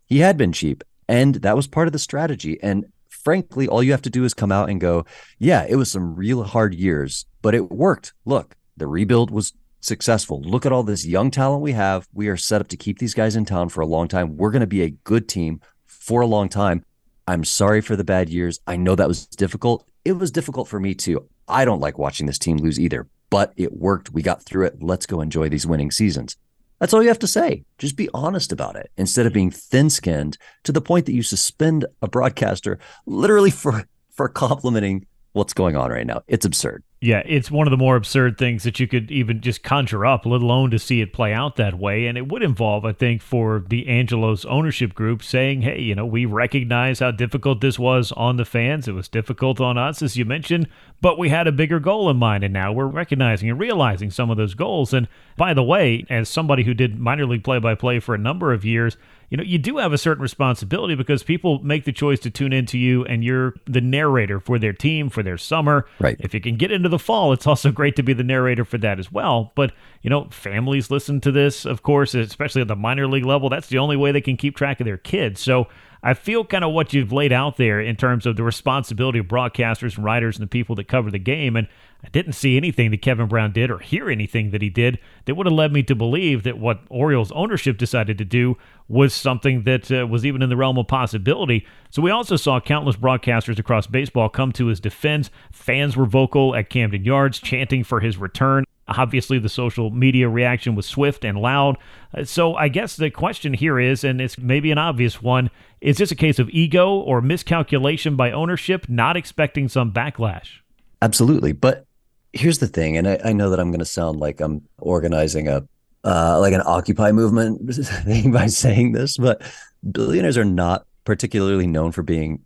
He 0.06 0.20
had 0.20 0.38
been 0.38 0.51
cheap. 0.51 0.84
And 1.08 1.36
that 1.36 1.56
was 1.56 1.68
part 1.68 1.88
of 1.88 1.93
the 1.93 1.99
strategy. 1.99 2.60
And 2.62 2.86
frankly, 3.10 3.68
all 3.68 3.82
you 3.82 3.91
have 3.91 4.01
to 4.04 4.10
do 4.10 4.26
is 4.26 4.34
come 4.34 4.51
out 4.51 4.70
and 4.70 4.80
go, 4.80 5.06
yeah, 5.39 5.66
it 5.68 5.76
was 5.76 5.91
some 5.91 6.16
real 6.16 6.43
hard 6.43 6.74
years, 6.74 7.26
but 7.41 7.56
it 7.56 7.72
worked. 7.72 8.14
Look, 8.26 8.56
the 8.78 8.88
rebuild 8.88 9.32
was 9.32 9.54
successful. 9.84 10.41
Look 10.41 10.65
at 10.65 10.71
all 10.71 10.84
this 10.84 11.05
young 11.05 11.31
talent 11.31 11.61
we 11.61 11.73
have. 11.73 12.07
We 12.13 12.27
are 12.27 12.38
set 12.38 12.61
up 12.61 12.67
to 12.69 12.77
keep 12.77 12.99
these 12.99 13.13
guys 13.13 13.36
in 13.36 13.45
town 13.45 13.69
for 13.69 13.81
a 13.81 13.86
long 13.86 14.07
time. 14.07 14.38
We're 14.38 14.51
going 14.51 14.61
to 14.61 14.67
be 14.67 14.84
a 14.84 14.89
good 14.89 15.27
team 15.27 15.61
for 15.86 16.21
a 16.21 16.27
long 16.27 16.49
time. 16.49 16.86
I'm 17.27 17.43
sorry 17.43 17.81
for 17.81 17.95
the 17.95 18.03
bad 18.03 18.29
years. 18.29 18.59
I 18.67 18.75
know 18.75 18.95
that 18.95 19.07
was 19.07 19.25
difficult. 19.27 19.86
It 20.03 20.13
was 20.13 20.31
difficult 20.31 20.67
for 20.67 20.79
me 20.79 20.93
too. 20.93 21.27
I 21.47 21.65
don't 21.65 21.79
like 21.79 21.97
watching 21.97 22.27
this 22.27 22.39
team 22.39 22.57
lose 22.57 22.79
either, 22.79 23.07
but 23.29 23.53
it 23.55 23.73
worked. 23.73 24.11
We 24.11 24.21
got 24.21 24.43
through 24.43 24.65
it. 24.65 24.84
Let's 24.84 25.05
go 25.05 25.21
enjoy 25.21 25.49
these 25.49 25.67
winning 25.67 25.91
seasons. 25.91 26.36
That's 26.79 26.93
all 26.93 27.01
you 27.01 27.07
have 27.07 27.19
to 27.19 27.27
say. 27.27 27.63
Just 27.77 27.95
be 27.95 28.09
honest 28.13 28.51
about 28.51 28.75
it 28.75 28.91
instead 28.97 29.25
of 29.25 29.31
being 29.31 29.51
thin 29.51 29.89
skinned 29.89 30.38
to 30.63 30.73
the 30.73 30.81
point 30.81 31.05
that 31.05 31.13
you 31.13 31.23
suspend 31.23 31.86
a 32.01 32.09
broadcaster 32.09 32.79
literally 33.05 33.51
for, 33.51 33.86
for 34.11 34.27
complimenting 34.27 35.05
what's 35.31 35.53
going 35.53 35.77
on 35.77 35.91
right 35.91 36.05
now. 36.05 36.23
It's 36.27 36.45
absurd. 36.45 36.84
Yeah, 37.04 37.22
it's 37.26 37.51
one 37.51 37.68
of 37.68 37.72
the 37.72 37.78
more 37.78 37.97
absurd 37.97 38.38
things 38.38 38.64
that 38.64 38.80
you 38.80 38.88
could 38.88 39.12
even 39.12 39.41
just 39.41 39.62
conjure 39.62 40.06
up, 40.06 40.26
let 40.26 40.41
alone 40.41 40.72
to 40.72 40.80
see 40.80 41.01
it 41.01 41.12
play 41.12 41.34
out 41.34 41.58
that 41.58 41.78
way. 41.78 42.06
And 42.06 42.18
it 42.18 42.30
would 42.30 42.41
involve, 42.41 42.86
I 42.86 42.93
think, 42.93 43.22
for 43.22 43.62
the 43.68 43.89
Angelos 43.89 44.45
ownership 44.45 44.95
group 44.95 45.22
saying, 45.22 45.64
hey, 45.64 45.82
you 45.82 45.95
know, 45.95 46.06
we 46.06 46.26
recognize 46.26 46.99
how 46.99 47.12
difficult 47.12 47.60
this 47.60 47.78
was 47.78 48.14
on 48.14 48.38
the 48.38 48.45
fans. 48.45 48.88
It 48.88 48.93
was 48.93 49.10
difficult 49.10 49.60
on 49.60 49.78
us, 49.78 50.01
as 50.01 50.16
you 50.16 50.24
mentioned, 50.24 50.70
but 51.01 51.20
we 51.20 51.28
had 51.28 51.45
a 51.45 51.51
bigger 51.51 51.82
goal 51.82 52.10
in 52.10 52.16
mind. 52.16 52.45
And 52.45 52.54
now 52.54 52.72
we're 52.72 52.88
recognizing 52.88 53.49
and 53.49 53.60
realizing 53.60 54.10
some 54.10 54.30
of 54.30 54.38
those 54.38 54.54
goals. 54.54 54.93
And 54.93 55.10
by 55.36 55.54
the 55.54 55.62
way, 55.62 56.06
as 56.10 56.30
somebody 56.30 56.64
who 56.64 56.74
did 56.74 56.97
minor 56.97 57.26
league 57.26 57.43
play 57.43 57.60
by 57.60 57.76
play 57.76 57.99
for 57.99 58.16
a 58.16 58.18
number 58.18 58.54
of 58.54 58.64
years, 58.64 58.95
you 59.30 59.38
know, 59.38 59.43
you 59.43 59.57
do 59.57 59.78
have 59.78 59.93
a 59.93 59.97
certain 59.97 60.21
responsibility 60.21 60.95
because 60.95 61.24
people 61.24 61.59
make 61.63 61.86
the 61.86 61.91
choice 61.91 62.19
to 62.19 62.30
tune 62.30 62.53
into 62.53 62.78
you 62.78 63.03
and 63.05 63.24
you're 63.24 63.55
the 63.65 63.82
narrator 63.82 64.39
for 64.39 64.59
their 64.59 64.74
team, 64.74 65.09
for 65.09 65.24
their 65.24 65.38
summer. 65.38 65.86
Right. 65.99 66.17
If 66.19 66.34
you 66.34 66.41
can 66.41 66.55
get 66.55 66.71
into 66.71 66.89
the 66.89 66.99
fall, 66.99 67.34
it's 67.34 67.47
also 67.47 67.71
great 67.71 67.95
to 67.95 68.03
be 68.03 68.13
the 68.13 68.24
narrator 68.24 68.65
for 68.65 68.78
that 68.80 68.99
as 68.99 69.11
well. 69.11 69.51
But, 69.55 69.74
you 70.01 70.09
know, 70.09 70.28
families 70.30 70.91
listen 70.91 71.21
to 71.21 71.32
this, 71.32 71.65
of 71.65 71.84
course, 71.84 72.13
especially 72.13 72.61
at 72.61 72.67
the 72.67 72.76
minor 72.76 73.07
league 73.07 73.26
level. 73.26 73.49
That's 73.49 73.67
the 73.67 73.80
only 73.80 73.97
way 73.97 74.11
they 74.11 74.21
can 74.21 74.38
keep 74.38 74.55
track 74.55 74.80
of 74.80 74.86
their 74.86 74.97
kids. 74.97 75.41
So 75.41 75.67
I 76.03 76.13
feel 76.13 76.43
kind 76.43 76.63
of 76.63 76.74
what 76.74 76.93
you've 76.93 77.13
laid 77.13 77.32
out 77.32 77.57
there 77.57 77.80
in 77.80 77.95
terms 77.95 78.26
of 78.26 78.36
the 78.36 78.43
responsibility 78.43 79.19
of 79.19 79.28
broadcasters 79.28 79.95
and 79.95 80.03
writers 80.03 80.36
and 80.36 80.43
the 80.43 80.49
people 80.49 80.76
that 80.76 80.88
cover 80.88 81.09
the 81.09 81.19
game. 81.19 81.55
And 81.55 81.67
I 82.04 82.10
didn't 82.10 82.34
see 82.34 82.58
anything 82.58 82.91
that 82.91 83.01
Kevin 83.01 83.28
Brown 83.28 83.54
did 83.54 83.72
or 83.72 83.80
hear 83.80 84.10
anything 84.10 84.51
that 84.51 84.62
he 84.62 84.70
did 84.70 84.99
that 85.26 85.36
would 85.36 85.45
have 85.45 85.54
led 85.54 85.72
me 85.72 85.84
to 85.84 85.95
believe 85.95 86.43
that 86.43 86.60
what 86.60 86.82
Orioles 86.89 87.32
ownership 87.32 87.78
decided 87.78 88.18
to 88.18 88.26
do 88.26 88.58
was 88.89 89.14
something 89.14 89.64
that 89.64 89.89
uh, 89.89 90.06
was 90.06 90.26
even 90.26 90.41
in 90.41 90.49
the 90.49 90.58
realm 90.58 90.78
of 90.78 90.88
possibility. 90.88 91.66
So 91.89 92.01
we 92.01 92.12
also 92.12 92.36
saw 92.36 92.60
countless 92.60 92.97
broadcasters 92.97 93.58
across 93.58 93.88
baseball 93.88 94.28
come 94.28 94.51
to 94.54 94.68
his 94.68 94.82
defense. 94.82 95.30
Fans 95.54 95.95
were 95.95 96.06
vocal 96.06 96.56
at 96.56 96.70
Camden 96.70 97.06
Yards, 97.06 97.39
chanting 97.39 97.86
for 97.86 98.01
his 98.01 98.18
return. 98.18 98.66
Obviously, 98.86 99.39
the 99.39 99.47
social 99.47 99.91
media 99.91 100.28
reaction 100.28 100.76
was 100.76 100.86
swift 100.86 101.24
and 101.24 101.38
loud. 101.38 101.78
Uh, 102.14 102.26
so, 102.26 102.56
I 102.56 102.68
guess 102.68 102.97
the 102.97 103.10
question 103.10 103.54
here 103.54 103.80
is, 103.80 104.04
and 104.04 104.20
it's 104.20 104.38
maybe 104.38 104.72
an 104.72 104.78
obvious 104.78 105.22
one 105.22 105.49
is 105.80 105.97
this 105.97 106.12
a 106.12 106.16
case 106.16 106.38
of 106.39 106.49
ego 106.49 106.95
or 106.95 107.22
miscalculation 107.22 108.18
by 108.18 108.32
ownership, 108.32 108.88
not 108.89 109.16
expecting 109.16 109.70
some 109.70 109.91
backlash? 109.91 110.60
Absolutely. 111.01 111.51
But 111.51 111.86
here's 112.34 112.59
the 112.59 112.67
thing, 112.67 112.97
and 112.97 113.07
I, 113.07 113.19
I 113.25 113.34
know 113.34 113.49
that 113.51 113.59
I'm 113.59 113.71
going 113.71 113.79
to 113.79 113.86
sound 113.86 114.19
like 114.19 114.41
I'm 114.41 114.67
organizing 114.79 115.47
a 115.47 115.67
uh, 116.03 116.38
like 116.39 116.53
an 116.53 116.61
Occupy 116.65 117.13
movement 117.13 117.73
thing 117.86 118.31
by 118.31 118.47
saying 118.47 118.91
this, 118.91 119.17
but 119.17 119.41
billionaires 119.89 120.38
are 120.38 120.43
not 120.43 120.86
particularly 121.05 121.67
known 121.67 121.91
for 121.91 122.03
being 122.03 122.41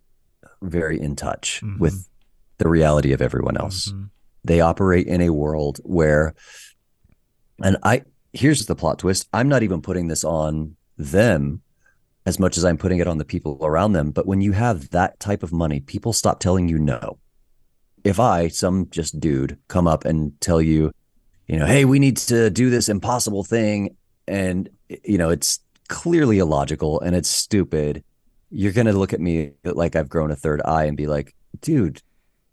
very 0.62 1.00
in 1.00 1.16
touch 1.16 1.60
mm-hmm. 1.64 1.78
with 1.78 2.08
the 2.58 2.68
reality 2.68 3.12
of 3.12 3.20
everyone 3.20 3.56
else. 3.56 3.88
Mm-hmm. 3.88 4.04
They 4.44 4.60
operate 4.60 5.06
in 5.06 5.20
a 5.20 5.30
world 5.30 5.80
where, 5.82 6.34
and 7.62 7.76
I 7.82 8.02
here's 8.32 8.66
the 8.66 8.76
plot 8.76 9.00
twist: 9.00 9.28
I'm 9.32 9.48
not 9.48 9.62
even 9.62 9.82
putting 9.82 10.08
this 10.08 10.24
on 10.24 10.76
them 10.96 11.62
as 12.26 12.38
much 12.38 12.58
as 12.58 12.64
I'm 12.64 12.76
putting 12.76 12.98
it 12.98 13.08
on 13.08 13.18
the 13.18 13.24
people 13.24 13.58
around 13.62 13.92
them. 13.92 14.10
But 14.10 14.26
when 14.26 14.40
you 14.40 14.52
have 14.52 14.90
that 14.90 15.18
type 15.18 15.42
of 15.42 15.52
money, 15.52 15.80
people 15.80 16.12
stop 16.12 16.40
telling 16.40 16.68
you 16.68 16.78
no. 16.78 17.18
If 18.04 18.20
I, 18.20 18.48
some 18.48 18.88
just 18.90 19.18
dude, 19.20 19.58
come 19.68 19.86
up 19.86 20.04
and 20.04 20.38
tell 20.40 20.60
you, 20.62 20.92
you 21.46 21.58
know, 21.58 21.66
hey, 21.66 21.84
we 21.84 21.98
need 21.98 22.16
to 22.18 22.50
do 22.50 22.70
this 22.70 22.88
impossible 22.88 23.44
thing, 23.44 23.96
and 24.26 24.68
you 24.88 25.18
know, 25.18 25.30
it's 25.30 25.60
clearly 25.88 26.38
illogical 26.38 27.00
and 27.00 27.16
it's 27.16 27.28
stupid, 27.28 28.04
you're 28.50 28.72
gonna 28.72 28.92
look 28.92 29.12
at 29.12 29.20
me 29.20 29.52
like 29.64 29.96
I've 29.96 30.08
grown 30.08 30.30
a 30.30 30.36
third 30.36 30.62
eye 30.64 30.84
and 30.84 30.96
be 30.96 31.06
like, 31.06 31.34
dude, 31.60 32.02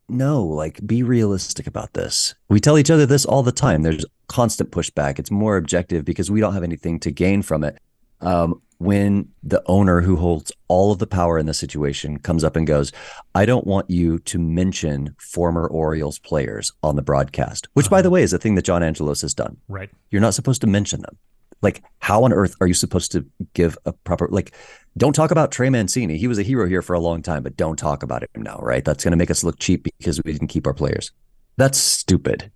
no, 0.08 0.44
like 0.44 0.86
be 0.86 1.04
realistic 1.04 1.68
about 1.68 1.94
this. 1.94 2.36
We 2.50 2.60
tell 2.60 2.78
each 2.78 2.92
other 2.92 3.06
this 3.06 3.26
all 3.26 3.44
the 3.44 3.52
time. 3.52 3.82
There's 3.82 4.06
constant 4.28 4.72
pushback. 4.72 5.20
It's 5.20 5.32
more 5.32 5.58
objective 5.58 6.06
because 6.06 6.30
we 6.32 6.40
don't 6.40 6.54
have 6.54 6.64
anything 6.64 7.00
to 7.02 7.12
gain 7.12 7.42
from 7.42 7.64
it. 7.64 7.78
Um, 8.26 8.62
when 8.78 9.30
the 9.42 9.64
owner 9.68 10.02
who 10.02 10.18
holds 10.18 10.52
all 10.68 10.92
of 10.92 11.00
the 11.00 11.08
power 11.08 11.40
in 11.40 11.46
the 11.46 11.54
situation 11.54 12.20
comes 12.20 12.44
up 12.44 12.56
and 12.56 12.68
goes, 12.68 12.92
I 13.34 13.46
don't 13.46 13.66
want 13.66 13.90
you 13.90 14.20
to 14.20 14.38
mention 14.40 15.16
former 15.18 15.68
Orioles 15.68 16.20
players 16.20 16.72
on 16.84 16.96
the 16.96 17.02
broadcast, 17.02 17.68
which, 17.74 17.86
uh-huh. 17.86 17.96
by 17.96 18.02
the 18.02 18.10
way, 18.10 18.24
is 18.24 18.34
a 18.34 18.38
thing 18.38 18.56
that 18.56 18.66
John 18.66 18.84
Angelos 18.84 19.22
has 19.22 19.34
done. 19.34 19.58
Right. 19.68 19.90
You're 20.12 20.22
not 20.22 20.34
supposed 20.34 20.62
to 20.62 20.68
mention 20.68 21.02
them. 21.02 21.18
Like, 21.62 21.84
how 22.00 22.24
on 22.24 22.34
earth 22.34 22.56
are 22.60 22.68
you 22.68 22.74
supposed 22.74 23.12
to 23.14 23.26
give 23.54 23.78
a 23.86 23.94
proper, 23.94 24.28
like, 24.30 24.54
don't 24.98 25.14
talk 25.14 25.32
about 25.32 25.52
Trey 25.52 25.70
Mancini. 25.70 26.18
He 26.18 26.28
was 26.28 26.38
a 26.38 26.44
hero 26.44 26.68
here 26.68 26.82
for 26.82 26.94
a 26.94 27.00
long 27.00 27.22
time, 27.22 27.44
but 27.44 27.56
don't 27.56 27.78
talk 27.78 28.04
about 28.04 28.24
him 28.24 28.42
now, 28.42 28.60
right? 28.62 28.84
That's 28.84 29.04
going 29.04 29.14
to 29.14 29.18
make 29.18 29.32
us 29.32 29.44
look 29.44 29.58
cheap 29.58 29.84
because 29.84 30.22
we 30.24 30.34
didn't 30.34 30.50
keep 30.50 30.68
our 30.68 30.74
players. 30.74 31.12
That's 31.58 31.78
stupid. 31.78 32.52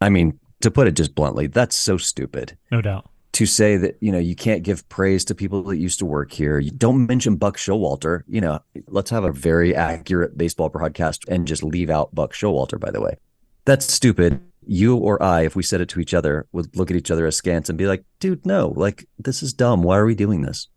I 0.00 0.08
mean, 0.08 0.38
to 0.60 0.70
put 0.70 0.88
it 0.88 0.92
just 0.92 1.14
bluntly, 1.14 1.46
that's 1.46 1.76
so 1.76 1.96
stupid. 1.96 2.58
No 2.70 2.82
doubt 2.82 3.08
to 3.36 3.44
say 3.44 3.76
that 3.76 3.98
you 4.00 4.10
know 4.10 4.18
you 4.18 4.34
can't 4.34 4.62
give 4.62 4.88
praise 4.88 5.22
to 5.26 5.34
people 5.34 5.62
that 5.64 5.76
used 5.76 5.98
to 5.98 6.06
work 6.06 6.32
here. 6.32 6.58
You 6.58 6.70
don't 6.70 7.06
mention 7.06 7.36
Buck 7.36 7.58
Showalter. 7.58 8.22
You 8.26 8.40
know, 8.40 8.60
let's 8.86 9.10
have 9.10 9.24
a 9.24 9.30
very 9.30 9.76
accurate 9.76 10.38
baseball 10.38 10.70
broadcast 10.70 11.26
and 11.28 11.46
just 11.46 11.62
leave 11.62 11.90
out 11.90 12.14
Buck 12.14 12.32
Showalter. 12.32 12.80
By 12.80 12.90
the 12.90 13.02
way, 13.02 13.18
that's 13.66 13.92
stupid. 13.92 14.40
You 14.66 14.96
or 14.96 15.22
I, 15.22 15.42
if 15.42 15.54
we 15.54 15.62
said 15.62 15.82
it 15.82 15.88
to 15.90 16.00
each 16.00 16.14
other, 16.14 16.46
would 16.52 16.74
look 16.74 16.90
at 16.90 16.96
each 16.96 17.10
other 17.10 17.26
askance 17.26 17.68
and 17.68 17.76
be 17.76 17.86
like, 17.86 18.04
"Dude, 18.20 18.46
no! 18.46 18.72
Like 18.74 19.06
this 19.18 19.42
is 19.42 19.52
dumb. 19.52 19.82
Why 19.82 19.98
are 19.98 20.06
we 20.06 20.14
doing 20.14 20.40
this?" 20.40 20.68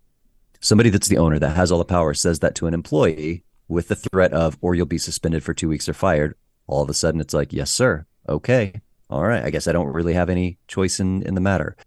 Somebody 0.59 0.89
that's 0.89 1.07
the 1.07 1.17
owner 1.17 1.39
that 1.39 1.55
has 1.55 1.71
all 1.71 1.79
the 1.79 1.85
power 1.85 2.13
says 2.13 2.39
that 2.39 2.55
to 2.55 2.67
an 2.67 2.73
employee 2.73 3.45
with 3.69 3.87
the 3.87 3.95
threat 3.95 4.33
of, 4.33 4.57
"Or 4.59 4.75
you'll 4.75 4.85
be 4.85 4.97
suspended 4.97 5.45
for 5.45 5.53
two 5.53 5.69
weeks 5.69 5.87
or 5.87 5.93
fired." 5.93 6.35
All 6.67 6.83
of 6.83 6.89
a 6.89 6.93
sudden, 6.93 7.21
it's 7.21 7.33
like, 7.33 7.53
"Yes, 7.53 7.71
sir. 7.71 8.05
Okay." 8.27 8.81
All 9.09 9.23
right, 9.23 9.45
I 9.45 9.49
guess 9.49 9.67
I 9.67 9.71
don't 9.71 9.87
really 9.87 10.13
have 10.13 10.29
any 10.29 10.57
choice 10.67 10.99
in 10.99 11.23
in 11.23 11.35
the 11.35 11.41
matter 11.41 11.77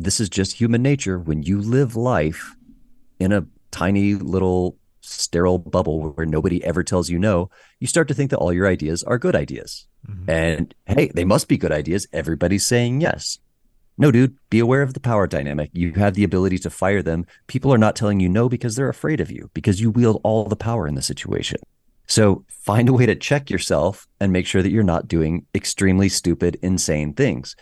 this 0.00 0.18
is 0.18 0.28
just 0.28 0.54
human 0.54 0.82
nature. 0.82 1.18
When 1.18 1.42
you 1.42 1.60
live 1.60 1.94
life 1.94 2.56
in 3.18 3.32
a 3.32 3.46
tiny 3.70 4.14
little 4.14 4.76
sterile 5.02 5.58
bubble 5.58 6.12
where 6.12 6.26
nobody 6.26 6.64
ever 6.64 6.82
tells 6.82 7.10
you 7.10 7.18
no, 7.18 7.50
you 7.78 7.86
start 7.86 8.08
to 8.08 8.14
think 8.14 8.30
that 8.30 8.38
all 8.38 8.52
your 8.52 8.66
ideas 8.66 9.02
are 9.02 9.18
good 9.18 9.36
ideas. 9.36 9.86
Mm-hmm. 10.08 10.30
And 10.30 10.74
hey, 10.86 11.10
they 11.14 11.24
must 11.24 11.48
be 11.48 11.58
good 11.58 11.72
ideas. 11.72 12.06
Everybody's 12.12 12.64
saying 12.66 13.00
yes. 13.02 13.38
No, 13.98 14.10
dude, 14.10 14.36
be 14.48 14.58
aware 14.58 14.80
of 14.80 14.94
the 14.94 15.00
power 15.00 15.26
dynamic. 15.26 15.70
You 15.74 15.92
have 15.92 16.14
the 16.14 16.24
ability 16.24 16.58
to 16.60 16.70
fire 16.70 17.02
them. 17.02 17.26
People 17.46 17.72
are 17.74 17.78
not 17.78 17.96
telling 17.96 18.18
you 18.18 18.30
no 18.30 18.48
because 18.48 18.74
they're 18.74 18.88
afraid 18.88 19.20
of 19.20 19.30
you, 19.30 19.50
because 19.52 19.80
you 19.80 19.90
wield 19.90 20.20
all 20.24 20.46
the 20.46 20.56
power 20.56 20.88
in 20.88 20.94
the 20.94 21.02
situation. 21.02 21.60
So 22.06 22.44
find 22.48 22.88
a 22.88 22.94
way 22.94 23.04
to 23.04 23.14
check 23.14 23.50
yourself 23.50 24.08
and 24.18 24.32
make 24.32 24.46
sure 24.46 24.62
that 24.62 24.70
you're 24.70 24.82
not 24.82 25.06
doing 25.06 25.44
extremely 25.54 26.08
stupid, 26.08 26.58
insane 26.62 27.12
things. 27.12 27.54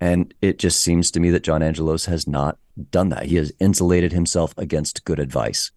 And 0.00 0.34
it 0.42 0.58
just 0.58 0.80
seems 0.80 1.10
to 1.12 1.20
me 1.20 1.30
that 1.30 1.42
John 1.42 1.62
Angelos 1.62 2.06
has 2.06 2.26
not 2.26 2.58
done 2.90 3.08
that. 3.08 3.26
He 3.26 3.36
has 3.36 3.52
insulated 3.60 4.12
himself 4.12 4.54
against 4.58 5.04
good 5.04 5.18
advice, 5.18 5.70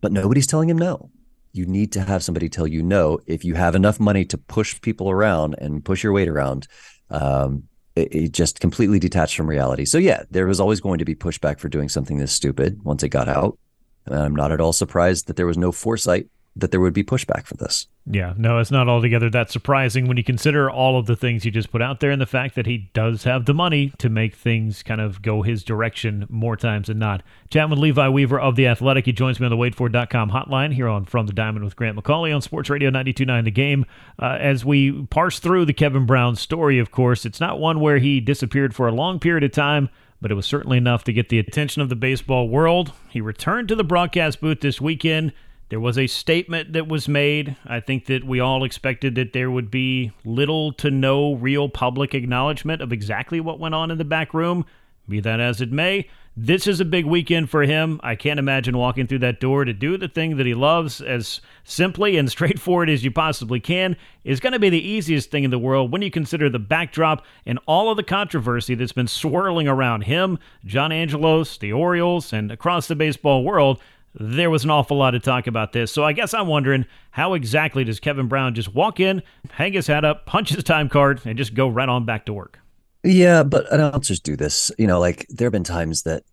but 0.00 0.12
nobody's 0.12 0.46
telling 0.46 0.70
him 0.70 0.78
no. 0.78 1.10
You 1.52 1.66
need 1.66 1.92
to 1.92 2.02
have 2.02 2.22
somebody 2.22 2.48
tell 2.48 2.66
you 2.66 2.82
no 2.82 3.18
if 3.26 3.44
you 3.44 3.54
have 3.54 3.74
enough 3.74 3.98
money 4.00 4.24
to 4.26 4.38
push 4.38 4.80
people 4.80 5.10
around 5.10 5.54
and 5.58 5.84
push 5.84 6.02
your 6.02 6.12
weight 6.12 6.28
around. 6.28 6.66
Um, 7.10 7.64
it, 7.94 8.14
it 8.14 8.32
just 8.32 8.60
completely 8.60 8.98
detached 8.98 9.36
from 9.36 9.48
reality. 9.48 9.84
So 9.84 9.98
yeah, 9.98 10.22
there 10.30 10.46
was 10.46 10.60
always 10.60 10.80
going 10.80 10.98
to 10.98 11.04
be 11.04 11.14
pushback 11.14 11.58
for 11.58 11.68
doing 11.68 11.88
something 11.88 12.18
this 12.18 12.32
stupid 12.32 12.82
once 12.82 13.02
it 13.02 13.08
got 13.08 13.28
out. 13.28 13.58
And 14.04 14.14
I'm 14.14 14.36
not 14.36 14.52
at 14.52 14.60
all 14.60 14.72
surprised 14.72 15.26
that 15.26 15.36
there 15.36 15.46
was 15.46 15.58
no 15.58 15.72
foresight 15.72 16.28
that 16.56 16.70
there 16.70 16.80
would 16.80 16.94
be 16.94 17.04
pushback 17.04 17.46
for 17.46 17.54
this. 17.54 17.86
Yeah, 18.10 18.32
no, 18.38 18.58
it's 18.58 18.70
not 18.70 18.88
altogether 18.88 19.28
that 19.30 19.50
surprising 19.50 20.08
when 20.08 20.16
you 20.16 20.24
consider 20.24 20.70
all 20.70 20.98
of 20.98 21.06
the 21.06 21.16
things 21.16 21.44
you 21.44 21.50
just 21.50 21.70
put 21.70 21.82
out 21.82 22.00
there 22.00 22.10
and 22.10 22.20
the 22.20 22.26
fact 22.26 22.54
that 22.54 22.66
he 22.66 22.90
does 22.94 23.24
have 23.24 23.44
the 23.44 23.52
money 23.52 23.92
to 23.98 24.08
make 24.08 24.34
things 24.34 24.82
kind 24.82 25.00
of 25.00 25.20
go 25.20 25.42
his 25.42 25.62
direction 25.62 26.24
more 26.30 26.56
times 26.56 26.86
than 26.86 26.98
not. 26.98 27.22
Chat 27.50 27.68
with 27.68 27.78
Levi 27.78 28.08
Weaver 28.08 28.40
of 28.40 28.56
The 28.56 28.68
Athletic. 28.68 29.04
He 29.04 29.12
joins 29.12 29.38
me 29.38 29.46
on 29.46 29.50
the 29.50 29.56
waitfor.com 29.56 30.30
hotline 30.30 30.72
here 30.72 30.88
on 30.88 31.04
From 31.04 31.26
the 31.26 31.32
Diamond 31.32 31.64
with 31.64 31.76
Grant 31.76 31.98
McAuley 31.98 32.34
on 32.34 32.40
Sports 32.40 32.70
Radio 32.70 32.90
92.9 32.90 33.44
The 33.44 33.50
Game. 33.50 33.84
Uh, 34.18 34.38
as 34.40 34.64
we 34.64 35.04
parse 35.06 35.38
through 35.38 35.66
the 35.66 35.74
Kevin 35.74 36.06
Brown 36.06 36.36
story, 36.36 36.78
of 36.78 36.90
course, 36.90 37.26
it's 37.26 37.40
not 37.40 37.60
one 37.60 37.80
where 37.80 37.98
he 37.98 38.20
disappeared 38.20 38.74
for 38.74 38.88
a 38.88 38.92
long 38.92 39.18
period 39.18 39.44
of 39.44 39.52
time 39.52 39.90
but 40.18 40.30
it 40.30 40.34
was 40.34 40.46
certainly 40.46 40.78
enough 40.78 41.04
to 41.04 41.12
get 41.12 41.28
the 41.28 41.38
attention 41.38 41.82
of 41.82 41.90
the 41.90 41.94
baseball 41.94 42.48
world. 42.48 42.90
He 43.10 43.20
returned 43.20 43.68
to 43.68 43.74
the 43.74 43.84
broadcast 43.84 44.40
booth 44.40 44.60
this 44.60 44.80
weekend 44.80 45.34
there 45.68 45.80
was 45.80 45.98
a 45.98 46.06
statement 46.06 46.72
that 46.74 46.86
was 46.86 47.08
made. 47.08 47.56
I 47.66 47.80
think 47.80 48.06
that 48.06 48.24
we 48.24 48.38
all 48.38 48.62
expected 48.62 49.16
that 49.16 49.32
there 49.32 49.50
would 49.50 49.70
be 49.70 50.12
little 50.24 50.72
to 50.74 50.90
no 50.90 51.34
real 51.34 51.68
public 51.68 52.14
acknowledgement 52.14 52.80
of 52.82 52.92
exactly 52.92 53.40
what 53.40 53.58
went 53.58 53.74
on 53.74 53.90
in 53.90 53.98
the 53.98 54.04
back 54.04 54.32
room. 54.32 54.64
Be 55.08 55.20
that 55.20 55.40
as 55.40 55.60
it 55.60 55.72
may, 55.72 56.08
this 56.36 56.66
is 56.66 56.80
a 56.80 56.84
big 56.84 57.06
weekend 57.06 57.48
for 57.48 57.62
him. 57.62 57.98
I 58.02 58.14
can't 58.14 58.38
imagine 58.38 58.76
walking 58.76 59.06
through 59.06 59.20
that 59.20 59.40
door 59.40 59.64
to 59.64 59.72
do 59.72 59.96
the 59.96 60.08
thing 60.08 60.36
that 60.36 60.46
he 60.46 60.54
loves 60.54 61.00
as 61.00 61.40
simply 61.64 62.16
and 62.18 62.30
straightforward 62.30 62.90
as 62.90 63.04
you 63.04 63.10
possibly 63.10 63.58
can 63.58 63.96
is 64.22 64.38
going 64.40 64.52
to 64.52 64.58
be 64.58 64.68
the 64.68 64.86
easiest 64.86 65.30
thing 65.30 65.44
in 65.44 65.50
the 65.50 65.58
world 65.58 65.90
when 65.90 66.02
you 66.02 66.10
consider 66.10 66.50
the 66.50 66.58
backdrop 66.58 67.24
and 67.46 67.58
all 67.66 67.90
of 67.90 67.96
the 67.96 68.02
controversy 68.02 68.74
that's 68.74 68.92
been 68.92 69.08
swirling 69.08 69.66
around 69.66 70.02
him, 70.02 70.38
John 70.64 70.92
Angelos, 70.92 71.56
the 71.56 71.72
Orioles, 71.72 72.32
and 72.32 72.52
across 72.52 72.86
the 72.86 72.96
baseball 72.96 73.42
world 73.42 73.80
there 74.18 74.50
was 74.50 74.64
an 74.64 74.70
awful 74.70 74.96
lot 74.96 75.14
of 75.14 75.22
talk 75.22 75.46
about 75.46 75.72
this. 75.72 75.92
So 75.92 76.04
I 76.04 76.12
guess 76.12 76.32
I'm 76.32 76.46
wondering 76.46 76.86
how 77.10 77.34
exactly 77.34 77.84
does 77.84 78.00
Kevin 78.00 78.28
Brown 78.28 78.54
just 78.54 78.74
walk 78.74 78.98
in, 78.98 79.22
hang 79.50 79.74
his 79.74 79.86
hat 79.86 80.04
up, 80.04 80.26
punch 80.26 80.50
his 80.50 80.64
time 80.64 80.88
card, 80.88 81.20
and 81.24 81.36
just 81.36 81.54
go 81.54 81.68
right 81.68 81.88
on 81.88 82.04
back 82.04 82.26
to 82.26 82.32
work? 82.32 82.58
Yeah, 83.04 83.42
but 83.42 83.70
announcers 83.72 84.20
do 84.20 84.36
this. 84.36 84.72
You 84.78 84.86
know, 84.86 84.98
like 84.98 85.26
there 85.28 85.46
have 85.46 85.52
been 85.52 85.64
times 85.64 86.02
that 86.02 86.24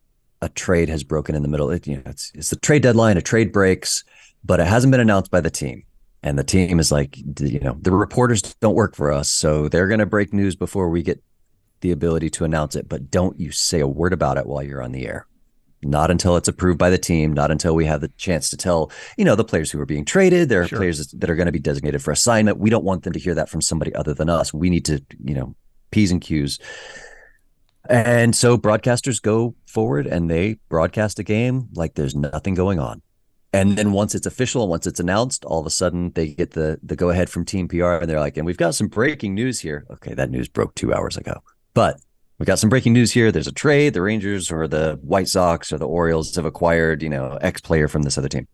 a 0.42 0.50
trade 0.50 0.90
has 0.90 1.04
broken 1.04 1.36
in 1.36 1.42
the 1.42 1.48
middle. 1.48 1.70
It, 1.70 1.86
you 1.86 1.98
know, 1.98 2.04
it's 2.06 2.32
it's 2.34 2.50
the 2.50 2.56
trade 2.56 2.84
deadline, 2.84 3.18
a 3.18 3.22
trade 3.22 3.52
breaks, 3.52 4.04
but 4.44 4.60
it 4.60 4.68
hasn't 4.68 4.92
been 4.92 5.02
announced 5.02 5.32
by 5.32 5.42
the 5.42 5.52
team. 5.52 5.84
And 6.26 6.40
the 6.40 6.44
team 6.44 6.80
is 6.80 6.90
like, 6.90 7.18
you 7.42 7.60
know, 7.60 7.78
the 7.82 7.92
reporters 7.92 8.42
don't 8.62 8.76
work 8.76 8.96
for 8.96 9.12
us, 9.12 9.30
so 9.30 9.68
they're 9.68 9.90
going 9.90 10.00
to 10.00 10.06
break 10.06 10.32
news 10.32 10.56
before 10.56 10.90
we 10.90 11.04
get 11.04 11.22
the 11.82 11.92
ability 11.92 12.30
to 12.30 12.46
announce 12.46 12.78
it. 12.78 12.88
But 12.88 13.12
don't 13.12 13.38
you 13.38 13.52
say 13.52 13.82
a 13.82 13.88
word 13.88 14.14
about 14.14 14.38
it 14.38 14.46
while 14.46 14.64
you're 14.64 14.82
on 14.82 14.94
the 14.94 15.06
air 15.06 15.28
not 15.84 16.12
until 16.12 16.36
it's 16.36 16.48
approved 16.48 16.80
by 16.80 16.90
the 16.90 16.98
team, 16.98 17.34
not 17.34 17.52
until 17.52 17.76
we 17.76 17.86
have 17.86 18.02
the 18.02 18.10
chance 18.18 18.50
to 18.50 18.58
tell, 18.58 18.92
you 19.18 19.26
know, 19.26 19.36
the 19.36 19.44
players 19.44 19.72
who 19.72 19.80
are 19.80 19.86
being 19.86 20.06
traded. 20.06 20.50
There 20.50 20.62
are 20.62 20.68
sure. 20.68 20.80
players 20.80 21.08
that 21.08 21.30
are 21.30 21.36
going 21.36 21.46
to 21.46 21.52
be 21.52 21.60
designated 21.60 22.02
for 22.02 22.12
assignment. 22.12 22.60
We 22.60 22.70
don't 22.70 22.84
want 22.84 23.04
them 23.04 23.14
to 23.14 23.20
hear 23.20 23.36
that 23.36 23.50
from 23.50 23.62
somebody 23.62 23.94
other 23.96 24.14
than 24.14 24.30
us. 24.30 24.54
We 24.54 24.70
need 24.70 24.86
to, 24.86 25.04
you 25.24 25.34
know, 25.34 25.56
P's 25.92 26.12
and 26.12 26.22
Q's. 26.22 26.60
And 27.90 28.36
so 28.36 28.58
broadcasters 28.58 29.22
go 29.22 29.56
forward 29.68 30.08
and 30.08 30.30
they 30.30 30.58
broadcast 30.70 31.20
a 31.20 31.24
game 31.24 31.68
like 31.74 31.96
there's 31.96 32.16
nothing 32.16 32.54
going 32.54 32.80
on. 32.80 33.02
And 33.52 33.78
then 33.78 33.92
once 33.92 34.16
it's 34.16 34.26
official, 34.26 34.68
once 34.68 34.88
it's 34.88 35.00
announced, 35.00 35.46
all 35.46 35.60
of 35.60 35.68
a 35.68 35.70
sudden 35.70 36.12
they 36.14 36.30
get 36.30 36.52
the 36.52 36.80
the 36.82 36.96
go 36.96 37.10
ahead 37.10 37.30
from 37.30 37.46
Team 37.46 37.68
PR 37.68 37.94
and 37.94 38.10
they're 38.10 38.20
like, 38.20 38.36
and 38.36 38.48
we've 38.48 38.58
got 38.58 38.74
some 38.74 38.88
breaking 38.88 39.36
news 39.36 39.60
here. 39.60 39.86
Okay, 39.92 40.16
that 40.16 40.32
news 40.32 40.48
broke 40.48 40.74
two 40.74 40.92
hours 40.92 41.18
ago. 41.18 41.44
But 41.76 42.00
we 42.44 42.46
got 42.46 42.60
some 42.60 42.70
breaking 42.70 42.92
news 42.92 43.14
here. 43.14 43.32
There's 43.32 43.48
a 43.48 43.54
trade. 43.54 43.94
The 43.94 44.02
Rangers 44.02 44.52
or 44.52 44.68
the 44.68 45.00
White 45.02 45.30
Sox 45.30 45.72
or 45.72 45.78
the 45.78 45.88
Orioles 45.88 46.36
have 46.36 46.44
acquired, 46.44 47.02
you 47.02 47.08
know, 47.08 47.38
X 47.40 47.62
player 47.62 47.88
from 47.88 48.02
this 48.02 48.18
other 48.18 48.28
team. 48.28 48.50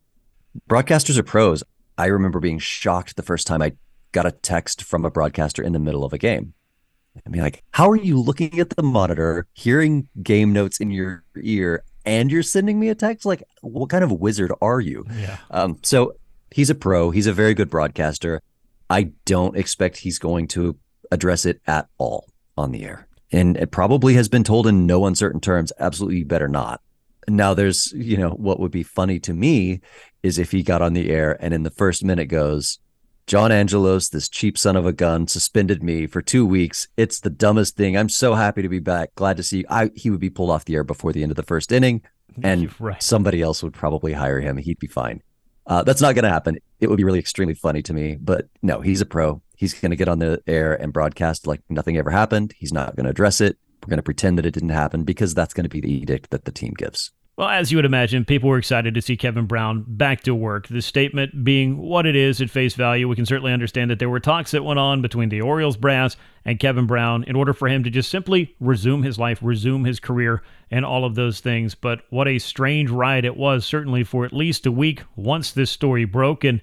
Broadcasters 0.70 1.18
are 1.18 1.24
pros. 1.24 1.64
I 1.98 2.06
remember 2.06 2.40
being 2.40 2.60
shocked 2.60 3.16
the 3.16 3.24
first 3.24 3.48
time 3.48 3.64
I 3.64 3.72
got 4.12 4.28
a 4.28 4.32
text 4.32 4.84
from 4.84 5.06
a 5.06 5.10
broadcaster 5.10 5.64
in 5.64 5.74
the 5.74 5.80
middle 5.80 6.06
of 6.06 6.14
a 6.14 6.20
game. 6.20 6.54
I 7.26 7.30
mean, 7.32 7.42
like, 7.42 7.64
how 7.72 7.90
are 7.90 7.96
you 7.96 8.22
looking 8.22 8.60
at 8.60 8.70
the 8.70 8.84
monitor, 8.84 9.48
hearing 9.54 10.08
game 10.22 10.54
notes 10.54 10.80
in 10.80 10.92
your 10.92 11.24
ear, 11.42 11.84
and 12.06 12.32
you're 12.32 12.44
sending 12.44 12.80
me 12.80 12.90
a 12.90 12.96
text? 12.96 13.26
Like, 13.26 13.42
what 13.62 13.90
kind 13.90 14.04
of 14.04 14.12
wizard 14.12 14.52
are 14.62 14.80
you? 14.80 15.04
Yeah. 15.18 15.38
Um, 15.50 15.80
so 15.82 16.14
he's 16.52 16.70
a 16.70 16.76
pro. 16.76 17.10
He's 17.10 17.26
a 17.26 17.34
very 17.34 17.56
good 17.56 17.72
broadcaster. 17.72 18.44
I 18.88 19.14
don't 19.26 19.58
expect 19.58 19.98
he's 19.98 20.20
going 20.20 20.48
to 20.50 20.78
address 21.12 21.48
it 21.48 21.60
at 21.66 21.88
all 21.98 22.28
on 22.56 22.72
the 22.72 22.84
air. 22.86 23.08
And 23.32 23.58
it 23.58 23.72
probably 23.72 24.16
has 24.16 24.28
been 24.28 24.44
told 24.44 24.66
in 24.68 24.86
no 24.86 25.06
uncertain 25.06 25.40
terms, 25.42 25.72
absolutely 25.80 26.24
better 26.24 26.48
not. 26.48 26.82
Now, 27.28 27.54
there's, 27.54 27.92
you 27.92 28.18
know, 28.18 28.32
what 28.32 28.60
would 28.60 28.72
be 28.72 28.82
funny 28.84 29.20
to 29.20 29.34
me 29.34 29.82
is 30.24 30.40
if 30.40 30.52
he 30.52 30.64
got 30.64 30.82
on 30.82 30.94
the 30.94 31.12
air 31.12 31.38
and 31.40 31.54
in 31.54 31.62
the 31.64 31.70
first 31.70 32.04
minute 32.04 32.26
goes, 32.26 32.80
John 33.28 33.52
Angelos, 33.52 34.10
this 34.10 34.28
cheap 34.28 34.58
son 34.58 34.76
of 34.76 34.88
a 34.88 34.92
gun, 34.92 35.28
suspended 35.28 35.84
me 35.84 36.08
for 36.08 36.24
two 36.24 36.44
weeks. 36.44 36.88
It's 36.98 37.20
the 37.20 37.30
dumbest 37.30 37.76
thing. 37.78 37.96
I'm 37.96 38.10
so 38.10 38.34
happy 38.34 38.64
to 38.64 38.70
be 38.70 38.80
back. 38.80 39.14
Glad 39.14 39.38
to 39.38 39.44
see. 39.44 39.64
I 39.70 39.92
he 39.96 40.10
would 40.10 40.20
be 40.20 40.32
pulled 40.32 40.50
off 40.50 40.66
the 40.66 40.74
air 40.74 40.84
before 40.84 41.14
the 41.14 41.22
end 41.22 41.32
of 41.32 41.36
the 41.36 41.44
first 41.44 41.72
inning, 41.72 42.02
and 42.44 42.74
Right. 42.82 43.04
somebody 43.04 43.44
else 43.44 43.62
would 43.62 43.74
probably 43.74 44.14
hire 44.14 44.40
him. 44.40 44.58
He'd 44.58 44.80
be 44.80 44.88
fine. 44.88 45.22
Uh, 45.68 45.84
that's 45.84 46.02
not 46.02 46.16
going 46.16 46.24
to 46.24 46.30
happen. 46.32 46.58
It 46.80 46.90
would 46.90 46.98
be 46.98 47.04
really 47.04 47.20
extremely 47.20 47.54
funny 47.54 47.84
to 47.84 47.94
me, 47.94 48.16
but 48.20 48.48
no, 48.64 48.82
he's 48.82 49.02
a 49.02 49.06
pro. 49.06 49.44
He's 49.60 49.74
going 49.74 49.90
to 49.90 49.98
get 49.98 50.08
on 50.08 50.20
the 50.20 50.42
air 50.48 50.74
and 50.74 50.94
broadcast 50.94 51.46
like 51.46 51.60
nothing 51.68 51.98
ever 51.98 52.12
happened. 52.12 52.54
He's 52.58 52.72
not 52.72 52.96
going 52.96 53.04
to 53.04 53.10
address 53.10 53.42
it. 53.42 53.58
We're 53.84 53.90
going 53.90 53.98
to 53.98 54.04
pretend 54.04 54.38
that 54.38 54.46
it 54.46 54.54
didn't 54.54 54.70
happen 54.70 55.04
because 55.04 55.34
that's 55.34 55.54
going 55.54 55.66
to 55.66 55.70
be 55.70 55.82
the 55.82 55.92
edict 55.92 56.30
that 56.30 56.46
the 56.46 56.52
team 56.54 56.74
gives. 56.78 57.12
Well, 57.36 57.50
as 57.50 57.70
you 57.70 57.78
would 57.78 57.86
imagine, 57.86 58.24
people 58.24 58.50
were 58.50 58.58
excited 58.58 58.94
to 58.94 59.02
see 59.02 59.18
Kevin 59.18 59.48
Brown 59.48 59.84
back 59.86 60.22
to 60.24 60.34
work. 60.34 60.70
The 60.70 60.82
statement 60.82 61.44
being 61.44 61.78
what 61.78 62.06
it 62.06 62.16
is 62.16 62.40
at 62.40 62.50
face 62.50 62.74
value, 62.74 63.10
we 63.10 63.18
can 63.18 63.26
certainly 63.26 63.52
understand 63.52 63.92
that 63.92 64.00
there 64.00 64.10
were 64.10 64.22
talks 64.22 64.52
that 64.52 64.64
went 64.64 64.80
on 64.80 65.02
between 65.02 65.28
the 65.28 65.42
Orioles 65.42 65.76
brass 65.76 66.16
and 66.46 66.58
Kevin 66.58 66.86
Brown 66.86 67.26
in 67.26 67.36
order 67.36 67.52
for 67.54 67.68
him 67.68 67.84
to 67.84 67.90
just 67.90 68.10
simply 68.10 68.56
resume 68.62 69.04
his 69.04 69.20
life, 69.20 69.40
resume 69.42 69.84
his 69.84 70.00
career, 70.00 70.42
and 70.72 70.86
all 70.86 71.04
of 71.04 71.16
those 71.16 71.42
things. 71.42 71.76
But 71.76 72.02
what 72.10 72.30
a 72.30 72.40
strange 72.40 72.90
ride 72.90 73.26
it 73.26 73.36
was, 73.36 73.66
certainly 73.66 74.06
for 74.06 74.24
at 74.24 74.32
least 74.32 74.66
a 74.66 74.72
week 74.72 75.04
once 75.18 75.52
this 75.52 75.70
story 75.70 76.06
broke. 76.06 76.46
And 76.46 76.62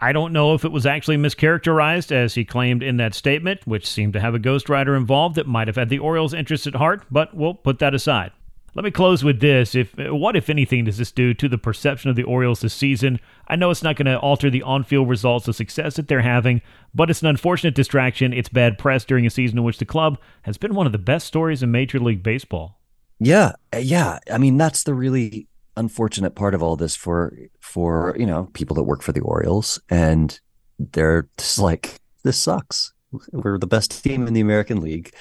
I 0.00 0.12
don't 0.12 0.32
know 0.32 0.54
if 0.54 0.64
it 0.64 0.72
was 0.72 0.84
actually 0.84 1.16
mischaracterized 1.16 2.12
as 2.12 2.34
he 2.34 2.44
claimed 2.44 2.82
in 2.82 2.98
that 2.98 3.14
statement, 3.14 3.66
which 3.66 3.86
seemed 3.86 4.12
to 4.12 4.20
have 4.20 4.34
a 4.34 4.38
ghostwriter 4.38 4.96
involved 4.96 5.36
that 5.36 5.46
might 5.46 5.68
have 5.68 5.76
had 5.76 5.88
the 5.88 5.98
Orioles' 5.98 6.34
interest 6.34 6.66
at 6.66 6.74
heart, 6.74 7.04
but 7.10 7.34
we'll 7.34 7.54
put 7.54 7.78
that 7.78 7.94
aside. 7.94 8.32
Let 8.74 8.84
me 8.84 8.90
close 8.90 9.24
with 9.24 9.40
this. 9.40 9.74
If 9.74 9.96
what 9.96 10.36
if 10.36 10.50
anything 10.50 10.84
does 10.84 10.98
this 10.98 11.10
do 11.10 11.32
to 11.32 11.48
the 11.48 11.56
perception 11.56 12.10
of 12.10 12.16
the 12.16 12.24
Orioles 12.24 12.60
this 12.60 12.74
season? 12.74 13.20
I 13.48 13.56
know 13.56 13.70
it's 13.70 13.82
not 13.82 13.96
going 13.96 14.04
to 14.04 14.18
alter 14.18 14.50
the 14.50 14.62
on-field 14.62 15.08
results, 15.08 15.46
the 15.46 15.54
success 15.54 15.96
that 15.96 16.08
they're 16.08 16.20
having, 16.20 16.60
but 16.94 17.08
it's 17.08 17.22
an 17.22 17.28
unfortunate 17.28 17.74
distraction. 17.74 18.34
It's 18.34 18.50
bad 18.50 18.76
press 18.76 19.06
during 19.06 19.24
a 19.24 19.30
season 19.30 19.56
in 19.56 19.64
which 19.64 19.78
the 19.78 19.86
club 19.86 20.18
has 20.42 20.58
been 20.58 20.74
one 20.74 20.84
of 20.84 20.92
the 20.92 20.98
best 20.98 21.26
stories 21.26 21.62
in 21.62 21.70
Major 21.70 21.98
League 21.98 22.22
Baseball. 22.22 22.78
Yeah, 23.18 23.52
yeah. 23.74 24.18
I 24.30 24.36
mean, 24.36 24.58
that's 24.58 24.82
the 24.82 24.92
really 24.92 25.48
unfortunate 25.76 26.34
part 26.34 26.54
of 26.54 26.62
all 26.62 26.76
this 26.76 26.96
for 26.96 27.36
for 27.60 28.14
you 28.18 28.26
know 28.26 28.48
people 28.54 28.74
that 28.76 28.84
work 28.84 29.02
for 29.02 29.12
the 29.12 29.20
Orioles, 29.20 29.80
and 29.88 30.38
they're 30.78 31.28
just 31.38 31.58
like, 31.58 32.00
this 32.24 32.38
sucks. 32.38 32.92
We're 33.32 33.58
the 33.58 33.66
best 33.66 34.02
team 34.02 34.26
in 34.26 34.34
the 34.34 34.40
American 34.40 34.80
League, 34.80 35.12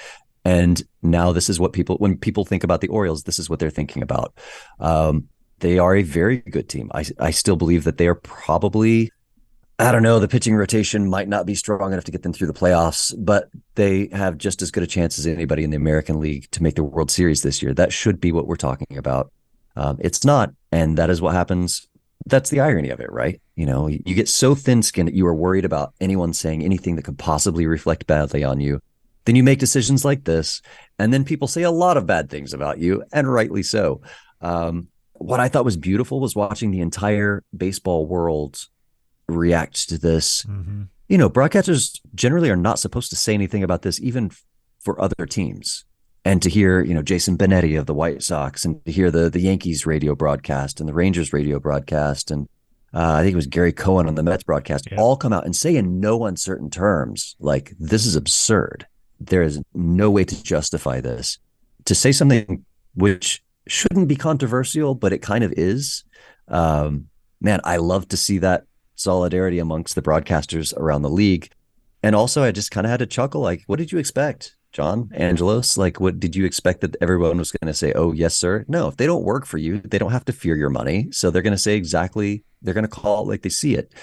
and 0.43 0.81
now 1.01 1.31
this 1.31 1.49
is 1.49 1.59
what 1.59 1.73
people 1.73 1.97
when 1.97 2.17
people 2.17 2.45
think 2.45 2.63
about 2.63 2.81
the 2.81 2.87
Orioles, 2.87 3.23
this 3.23 3.39
is 3.39 3.49
what 3.49 3.59
they're 3.59 3.69
thinking 3.69 4.01
about. 4.01 4.37
Um, 4.79 5.29
they 5.59 5.79
are 5.79 5.95
a 5.95 6.03
very 6.03 6.37
good 6.37 6.69
team. 6.69 6.91
I 6.93 7.05
I 7.19 7.31
still 7.31 7.55
believe 7.55 7.83
that 7.83 7.97
they 7.97 8.07
are 8.07 8.15
probably 8.15 9.11
I 9.77 9.91
don't 9.91 10.03
know. 10.03 10.19
The 10.19 10.27
pitching 10.29 10.55
rotation 10.55 11.09
might 11.09 11.27
not 11.27 11.45
be 11.45 11.53
strong 11.53 11.91
enough 11.91 12.05
to 12.05 12.11
get 12.11 12.23
them 12.23 12.31
through 12.31 12.47
the 12.47 12.53
playoffs, 12.53 13.13
but 13.17 13.49
they 13.75 14.07
have 14.13 14.37
just 14.37 14.61
as 14.61 14.71
good 14.71 14.83
a 14.83 14.87
chance 14.87 15.19
as 15.19 15.27
anybody 15.27 15.65
in 15.65 15.69
the 15.69 15.75
American 15.75 16.21
League 16.21 16.49
to 16.51 16.63
make 16.63 16.75
the 16.75 16.83
World 16.83 17.11
Series 17.11 17.41
this 17.41 17.61
year. 17.61 17.73
That 17.73 17.91
should 17.91 18.21
be 18.21 18.31
what 18.31 18.47
we're 18.47 18.55
talking 18.55 18.97
about. 18.97 19.33
Um, 19.75 19.97
it's 19.99 20.23
not, 20.23 20.53
and 20.71 20.97
that 20.97 21.09
is 21.09 21.21
what 21.21 21.33
happens. 21.33 21.87
That's 22.25 22.49
the 22.49 22.61
irony 22.61 22.89
of 22.89 22.99
it, 22.99 23.11
right? 23.11 23.41
You 23.55 23.65
know, 23.65 23.87
you 23.87 24.15
get 24.15 24.29
so 24.29 24.55
thin-skinned 24.55 25.07
that 25.07 25.15
you 25.15 25.27
are 25.27 25.35
worried 25.35 25.65
about 25.65 25.93
anyone 25.99 26.33
saying 26.33 26.63
anything 26.63 26.95
that 26.95 27.03
could 27.03 27.17
possibly 27.17 27.67
reflect 27.67 28.07
badly 28.07 28.43
on 28.43 28.59
you. 28.59 28.81
Then 29.25 29.35
you 29.35 29.43
make 29.43 29.59
decisions 29.59 30.05
like 30.05 30.23
this, 30.23 30.61
and 30.99 31.13
then 31.13 31.25
people 31.25 31.47
say 31.47 31.63
a 31.63 31.71
lot 31.71 31.97
of 31.97 32.05
bad 32.05 32.29
things 32.29 32.53
about 32.53 32.79
you, 32.79 33.03
and 33.11 33.31
rightly 33.31 33.63
so. 33.63 34.01
Um, 34.41 34.87
what 35.13 35.39
I 35.39 35.49
thought 35.49 35.65
was 35.65 35.77
beautiful 35.77 36.19
was 36.19 36.35
watching 36.35 36.71
the 36.71 36.81
entire 36.81 37.43
baseball 37.55 38.05
world 38.05 38.67
react 39.27 39.89
to 39.89 39.97
this. 39.97 40.45
You 41.07 41.17
know, 41.17 41.29
broadcasters 41.29 41.99
generally 42.13 42.49
are 42.49 42.55
not 42.55 42.79
supposed 42.79 43.09
to 43.11 43.15
say 43.15 43.33
anything 43.33 43.63
about 43.63 43.81
this, 43.81 43.99
even 44.01 44.31
for 44.79 44.99
other 45.01 45.25
teams. 45.25 45.85
And 46.25 46.41
to 46.41 46.49
hear, 46.49 46.83
you 46.83 46.93
know, 46.93 47.03
Jason 47.03 47.37
Benetti 47.37 47.79
of 47.79 47.85
the 47.85 47.93
White 47.93 48.23
Sox, 48.23 48.65
and 48.65 48.83
to 48.85 48.91
hear 48.91 49.11
the 49.11 49.29
the 49.29 49.39
Yankees 49.39 49.85
radio 49.85 50.15
broadcast 50.15 50.79
and 50.79 50.89
the 50.89 50.93
Rangers 50.93 51.31
radio 51.31 51.59
broadcast, 51.59 52.31
and 52.31 52.49
uh, 52.93 53.13
I 53.13 53.21
think 53.21 53.33
it 53.33 53.37
was 53.37 53.47
Gary 53.47 53.71
Cohen 53.71 54.07
on 54.07 54.15
the 54.15 54.23
Mets 54.23 54.43
broadcast, 54.43 54.87
all 54.97 55.17
come 55.17 55.33
out 55.33 55.45
and 55.45 55.55
say 55.55 55.75
in 55.75 55.99
no 55.99 56.25
uncertain 56.25 56.69
terms, 56.69 57.35
like 57.39 57.75
this 57.79 58.05
is 58.05 58.15
absurd. 58.15 58.87
There 59.19 59.43
is 59.43 59.61
no 59.73 60.09
way 60.09 60.25
to 60.25 60.43
justify 60.43 60.99
this. 60.99 61.37
To 61.85 61.95
say 61.95 62.11
something 62.11 62.65
which 62.95 63.43
shouldn't 63.67 64.07
be 64.07 64.15
controversial, 64.15 64.95
but 64.95 65.13
it 65.13 65.19
kind 65.19 65.43
of 65.43 65.53
is. 65.55 66.03
Um, 66.47 67.07
man, 67.39 67.59
I 67.63 67.77
love 67.77 68.07
to 68.09 68.17
see 68.17 68.39
that 68.39 68.63
solidarity 68.95 69.59
amongst 69.59 69.95
the 69.95 70.01
broadcasters 70.01 70.75
around 70.75 71.01
the 71.01 71.09
league. 71.09 71.51
And 72.01 72.15
also, 72.15 72.43
I 72.43 72.51
just 72.51 72.71
kind 72.71 72.85
of 72.85 72.91
had 72.91 72.99
to 72.99 73.05
chuckle. 73.05 73.41
Like, 73.41 73.63
what 73.67 73.77
did 73.77 73.91
you 73.91 73.99
expect, 73.99 74.55
John 74.75 75.09
Angelos? 75.15 75.77
Like, 75.77 76.01
what 76.01 76.19
did 76.19 76.35
you 76.35 76.43
expect 76.43 76.81
that 76.81 76.97
everyone 76.99 77.37
was 77.37 77.53
going 77.53 77.71
to 77.71 77.73
say? 77.73 77.93
Oh, 77.93 78.11
yes, 78.11 78.35
sir. 78.35 78.65
No, 78.67 78.89
if 78.89 78.97
they 78.97 79.05
don't 79.05 79.23
work 79.23 79.45
for 79.45 79.57
you, 79.57 79.79
they 79.79 79.97
don't 79.97 80.11
have 80.11 80.25
to 80.25 80.33
fear 80.33 80.57
your 80.57 80.69
money. 80.69 81.07
So 81.11 81.31
they're 81.31 81.41
going 81.41 81.53
to 81.53 81.57
say 81.57 81.77
exactly. 81.77 82.43
They're 82.61 82.73
going 82.73 82.83
to 82.83 82.89
call 82.89 83.23
it 83.23 83.29
like 83.29 83.41
they 83.43 83.49
see 83.49 83.75
it. 83.75 83.93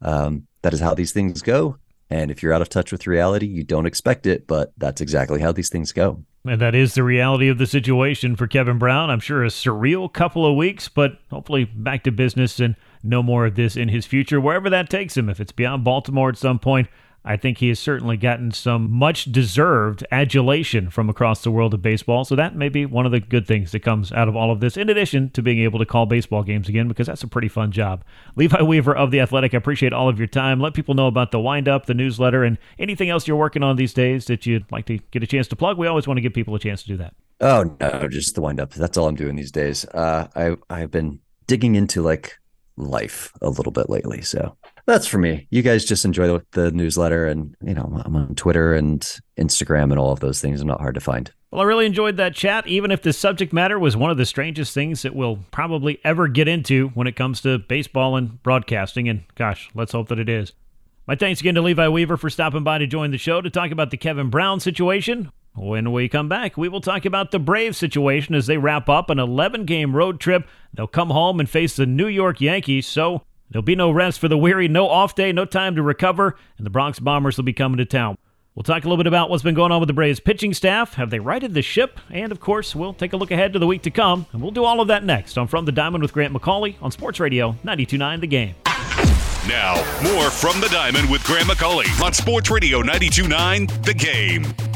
Um, 0.00 0.46
that 0.62 0.72
is 0.72 0.80
how 0.80 0.94
these 0.94 1.12
things 1.12 1.42
go. 1.42 1.76
And 2.08 2.30
if 2.30 2.42
you're 2.42 2.54
out 2.54 2.62
of 2.62 2.70
touch 2.70 2.92
with 2.92 3.06
reality, 3.06 3.44
you 3.44 3.62
don't 3.62 3.84
expect 3.84 4.26
it. 4.26 4.46
But 4.46 4.72
that's 4.78 5.02
exactly 5.02 5.38
how 5.38 5.52
these 5.52 5.68
things 5.68 5.92
go. 5.92 6.24
And 6.46 6.62
that 6.62 6.74
is 6.74 6.94
the 6.94 7.04
reality 7.04 7.48
of 7.48 7.58
the 7.58 7.66
situation 7.66 8.34
for 8.34 8.46
Kevin 8.46 8.78
Brown. 8.78 9.10
I'm 9.10 9.20
sure 9.20 9.44
a 9.44 9.48
surreal 9.48 10.10
couple 10.10 10.46
of 10.46 10.56
weeks, 10.56 10.88
but 10.88 11.18
hopefully 11.30 11.64
back 11.64 12.04
to 12.04 12.10
business 12.10 12.58
and 12.58 12.74
no 13.02 13.22
more 13.22 13.44
of 13.44 13.54
this 13.54 13.76
in 13.76 13.90
his 13.90 14.06
future, 14.06 14.40
wherever 14.40 14.70
that 14.70 14.88
takes 14.88 15.14
him. 15.14 15.28
If 15.28 15.40
it's 15.40 15.52
beyond 15.52 15.84
Baltimore 15.84 16.30
at 16.30 16.38
some 16.38 16.58
point, 16.58 16.88
I 17.24 17.36
think 17.36 17.58
he 17.58 17.68
has 17.68 17.78
certainly 17.78 18.16
gotten 18.16 18.50
some 18.50 18.90
much 18.90 19.30
deserved 19.30 20.04
adulation 20.10 20.90
from 20.90 21.08
across 21.08 21.42
the 21.42 21.50
world 21.50 21.72
of 21.72 21.82
baseball. 21.82 22.24
So 22.24 22.34
that 22.34 22.56
may 22.56 22.68
be 22.68 22.84
one 22.84 23.06
of 23.06 23.12
the 23.12 23.20
good 23.20 23.46
things 23.46 23.72
that 23.72 23.80
comes 23.80 24.10
out 24.12 24.28
of 24.28 24.34
all 24.34 24.50
of 24.50 24.60
this, 24.60 24.76
in 24.76 24.90
addition 24.90 25.30
to 25.30 25.42
being 25.42 25.60
able 25.60 25.78
to 25.78 25.86
call 25.86 26.06
baseball 26.06 26.42
games 26.42 26.68
again, 26.68 26.88
because 26.88 27.06
that's 27.06 27.22
a 27.22 27.28
pretty 27.28 27.48
fun 27.48 27.70
job. 27.70 28.04
Levi 28.34 28.62
Weaver 28.62 28.96
of 28.96 29.10
The 29.10 29.20
Athletic, 29.20 29.54
I 29.54 29.58
appreciate 29.58 29.92
all 29.92 30.08
of 30.08 30.18
your 30.18 30.26
time. 30.26 30.60
Let 30.60 30.74
people 30.74 30.94
know 30.94 31.06
about 31.06 31.30
the 31.30 31.40
wind 31.40 31.68
up, 31.68 31.86
the 31.86 31.94
newsletter, 31.94 32.42
and 32.42 32.58
anything 32.78 33.08
else 33.08 33.28
you're 33.28 33.36
working 33.36 33.62
on 33.62 33.76
these 33.76 33.94
days 33.94 34.26
that 34.26 34.44
you'd 34.46 34.70
like 34.72 34.86
to 34.86 34.98
get 35.10 35.22
a 35.22 35.26
chance 35.26 35.46
to 35.48 35.56
plug. 35.56 35.78
We 35.78 35.86
always 35.86 36.06
want 36.06 36.18
to 36.18 36.22
give 36.22 36.34
people 36.34 36.54
a 36.54 36.58
chance 36.58 36.82
to 36.82 36.88
do 36.88 36.96
that. 36.96 37.14
Oh 37.40 37.76
no, 37.80 38.08
just 38.08 38.34
the 38.34 38.40
wind 38.40 38.60
up. 38.60 38.70
That's 38.70 38.96
all 38.96 39.08
I'm 39.08 39.16
doing 39.16 39.36
these 39.36 39.50
days. 39.50 39.84
Uh, 39.86 40.28
I 40.36 40.56
I've 40.70 40.90
been 40.90 41.18
digging 41.48 41.74
into 41.74 42.00
like 42.00 42.38
life 42.76 43.32
a 43.42 43.48
little 43.48 43.72
bit 43.72 43.90
lately, 43.90 44.22
so 44.22 44.56
that's 44.86 45.06
for 45.06 45.18
me. 45.18 45.46
You 45.50 45.62
guys 45.62 45.84
just 45.84 46.04
enjoy 46.04 46.26
the, 46.26 46.44
the 46.52 46.70
newsletter, 46.72 47.26
and 47.26 47.56
you 47.62 47.74
know 47.74 48.02
I'm 48.04 48.16
on 48.16 48.34
Twitter 48.34 48.74
and 48.74 49.00
Instagram 49.38 49.90
and 49.90 49.98
all 49.98 50.12
of 50.12 50.20
those 50.20 50.40
things. 50.40 50.60
I'm 50.60 50.68
not 50.68 50.80
hard 50.80 50.94
to 50.94 51.00
find. 51.00 51.30
Well, 51.50 51.60
I 51.60 51.64
really 51.64 51.84
enjoyed 51.84 52.16
that 52.16 52.34
chat, 52.34 52.66
even 52.66 52.90
if 52.90 53.02
the 53.02 53.12
subject 53.12 53.52
matter 53.52 53.78
was 53.78 53.96
one 53.96 54.10
of 54.10 54.16
the 54.16 54.24
strangest 54.24 54.72
things 54.72 55.02
that 55.02 55.14
we'll 55.14 55.40
probably 55.50 56.00
ever 56.02 56.26
get 56.26 56.48
into 56.48 56.88
when 56.94 57.06
it 57.06 57.14
comes 57.14 57.42
to 57.42 57.58
baseball 57.58 58.16
and 58.16 58.42
broadcasting. 58.42 59.08
And 59.08 59.24
gosh, 59.34 59.68
let's 59.74 59.92
hope 59.92 60.08
that 60.08 60.18
it 60.18 60.30
is. 60.30 60.52
My 61.06 61.14
thanks 61.14 61.40
again 61.40 61.56
to 61.56 61.62
Levi 61.62 61.88
Weaver 61.88 62.16
for 62.16 62.30
stopping 62.30 62.64
by 62.64 62.78
to 62.78 62.86
join 62.86 63.10
the 63.10 63.18
show 63.18 63.40
to 63.40 63.50
talk 63.50 63.70
about 63.70 63.90
the 63.90 63.96
Kevin 63.96 64.30
Brown 64.30 64.60
situation. 64.60 65.30
When 65.54 65.92
we 65.92 66.08
come 66.08 66.30
back, 66.30 66.56
we 66.56 66.70
will 66.70 66.80
talk 66.80 67.04
about 67.04 67.30
the 67.30 67.38
Braves 67.38 67.76
situation 67.76 68.34
as 68.34 68.46
they 68.46 68.56
wrap 68.56 68.88
up 68.88 69.10
an 69.10 69.18
11 69.18 69.66
game 69.66 69.94
road 69.94 70.20
trip. 70.20 70.48
They'll 70.72 70.86
come 70.86 71.10
home 71.10 71.38
and 71.38 71.50
face 71.50 71.76
the 71.76 71.84
New 71.84 72.06
York 72.06 72.40
Yankees, 72.40 72.86
so 72.86 73.22
there'll 73.52 73.62
be 73.62 73.76
no 73.76 73.90
rest 73.90 74.18
for 74.18 74.28
the 74.28 74.38
weary, 74.38 74.68
no 74.68 74.88
off 74.88 75.14
day, 75.14 75.32
no 75.32 75.44
time 75.44 75.76
to 75.76 75.82
recover, 75.82 76.36
and 76.58 76.66
the 76.66 76.70
Bronx 76.70 76.98
Bombers 76.98 77.36
will 77.36 77.44
be 77.44 77.52
coming 77.52 77.78
to 77.78 77.84
town. 77.84 78.16
We'll 78.54 78.64
talk 78.64 78.84
a 78.84 78.88
little 78.88 78.98
bit 78.98 79.06
about 79.06 79.30
what's 79.30 79.42
been 79.42 79.54
going 79.54 79.72
on 79.72 79.80
with 79.80 79.86
the 79.86 79.94
Braves 79.94 80.20
pitching 80.20 80.52
staff. 80.52 80.94
Have 80.94 81.08
they 81.08 81.20
righted 81.20 81.54
the 81.54 81.62
ship? 81.62 81.98
And 82.10 82.30
of 82.32 82.40
course, 82.40 82.74
we'll 82.74 82.92
take 82.92 83.14
a 83.14 83.16
look 83.16 83.30
ahead 83.30 83.54
to 83.54 83.58
the 83.58 83.66
week 83.66 83.82
to 83.82 83.90
come, 83.90 84.26
and 84.32 84.42
we'll 84.42 84.50
do 84.50 84.64
all 84.64 84.80
of 84.80 84.88
that 84.88 85.04
next 85.04 85.38
on 85.38 85.46
From 85.48 85.64
the 85.64 85.72
Diamond 85.72 86.02
with 86.02 86.12
Grant 86.12 86.34
McAuley 86.34 86.76
on 86.82 86.90
Sports 86.90 87.18
Radio 87.18 87.52
929 87.64 88.20
The 88.20 88.26
Game. 88.26 88.54
Now, 89.48 89.74
more 90.02 90.30
from 90.30 90.60
the 90.60 90.68
Diamond 90.70 91.10
with 91.10 91.24
Grant 91.24 91.46
McAuley 91.48 92.04
on 92.04 92.12
Sports 92.12 92.50
Radio 92.50 92.78
929 92.80 93.66
The 93.82 93.94
Game. 93.94 94.71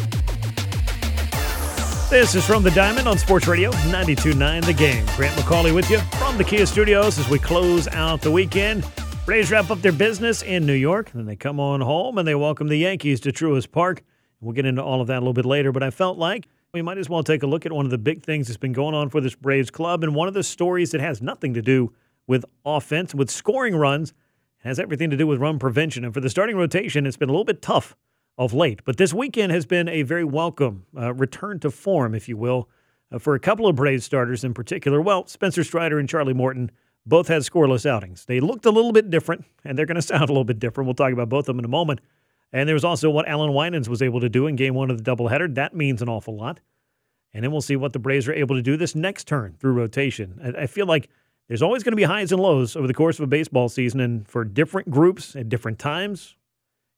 This 2.09 2.37
is 2.37 2.47
from 2.47 2.63
the 2.63 2.71
Diamond 2.71 3.09
on 3.09 3.19
Sports 3.19 3.49
Radio 3.49 3.73
929 3.73 4.63
The 4.63 4.73
Game. 4.73 5.05
Grant 5.17 5.37
McAuley 5.41 5.75
with 5.75 5.91
you 5.91 5.99
from 6.21 6.39
the 6.39 6.45
Kia 6.45 6.65
Studios 6.65 7.19
as 7.19 7.29
we 7.29 7.37
close 7.37 7.89
out 7.89 8.21
the 8.21 8.31
weekend. 8.31 8.87
Braves 9.25 9.51
wrap 9.51 9.73
up 9.73 9.83
their 9.83 9.91
business 9.91 10.43
in 10.43 10.65
New 10.65 10.75
York, 10.75 11.11
then 11.11 11.27
they 11.27 11.35
come 11.35 11.59
on 11.59 11.81
home 11.81 12.17
and 12.17 12.27
they 12.27 12.37
welcome 12.37 12.69
the 12.69 12.77
Yankees 12.77 13.19
to 13.23 13.33
Truist 13.33 13.73
Park. 13.73 14.05
We'll 14.41 14.53
get 14.53 14.67
into 14.67 14.85
all 14.85 15.01
of 15.01 15.09
that 15.09 15.17
a 15.17 15.19
little 15.19 15.33
bit 15.33 15.47
later, 15.47 15.73
but 15.73 15.83
I 15.83 15.91
felt 15.91 16.17
like 16.17 16.47
we 16.73 16.81
might 16.81 16.97
as 16.97 17.11
well 17.11 17.25
take 17.25 17.43
a 17.43 17.47
look 17.49 17.67
at 17.67 17.73
one 17.73 17.85
of 17.85 17.91
the 17.91 17.99
big 17.99 18.23
things 18.23 18.47
that's 18.47 18.57
been 18.57 18.73
going 18.73 18.95
on 18.95 19.11
for 19.11 19.21
this 19.21 19.35
Braves 19.35 19.73
club 19.73 20.05
and 20.05 20.15
one 20.15 20.29
of 20.29 20.35
the 20.35 20.45
stories 20.45 20.93
that 20.93 21.01
has 21.01 21.21
nothing 21.21 21.55
to 21.55 21.61
do 21.61 21.93
with 22.29 22.45
offense, 22.65 23.17
with 23.17 23.31
scoring 23.31 23.75
runs, 23.75 24.15
has 24.59 24.79
everything 24.79 25.11
to 25.11 25.17
do 25.17 25.27
with 25.27 25.41
run 25.41 25.59
prevention. 25.59 26.05
And 26.05 26.15
for 26.15 26.21
the 26.21 26.31
starting 26.31 26.57
rotation, 26.57 27.05
it's 27.05 27.17
been 27.17 27.29
a 27.29 27.33
little 27.33 27.45
bit 27.45 27.63
tough 27.63 27.97
of 28.39 28.53
late. 28.53 28.81
But 28.85 28.97
this 28.97 29.15
weekend 29.15 29.53
has 29.53 29.67
been 29.67 29.89
a 29.89 30.03
very 30.03 30.25
welcome 30.25 30.87
uh, 30.97 31.15
return 31.15 31.59
to 31.61 31.71
form, 31.71 32.15
if 32.15 32.29
you 32.29 32.37
will, 32.37 32.69
uh, 33.11 33.19
for 33.19 33.35
a 33.35 33.41
couple 33.41 33.67
of 33.67 33.77
Braves 33.77 34.05
starters 34.05 34.45
in 34.45 34.55
particular. 34.55 35.01
Well, 35.01 35.27
Spencer 35.27 35.65
Strider 35.65 35.99
and 35.99 36.09
Charlie 36.09 36.35
Morton 36.35 36.71
both 37.07 37.29
had 37.29 37.43
scoreless 37.43 37.87
outings. 37.87 38.25
They 38.25 38.41
looked 38.41 38.67
a 38.67 38.71
little 38.71 38.93
bit 38.93 39.11
different, 39.11 39.45
and 39.65 39.79
they're 39.79 39.87
going 39.87 39.95
to 39.97 40.03
sound 40.03 40.25
a 40.25 40.33
little 40.33 40.45
bit 40.45 40.59
different. 40.59 40.87
We'll 40.87 40.95
talk 40.95 41.13
about 41.13 41.29
both 41.29 41.45
of 41.45 41.47
them 41.47 41.61
in 41.61 41.65
a 41.65 41.69
moment. 41.69 42.01
And 42.53 42.69
there 42.69 42.75
was 42.75 42.85
also 42.85 43.11
what 43.11 43.29
Allan 43.29 43.53
Winans 43.53 43.89
was 43.89 44.03
able 44.03 44.21
to 44.21 44.29
do 44.29 44.47
in 44.47 44.57
game 44.57 44.75
one 44.75 44.91
of 44.91 45.03
the 45.03 45.11
doubleheader. 45.11 45.55
That 45.55 45.75
means 45.75 46.03
an 46.03 46.09
awful 46.09 46.37
lot. 46.37 46.61
And 47.33 47.45
then 47.45 47.51
we'll 47.51 47.61
see 47.61 47.77
what 47.77 47.93
the 47.93 47.99
Braves 47.99 48.29
are 48.29 48.33
able 48.33 48.57
to 48.57 48.63
do 48.63 48.77
this 48.77 48.95
next 48.95 49.27
turn 49.27 49.57
through 49.59 49.73
rotation. 49.73 50.41
I, 50.43 50.63
I 50.63 50.67
feel 50.67 50.87
like 50.87 51.11
there's 51.49 51.63
always 51.63 51.83
going 51.83 51.93
to 51.93 51.97
be 51.97 52.05
highs 52.05 52.33
and 52.33 52.41
lows 52.41 52.77
over 52.77 52.87
the 52.87 52.95
course 52.95 53.19
of 53.19 53.25
a 53.25 53.27
baseball 53.27 53.69
season. 53.69 54.01
And 54.01 54.27
for 54.27 54.45
different 54.45 54.91
groups 54.91 55.37
at 55.37 55.49
different 55.49 55.79
times, 55.79 56.37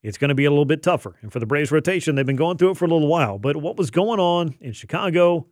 it's 0.03 0.19
going 0.19 0.29
to 0.29 0.35
be 0.35 0.45
a 0.45 0.51
little 0.51 0.65
bit 0.65 0.83
tougher. 0.83 1.17
And 1.23 1.33
for 1.33 1.41
the 1.41 1.47
Braves 1.47 1.73
rotation, 1.73 2.15
they've 2.15 2.27
been 2.27 2.37
going 2.37 2.57
through 2.57 2.73
it 2.73 2.77
for 2.77 2.85
a 2.85 2.89
little 2.89 3.09
while. 3.09 3.39
But 3.39 3.57
what 3.57 3.77
was 3.77 3.91
going 3.91 4.21
on 4.21 4.55
in 4.61 4.73
Chicago 4.73 5.47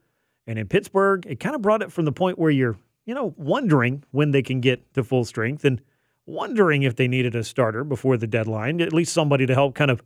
and 0.47 0.59
in 0.59 0.69
Pittsburgh, 0.69 1.27
it 1.27 1.41
kind 1.41 1.55
of 1.55 1.63
brought 1.63 1.83
it 1.83 1.93
from 1.93 2.05
the 2.05 2.13
point 2.13 2.39
where 2.39 2.51
you're, 2.51 2.77
you 3.05 3.15
know, 3.15 3.35
wondering 3.37 4.05
when 4.13 4.31
they 4.31 4.43
can 4.43 4.61
get 4.61 4.95
to 4.95 5.03
full 5.03 5.25
strength 5.25 5.65
and 5.65 5.81
wondering 6.27 6.83
if 6.83 6.97
they 6.97 7.09
needed 7.09 7.35
a 7.35 7.45
starter 7.45 7.85
before 7.85 8.17
the 8.17 8.27
deadline, 8.27 8.81
at 8.81 8.93
least 8.93 9.13
somebody 9.13 9.47
to 9.47 9.55
help 9.55 9.75
kind 9.75 9.91
of 9.91 10.03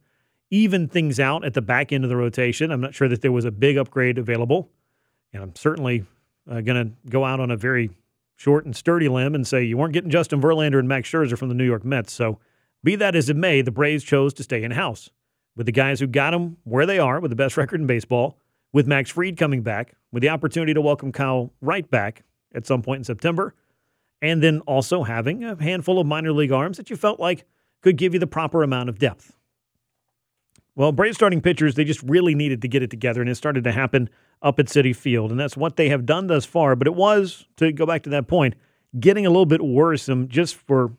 even 0.50 0.88
things 0.88 1.20
out 1.20 1.44
at 1.44 1.54
the 1.54 1.62
back 1.62 1.92
end 1.92 2.04
of 2.04 2.10
the 2.10 2.16
rotation. 2.16 2.70
I'm 2.70 2.80
not 2.80 2.94
sure 2.94 3.08
that 3.08 3.22
there 3.22 3.32
was 3.32 3.44
a 3.44 3.50
big 3.50 3.76
upgrade 3.76 4.18
available. 4.18 4.70
And 5.32 5.42
I'm 5.42 5.54
certainly 5.54 6.04
uh, 6.50 6.60
going 6.60 6.88
to 6.88 7.10
go 7.10 7.24
out 7.24 7.40
on 7.40 7.50
a 7.50 7.56
very 7.56 7.90
short 8.36 8.64
and 8.64 8.74
sturdy 8.74 9.08
limb 9.08 9.34
and 9.34 9.46
say 9.46 9.62
you 9.62 9.76
weren't 9.76 9.92
getting 9.92 10.10
Justin 10.10 10.40
Verlander 10.40 10.78
and 10.78 10.88
Max 10.88 11.08
Scherzer 11.08 11.38
from 11.38 11.48
the 11.48 11.54
New 11.54 11.64
York 11.64 11.84
Mets. 11.84 12.12
So, 12.12 12.40
be 12.82 12.96
that 12.96 13.14
as 13.14 13.28
it 13.28 13.36
may, 13.36 13.62
the 13.62 13.70
Braves 13.70 14.04
chose 14.04 14.32
to 14.34 14.42
stay 14.42 14.62
in 14.62 14.70
house 14.72 15.10
with 15.56 15.66
the 15.66 15.72
guys 15.72 16.00
who 16.00 16.06
got 16.06 16.30
them 16.30 16.56
where 16.64 16.86
they 16.86 16.98
are 16.98 17.20
with 17.20 17.30
the 17.30 17.36
best 17.36 17.56
record 17.56 17.80
in 17.80 17.86
baseball, 17.86 18.38
with 18.72 18.86
Max 18.86 19.10
Fried 19.10 19.36
coming 19.36 19.62
back, 19.62 19.94
with 20.12 20.22
the 20.22 20.28
opportunity 20.28 20.72
to 20.74 20.80
welcome 20.80 21.12
Kyle 21.12 21.52
Wright 21.60 21.90
back 21.90 22.24
at 22.54 22.66
some 22.66 22.82
point 22.82 22.98
in 22.98 23.04
September, 23.04 23.54
and 24.22 24.42
then 24.42 24.60
also 24.60 25.02
having 25.02 25.44
a 25.44 25.60
handful 25.60 25.98
of 25.98 26.06
minor 26.06 26.32
league 26.32 26.52
arms 26.52 26.76
that 26.76 26.90
you 26.90 26.96
felt 26.96 27.20
like 27.20 27.44
could 27.82 27.96
give 27.96 28.14
you 28.14 28.20
the 28.20 28.26
proper 28.26 28.62
amount 28.62 28.88
of 28.88 28.98
depth. 28.98 29.36
Well, 30.76 30.92
Braves 30.92 31.16
starting 31.16 31.40
pitchers, 31.40 31.74
they 31.74 31.84
just 31.84 32.02
really 32.02 32.34
needed 32.34 32.62
to 32.62 32.68
get 32.68 32.82
it 32.82 32.90
together, 32.90 33.20
and 33.20 33.28
it 33.28 33.34
started 33.34 33.64
to 33.64 33.72
happen 33.72 34.08
up 34.40 34.58
at 34.58 34.66
Citi 34.66 34.94
Field. 34.94 35.30
And 35.30 35.38
that's 35.38 35.56
what 35.56 35.76
they 35.76 35.88
have 35.88 36.06
done 36.06 36.26
thus 36.28 36.46
far. 36.46 36.76
But 36.76 36.86
it 36.86 36.94
was, 36.94 37.46
to 37.56 37.72
go 37.72 37.84
back 37.86 38.02
to 38.04 38.10
that 38.10 38.28
point, 38.28 38.54
getting 38.98 39.26
a 39.26 39.30
little 39.30 39.46
bit 39.46 39.60
worrisome 39.60 40.28
just 40.28 40.54
for, 40.54 40.92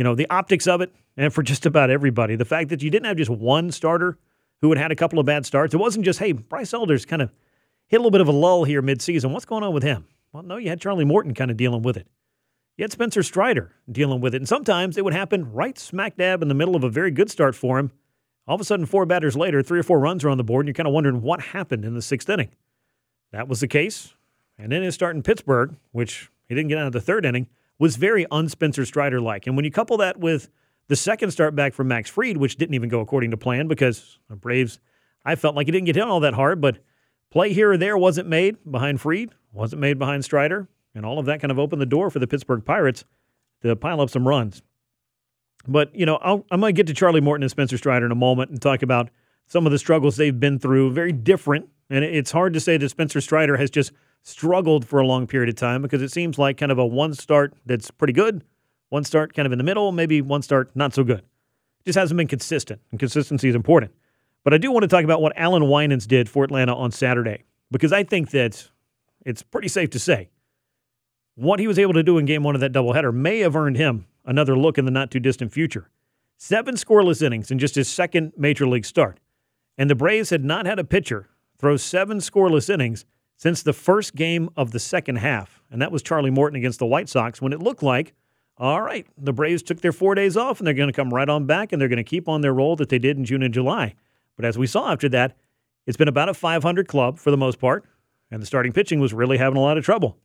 you 0.00 0.04
know, 0.04 0.14
the 0.14 0.28
optics 0.30 0.66
of 0.66 0.80
it 0.80 0.90
and 1.18 1.30
for 1.30 1.42
just 1.42 1.66
about 1.66 1.90
everybody. 1.90 2.34
The 2.34 2.46
fact 2.46 2.70
that 2.70 2.82
you 2.82 2.88
didn't 2.88 3.04
have 3.04 3.18
just 3.18 3.28
one 3.28 3.70
starter 3.70 4.16
who 4.62 4.70
had 4.70 4.78
had 4.78 4.90
a 4.90 4.96
couple 4.96 5.18
of 5.18 5.26
bad 5.26 5.44
starts. 5.44 5.74
It 5.74 5.76
wasn't 5.76 6.06
just, 6.06 6.18
hey, 6.18 6.32
Bryce 6.32 6.72
Elder's 6.72 7.04
kind 7.04 7.20
of 7.20 7.30
hit 7.86 7.96
a 7.96 8.00
little 8.00 8.10
bit 8.10 8.22
of 8.22 8.28
a 8.28 8.32
lull 8.32 8.64
here 8.64 8.80
midseason. 8.80 9.30
What's 9.30 9.44
going 9.44 9.62
on 9.62 9.74
with 9.74 9.82
him? 9.82 10.06
Well, 10.32 10.42
no, 10.42 10.56
you 10.56 10.70
had 10.70 10.80
Charlie 10.80 11.04
Morton 11.04 11.34
kind 11.34 11.50
of 11.50 11.58
dealing 11.58 11.82
with 11.82 11.98
it. 11.98 12.06
You 12.78 12.84
had 12.84 12.92
Spencer 12.92 13.22
Strider 13.22 13.74
dealing 13.92 14.22
with 14.22 14.34
it. 14.34 14.38
And 14.38 14.48
sometimes 14.48 14.96
it 14.96 15.04
would 15.04 15.12
happen 15.12 15.52
right 15.52 15.78
smack 15.78 16.16
dab 16.16 16.40
in 16.40 16.48
the 16.48 16.54
middle 16.54 16.76
of 16.76 16.82
a 16.82 16.88
very 16.88 17.10
good 17.10 17.30
start 17.30 17.54
for 17.54 17.78
him 17.78 17.92
all 18.50 18.56
of 18.56 18.60
a 18.60 18.64
sudden, 18.64 18.84
four 18.84 19.06
batters 19.06 19.36
later, 19.36 19.62
three 19.62 19.78
or 19.78 19.84
four 19.84 20.00
runs 20.00 20.24
are 20.24 20.28
on 20.28 20.36
the 20.36 20.42
board, 20.42 20.64
and 20.64 20.68
you're 20.68 20.74
kind 20.74 20.88
of 20.88 20.92
wondering 20.92 21.22
what 21.22 21.40
happened 21.40 21.84
in 21.84 21.94
the 21.94 22.02
sixth 22.02 22.28
inning. 22.28 22.48
That 23.30 23.46
was 23.46 23.60
the 23.60 23.68
case. 23.68 24.14
And 24.58 24.72
then 24.72 24.82
his 24.82 24.94
start 24.94 25.14
in 25.14 25.22
Pittsburgh, 25.22 25.76
which 25.92 26.30
he 26.48 26.56
didn't 26.56 26.68
get 26.68 26.78
out 26.78 26.88
of 26.88 26.92
the 26.92 27.00
third 27.00 27.24
inning, 27.24 27.46
was 27.80 27.96
very 27.96 28.26
unspencer 28.30 28.84
Strider 28.84 29.20
like. 29.20 29.48
And 29.48 29.56
when 29.56 29.64
you 29.64 29.72
couple 29.72 29.96
that 29.96 30.20
with 30.20 30.50
the 30.88 30.94
second 30.94 31.32
start 31.32 31.56
back 31.56 31.72
from 31.72 31.88
Max 31.88 32.10
Fried, 32.10 32.36
which 32.36 32.56
didn't 32.56 32.74
even 32.74 32.90
go 32.90 33.00
according 33.00 33.32
to 33.32 33.36
plan 33.36 33.66
because 33.66 34.18
the 34.28 34.36
Braves, 34.36 34.78
I 35.24 35.34
felt 35.34 35.56
like 35.56 35.66
he 35.66 35.72
didn't 35.72 35.86
get 35.86 35.96
hit 35.96 36.04
all 36.04 36.20
that 36.20 36.34
hard, 36.34 36.60
but 36.60 36.78
play 37.30 37.52
here 37.52 37.72
or 37.72 37.76
there 37.78 37.96
wasn't 37.96 38.28
made 38.28 38.56
behind 38.70 39.00
Fried, 39.00 39.30
wasn't 39.50 39.80
made 39.80 39.98
behind 39.98 40.24
Strider, 40.24 40.68
and 40.94 41.06
all 41.06 41.18
of 41.18 41.26
that 41.26 41.40
kind 41.40 41.50
of 41.50 41.58
opened 41.58 41.80
the 41.80 41.86
door 41.86 42.10
for 42.10 42.18
the 42.18 42.26
Pittsburgh 42.26 42.64
Pirates 42.64 43.04
to 43.62 43.74
pile 43.74 44.00
up 44.00 44.10
some 44.10 44.28
runs. 44.28 44.62
But, 45.66 45.94
you 45.94 46.06
know, 46.06 46.16
i 46.16 46.32
am 46.32 46.60
going 46.60 46.74
to 46.74 46.78
get 46.78 46.86
to 46.88 46.94
Charlie 46.94 47.20
Morton 47.20 47.42
and 47.42 47.50
Spencer 47.50 47.78
Strider 47.78 48.06
in 48.06 48.12
a 48.12 48.16
moment 48.16 48.50
and 48.50 48.60
talk 48.60 48.82
about 48.82 49.10
some 49.46 49.66
of 49.66 49.72
the 49.72 49.78
struggles 49.78 50.16
they've 50.16 50.38
been 50.38 50.58
through. 50.58 50.92
Very 50.92 51.12
different. 51.12 51.68
And 51.88 52.04
it's 52.04 52.30
hard 52.30 52.54
to 52.54 52.60
say 52.60 52.76
that 52.76 52.88
Spencer 52.88 53.20
Strider 53.20 53.56
has 53.56 53.70
just 53.70 53.92
struggled 54.22 54.86
for 54.86 55.00
a 55.00 55.06
long 55.06 55.26
period 55.26 55.48
of 55.48 55.56
time 55.56 55.82
because 55.82 56.02
it 56.02 56.12
seems 56.12 56.38
like 56.38 56.56
kind 56.56 56.72
of 56.72 56.78
a 56.78 56.86
one 56.86 57.14
start 57.14 57.54
that's 57.66 57.90
pretty 57.90 58.12
good, 58.12 58.44
one 58.88 59.04
start 59.04 59.34
kind 59.34 59.46
of 59.46 59.52
in 59.52 59.58
the 59.58 59.64
middle, 59.64 59.92
maybe 59.92 60.20
one 60.20 60.42
start 60.42 60.70
not 60.74 60.94
so 60.94 61.04
good. 61.04 61.22
Just 61.84 61.98
hasn't 61.98 62.18
been 62.18 62.26
consistent, 62.26 62.80
and 62.90 63.00
consistency 63.00 63.48
is 63.48 63.54
important. 63.54 63.92
But 64.44 64.54
I 64.54 64.58
do 64.58 64.70
want 64.70 64.82
to 64.82 64.88
talk 64.88 65.04
about 65.04 65.22
what 65.22 65.32
Allan 65.36 65.68
Winans 65.68 66.06
did 66.06 66.28
for 66.28 66.44
Atlanta 66.44 66.74
on 66.74 66.90
Saturday 66.90 67.44
because 67.70 67.92
I 67.92 68.04
think 68.04 68.30
that 68.30 68.68
it's 69.24 69.42
pretty 69.42 69.68
safe 69.68 69.90
to 69.90 69.98
say 69.98 70.30
what 71.34 71.60
he 71.60 71.66
was 71.66 71.78
able 71.78 71.94
to 71.94 72.02
do 72.02 72.18
in 72.18 72.26
game 72.26 72.42
one 72.42 72.54
of 72.54 72.60
that 72.60 72.72
doubleheader 72.72 73.14
may 73.14 73.38
have 73.38 73.56
earned 73.56 73.76
him 73.76 74.06
another 74.24 74.56
look 74.58 74.76
in 74.76 74.84
the 74.84 74.90
not 74.90 75.10
too 75.10 75.20
distant 75.20 75.52
future. 75.52 75.90
Seven 76.36 76.74
scoreless 76.74 77.22
innings 77.22 77.50
in 77.50 77.58
just 77.58 77.74
his 77.74 77.88
second 77.88 78.32
major 78.36 78.66
league 78.66 78.84
start. 78.84 79.20
And 79.76 79.88
the 79.88 79.94
Braves 79.94 80.30
had 80.30 80.44
not 80.44 80.66
had 80.66 80.78
a 80.78 80.84
pitcher 80.84 81.28
throw 81.58 81.76
seven 81.76 82.18
scoreless 82.18 82.68
innings 82.68 83.04
since 83.40 83.62
the 83.62 83.72
first 83.72 84.14
game 84.14 84.50
of 84.54 84.70
the 84.70 84.78
second 84.78 85.16
half. 85.16 85.62
And 85.70 85.80
that 85.80 85.90
was 85.90 86.02
Charlie 86.02 86.30
Morton 86.30 86.58
against 86.58 86.78
the 86.78 86.84
White 86.84 87.08
Sox 87.08 87.40
when 87.40 87.54
it 87.54 87.62
looked 87.62 87.82
like, 87.82 88.12
all 88.58 88.82
right, 88.82 89.06
the 89.16 89.32
Braves 89.32 89.62
took 89.62 89.80
their 89.80 89.92
four 89.92 90.14
days 90.14 90.36
off 90.36 90.60
and 90.60 90.66
they're 90.66 90.74
going 90.74 90.90
to 90.90 90.92
come 90.92 91.08
right 91.08 91.28
on 91.28 91.46
back 91.46 91.72
and 91.72 91.80
they're 91.80 91.88
going 91.88 91.96
to 91.96 92.04
keep 92.04 92.28
on 92.28 92.42
their 92.42 92.52
roll 92.52 92.76
that 92.76 92.90
they 92.90 92.98
did 92.98 93.16
in 93.16 93.24
June 93.24 93.42
and 93.42 93.54
July. 93.54 93.94
But 94.36 94.44
as 94.44 94.58
we 94.58 94.66
saw 94.66 94.92
after 94.92 95.08
that, 95.08 95.38
it's 95.86 95.96
been 95.96 96.06
about 96.06 96.28
a 96.28 96.34
500 96.34 96.86
club 96.86 97.18
for 97.18 97.30
the 97.30 97.38
most 97.38 97.58
part, 97.58 97.86
and 98.30 98.42
the 98.42 98.46
starting 98.46 98.74
pitching 98.74 99.00
was 99.00 99.14
really 99.14 99.38
having 99.38 99.56
a 99.56 99.62
lot 99.62 99.78
of 99.78 99.86
trouble. 99.86 100.18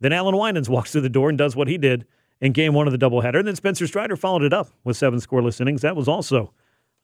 Then 0.00 0.14
Allan 0.14 0.34
Winans 0.34 0.70
walks 0.70 0.90
through 0.90 1.02
the 1.02 1.10
door 1.10 1.28
and 1.28 1.36
does 1.36 1.54
what 1.54 1.68
he 1.68 1.76
did 1.76 2.06
in 2.40 2.52
game 2.52 2.72
one 2.72 2.86
of 2.86 2.98
the 2.98 2.98
doubleheader. 2.98 3.40
And 3.40 3.46
then 3.46 3.56
Spencer 3.56 3.86
Strider 3.86 4.16
followed 4.16 4.42
it 4.42 4.54
up 4.54 4.70
with 4.84 4.96
seven 4.96 5.20
scoreless 5.20 5.60
innings. 5.60 5.82
That 5.82 5.96
was 5.96 6.08
also 6.08 6.54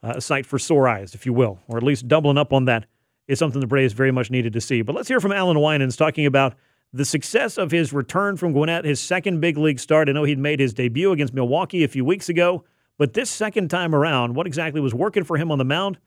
uh, 0.03 0.15
a 0.17 0.21
sight 0.23 0.47
for 0.47 0.59
sore 0.59 0.89
eyes, 0.89 1.15
if 1.15 1.27
you 1.27 1.35
will, 1.35 1.59
or 1.69 1.77
at 1.77 1.83
least 1.83 2.09
doubling 2.09 2.39
up 2.39 2.51
on 2.55 2.65
that 2.65 2.87
is 3.31 3.39
something 3.39 3.61
the 3.61 3.67
Braves 3.67 3.93
very 3.93 4.11
much 4.11 4.31
needed 4.31 4.53
to 4.55 4.61
see. 4.61 4.83
But 4.83 4.95
let's 4.95 5.09
hear 5.09 5.21
from 5.21 5.33
Allan 5.33 5.61
Winans 5.61 5.97
talking 5.97 6.27
about 6.27 6.55
the 6.93 7.05
success 7.05 7.57
of 7.57 7.71
his 7.71 7.93
return 7.93 8.37
from 8.37 8.53
Gwinnett, 8.53 8.85
his 8.85 9.01
second 9.01 9.41
big 9.41 9.57
league 9.57 9.79
start. 9.79 10.09
I 10.09 10.13
know 10.13 10.25
he'd 10.25 10.39
made 10.39 10.59
his 10.59 10.75
debut 10.75 11.13
against 11.13 11.33
Milwaukee 11.33 11.85
a 11.85 11.89
few 11.89 12.05
weeks 12.05 12.29
ago, 12.29 12.65
but 12.99 13.15
this 13.15 13.31
second 13.31 13.71
time 13.71 13.95
around, 13.95 14.35
what 14.35 14.47
exactly 14.47 14.81
was 14.81 14.93
working 14.93 15.23
for 15.23 15.37
him 15.37 15.53
on 15.53 15.59
the 15.59 15.65
mound? 15.65 15.99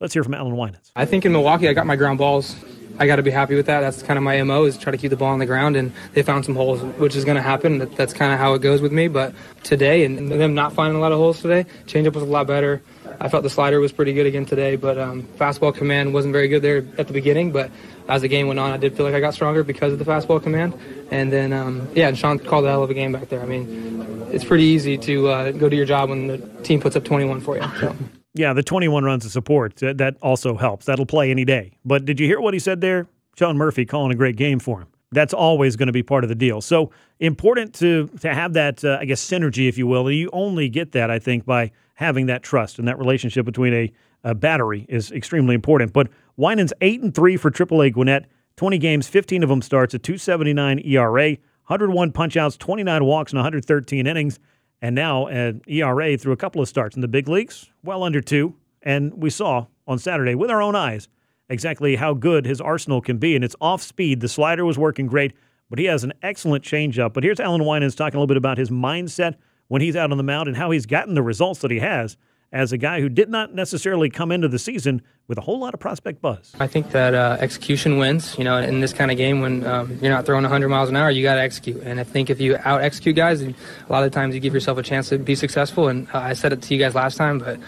Let's 0.00 0.12
hear 0.12 0.24
from 0.24 0.34
Allan 0.34 0.56
Winans. 0.56 0.90
I 0.96 1.04
think 1.04 1.24
in 1.24 1.30
Milwaukee, 1.30 1.68
I 1.68 1.72
got 1.72 1.86
my 1.86 1.94
ground 1.94 2.18
balls 2.18 2.56
I 2.98 3.06
got 3.06 3.16
to 3.16 3.22
be 3.22 3.30
happy 3.30 3.54
with 3.54 3.66
that. 3.66 3.80
That's 3.80 4.02
kind 4.02 4.16
of 4.16 4.22
my 4.22 4.42
mo 4.42 4.64
is 4.64 4.76
try 4.76 4.90
to 4.90 4.98
keep 4.98 5.10
the 5.10 5.16
ball 5.16 5.32
on 5.32 5.38
the 5.38 5.46
ground, 5.46 5.76
and 5.76 5.92
they 6.12 6.22
found 6.22 6.44
some 6.44 6.54
holes, 6.54 6.82
which 6.98 7.16
is 7.16 7.24
going 7.24 7.36
to 7.36 7.42
happen. 7.42 7.78
That's 7.96 8.12
kind 8.12 8.32
of 8.32 8.38
how 8.38 8.54
it 8.54 8.60
goes 8.60 8.80
with 8.80 8.92
me. 8.92 9.08
But 9.08 9.34
today, 9.62 10.04
and 10.04 10.30
them 10.30 10.54
not 10.54 10.72
finding 10.72 10.96
a 10.96 11.00
lot 11.00 11.12
of 11.12 11.18
holes 11.18 11.40
today, 11.40 11.66
changeup 11.86 12.14
was 12.14 12.22
a 12.22 12.26
lot 12.26 12.46
better. 12.46 12.82
I 13.22 13.28
felt 13.28 13.44
the 13.44 13.50
slider 13.50 13.78
was 13.78 13.92
pretty 13.92 14.12
good 14.14 14.26
again 14.26 14.44
today, 14.44 14.74
but 14.74 14.98
um, 14.98 15.22
fastball 15.38 15.72
command 15.72 16.12
wasn't 16.12 16.32
very 16.32 16.48
good 16.48 16.60
there 16.60 16.78
at 16.98 17.06
the 17.06 17.12
beginning. 17.12 17.52
But 17.52 17.70
as 18.08 18.22
the 18.22 18.28
game 18.28 18.48
went 18.48 18.58
on, 18.58 18.72
I 18.72 18.78
did 18.78 18.96
feel 18.96 19.06
like 19.06 19.14
I 19.14 19.20
got 19.20 19.32
stronger 19.32 19.62
because 19.62 19.92
of 19.92 20.00
the 20.00 20.04
fastball 20.04 20.42
command. 20.42 20.74
And 21.12 21.32
then, 21.32 21.52
um, 21.52 21.88
yeah, 21.94 22.08
and 22.08 22.18
Sean 22.18 22.40
called 22.40 22.64
a 22.64 22.68
hell 22.68 22.82
of 22.82 22.90
a 22.90 22.94
game 22.94 23.12
back 23.12 23.28
there. 23.28 23.40
I 23.40 23.46
mean, 23.46 24.26
it's 24.32 24.44
pretty 24.44 24.64
easy 24.64 24.98
to 24.98 25.28
uh, 25.28 25.52
go 25.52 25.68
do 25.68 25.76
your 25.76 25.86
job 25.86 26.10
when 26.10 26.26
the 26.26 26.38
team 26.64 26.80
puts 26.80 26.96
up 26.96 27.04
21 27.04 27.40
for 27.42 27.56
you. 27.56 27.62
So. 27.78 27.94
Yeah, 28.34 28.54
the 28.54 28.62
21 28.64 29.04
runs 29.04 29.24
of 29.24 29.30
support, 29.30 29.76
that 29.76 30.16
also 30.20 30.56
helps. 30.56 30.86
That'll 30.86 31.06
play 31.06 31.30
any 31.30 31.44
day. 31.44 31.78
But 31.84 32.04
did 32.04 32.18
you 32.18 32.26
hear 32.26 32.40
what 32.40 32.54
he 32.54 32.60
said 32.60 32.80
there? 32.80 33.06
Sean 33.38 33.56
Murphy 33.56 33.84
calling 33.84 34.10
a 34.10 34.16
great 34.16 34.36
game 34.36 34.58
for 34.58 34.80
him. 34.80 34.88
That's 35.12 35.34
always 35.34 35.76
going 35.76 35.86
to 35.86 35.92
be 35.92 36.02
part 36.02 36.24
of 36.24 36.28
the 36.28 36.34
deal. 36.34 36.60
So 36.60 36.90
important 37.20 37.74
to 37.76 38.08
to 38.22 38.34
have 38.34 38.54
that, 38.54 38.82
uh, 38.82 38.98
I 39.00 39.04
guess, 39.04 39.22
synergy, 39.22 39.68
if 39.68 39.76
you 39.76 39.86
will. 39.86 40.10
You 40.10 40.30
only 40.32 40.70
get 40.70 40.92
that, 40.92 41.10
I 41.10 41.18
think, 41.18 41.44
by 41.44 41.70
having 42.02 42.26
that 42.26 42.42
trust 42.42 42.78
and 42.78 42.86
that 42.88 42.98
relationship 42.98 43.46
between 43.46 43.72
a, 43.72 43.92
a 44.24 44.34
battery 44.34 44.84
is 44.88 45.10
extremely 45.12 45.54
important. 45.54 45.92
But 45.92 46.08
Winans 46.36 46.72
eight 46.80 47.00
and 47.00 47.14
three 47.14 47.36
for 47.36 47.50
AAA 47.50 47.92
Gwinnett, 47.92 48.26
20 48.56 48.78
games, 48.78 49.08
15 49.08 49.42
of 49.42 49.48
them 49.48 49.62
starts, 49.62 49.94
a 49.94 49.98
2.79 49.98 50.86
ERA, 50.86 51.30
101 51.66 52.12
punchouts, 52.12 52.58
29 52.58 53.04
walks, 53.04 53.32
and 53.32 53.38
113 53.38 54.06
innings 54.06 54.38
and 54.82 54.96
now 54.96 55.28
an 55.28 55.62
ERA 55.68 56.18
through 56.18 56.32
a 56.32 56.36
couple 56.36 56.60
of 56.60 56.68
starts 56.68 56.96
in 56.96 57.00
the 57.00 57.08
big 57.08 57.28
leagues, 57.28 57.70
well 57.84 58.02
under 58.02 58.20
two. 58.20 58.56
And 58.82 59.14
we 59.14 59.30
saw 59.30 59.66
on 59.86 60.00
Saturday 60.00 60.34
with 60.34 60.50
our 60.50 60.60
own 60.60 60.74
eyes 60.74 61.08
exactly 61.48 61.96
how 61.96 62.14
good 62.14 62.44
his 62.44 62.60
arsenal 62.60 63.00
can 63.00 63.18
be. 63.18 63.36
And 63.36 63.44
it's 63.44 63.54
off 63.60 63.80
speed. 63.80 64.20
The 64.20 64.28
slider 64.28 64.64
was 64.64 64.76
working 64.76 65.06
great, 65.06 65.34
but 65.70 65.78
he 65.78 65.84
has 65.84 66.02
an 66.02 66.12
excellent 66.20 66.64
changeup. 66.64 67.12
But 67.12 67.22
here's 67.22 67.38
Allan 67.38 67.64
Winans 67.64 67.94
talking 67.94 68.16
a 68.16 68.18
little 68.18 68.26
bit 68.26 68.36
about 68.36 68.58
his 68.58 68.70
mindset 68.70 69.36
when 69.72 69.80
he's 69.80 69.96
out 69.96 70.10
on 70.10 70.18
the 70.18 70.22
mound 70.22 70.48
and 70.48 70.56
how 70.58 70.70
he's 70.70 70.84
gotten 70.84 71.14
the 71.14 71.22
results 71.22 71.60
that 71.60 71.70
he 71.70 71.78
has 71.78 72.18
as 72.52 72.72
a 72.72 72.76
guy 72.76 73.00
who 73.00 73.08
did 73.08 73.30
not 73.30 73.54
necessarily 73.54 74.10
come 74.10 74.30
into 74.30 74.46
the 74.46 74.58
season 74.58 75.00
with 75.28 75.38
a 75.38 75.40
whole 75.40 75.58
lot 75.58 75.72
of 75.72 75.80
prospect 75.80 76.20
buzz. 76.20 76.52
I 76.60 76.66
think 76.66 76.90
that 76.90 77.14
uh, 77.14 77.38
execution 77.40 77.96
wins. 77.96 78.36
You 78.36 78.44
know, 78.44 78.58
in 78.58 78.80
this 78.80 78.92
kind 78.92 79.10
of 79.10 79.16
game, 79.16 79.40
when 79.40 79.64
um, 79.64 79.98
you're 80.02 80.12
not 80.12 80.26
throwing 80.26 80.42
100 80.42 80.68
miles 80.68 80.90
an 80.90 80.96
hour, 80.96 81.10
you 81.10 81.22
got 81.22 81.36
to 81.36 81.40
execute. 81.40 81.82
And 81.84 81.98
I 81.98 82.04
think 82.04 82.28
if 82.28 82.38
you 82.38 82.58
out 82.66 82.82
execute 82.82 83.16
guys, 83.16 83.40
a 83.40 83.54
lot 83.88 84.04
of 84.04 84.12
times 84.12 84.34
you 84.34 84.42
give 84.42 84.52
yourself 84.52 84.76
a 84.76 84.82
chance 84.82 85.08
to 85.08 85.16
be 85.16 85.34
successful. 85.34 85.88
And 85.88 86.06
uh, 86.12 86.18
I 86.18 86.34
said 86.34 86.52
it 86.52 86.60
to 86.60 86.74
you 86.74 86.78
guys 86.78 86.94
last 86.94 87.16
time, 87.16 87.38
but 87.38 87.58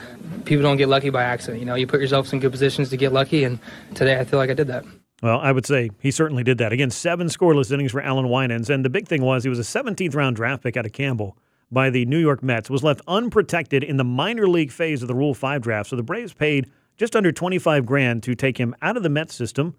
people 0.45 0.63
don't 0.63 0.77
get 0.77 0.91
lucky 0.91 1.09
by 1.09 1.23
accident. 1.23 1.61
You 1.61 1.65
know, 1.65 1.75
you 1.75 1.87
put 1.87 2.03
yourself 2.03 2.31
in 2.35 2.41
good 2.41 2.53
positions 2.53 2.91
to 2.91 2.99
get 2.99 3.15
lucky, 3.15 3.45
and 3.45 3.59
today 3.95 4.21
I 4.21 4.25
feel 4.25 4.39
like 4.39 4.51
I 4.51 4.55
did 4.55 4.67
that. 4.67 4.85
Well, 5.23 5.41
I 5.41 5.53
would 5.53 5.65
say 5.65 5.91
he 6.01 6.11
certainly 6.11 6.45
did 6.45 6.59
that. 6.59 6.71
Again, 6.71 6.91
seven 6.91 7.29
scoreless 7.29 7.73
innings 7.73 7.93
for 7.93 8.03
Allan 8.03 8.29
Winans. 8.29 8.69
And 8.69 8.85
the 8.85 8.91
big 8.91 9.09
thing 9.09 9.23
was 9.23 9.43
he 9.43 9.49
was 9.49 9.59
a 9.59 9.63
17th 9.63 10.15
round 10.15 10.37
draft 10.37 10.63
pick 10.63 10.77
out 10.77 10.85
of 10.85 10.93
Campbell 10.93 11.39
by 11.75 11.91
the 11.91 12.07
New 12.07 12.19
York 12.19 12.43
Mets, 12.43 12.71
was 12.71 12.83
left 12.83 13.03
unprotected 13.07 13.83
in 13.85 13.99
the 13.99 14.05
minor 14.05 14.49
league 14.49 14.73
phase 14.73 15.03
of 15.03 15.09
the 15.09 15.15
Rule 15.15 15.35
5 15.35 15.61
draft. 15.61 15.91
So 15.91 15.97
the 15.97 16.03
Braves 16.03 16.33
paid 16.33 16.71
just 16.97 17.15
under 17.15 17.33
25 17.33 17.85
grand 17.85 18.23
to 18.23 18.35
take 18.35 18.59
him 18.59 18.75
out 18.81 18.97
of 18.97 19.03
the 19.03 19.11
Mets 19.11 19.35
system 19.35 19.75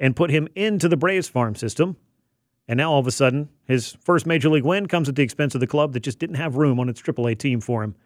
and 0.00 0.16
put 0.16 0.30
him 0.30 0.48
into 0.54 0.88
the 0.88 0.96
Braves 0.96 1.28
farm 1.28 1.54
system. 1.54 1.96
And 2.68 2.78
now 2.78 2.92
all 2.92 3.00
of 3.00 3.06
a 3.06 3.10
sudden, 3.10 3.48
his 3.64 3.96
first 4.00 4.24
major 4.24 4.48
league 4.48 4.64
win 4.64 4.86
comes 4.86 5.08
at 5.08 5.16
the 5.16 5.22
expense 5.22 5.54
of 5.54 5.60
the 5.60 5.66
club 5.66 5.92
that 5.92 6.00
just 6.00 6.18
didn't 6.18 6.36
have 6.36 6.56
room 6.56 6.80
on 6.80 6.88
its 6.88 7.02
AAA 7.02 7.38
team 7.38 7.60
for 7.60 7.82
him. 7.82 7.96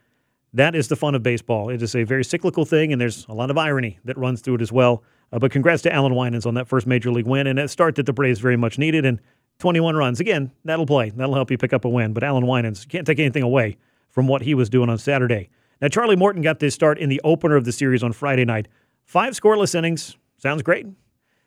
That 0.52 0.74
is 0.74 0.88
the 0.88 0.96
fun 0.96 1.14
of 1.14 1.22
baseball. 1.22 1.68
It 1.68 1.82
is 1.82 1.94
a 1.94 2.04
very 2.04 2.24
cyclical 2.24 2.64
thing, 2.64 2.90
and 2.90 3.00
there's 3.00 3.26
a 3.28 3.34
lot 3.34 3.50
of 3.50 3.58
irony 3.58 3.98
that 4.04 4.16
runs 4.16 4.40
through 4.40 4.56
it 4.56 4.62
as 4.62 4.72
well. 4.72 5.04
Uh, 5.32 5.38
but 5.38 5.50
congrats 5.50 5.82
to 5.82 5.92
Allan 5.92 6.14
Winans 6.14 6.46
on 6.46 6.54
that 6.54 6.66
first 6.66 6.86
major 6.86 7.10
league 7.10 7.26
win 7.26 7.46
and 7.46 7.58
a 7.58 7.68
start 7.68 7.96
that 7.96 8.06
the 8.06 8.12
Braves 8.12 8.40
very 8.40 8.56
much 8.56 8.78
needed. 8.78 9.04
And 9.04 9.20
21 9.58 9.96
runs. 9.96 10.20
Again, 10.20 10.52
that'll 10.64 10.86
play. 10.86 11.10
That'll 11.10 11.34
help 11.34 11.50
you 11.50 11.58
pick 11.58 11.72
up 11.72 11.84
a 11.84 11.88
win. 11.88 12.12
But 12.12 12.24
Allan 12.24 12.46
Winans 12.46 12.84
can't 12.84 13.06
take 13.06 13.18
anything 13.18 13.42
away 13.42 13.76
from 14.10 14.28
what 14.28 14.42
he 14.42 14.54
was 14.54 14.68
doing 14.68 14.88
on 14.88 14.98
Saturday. 14.98 15.50
Now, 15.80 15.88
Charlie 15.88 16.16
Morton 16.16 16.42
got 16.42 16.58
this 16.58 16.74
start 16.74 16.98
in 16.98 17.08
the 17.08 17.20
opener 17.24 17.56
of 17.56 17.64
the 17.64 17.72
series 17.72 18.02
on 18.02 18.12
Friday 18.12 18.44
night. 18.44 18.68
Five 19.04 19.34
scoreless 19.34 19.74
innings. 19.74 20.16
Sounds 20.38 20.62
great. 20.62 20.86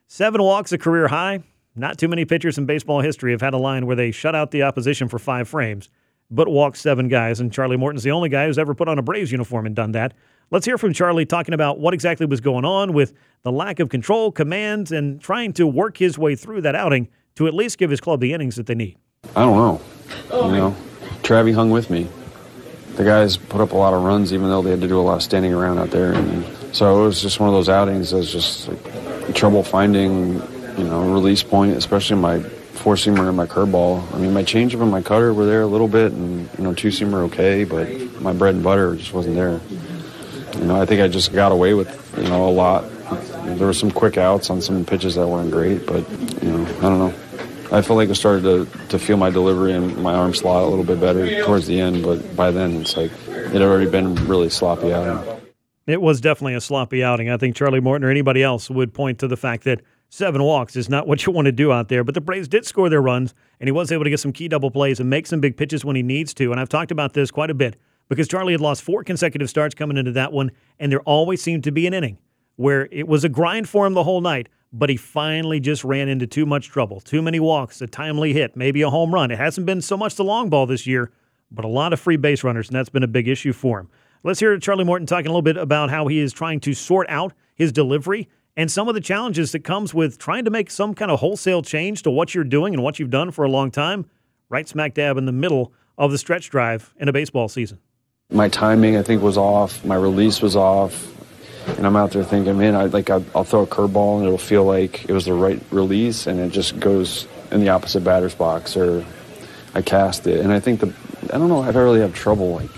Seven 0.07 0.41
walks, 0.41 0.71
a 0.71 0.77
career 0.77 1.07
high. 1.07 1.43
Not 1.75 1.97
too 1.97 2.07
many 2.07 2.25
pitchers 2.25 2.57
in 2.57 2.65
baseball 2.65 3.01
history 3.01 3.31
have 3.31 3.41
had 3.41 3.53
a 3.53 3.57
line 3.57 3.85
where 3.85 3.95
they 3.95 4.11
shut 4.11 4.35
out 4.35 4.51
the 4.51 4.63
opposition 4.63 5.07
for 5.07 5.19
five 5.19 5.47
frames, 5.47 5.89
but 6.29 6.47
walked 6.47 6.77
seven 6.77 7.07
guys. 7.07 7.39
And 7.39 7.53
Charlie 7.53 7.77
Morton's 7.77 8.03
the 8.03 8.11
only 8.11 8.29
guy 8.29 8.47
who's 8.47 8.59
ever 8.59 8.73
put 8.73 8.87
on 8.87 8.99
a 8.99 9.01
Braves 9.03 9.31
uniform 9.31 9.65
and 9.65 9.75
done 9.75 9.91
that. 9.91 10.13
Let's 10.51 10.65
hear 10.65 10.79
from 10.79 10.93
Charlie 10.93 11.25
talking 11.25 11.53
about 11.53 11.79
what 11.79 11.93
exactly 11.93 12.25
was 12.25 12.41
going 12.41 12.65
on 12.65 12.93
with 12.93 13.13
the 13.43 13.51
lack 13.51 13.79
of 13.79 13.89
control, 13.89 14.31
commands, 14.31 14.91
and 14.91 15.21
trying 15.21 15.53
to 15.53 15.67
work 15.67 15.97
his 15.97 16.17
way 16.17 16.35
through 16.35 16.61
that 16.61 16.75
outing 16.75 17.07
to 17.39 17.47
at 17.47 17.53
least 17.53 17.77
give 17.77 17.89
his 17.89 18.01
club 18.01 18.19
the 18.19 18.33
innings 18.33 18.57
that 18.57 18.65
they 18.65 18.75
need. 18.75 18.97
I 19.33 19.45
don't 19.45 19.55
know. 19.55 19.81
You 20.29 20.33
oh. 20.33 20.51
know, 20.51 20.75
Travie 21.23 21.55
hung 21.55 21.69
with 21.69 21.89
me. 21.89 22.05
The 22.95 23.05
guys 23.05 23.37
put 23.37 23.61
up 23.61 23.71
a 23.71 23.77
lot 23.77 23.93
of 23.93 24.03
runs, 24.03 24.33
even 24.33 24.49
though 24.49 24.61
they 24.61 24.71
had 24.71 24.81
to 24.81 24.89
do 24.89 24.99
a 24.99 25.01
lot 25.01 25.15
of 25.15 25.23
standing 25.23 25.53
around 25.53 25.77
out 25.79 25.89
there. 25.89 26.11
And 26.11 26.45
so 26.75 27.01
it 27.01 27.05
was 27.05 27.21
just 27.21 27.39
one 27.39 27.47
of 27.47 27.55
those 27.55 27.69
outings 27.69 28.11
that 28.11 28.17
was 28.17 28.29
just 28.29 28.67
like, 28.67 29.33
trouble 29.35 29.63
finding, 29.63 30.33
you 30.77 30.83
know, 30.83 31.13
release 31.13 31.41
point, 31.41 31.77
especially 31.77 32.17
my 32.17 32.41
four 32.41 32.95
seamer 32.95 33.29
and 33.29 33.37
my 33.37 33.45
curveball. 33.45 34.13
I 34.13 34.17
mean, 34.17 34.33
my 34.33 34.43
changeup 34.43 34.81
and 34.81 34.91
my 34.91 35.01
cutter 35.01 35.33
were 35.33 35.45
there 35.45 35.61
a 35.61 35.67
little 35.67 35.87
bit, 35.87 36.11
and 36.11 36.49
you 36.57 36.63
know, 36.65 36.73
two 36.73 36.89
seamer 36.89 37.21
okay, 37.27 37.63
but 37.63 37.87
my 38.19 38.33
bread 38.33 38.55
and 38.55 38.63
butter 38.65 38.97
just 38.97 39.13
wasn't 39.13 39.35
there. 39.35 39.61
You 40.59 40.65
know, 40.65 40.81
I 40.81 40.85
think 40.85 40.99
I 40.99 41.07
just 41.07 41.31
got 41.31 41.53
away 41.53 41.73
with 41.73 42.17
you 42.17 42.27
know 42.27 42.49
a 42.49 42.51
lot. 42.51 42.83
There 43.45 43.65
were 43.65 43.73
some 43.73 43.91
quick 43.91 44.17
outs 44.17 44.49
on 44.49 44.61
some 44.61 44.83
pitches 44.83 45.15
that 45.15 45.25
weren't 45.25 45.51
great, 45.51 45.85
but 45.85 46.09
you 46.43 46.51
know, 46.51 46.65
I 46.79 46.81
don't 46.81 46.99
know. 46.99 47.13
I 47.71 47.83
felt 47.83 47.97
like 47.97 48.09
I 48.09 48.13
started 48.13 48.41
to, 48.43 48.87
to 48.87 48.97
feel 48.97 49.17
my 49.17 49.29
delivery 49.29 49.73
and 49.73 49.95
my 49.97 50.15
arm 50.15 50.33
slot 50.33 50.63
a 50.63 50.67
little 50.67 50.83
bit 50.83 50.99
better 50.99 51.43
towards 51.43 51.67
the 51.67 51.79
end, 51.79 52.03
but 52.03 52.35
by 52.35 52.49
then 52.49 52.81
it's 52.81 52.97
like 52.97 53.11
it 53.27 53.51
had 53.51 53.61
already 53.61 53.89
been 53.89 54.15
really 54.27 54.49
sloppy 54.49 54.91
outing. 54.91 55.39
It 55.85 56.01
was 56.01 56.19
definitely 56.19 56.55
a 56.55 56.61
sloppy 56.61 57.03
outing. 57.03 57.29
I 57.29 57.37
think 57.37 57.55
Charlie 57.55 57.79
Morton 57.79 58.07
or 58.07 58.11
anybody 58.11 58.41
else 58.41 58.71
would 58.71 58.93
point 58.93 59.19
to 59.19 59.27
the 59.27 59.37
fact 59.37 59.65
that 59.65 59.81
seven 60.09 60.41
walks 60.41 60.75
is 60.75 60.89
not 60.89 61.07
what 61.07 61.25
you 61.25 61.31
want 61.31 61.45
to 61.45 61.51
do 61.51 61.71
out 61.71 61.89
there. 61.89 62.03
But 62.03 62.15
the 62.15 62.21
Braves 62.21 62.47
did 62.47 62.65
score 62.65 62.89
their 62.89 63.01
runs, 63.01 63.35
and 63.59 63.67
he 63.67 63.71
was 63.71 63.91
able 63.91 64.03
to 64.03 64.09
get 64.09 64.19
some 64.19 64.33
key 64.33 64.47
double 64.47 64.71
plays 64.71 64.99
and 64.99 65.09
make 65.09 65.27
some 65.27 65.39
big 65.39 65.55
pitches 65.55 65.85
when 65.85 65.95
he 65.95 66.03
needs 66.03 66.33
to. 66.35 66.51
And 66.51 66.59
I've 66.59 66.69
talked 66.69 66.91
about 66.91 67.13
this 67.13 67.29
quite 67.29 67.51
a 67.51 67.55
bit 67.55 67.75
because 68.07 68.27
Charlie 68.27 68.53
had 68.53 68.61
lost 68.61 68.81
four 68.81 69.03
consecutive 69.03 69.49
starts 69.49 69.75
coming 69.75 69.97
into 69.97 70.11
that 70.13 70.33
one, 70.33 70.51
and 70.79 70.91
there 70.91 71.01
always 71.01 71.41
seemed 71.41 71.63
to 71.65 71.71
be 71.71 71.85
an 71.85 71.93
inning 71.93 72.17
where 72.55 72.89
it 72.91 73.07
was 73.07 73.23
a 73.23 73.29
grind 73.29 73.69
for 73.69 73.87
him 73.87 73.93
the 73.93 74.03
whole 74.03 74.21
night, 74.21 74.49
but 74.71 74.89
he 74.89 74.97
finally 74.97 75.59
just 75.59 75.83
ran 75.83 76.09
into 76.09 76.27
too 76.27 76.45
much 76.45 76.69
trouble. 76.69 76.99
Too 76.99 77.21
many 77.21 77.39
walks, 77.39 77.81
a 77.81 77.87
timely 77.87 78.33
hit, 78.33 78.55
maybe 78.55 78.81
a 78.81 78.89
home 78.89 79.13
run. 79.13 79.31
It 79.31 79.37
hasn't 79.37 79.65
been 79.65 79.81
so 79.81 79.97
much 79.97 80.15
the 80.15 80.23
long 80.23 80.49
ball 80.49 80.65
this 80.65 80.85
year, 80.85 81.11
but 81.51 81.65
a 81.65 81.67
lot 81.69 81.93
of 81.93 81.99
free 81.99 82.17
base 82.17 82.43
runners, 82.43 82.67
and 82.67 82.75
that's 82.75 82.89
been 82.89 83.03
a 83.03 83.07
big 83.07 83.27
issue 83.27 83.53
for 83.53 83.79
him. 83.79 83.89
Let's 84.23 84.39
hear 84.39 84.57
Charlie 84.59 84.83
Morton 84.83 85.07
talking 85.07 85.27
a 85.27 85.29
little 85.29 85.41
bit 85.41 85.57
about 85.57 85.89
how 85.89 86.07
he 86.07 86.19
is 86.19 86.33
trying 86.33 86.59
to 86.61 86.73
sort 86.73 87.09
out 87.09 87.33
his 87.55 87.71
delivery 87.71 88.29
and 88.57 88.69
some 88.69 88.89
of 88.89 88.93
the 88.93 89.01
challenges 89.01 89.53
that 89.53 89.63
comes 89.63 89.93
with 89.93 90.17
trying 90.17 90.43
to 90.45 90.51
make 90.51 90.69
some 90.69 90.93
kind 90.93 91.09
of 91.09 91.19
wholesale 91.21 91.61
change 91.61 92.03
to 92.03 92.11
what 92.11 92.35
you're 92.35 92.43
doing 92.43 92.73
and 92.73 92.83
what 92.83 92.99
you've 92.99 93.09
done 93.09 93.31
for 93.31 93.45
a 93.45 93.49
long 93.49 93.71
time, 93.71 94.09
right 94.49 94.67
smack 94.67 94.93
dab 94.93 95.17
in 95.17 95.25
the 95.25 95.31
middle 95.31 95.71
of 95.97 96.11
the 96.11 96.17
stretch 96.17 96.49
drive 96.49 96.93
in 96.99 97.07
a 97.07 97.13
baseball 97.13 97.47
season. 97.47 97.79
My 98.31 98.49
timing, 98.49 98.97
I 98.97 99.01
think, 99.01 99.23
was 99.23 99.37
off. 99.37 99.83
My 99.85 99.95
release 99.95 100.41
was 100.41 100.55
off 100.55 101.18
and 101.67 101.85
I'm 101.85 101.95
out 101.95 102.11
there 102.11 102.23
thinking, 102.23 102.57
man, 102.57 102.75
I 102.75 102.85
like 102.85 103.09
I, 103.09 103.17
will 103.17 103.43
throw 103.43 103.63
a 103.63 103.67
curveball 103.67 104.17
and 104.17 104.25
it'll 104.25 104.37
feel 104.37 104.63
like 104.63 105.09
it 105.09 105.11
was 105.11 105.25
the 105.25 105.33
right 105.33 105.61
release, 105.71 106.27
and 106.27 106.39
it 106.39 106.51
just 106.51 106.79
goes 106.79 107.27
in 107.51 107.61
the 107.61 107.69
opposite 107.69 108.03
batter's 108.03 108.35
box, 108.35 108.75
or 108.77 109.05
I 109.73 109.81
cast 109.81 110.27
it, 110.27 110.39
and 110.41 110.51
I 110.51 110.59
think 110.59 110.79
the 110.79 110.93
I 111.33 111.37
don't 111.37 111.49
know 111.49 111.63
if 111.63 111.75
I 111.75 111.79
really 111.79 112.01
have 112.01 112.13
trouble 112.13 112.53
like 112.55 112.71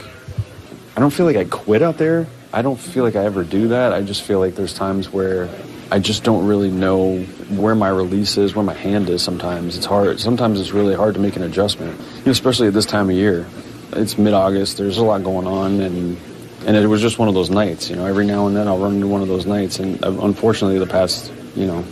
I 0.95 0.99
don't 0.99 1.11
feel 1.11 1.25
like 1.25 1.37
I 1.37 1.45
quit 1.45 1.81
out 1.81 1.97
there. 1.97 2.27
I 2.53 2.61
don't 2.61 2.79
feel 2.79 3.05
like 3.05 3.15
I 3.15 3.23
ever 3.23 3.43
do 3.43 3.69
that. 3.69 3.93
I 3.93 4.01
just 4.01 4.23
feel 4.23 4.39
like 4.39 4.55
there's 4.55 4.73
times 4.73 5.09
where 5.09 5.49
I 5.89 5.99
just 5.99 6.23
don't 6.23 6.45
really 6.47 6.69
know 6.69 7.19
where 7.49 7.75
my 7.75 7.89
release 7.89 8.37
is, 8.37 8.53
where 8.53 8.63
my 8.63 8.73
hand 8.73 9.09
is. 9.09 9.21
Sometimes 9.21 9.77
it's 9.77 9.85
hard. 9.85 10.19
Sometimes 10.19 10.59
it's 10.59 10.71
really 10.71 10.95
hard 10.95 11.13
to 11.13 11.19
make 11.19 11.37
an 11.37 11.43
adjustment, 11.43 11.99
especially 12.25 12.67
at 12.67 12.73
this 12.73 12.85
time 12.85 13.09
of 13.09 13.15
year. 13.15 13.47
It's 13.93 14.17
mid-August. 14.17 14.77
There's 14.77 14.97
a 14.97 15.03
lot 15.03 15.23
going 15.23 15.47
on, 15.47 15.79
and 15.79 16.17
and 16.65 16.75
it 16.75 16.87
was 16.87 17.01
just 17.01 17.19
one 17.19 17.27
of 17.27 17.33
those 17.33 17.49
nights. 17.49 17.89
You 17.89 17.95
know, 17.95 18.05
every 18.05 18.25
now 18.25 18.47
and 18.47 18.55
then 18.55 18.67
I'll 18.67 18.77
run 18.77 18.95
into 18.95 19.07
one 19.07 19.21
of 19.21 19.27
those 19.27 19.45
nights, 19.45 19.79
and 19.79 20.03
uh, 20.03 20.11
unfortunately, 20.21 20.79
the 20.79 20.87
past, 20.87 21.31
you 21.55 21.65
know, 21.65 21.83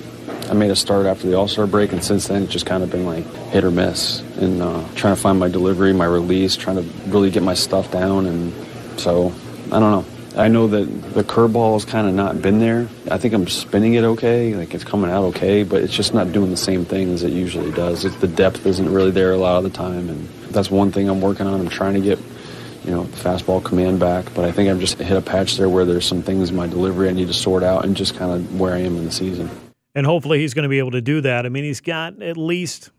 I 0.49 0.53
made 0.53 0.71
a 0.71 0.75
start 0.75 1.05
after 1.05 1.27
the 1.27 1.35
All 1.35 1.47
Star 1.47 1.67
break, 1.67 1.91
and 1.91 2.03
since 2.03 2.27
then 2.27 2.43
it's 2.43 2.51
just 2.51 2.65
kind 2.65 2.83
of 2.83 2.89
been 2.89 3.05
like 3.05 3.25
hit 3.51 3.63
or 3.63 3.71
miss, 3.71 4.21
and 4.37 4.61
uh, 4.61 4.83
trying 4.95 5.15
to 5.15 5.21
find 5.21 5.39
my 5.39 5.49
delivery, 5.49 5.93
my 5.93 6.05
release, 6.05 6.55
trying 6.55 6.77
to 6.77 7.09
really 7.09 7.29
get 7.29 7.43
my 7.43 7.53
stuff 7.53 7.91
down, 7.91 8.25
and 8.25 8.53
so 8.99 9.33
I 9.71 9.79
don't 9.79 9.91
know. 9.91 10.05
I 10.35 10.47
know 10.47 10.67
that 10.67 10.85
the 11.13 11.23
curveball 11.23 11.73
has 11.73 11.85
kind 11.85 12.07
of 12.07 12.13
not 12.13 12.41
been 12.41 12.59
there. 12.59 12.87
I 13.11 13.17
think 13.17 13.33
I'm 13.33 13.47
spinning 13.47 13.95
it 13.95 14.03
okay, 14.03 14.55
like 14.55 14.73
it's 14.73 14.83
coming 14.83 15.09
out 15.09 15.23
okay, 15.25 15.63
but 15.63 15.81
it's 15.81 15.93
just 15.93 16.13
not 16.13 16.31
doing 16.31 16.49
the 16.51 16.57
same 16.57 16.85
thing 16.85 17.11
as 17.13 17.23
it 17.23 17.31
usually 17.31 17.71
does. 17.71 18.05
It's, 18.05 18.15
the 18.17 18.27
depth 18.27 18.65
isn't 18.65 18.91
really 18.91 19.11
there 19.11 19.33
a 19.33 19.37
lot 19.37 19.57
of 19.57 19.63
the 19.63 19.69
time, 19.69 20.09
and 20.09 20.29
that's 20.51 20.71
one 20.71 20.91
thing 20.91 21.09
I'm 21.09 21.19
working 21.19 21.47
on. 21.47 21.59
I'm 21.59 21.69
trying 21.69 21.95
to 21.95 22.01
get 22.01 22.19
you 22.83 22.91
know, 22.91 23.03
fastball 23.05 23.63
command 23.63 23.99
back. 23.99 24.33
But 24.33 24.45
I 24.45 24.51
think 24.51 24.69
I've 24.69 24.79
just 24.79 24.97
hit 24.97 25.17
a 25.17 25.21
patch 25.21 25.57
there 25.57 25.69
where 25.69 25.85
there's 25.85 26.05
some 26.05 26.21
things 26.21 26.49
in 26.49 26.55
my 26.55 26.67
delivery 26.67 27.09
I 27.09 27.13
need 27.13 27.27
to 27.27 27.33
sort 27.33 27.63
out 27.63 27.85
and 27.85 27.95
just 27.95 28.15
kind 28.15 28.31
of 28.31 28.59
where 28.59 28.73
I 28.73 28.79
am 28.79 28.95
in 28.97 29.05
the 29.05 29.11
season. 29.11 29.49
And 29.95 30.05
hopefully 30.05 30.39
he's 30.39 30.53
going 30.53 30.63
to 30.63 30.69
be 30.69 30.79
able 30.79 30.91
to 30.91 31.01
do 31.01 31.21
that. 31.21 31.45
I 31.45 31.49
mean, 31.49 31.63
he's 31.63 31.81
got 31.81 32.21
at 32.21 32.37
least 32.37 32.91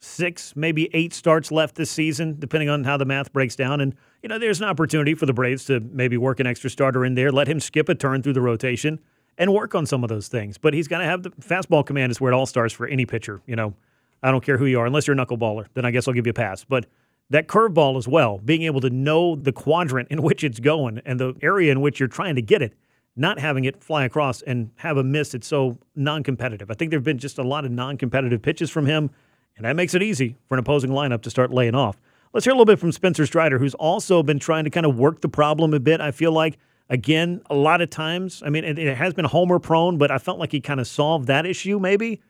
six, 0.00 0.54
maybe 0.56 0.88
eight 0.92 1.12
starts 1.12 1.50
left 1.50 1.74
this 1.74 1.90
season, 1.90 2.36
depending 2.38 2.68
on 2.68 2.84
how 2.84 2.96
the 2.96 3.04
math 3.04 3.32
breaks 3.32 3.56
down. 3.56 3.80
And, 3.80 3.94
you 4.22 4.28
know, 4.28 4.38
there's 4.38 4.60
an 4.60 4.68
opportunity 4.68 5.14
for 5.14 5.26
the 5.26 5.32
Braves 5.32 5.64
to 5.66 5.80
maybe 5.80 6.16
work 6.16 6.40
an 6.40 6.46
extra 6.46 6.70
starter 6.70 7.04
in 7.04 7.14
there, 7.14 7.30
let 7.32 7.48
him 7.48 7.60
skip 7.60 7.88
a 7.88 7.94
turn 7.94 8.22
through 8.22 8.34
the 8.34 8.40
rotation 8.40 9.00
and 9.36 9.52
work 9.52 9.74
on 9.74 9.86
some 9.86 10.02
of 10.02 10.08
those 10.08 10.28
things. 10.28 10.58
But 10.58 10.74
he's 10.74 10.88
got 10.88 10.98
to 10.98 11.04
have 11.04 11.22
the 11.22 11.30
fastball 11.30 11.84
command 11.84 12.10
is 12.10 12.20
where 12.20 12.32
it 12.32 12.34
all 12.34 12.46
starts 12.46 12.74
for 12.74 12.86
any 12.86 13.06
pitcher. 13.06 13.40
You 13.46 13.56
know, 13.56 13.74
I 14.22 14.30
don't 14.30 14.44
care 14.44 14.58
who 14.58 14.66
you 14.66 14.80
are, 14.80 14.86
unless 14.86 15.06
you're 15.06 15.18
a 15.18 15.24
knuckleballer, 15.24 15.66
then 15.74 15.84
I 15.84 15.90
guess 15.90 16.08
I'll 16.08 16.14
give 16.14 16.26
you 16.26 16.30
a 16.30 16.34
pass. 16.34 16.64
But 16.64 16.86
that 17.30 17.46
curveball 17.46 17.96
as 17.98 18.08
well, 18.08 18.38
being 18.38 18.62
able 18.62 18.80
to 18.80 18.90
know 18.90 19.36
the 19.36 19.52
quadrant 19.52 20.08
in 20.10 20.22
which 20.22 20.42
it's 20.42 20.60
going 20.60 21.00
and 21.04 21.20
the 21.20 21.34
area 21.42 21.70
in 21.70 21.80
which 21.80 22.00
you're 22.00 22.08
trying 22.08 22.34
to 22.34 22.42
get 22.42 22.62
it, 22.62 22.74
not 23.16 23.38
having 23.38 23.64
it 23.64 23.82
fly 23.82 24.04
across 24.04 24.42
and 24.42 24.70
have 24.76 24.96
a 24.96 25.04
miss 25.04 25.34
it's 25.34 25.46
so 25.46 25.78
non-competitive. 25.94 26.70
I 26.70 26.74
think 26.74 26.90
there've 26.90 27.02
been 27.02 27.18
just 27.18 27.38
a 27.38 27.42
lot 27.42 27.64
of 27.64 27.70
non-competitive 27.70 28.40
pitches 28.40 28.70
from 28.70 28.86
him, 28.86 29.10
and 29.56 29.66
that 29.66 29.76
makes 29.76 29.94
it 29.94 30.02
easy 30.02 30.36
for 30.48 30.54
an 30.54 30.60
opposing 30.60 30.90
lineup 30.90 31.22
to 31.22 31.30
start 31.30 31.52
laying 31.52 31.74
off. 31.74 32.00
Let's 32.32 32.44
hear 32.44 32.52
a 32.52 32.54
little 32.54 32.66
bit 32.66 32.78
from 32.78 32.92
Spencer 32.92 33.26
Strider, 33.26 33.58
who's 33.58 33.74
also 33.74 34.22
been 34.22 34.38
trying 34.38 34.64
to 34.64 34.70
kind 34.70 34.86
of 34.86 34.98
work 34.98 35.20
the 35.20 35.28
problem 35.28 35.74
a 35.74 35.80
bit. 35.80 36.00
I 36.00 36.10
feel 36.10 36.32
like 36.32 36.58
again, 36.90 37.42
a 37.50 37.54
lot 37.54 37.80
of 37.80 37.90
times, 37.90 38.42
I 38.44 38.50
mean, 38.50 38.64
it, 38.64 38.78
it 38.78 38.96
has 38.96 39.14
been 39.14 39.24
homer 39.24 39.58
prone, 39.58 39.98
but 39.98 40.10
I 40.10 40.18
felt 40.18 40.38
like 40.38 40.52
he 40.52 40.60
kind 40.60 40.80
of 40.80 40.86
solved 40.86 41.26
that 41.26 41.46
issue 41.46 41.78
maybe. 41.78 42.20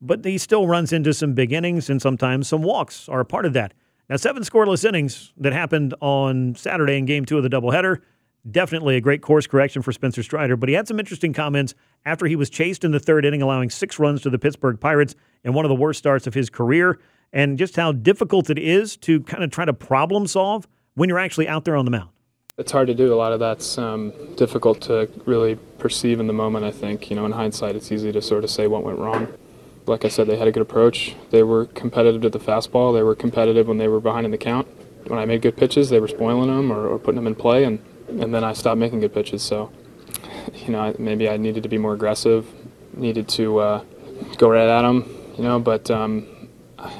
But 0.00 0.24
he 0.24 0.38
still 0.38 0.66
runs 0.66 0.92
into 0.92 1.14
some 1.14 1.32
big 1.32 1.52
innings, 1.52 1.88
and 1.88 2.02
sometimes 2.02 2.48
some 2.48 2.62
walks 2.62 3.08
are 3.08 3.20
a 3.20 3.24
part 3.24 3.46
of 3.46 3.52
that. 3.52 3.72
Now, 4.08 4.16
seven 4.16 4.42
scoreless 4.42 4.84
innings 4.84 5.32
that 5.38 5.52
happened 5.52 5.94
on 6.00 6.54
Saturday 6.54 6.98
in 6.98 7.06
game 7.06 7.24
two 7.24 7.36
of 7.36 7.42
the 7.42 7.48
doubleheader. 7.48 7.98
Definitely 8.50 8.96
a 8.96 9.00
great 9.00 9.22
course 9.22 9.46
correction 9.46 9.82
for 9.82 9.92
Spencer 9.92 10.22
Strider, 10.22 10.56
but 10.56 10.68
he 10.68 10.74
had 10.74 10.88
some 10.88 10.98
interesting 10.98 11.32
comments 11.32 11.74
after 12.04 12.26
he 12.26 12.34
was 12.34 12.50
chased 12.50 12.82
in 12.84 12.90
the 12.90 12.98
third 12.98 13.24
inning, 13.24 13.40
allowing 13.40 13.70
six 13.70 14.00
runs 14.00 14.20
to 14.22 14.30
the 14.30 14.38
Pittsburgh 14.38 14.80
Pirates 14.80 15.14
in 15.44 15.52
one 15.52 15.64
of 15.64 15.68
the 15.68 15.76
worst 15.76 15.98
starts 15.98 16.26
of 16.26 16.34
his 16.34 16.50
career, 16.50 16.98
and 17.32 17.56
just 17.56 17.76
how 17.76 17.92
difficult 17.92 18.50
it 18.50 18.58
is 18.58 18.96
to 18.96 19.20
kind 19.20 19.44
of 19.44 19.50
try 19.50 19.64
to 19.64 19.72
problem 19.72 20.26
solve 20.26 20.66
when 20.94 21.08
you're 21.08 21.20
actually 21.20 21.46
out 21.46 21.64
there 21.64 21.76
on 21.76 21.84
the 21.84 21.90
mound. 21.92 22.10
It's 22.58 22.72
hard 22.72 22.88
to 22.88 22.94
do. 22.94 23.14
A 23.14 23.16
lot 23.16 23.32
of 23.32 23.40
that's 23.40 23.78
um, 23.78 24.12
difficult 24.36 24.82
to 24.82 25.08
really 25.24 25.56
perceive 25.78 26.20
in 26.20 26.26
the 26.26 26.32
moment, 26.32 26.64
I 26.64 26.70
think. 26.70 27.08
You 27.08 27.16
know, 27.16 27.24
in 27.24 27.32
hindsight, 27.32 27.76
it's 27.76 27.90
easy 27.90 28.12
to 28.12 28.20
sort 28.20 28.44
of 28.44 28.50
say 28.50 28.66
what 28.66 28.82
went 28.82 28.98
wrong. 28.98 29.28
Like 29.86 30.04
I 30.04 30.08
said, 30.08 30.28
they 30.28 30.36
had 30.36 30.46
a 30.46 30.52
good 30.52 30.62
approach. 30.62 31.16
They 31.30 31.42
were 31.42 31.66
competitive 31.66 32.22
to 32.22 32.30
the 32.30 32.38
fastball. 32.38 32.94
They 32.94 33.02
were 33.02 33.16
competitive 33.16 33.66
when 33.66 33.78
they 33.78 33.88
were 33.88 34.00
behind 34.00 34.24
in 34.24 34.30
the 34.30 34.38
count. 34.38 34.68
When 35.08 35.18
I 35.18 35.24
made 35.24 35.42
good 35.42 35.56
pitches, 35.56 35.90
they 35.90 35.98
were 35.98 36.08
spoiling 36.08 36.48
them 36.48 36.72
or, 36.72 36.86
or 36.86 36.98
putting 36.98 37.16
them 37.16 37.26
in 37.26 37.34
play, 37.34 37.64
and, 37.64 37.80
and 38.08 38.32
then 38.32 38.44
I 38.44 38.52
stopped 38.52 38.78
making 38.78 39.00
good 39.00 39.12
pitches. 39.12 39.42
So, 39.42 39.72
you 40.54 40.68
know, 40.68 40.94
maybe 40.98 41.28
I 41.28 41.36
needed 41.36 41.64
to 41.64 41.68
be 41.68 41.78
more 41.78 41.94
aggressive, 41.94 42.46
needed 42.94 43.26
to 43.30 43.58
uh, 43.58 43.84
go 44.38 44.48
right 44.50 44.68
at 44.68 44.82
them, 44.82 45.12
you 45.36 45.42
know, 45.42 45.58
but 45.58 45.90
um, 45.90 46.28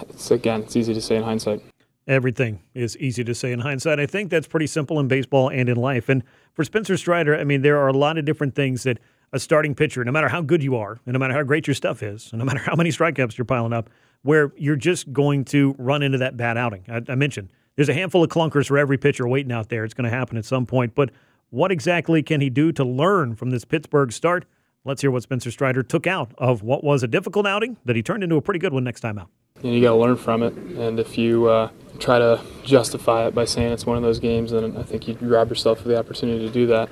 it's, 0.08 0.32
again, 0.32 0.62
it's 0.62 0.74
easy 0.74 0.92
to 0.94 1.00
say 1.00 1.16
in 1.16 1.22
hindsight. 1.22 1.62
Everything 2.08 2.60
is 2.74 2.96
easy 2.96 3.22
to 3.22 3.34
say 3.34 3.52
in 3.52 3.60
hindsight. 3.60 4.00
I 4.00 4.06
think 4.06 4.30
that's 4.30 4.48
pretty 4.48 4.66
simple 4.66 4.98
in 4.98 5.06
baseball 5.06 5.48
and 5.48 5.68
in 5.68 5.76
life. 5.76 6.08
And 6.08 6.24
for 6.52 6.64
Spencer 6.64 6.96
Strider, 6.96 7.38
I 7.38 7.44
mean, 7.44 7.62
there 7.62 7.78
are 7.78 7.86
a 7.86 7.92
lot 7.92 8.18
of 8.18 8.24
different 8.24 8.56
things 8.56 8.82
that 8.82 8.98
a 9.32 9.38
starting 9.38 9.74
pitcher, 9.74 10.04
no 10.04 10.12
matter 10.12 10.28
how 10.28 10.42
good 10.42 10.62
you 10.62 10.76
are, 10.76 11.00
and 11.06 11.12
no 11.12 11.18
matter 11.18 11.32
how 11.32 11.42
great 11.42 11.66
your 11.66 11.74
stuff 11.74 12.02
is, 12.02 12.30
and 12.32 12.38
no 12.38 12.44
matter 12.44 12.60
how 12.60 12.74
many 12.74 12.90
strikeouts 12.90 13.38
you're 13.38 13.44
piling 13.44 13.72
up, 13.72 13.88
where 14.22 14.52
you're 14.56 14.76
just 14.76 15.12
going 15.12 15.44
to 15.46 15.74
run 15.78 16.02
into 16.02 16.18
that 16.18 16.36
bad 16.36 16.56
outing. 16.56 16.84
I, 16.88 17.00
I 17.08 17.14
mentioned 17.14 17.50
there's 17.76 17.88
a 17.88 17.94
handful 17.94 18.22
of 18.22 18.30
clunkers 18.30 18.66
for 18.68 18.78
every 18.78 18.98
pitcher 18.98 19.26
waiting 19.26 19.52
out 19.52 19.68
there. 19.68 19.84
It's 19.84 19.94
going 19.94 20.10
to 20.10 20.16
happen 20.16 20.36
at 20.36 20.44
some 20.44 20.66
point. 20.66 20.94
But 20.94 21.10
what 21.50 21.72
exactly 21.72 22.22
can 22.22 22.40
he 22.40 22.50
do 22.50 22.72
to 22.72 22.84
learn 22.84 23.34
from 23.34 23.50
this 23.50 23.64
Pittsburgh 23.64 24.12
start? 24.12 24.44
Let's 24.84 25.00
hear 25.00 25.10
what 25.10 25.22
Spencer 25.22 25.50
Strider 25.50 25.82
took 25.82 26.06
out 26.06 26.32
of 26.38 26.62
what 26.62 26.82
was 26.82 27.02
a 27.02 27.08
difficult 27.08 27.46
outing 27.46 27.76
that 27.84 27.96
he 27.96 28.02
turned 28.02 28.24
into 28.24 28.36
a 28.36 28.42
pretty 28.42 28.58
good 28.58 28.72
one 28.72 28.84
next 28.84 29.00
time 29.00 29.18
out. 29.18 29.28
You, 29.62 29.70
you 29.70 29.80
got 29.80 29.90
to 29.90 29.96
learn 29.96 30.16
from 30.16 30.42
it, 30.42 30.54
and 30.54 30.98
if 30.98 31.16
you 31.16 31.46
uh, 31.46 31.70
try 32.00 32.18
to 32.18 32.40
justify 32.64 33.28
it 33.28 33.34
by 33.34 33.44
saying 33.44 33.72
it's 33.72 33.86
one 33.86 33.96
of 33.96 34.02
those 34.02 34.18
games, 34.18 34.50
then 34.50 34.76
I 34.76 34.82
think 34.82 35.06
you 35.06 35.16
rob 35.20 35.50
yourself 35.50 35.78
of 35.78 35.84
the 35.84 35.96
opportunity 35.96 36.44
to 36.46 36.52
do 36.52 36.66
that. 36.66 36.88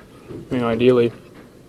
You 0.49 0.59
know, 0.59 0.69
ideally, 0.69 1.11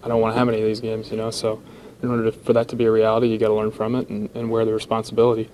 I 0.02 0.08
don't 0.08 0.20
want 0.20 0.34
to 0.34 0.38
have 0.38 0.48
any 0.48 0.60
of 0.60 0.66
these 0.66 0.80
games. 0.80 1.10
You 1.10 1.16
know, 1.16 1.30
so 1.30 1.62
in 2.02 2.10
order 2.10 2.24
to, 2.24 2.32
for 2.32 2.52
that 2.52 2.68
to 2.68 2.76
be 2.76 2.84
a 2.84 2.90
reality, 2.90 3.28
you 3.28 3.38
got 3.38 3.48
to 3.48 3.54
learn 3.54 3.70
from 3.70 3.94
it 3.94 4.08
and, 4.08 4.28
and 4.34 4.50
wear 4.50 4.64
the 4.64 4.72
responsibility. 4.72 5.48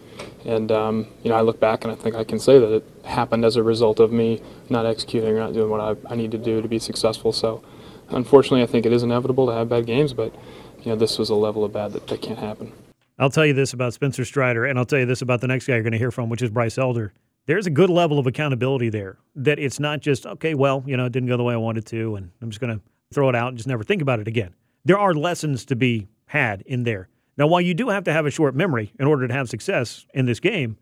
And 0.44 0.72
um, 0.72 1.06
you 1.22 1.30
know, 1.30 1.36
I 1.36 1.42
look 1.42 1.60
back 1.60 1.84
and 1.84 1.92
I 1.92 1.96
think 1.96 2.16
I 2.16 2.24
can 2.24 2.38
say 2.38 2.58
that 2.58 2.72
it 2.72 2.84
happened 3.04 3.44
as 3.44 3.56
a 3.56 3.62
result 3.62 4.00
of 4.00 4.12
me 4.12 4.42
not 4.70 4.86
executing 4.86 5.30
or 5.30 5.38
not 5.38 5.52
doing 5.52 5.70
what 5.70 5.80
I, 5.80 6.12
I 6.12 6.16
need 6.16 6.30
to 6.32 6.38
do 6.38 6.62
to 6.62 6.68
be 6.68 6.78
successful. 6.78 7.32
So, 7.32 7.62
unfortunately, 8.10 8.62
I 8.62 8.66
think 8.66 8.86
it 8.86 8.92
is 8.92 9.02
inevitable 9.02 9.46
to 9.46 9.52
have 9.52 9.68
bad 9.68 9.86
games, 9.86 10.12
but 10.12 10.34
you 10.80 10.86
know, 10.86 10.96
this 10.96 11.18
was 11.18 11.28
a 11.28 11.34
level 11.34 11.64
of 11.64 11.72
bad 11.72 11.92
that, 11.92 12.06
that 12.06 12.22
can't 12.22 12.38
happen. 12.38 12.72
I'll 13.18 13.30
tell 13.30 13.44
you 13.44 13.52
this 13.52 13.72
about 13.72 13.94
Spencer 13.94 14.24
Strider, 14.24 14.64
and 14.64 14.78
I'll 14.78 14.84
tell 14.84 15.00
you 15.00 15.06
this 15.06 15.22
about 15.22 15.40
the 15.40 15.48
next 15.48 15.66
guy 15.66 15.74
you're 15.74 15.82
going 15.82 15.92
to 15.92 15.98
hear 15.98 16.12
from, 16.12 16.28
which 16.28 16.40
is 16.40 16.50
Bryce 16.50 16.78
Elder. 16.78 17.12
There's 17.46 17.66
a 17.66 17.70
good 17.70 17.90
level 17.90 18.18
of 18.18 18.26
accountability 18.26 18.90
there. 18.90 19.18
That 19.34 19.58
it's 19.58 19.80
not 19.80 20.00
just 20.00 20.26
okay. 20.26 20.54
Well, 20.54 20.84
you 20.86 20.96
know, 20.96 21.06
it 21.06 21.12
didn't 21.12 21.28
go 21.28 21.36
the 21.36 21.42
way 21.42 21.54
I 21.54 21.56
wanted 21.56 21.86
to, 21.86 22.14
and 22.14 22.30
I'm 22.40 22.50
just 22.50 22.60
going 22.60 22.78
to 22.78 22.84
throw 23.12 23.28
it 23.28 23.34
out 23.34 23.48
and 23.48 23.56
just 23.56 23.68
never 23.68 23.82
think 23.82 24.02
about 24.02 24.20
it 24.20 24.28
again. 24.28 24.54
There 24.84 24.98
are 24.98 25.14
lessons 25.14 25.64
to 25.66 25.76
be 25.76 26.08
had 26.26 26.62
in 26.62 26.84
there. 26.84 27.08
Now, 27.36 27.46
while 27.46 27.60
you 27.60 27.74
do 27.74 27.88
have 27.88 28.04
to 28.04 28.12
have 28.12 28.26
a 28.26 28.30
short 28.30 28.54
memory 28.54 28.92
in 28.98 29.06
order 29.06 29.26
to 29.28 29.34
have 29.34 29.48
success 29.48 30.06
in 30.12 30.26
this 30.26 30.40
game, 30.40 30.76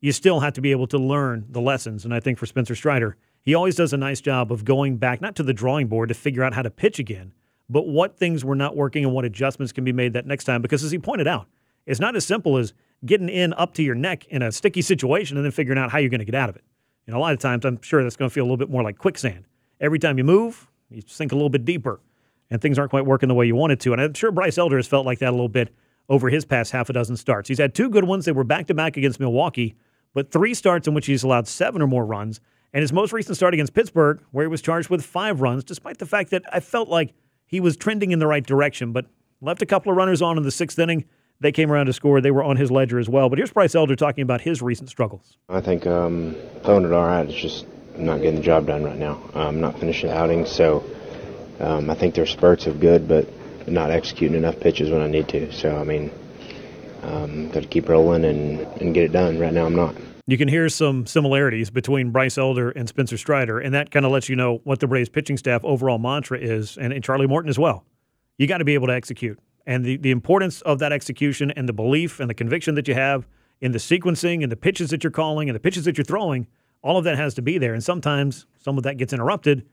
you 0.00 0.12
still 0.12 0.40
have 0.40 0.52
to 0.54 0.60
be 0.60 0.70
able 0.70 0.86
to 0.88 0.98
learn 0.98 1.46
the 1.48 1.60
lessons. 1.60 2.04
And 2.04 2.14
I 2.14 2.20
think 2.20 2.38
for 2.38 2.46
Spencer 2.46 2.74
Strider, 2.74 3.16
he 3.42 3.54
always 3.54 3.76
does 3.76 3.92
a 3.92 3.96
nice 3.96 4.20
job 4.20 4.52
of 4.52 4.64
going 4.64 4.96
back, 4.96 5.20
not 5.20 5.36
to 5.36 5.42
the 5.42 5.52
drawing 5.52 5.86
board 5.86 6.08
to 6.08 6.14
figure 6.14 6.42
out 6.42 6.54
how 6.54 6.62
to 6.62 6.70
pitch 6.70 6.98
again, 6.98 7.32
but 7.68 7.86
what 7.86 8.16
things 8.16 8.44
were 8.44 8.54
not 8.54 8.76
working 8.76 9.04
and 9.04 9.14
what 9.14 9.24
adjustments 9.24 9.72
can 9.72 9.84
be 9.84 9.92
made 9.92 10.12
that 10.12 10.26
next 10.26 10.44
time. 10.44 10.62
Because 10.62 10.84
as 10.84 10.90
he 10.90 10.98
pointed 10.98 11.26
out, 11.26 11.46
it's 11.86 12.00
not 12.00 12.16
as 12.16 12.24
simple 12.24 12.56
as 12.56 12.74
getting 13.04 13.28
in 13.28 13.54
up 13.54 13.74
to 13.74 13.82
your 13.82 13.94
neck 13.94 14.26
in 14.26 14.42
a 14.42 14.52
sticky 14.52 14.82
situation 14.82 15.36
and 15.36 15.44
then 15.44 15.52
figuring 15.52 15.78
out 15.78 15.90
how 15.90 15.98
you're 15.98 16.10
going 16.10 16.18
to 16.18 16.24
get 16.24 16.34
out 16.34 16.48
of 16.48 16.56
it. 16.56 16.64
Know, 17.08 17.16
a 17.16 17.20
lot 17.20 17.32
of 17.32 17.38
times 17.38 17.64
I'm 17.64 17.80
sure 17.80 18.02
that's 18.02 18.16
going 18.16 18.28
to 18.28 18.34
feel 18.34 18.42
a 18.42 18.46
little 18.46 18.58
bit 18.58 18.70
more 18.70 18.82
like 18.82 18.98
quicksand. 18.98 19.46
Every 19.80 19.98
time 19.98 20.18
you 20.18 20.24
move, 20.24 20.67
you 20.90 21.02
sink 21.06 21.32
a 21.32 21.34
little 21.34 21.50
bit 21.50 21.64
deeper 21.64 22.00
and 22.50 22.60
things 22.60 22.78
aren't 22.78 22.90
quite 22.90 23.06
working 23.06 23.28
the 23.28 23.34
way 23.34 23.46
you 23.46 23.54
wanted 23.54 23.80
to. 23.80 23.92
And 23.92 24.00
I'm 24.00 24.14
sure 24.14 24.32
Bryce 24.32 24.58
Elder 24.58 24.76
has 24.76 24.86
felt 24.86 25.06
like 25.06 25.18
that 25.18 25.30
a 25.30 25.32
little 25.32 25.48
bit 25.48 25.74
over 26.08 26.30
his 26.30 26.44
past 26.44 26.72
half 26.72 26.88
a 26.88 26.92
dozen 26.92 27.16
starts. 27.16 27.48
He's 27.48 27.58
had 27.58 27.74
two 27.74 27.90
good 27.90 28.04
ones. 28.04 28.24
They 28.24 28.32
were 28.32 28.44
back 28.44 28.66
to 28.68 28.74
back 28.74 28.96
against 28.96 29.20
Milwaukee, 29.20 29.76
but 30.14 30.30
three 30.30 30.54
starts 30.54 30.88
in 30.88 30.94
which 30.94 31.06
he's 31.06 31.22
allowed 31.22 31.46
seven 31.46 31.82
or 31.82 31.86
more 31.86 32.06
runs. 32.06 32.40
And 32.72 32.82
his 32.82 32.92
most 32.92 33.12
recent 33.12 33.36
start 33.36 33.54
against 33.54 33.72
Pittsburgh, 33.74 34.20
where 34.30 34.44
he 34.44 34.48
was 34.48 34.60
charged 34.60 34.90
with 34.90 35.04
five 35.04 35.40
runs, 35.40 35.64
despite 35.64 35.98
the 35.98 36.06
fact 36.06 36.30
that 36.30 36.42
I 36.52 36.60
felt 36.60 36.88
like 36.88 37.14
he 37.46 37.60
was 37.60 37.76
trending 37.76 38.10
in 38.12 38.18
the 38.18 38.26
right 38.26 38.44
direction, 38.44 38.92
but 38.92 39.06
left 39.40 39.62
a 39.62 39.66
couple 39.66 39.90
of 39.90 39.96
runners 39.96 40.20
on 40.20 40.36
in 40.36 40.42
the 40.42 40.50
sixth 40.50 40.78
inning. 40.78 41.04
They 41.40 41.52
came 41.52 41.70
around 41.70 41.86
to 41.86 41.92
score. 41.92 42.20
They 42.20 42.30
were 42.30 42.42
on 42.42 42.56
his 42.56 42.70
ledger 42.70 42.98
as 42.98 43.08
well. 43.08 43.28
But 43.28 43.38
here's 43.38 43.52
Bryce 43.52 43.74
Elder 43.74 43.94
talking 43.94 44.22
about 44.22 44.40
his 44.40 44.60
recent 44.60 44.90
struggles. 44.90 45.38
I 45.48 45.60
think 45.60 45.86
um, 45.86 46.34
throwing 46.64 46.84
it 46.84 46.92
all 46.92 47.06
right 47.06 47.28
is 47.28 47.34
just 47.34 47.64
not 47.98 48.18
getting 48.18 48.36
the 48.36 48.42
job 48.42 48.66
done 48.66 48.84
right 48.84 48.98
now. 48.98 49.20
I'm 49.34 49.60
not 49.60 49.78
finishing 49.78 50.10
outings, 50.10 50.50
so 50.50 50.84
um, 51.60 51.90
I 51.90 51.94
think 51.94 52.14
there's 52.14 52.30
spurts 52.30 52.66
of 52.66 52.80
good, 52.80 53.08
but 53.08 53.28
not 53.68 53.90
executing 53.90 54.36
enough 54.36 54.58
pitches 54.60 54.90
when 54.90 55.00
I 55.00 55.08
need 55.08 55.28
to. 55.28 55.52
So, 55.52 55.76
I 55.76 55.84
mean, 55.84 56.10
um, 57.02 57.50
got 57.50 57.62
to 57.62 57.68
keep 57.68 57.88
rolling 57.88 58.24
and, 58.24 58.60
and 58.80 58.94
get 58.94 59.04
it 59.04 59.12
done. 59.12 59.38
Right 59.38 59.52
now, 59.52 59.66
I'm 59.66 59.76
not. 59.76 59.94
You 60.26 60.36
can 60.36 60.48
hear 60.48 60.68
some 60.68 61.06
similarities 61.06 61.70
between 61.70 62.10
Bryce 62.10 62.36
Elder 62.36 62.70
and 62.70 62.88
Spencer 62.88 63.16
Strider, 63.16 63.58
and 63.58 63.74
that 63.74 63.90
kind 63.90 64.04
of 64.04 64.12
lets 64.12 64.28
you 64.28 64.36
know 64.36 64.60
what 64.64 64.80
the 64.80 64.86
Braves 64.86 65.08
pitching 65.08 65.36
staff 65.36 65.64
overall 65.64 65.98
mantra 65.98 66.38
is, 66.38 66.76
and, 66.76 66.92
and 66.92 67.02
Charlie 67.02 67.26
Morton 67.26 67.48
as 67.48 67.58
well. 67.58 67.84
You 68.36 68.46
got 68.46 68.58
to 68.58 68.64
be 68.64 68.74
able 68.74 68.88
to 68.88 68.94
execute. 68.94 69.38
And 69.66 69.84
the, 69.84 69.96
the 69.96 70.10
importance 70.10 70.60
of 70.62 70.78
that 70.78 70.92
execution 70.92 71.50
and 71.52 71.68
the 71.68 71.72
belief 71.72 72.20
and 72.20 72.30
the 72.30 72.34
conviction 72.34 72.74
that 72.76 72.88
you 72.88 72.94
have 72.94 73.26
in 73.60 73.72
the 73.72 73.78
sequencing 73.78 74.42
and 74.42 74.52
the 74.52 74.56
pitches 74.56 74.90
that 74.90 75.02
you're 75.02 75.10
calling 75.10 75.48
and 75.48 75.56
the 75.56 75.60
pitches 75.60 75.84
that 75.84 75.98
you're 75.98 76.04
throwing, 76.04 76.46
all 76.82 76.96
of 76.96 77.04
that 77.04 77.16
has 77.16 77.34
to 77.34 77.42
be 77.42 77.58
there. 77.58 77.74
And 77.74 77.82
sometimes 77.82 78.46
some 78.58 78.76
of 78.76 78.84
that 78.84 78.96
gets 78.96 79.12
interrupted, 79.12 79.66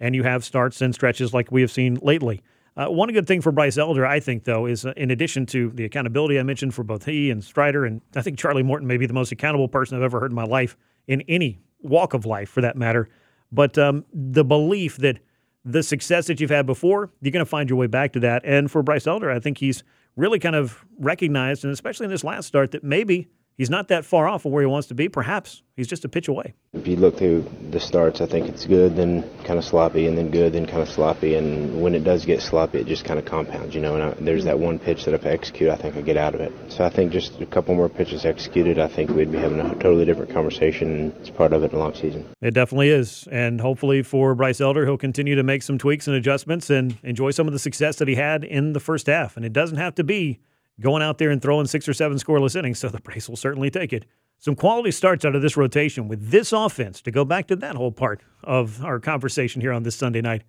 and 0.00 0.14
you 0.14 0.22
have 0.22 0.44
starts 0.44 0.80
and 0.80 0.94
stretches 0.94 1.34
like 1.34 1.50
we 1.50 1.60
have 1.60 1.70
seen 1.70 1.98
lately. 2.02 2.42
Uh, 2.76 2.86
one 2.86 3.12
good 3.12 3.26
thing 3.26 3.40
for 3.40 3.50
Bryce 3.50 3.76
Elder, 3.76 4.06
I 4.06 4.20
think, 4.20 4.44
though, 4.44 4.66
is 4.66 4.86
uh, 4.86 4.92
in 4.96 5.10
addition 5.10 5.46
to 5.46 5.70
the 5.70 5.84
accountability 5.84 6.38
I 6.38 6.44
mentioned 6.44 6.74
for 6.74 6.84
both 6.84 7.04
he 7.04 7.30
and 7.30 7.42
Strider, 7.42 7.84
and 7.84 8.00
I 8.14 8.22
think 8.22 8.38
Charlie 8.38 8.62
Morton 8.62 8.86
may 8.86 8.96
be 8.96 9.06
the 9.06 9.14
most 9.14 9.32
accountable 9.32 9.68
person 9.68 9.96
I've 9.96 10.04
ever 10.04 10.20
heard 10.20 10.30
in 10.30 10.36
my 10.36 10.44
life, 10.44 10.76
in 11.08 11.22
any 11.22 11.58
walk 11.80 12.14
of 12.14 12.24
life 12.24 12.48
for 12.48 12.60
that 12.60 12.76
matter. 12.76 13.08
But 13.50 13.76
um, 13.78 14.04
the 14.12 14.44
belief 14.44 14.96
that 14.98 15.18
the 15.64 15.82
success 15.82 16.28
that 16.28 16.40
you've 16.40 16.50
had 16.50 16.66
before, 16.66 17.10
you're 17.20 17.32
going 17.32 17.44
to 17.44 17.50
find 17.50 17.68
your 17.68 17.78
way 17.78 17.88
back 17.88 18.12
to 18.12 18.20
that. 18.20 18.42
And 18.44 18.70
for 18.70 18.82
Bryce 18.82 19.06
Elder, 19.06 19.30
I 19.30 19.40
think 19.40 19.58
he's 19.58 19.82
really 20.16 20.38
kind 20.38 20.54
of 20.54 20.84
recognized, 20.98 21.64
and 21.64 21.72
especially 21.72 22.04
in 22.04 22.10
this 22.10 22.24
last 22.24 22.46
start, 22.46 22.70
that 22.70 22.84
maybe 22.84 23.28
he's 23.58 23.68
not 23.68 23.88
that 23.88 24.06
far 24.06 24.26
off 24.26 24.46
of 24.46 24.52
where 24.52 24.62
he 24.62 24.66
wants 24.66 24.88
to 24.88 24.94
be. 24.94 25.08
Perhaps 25.08 25.62
he's 25.76 25.86
just 25.86 26.04
a 26.04 26.08
pitch 26.08 26.28
away. 26.28 26.54
If 26.72 26.86
you 26.86 26.96
look 26.96 27.18
through 27.18 27.44
the 27.70 27.80
starts, 27.80 28.20
I 28.20 28.26
think 28.26 28.48
it's 28.48 28.64
good, 28.64 28.96
then 28.96 29.28
kind 29.44 29.58
of 29.58 29.64
sloppy, 29.64 30.06
and 30.06 30.16
then 30.16 30.30
good, 30.30 30.54
then 30.54 30.66
kind 30.66 30.80
of 30.80 30.88
sloppy. 30.88 31.34
And 31.34 31.82
when 31.82 31.94
it 31.94 32.04
does 32.04 32.24
get 32.24 32.40
sloppy, 32.40 32.78
it 32.78 32.86
just 32.86 33.04
kind 33.04 33.18
of 33.18 33.26
compounds, 33.26 33.74
you 33.74 33.80
know. 33.80 33.94
And 33.94 34.02
I, 34.02 34.10
there's 34.20 34.44
that 34.44 34.58
one 34.58 34.78
pitch 34.78 35.04
that 35.04 35.12
if 35.12 35.26
I 35.26 35.30
execute, 35.30 35.70
I 35.70 35.76
think 35.76 35.96
I 35.96 36.00
get 36.00 36.16
out 36.16 36.34
of 36.34 36.40
it. 36.40 36.52
So 36.68 36.84
I 36.84 36.88
think 36.88 37.12
just 37.12 37.40
a 37.40 37.46
couple 37.46 37.74
more 37.74 37.88
pitches 37.88 38.24
executed, 38.24 38.78
I 38.78 38.88
think 38.88 39.10
we'd 39.10 39.32
be 39.32 39.38
having 39.38 39.60
a 39.60 39.74
totally 39.74 40.04
different 40.04 40.32
conversation. 40.32 41.12
It's 41.20 41.30
part 41.30 41.52
of 41.52 41.62
it 41.64 41.72
in 41.72 41.76
a 41.76 41.80
long 41.80 41.94
season. 41.94 42.26
It 42.40 42.54
definitely 42.54 42.90
is. 42.90 43.28
And 43.30 43.60
hopefully 43.60 44.02
for 44.02 44.34
Bryce 44.34 44.60
Elder, 44.60 44.86
he'll 44.86 44.96
continue 44.96 45.34
to 45.34 45.42
make 45.42 45.62
some 45.62 45.78
tweaks 45.78 46.06
and 46.06 46.16
adjustments 46.16 46.70
and 46.70 46.96
enjoy 47.02 47.32
some 47.32 47.46
of 47.46 47.52
the 47.52 47.58
success 47.58 47.96
that 47.96 48.08
he 48.08 48.14
had 48.14 48.44
in 48.44 48.72
the 48.72 48.80
first 48.80 49.06
half. 49.06 49.36
And 49.36 49.44
it 49.44 49.52
doesn't 49.52 49.78
have 49.78 49.94
to 49.96 50.04
be 50.04 50.38
going 50.80 51.02
out 51.02 51.18
there 51.18 51.30
and 51.30 51.42
throwing 51.42 51.66
six 51.66 51.88
or 51.88 51.92
seven 51.92 52.18
scoreless 52.18 52.56
innings, 52.56 52.78
so 52.78 52.88
the 52.88 53.00
Braves 53.00 53.28
will 53.28 53.36
certainly 53.36 53.70
take 53.70 53.92
it. 53.92 54.04
Some 54.38 54.54
quality 54.54 54.92
starts 54.92 55.24
out 55.24 55.34
of 55.34 55.42
this 55.42 55.56
rotation 55.56 56.06
with 56.06 56.30
this 56.30 56.52
offense 56.52 57.02
to 57.02 57.10
go 57.10 57.24
back 57.24 57.48
to 57.48 57.56
that 57.56 57.74
whole 57.74 57.90
part 57.90 58.20
of 58.44 58.84
our 58.84 59.00
conversation 59.00 59.60
here 59.60 59.72
on 59.72 59.82
this 59.82 59.96
Sunday 59.96 60.20
night. 60.20 60.42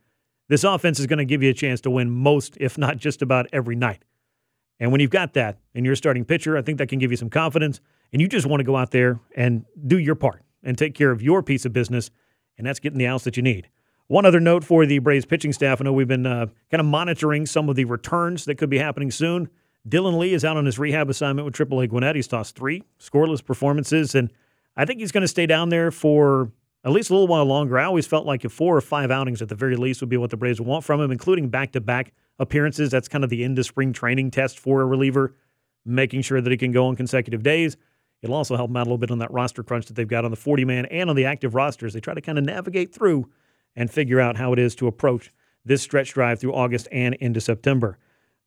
This 0.47 0.63
offense 0.63 0.99
is 0.99 1.07
going 1.07 1.17
to 1.19 1.25
give 1.25 1.41
you 1.41 1.49
a 1.49 1.53
chance 1.53 1.81
to 1.81 1.91
win 1.91 2.09
most, 2.09 2.57
if 2.59 2.77
not 2.77 2.97
just 2.97 3.21
about 3.21 3.47
every 3.51 3.75
night. 3.75 4.03
And 4.79 4.91
when 4.91 5.01
you've 5.01 5.09
got 5.09 5.33
that 5.33 5.57
and 5.73 5.85
you're 5.85 5.93
a 5.93 5.97
starting 5.97 6.25
pitcher, 6.25 6.57
I 6.57 6.61
think 6.61 6.77
that 6.77 6.87
can 6.87 6.99
give 6.99 7.11
you 7.11 7.17
some 7.17 7.29
confidence. 7.29 7.81
And 8.13 8.21
you 8.21 8.27
just 8.27 8.47
want 8.47 8.59
to 8.59 8.63
go 8.63 8.75
out 8.75 8.91
there 8.91 9.19
and 9.35 9.65
do 9.87 9.97
your 9.97 10.15
part 10.15 10.43
and 10.63 10.77
take 10.77 10.95
care 10.95 11.11
of 11.11 11.21
your 11.21 11.43
piece 11.43 11.65
of 11.65 11.73
business, 11.73 12.11
and 12.57 12.65
that's 12.65 12.79
getting 12.79 12.97
the 12.97 13.07
outs 13.07 13.23
that 13.23 13.37
you 13.37 13.43
need. 13.43 13.69
One 14.07 14.25
other 14.25 14.39
note 14.39 14.63
for 14.63 14.85
the 14.85 14.99
Braves 14.99 15.25
pitching 15.25 15.53
staff 15.53 15.79
I 15.79 15.83
know 15.83 15.93
we've 15.93 16.07
been 16.07 16.25
uh, 16.25 16.47
kind 16.71 16.81
of 16.81 16.87
monitoring 16.87 17.45
some 17.45 17.69
of 17.69 17.75
the 17.75 17.85
returns 17.85 18.45
that 18.45 18.55
could 18.55 18.69
be 18.69 18.79
happening 18.79 19.11
soon. 19.11 19.49
Dylan 19.87 20.17
Lee 20.17 20.33
is 20.33 20.43
out 20.43 20.57
on 20.57 20.65
his 20.65 20.77
rehab 20.77 21.09
assignment 21.09 21.45
with 21.45 21.55
AAA 21.55 21.89
Gwinnett. 21.89 22.15
He's 22.15 22.27
tossed 22.27 22.55
three 22.55 22.83
scoreless 22.99 23.43
performances, 23.43 24.13
and 24.13 24.31
I 24.75 24.85
think 24.85 24.99
he's 24.99 25.11
going 25.11 25.21
to 25.21 25.27
stay 25.27 25.45
down 25.45 25.69
there 25.69 25.91
for 25.91 26.51
at 26.83 26.91
least 26.91 27.09
a 27.09 27.13
little 27.13 27.27
while 27.27 27.45
longer. 27.45 27.77
I 27.77 27.85
always 27.85 28.07
felt 28.07 28.25
like 28.25 28.43
four 28.49 28.75
or 28.75 28.81
five 28.81 29.11
outings 29.11 29.41
at 29.41 29.49
the 29.49 29.55
very 29.55 29.75
least 29.75 30.01
would 30.01 30.09
be 30.09 30.17
what 30.17 30.29
the 30.29 30.37
Braves 30.37 30.59
would 30.59 30.67
want 30.67 30.83
from 30.83 31.01
him, 31.01 31.11
including 31.11 31.49
back 31.49 31.71
to 31.73 31.81
back 31.81 32.13
appearances. 32.39 32.91
That's 32.91 33.07
kind 33.07 33.23
of 33.23 33.29
the 33.29 33.43
end 33.43 33.57
of 33.59 33.65
spring 33.65 33.93
training 33.93 34.31
test 34.31 34.59
for 34.59 34.81
a 34.81 34.85
reliever, 34.85 35.35
making 35.85 36.21
sure 36.21 36.41
that 36.41 36.51
he 36.51 36.57
can 36.57 36.71
go 36.71 36.87
on 36.87 36.95
consecutive 36.95 37.43
days. 37.43 37.77
It'll 38.21 38.35
also 38.35 38.57
help 38.57 38.69
him 38.69 38.77
out 38.77 38.81
a 38.81 38.89
little 38.89 38.97
bit 38.97 39.11
on 39.11 39.19
that 39.19 39.31
roster 39.31 39.63
crunch 39.63 39.85
that 39.85 39.95
they've 39.95 40.07
got 40.07 40.25
on 40.25 40.31
the 40.31 40.37
40 40.37 40.65
man 40.65 40.85
and 40.87 41.09
on 41.09 41.15
the 41.15 41.25
active 41.25 41.55
rosters. 41.55 41.93
They 41.93 42.01
try 42.01 42.13
to 42.13 42.21
kind 42.21 42.37
of 42.37 42.43
navigate 42.43 42.93
through 42.93 43.29
and 43.75 43.89
figure 43.89 44.19
out 44.19 44.35
how 44.35 44.51
it 44.51 44.59
is 44.59 44.75
to 44.75 44.87
approach 44.87 45.31
this 45.63 45.81
stretch 45.81 46.13
drive 46.13 46.39
through 46.39 46.53
August 46.53 46.87
and 46.91 47.15
into 47.15 47.39
September. 47.39 47.97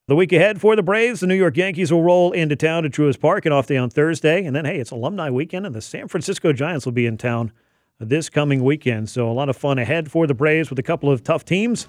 The 0.09 0.17
week 0.17 0.33
ahead 0.33 0.61
for 0.61 0.75
the 0.75 0.83
Braves, 0.83 1.21
the 1.21 1.29
New 1.29 1.37
York 1.37 1.57
Yankees 1.57 1.93
will 1.93 2.03
roll 2.03 2.33
into 2.33 2.57
town 2.57 2.83
to 2.83 2.91
Truist 2.91 3.21
Park 3.21 3.45
and 3.47 3.55
off 3.55 3.69
day 3.69 3.77
on 3.77 3.89
Thursday. 3.89 4.45
And 4.45 4.57
then, 4.57 4.65
hey, 4.65 4.81
it's 4.81 4.91
alumni 4.91 5.31
weekend, 5.31 5.65
and 5.65 5.73
the 5.73 5.81
San 5.81 6.09
Francisco 6.09 6.53
Giants 6.53 6.85
will 6.85 6.93
be 6.93 7.07
in 7.07 7.17
town 7.17 7.53
this 8.01 8.29
coming 8.29 8.65
weekend. 8.65 9.09
So 9.09 9.31
a 9.31 9.33
lot 9.33 9.49
of 9.49 9.57
fun 9.57 9.79
ahead 9.79 10.11
for 10.11 10.27
the 10.27 10.35
Braves 10.35 10.71
with 10.71 10.81
a 10.81 10.83
couple 10.83 11.09
of 11.09 11.23
tough 11.23 11.45
teams. 11.45 11.87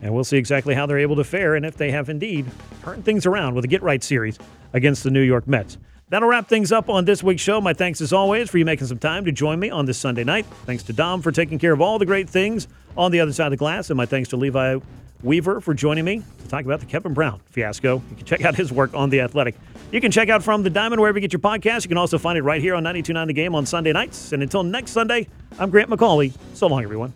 And 0.00 0.14
we'll 0.14 0.22
see 0.22 0.36
exactly 0.36 0.76
how 0.76 0.86
they're 0.86 1.00
able 1.00 1.16
to 1.16 1.24
fare 1.24 1.56
and 1.56 1.66
if 1.66 1.76
they 1.76 1.90
have 1.90 2.08
indeed 2.08 2.46
turned 2.84 3.04
things 3.04 3.26
around 3.26 3.56
with 3.56 3.64
a 3.64 3.68
get 3.68 3.82
right 3.82 4.04
series 4.04 4.38
against 4.72 5.02
the 5.02 5.10
New 5.10 5.22
York 5.22 5.48
Mets. 5.48 5.78
That'll 6.10 6.28
wrap 6.28 6.48
things 6.48 6.70
up 6.70 6.88
on 6.88 7.04
this 7.04 7.20
week's 7.20 7.42
show. 7.42 7.60
My 7.60 7.72
thanks 7.72 8.00
as 8.00 8.12
always 8.12 8.48
for 8.48 8.58
you 8.58 8.64
making 8.64 8.86
some 8.86 8.98
time 9.00 9.24
to 9.24 9.32
join 9.32 9.58
me 9.58 9.70
on 9.70 9.86
this 9.86 9.98
Sunday 9.98 10.22
night. 10.22 10.46
Thanks 10.66 10.84
to 10.84 10.92
Dom 10.92 11.20
for 11.20 11.32
taking 11.32 11.58
care 11.58 11.72
of 11.72 11.80
all 11.80 11.98
the 11.98 12.06
great 12.06 12.30
things 12.30 12.68
on 12.96 13.10
the 13.10 13.18
other 13.18 13.32
side 13.32 13.46
of 13.46 13.50
the 13.50 13.56
glass. 13.56 13.90
And 13.90 13.96
my 13.96 14.06
thanks 14.06 14.28
to 14.28 14.36
Levi 14.36 14.78
Weaver 15.22 15.60
for 15.60 15.74
joining 15.74 16.04
me 16.04 16.22
to 16.42 16.48
talk 16.48 16.64
about 16.64 16.80
the 16.80 16.86
Kevin 16.86 17.14
Brown 17.14 17.40
fiasco. 17.50 18.02
You 18.10 18.16
can 18.16 18.26
check 18.26 18.44
out 18.44 18.54
his 18.54 18.72
work 18.72 18.94
on 18.94 19.10
The 19.10 19.20
Athletic. 19.20 19.56
You 19.92 20.00
can 20.00 20.10
check 20.10 20.28
out 20.28 20.42
From 20.42 20.62
the 20.62 20.70
Diamond 20.70 21.00
wherever 21.00 21.18
you 21.18 21.22
get 21.26 21.32
your 21.32 21.40
podcast. 21.40 21.84
You 21.84 21.88
can 21.88 21.98
also 21.98 22.18
find 22.18 22.36
it 22.36 22.42
right 22.42 22.60
here 22.60 22.74
on 22.74 22.84
92.9 22.84 23.26
The 23.26 23.32
Game 23.32 23.54
on 23.54 23.66
Sunday 23.66 23.92
nights. 23.92 24.32
And 24.32 24.42
until 24.42 24.62
next 24.62 24.92
Sunday, 24.92 25.26
I'm 25.58 25.70
Grant 25.70 25.90
McAuley. 25.90 26.32
So 26.54 26.66
long, 26.66 26.82
everyone. 26.82 27.12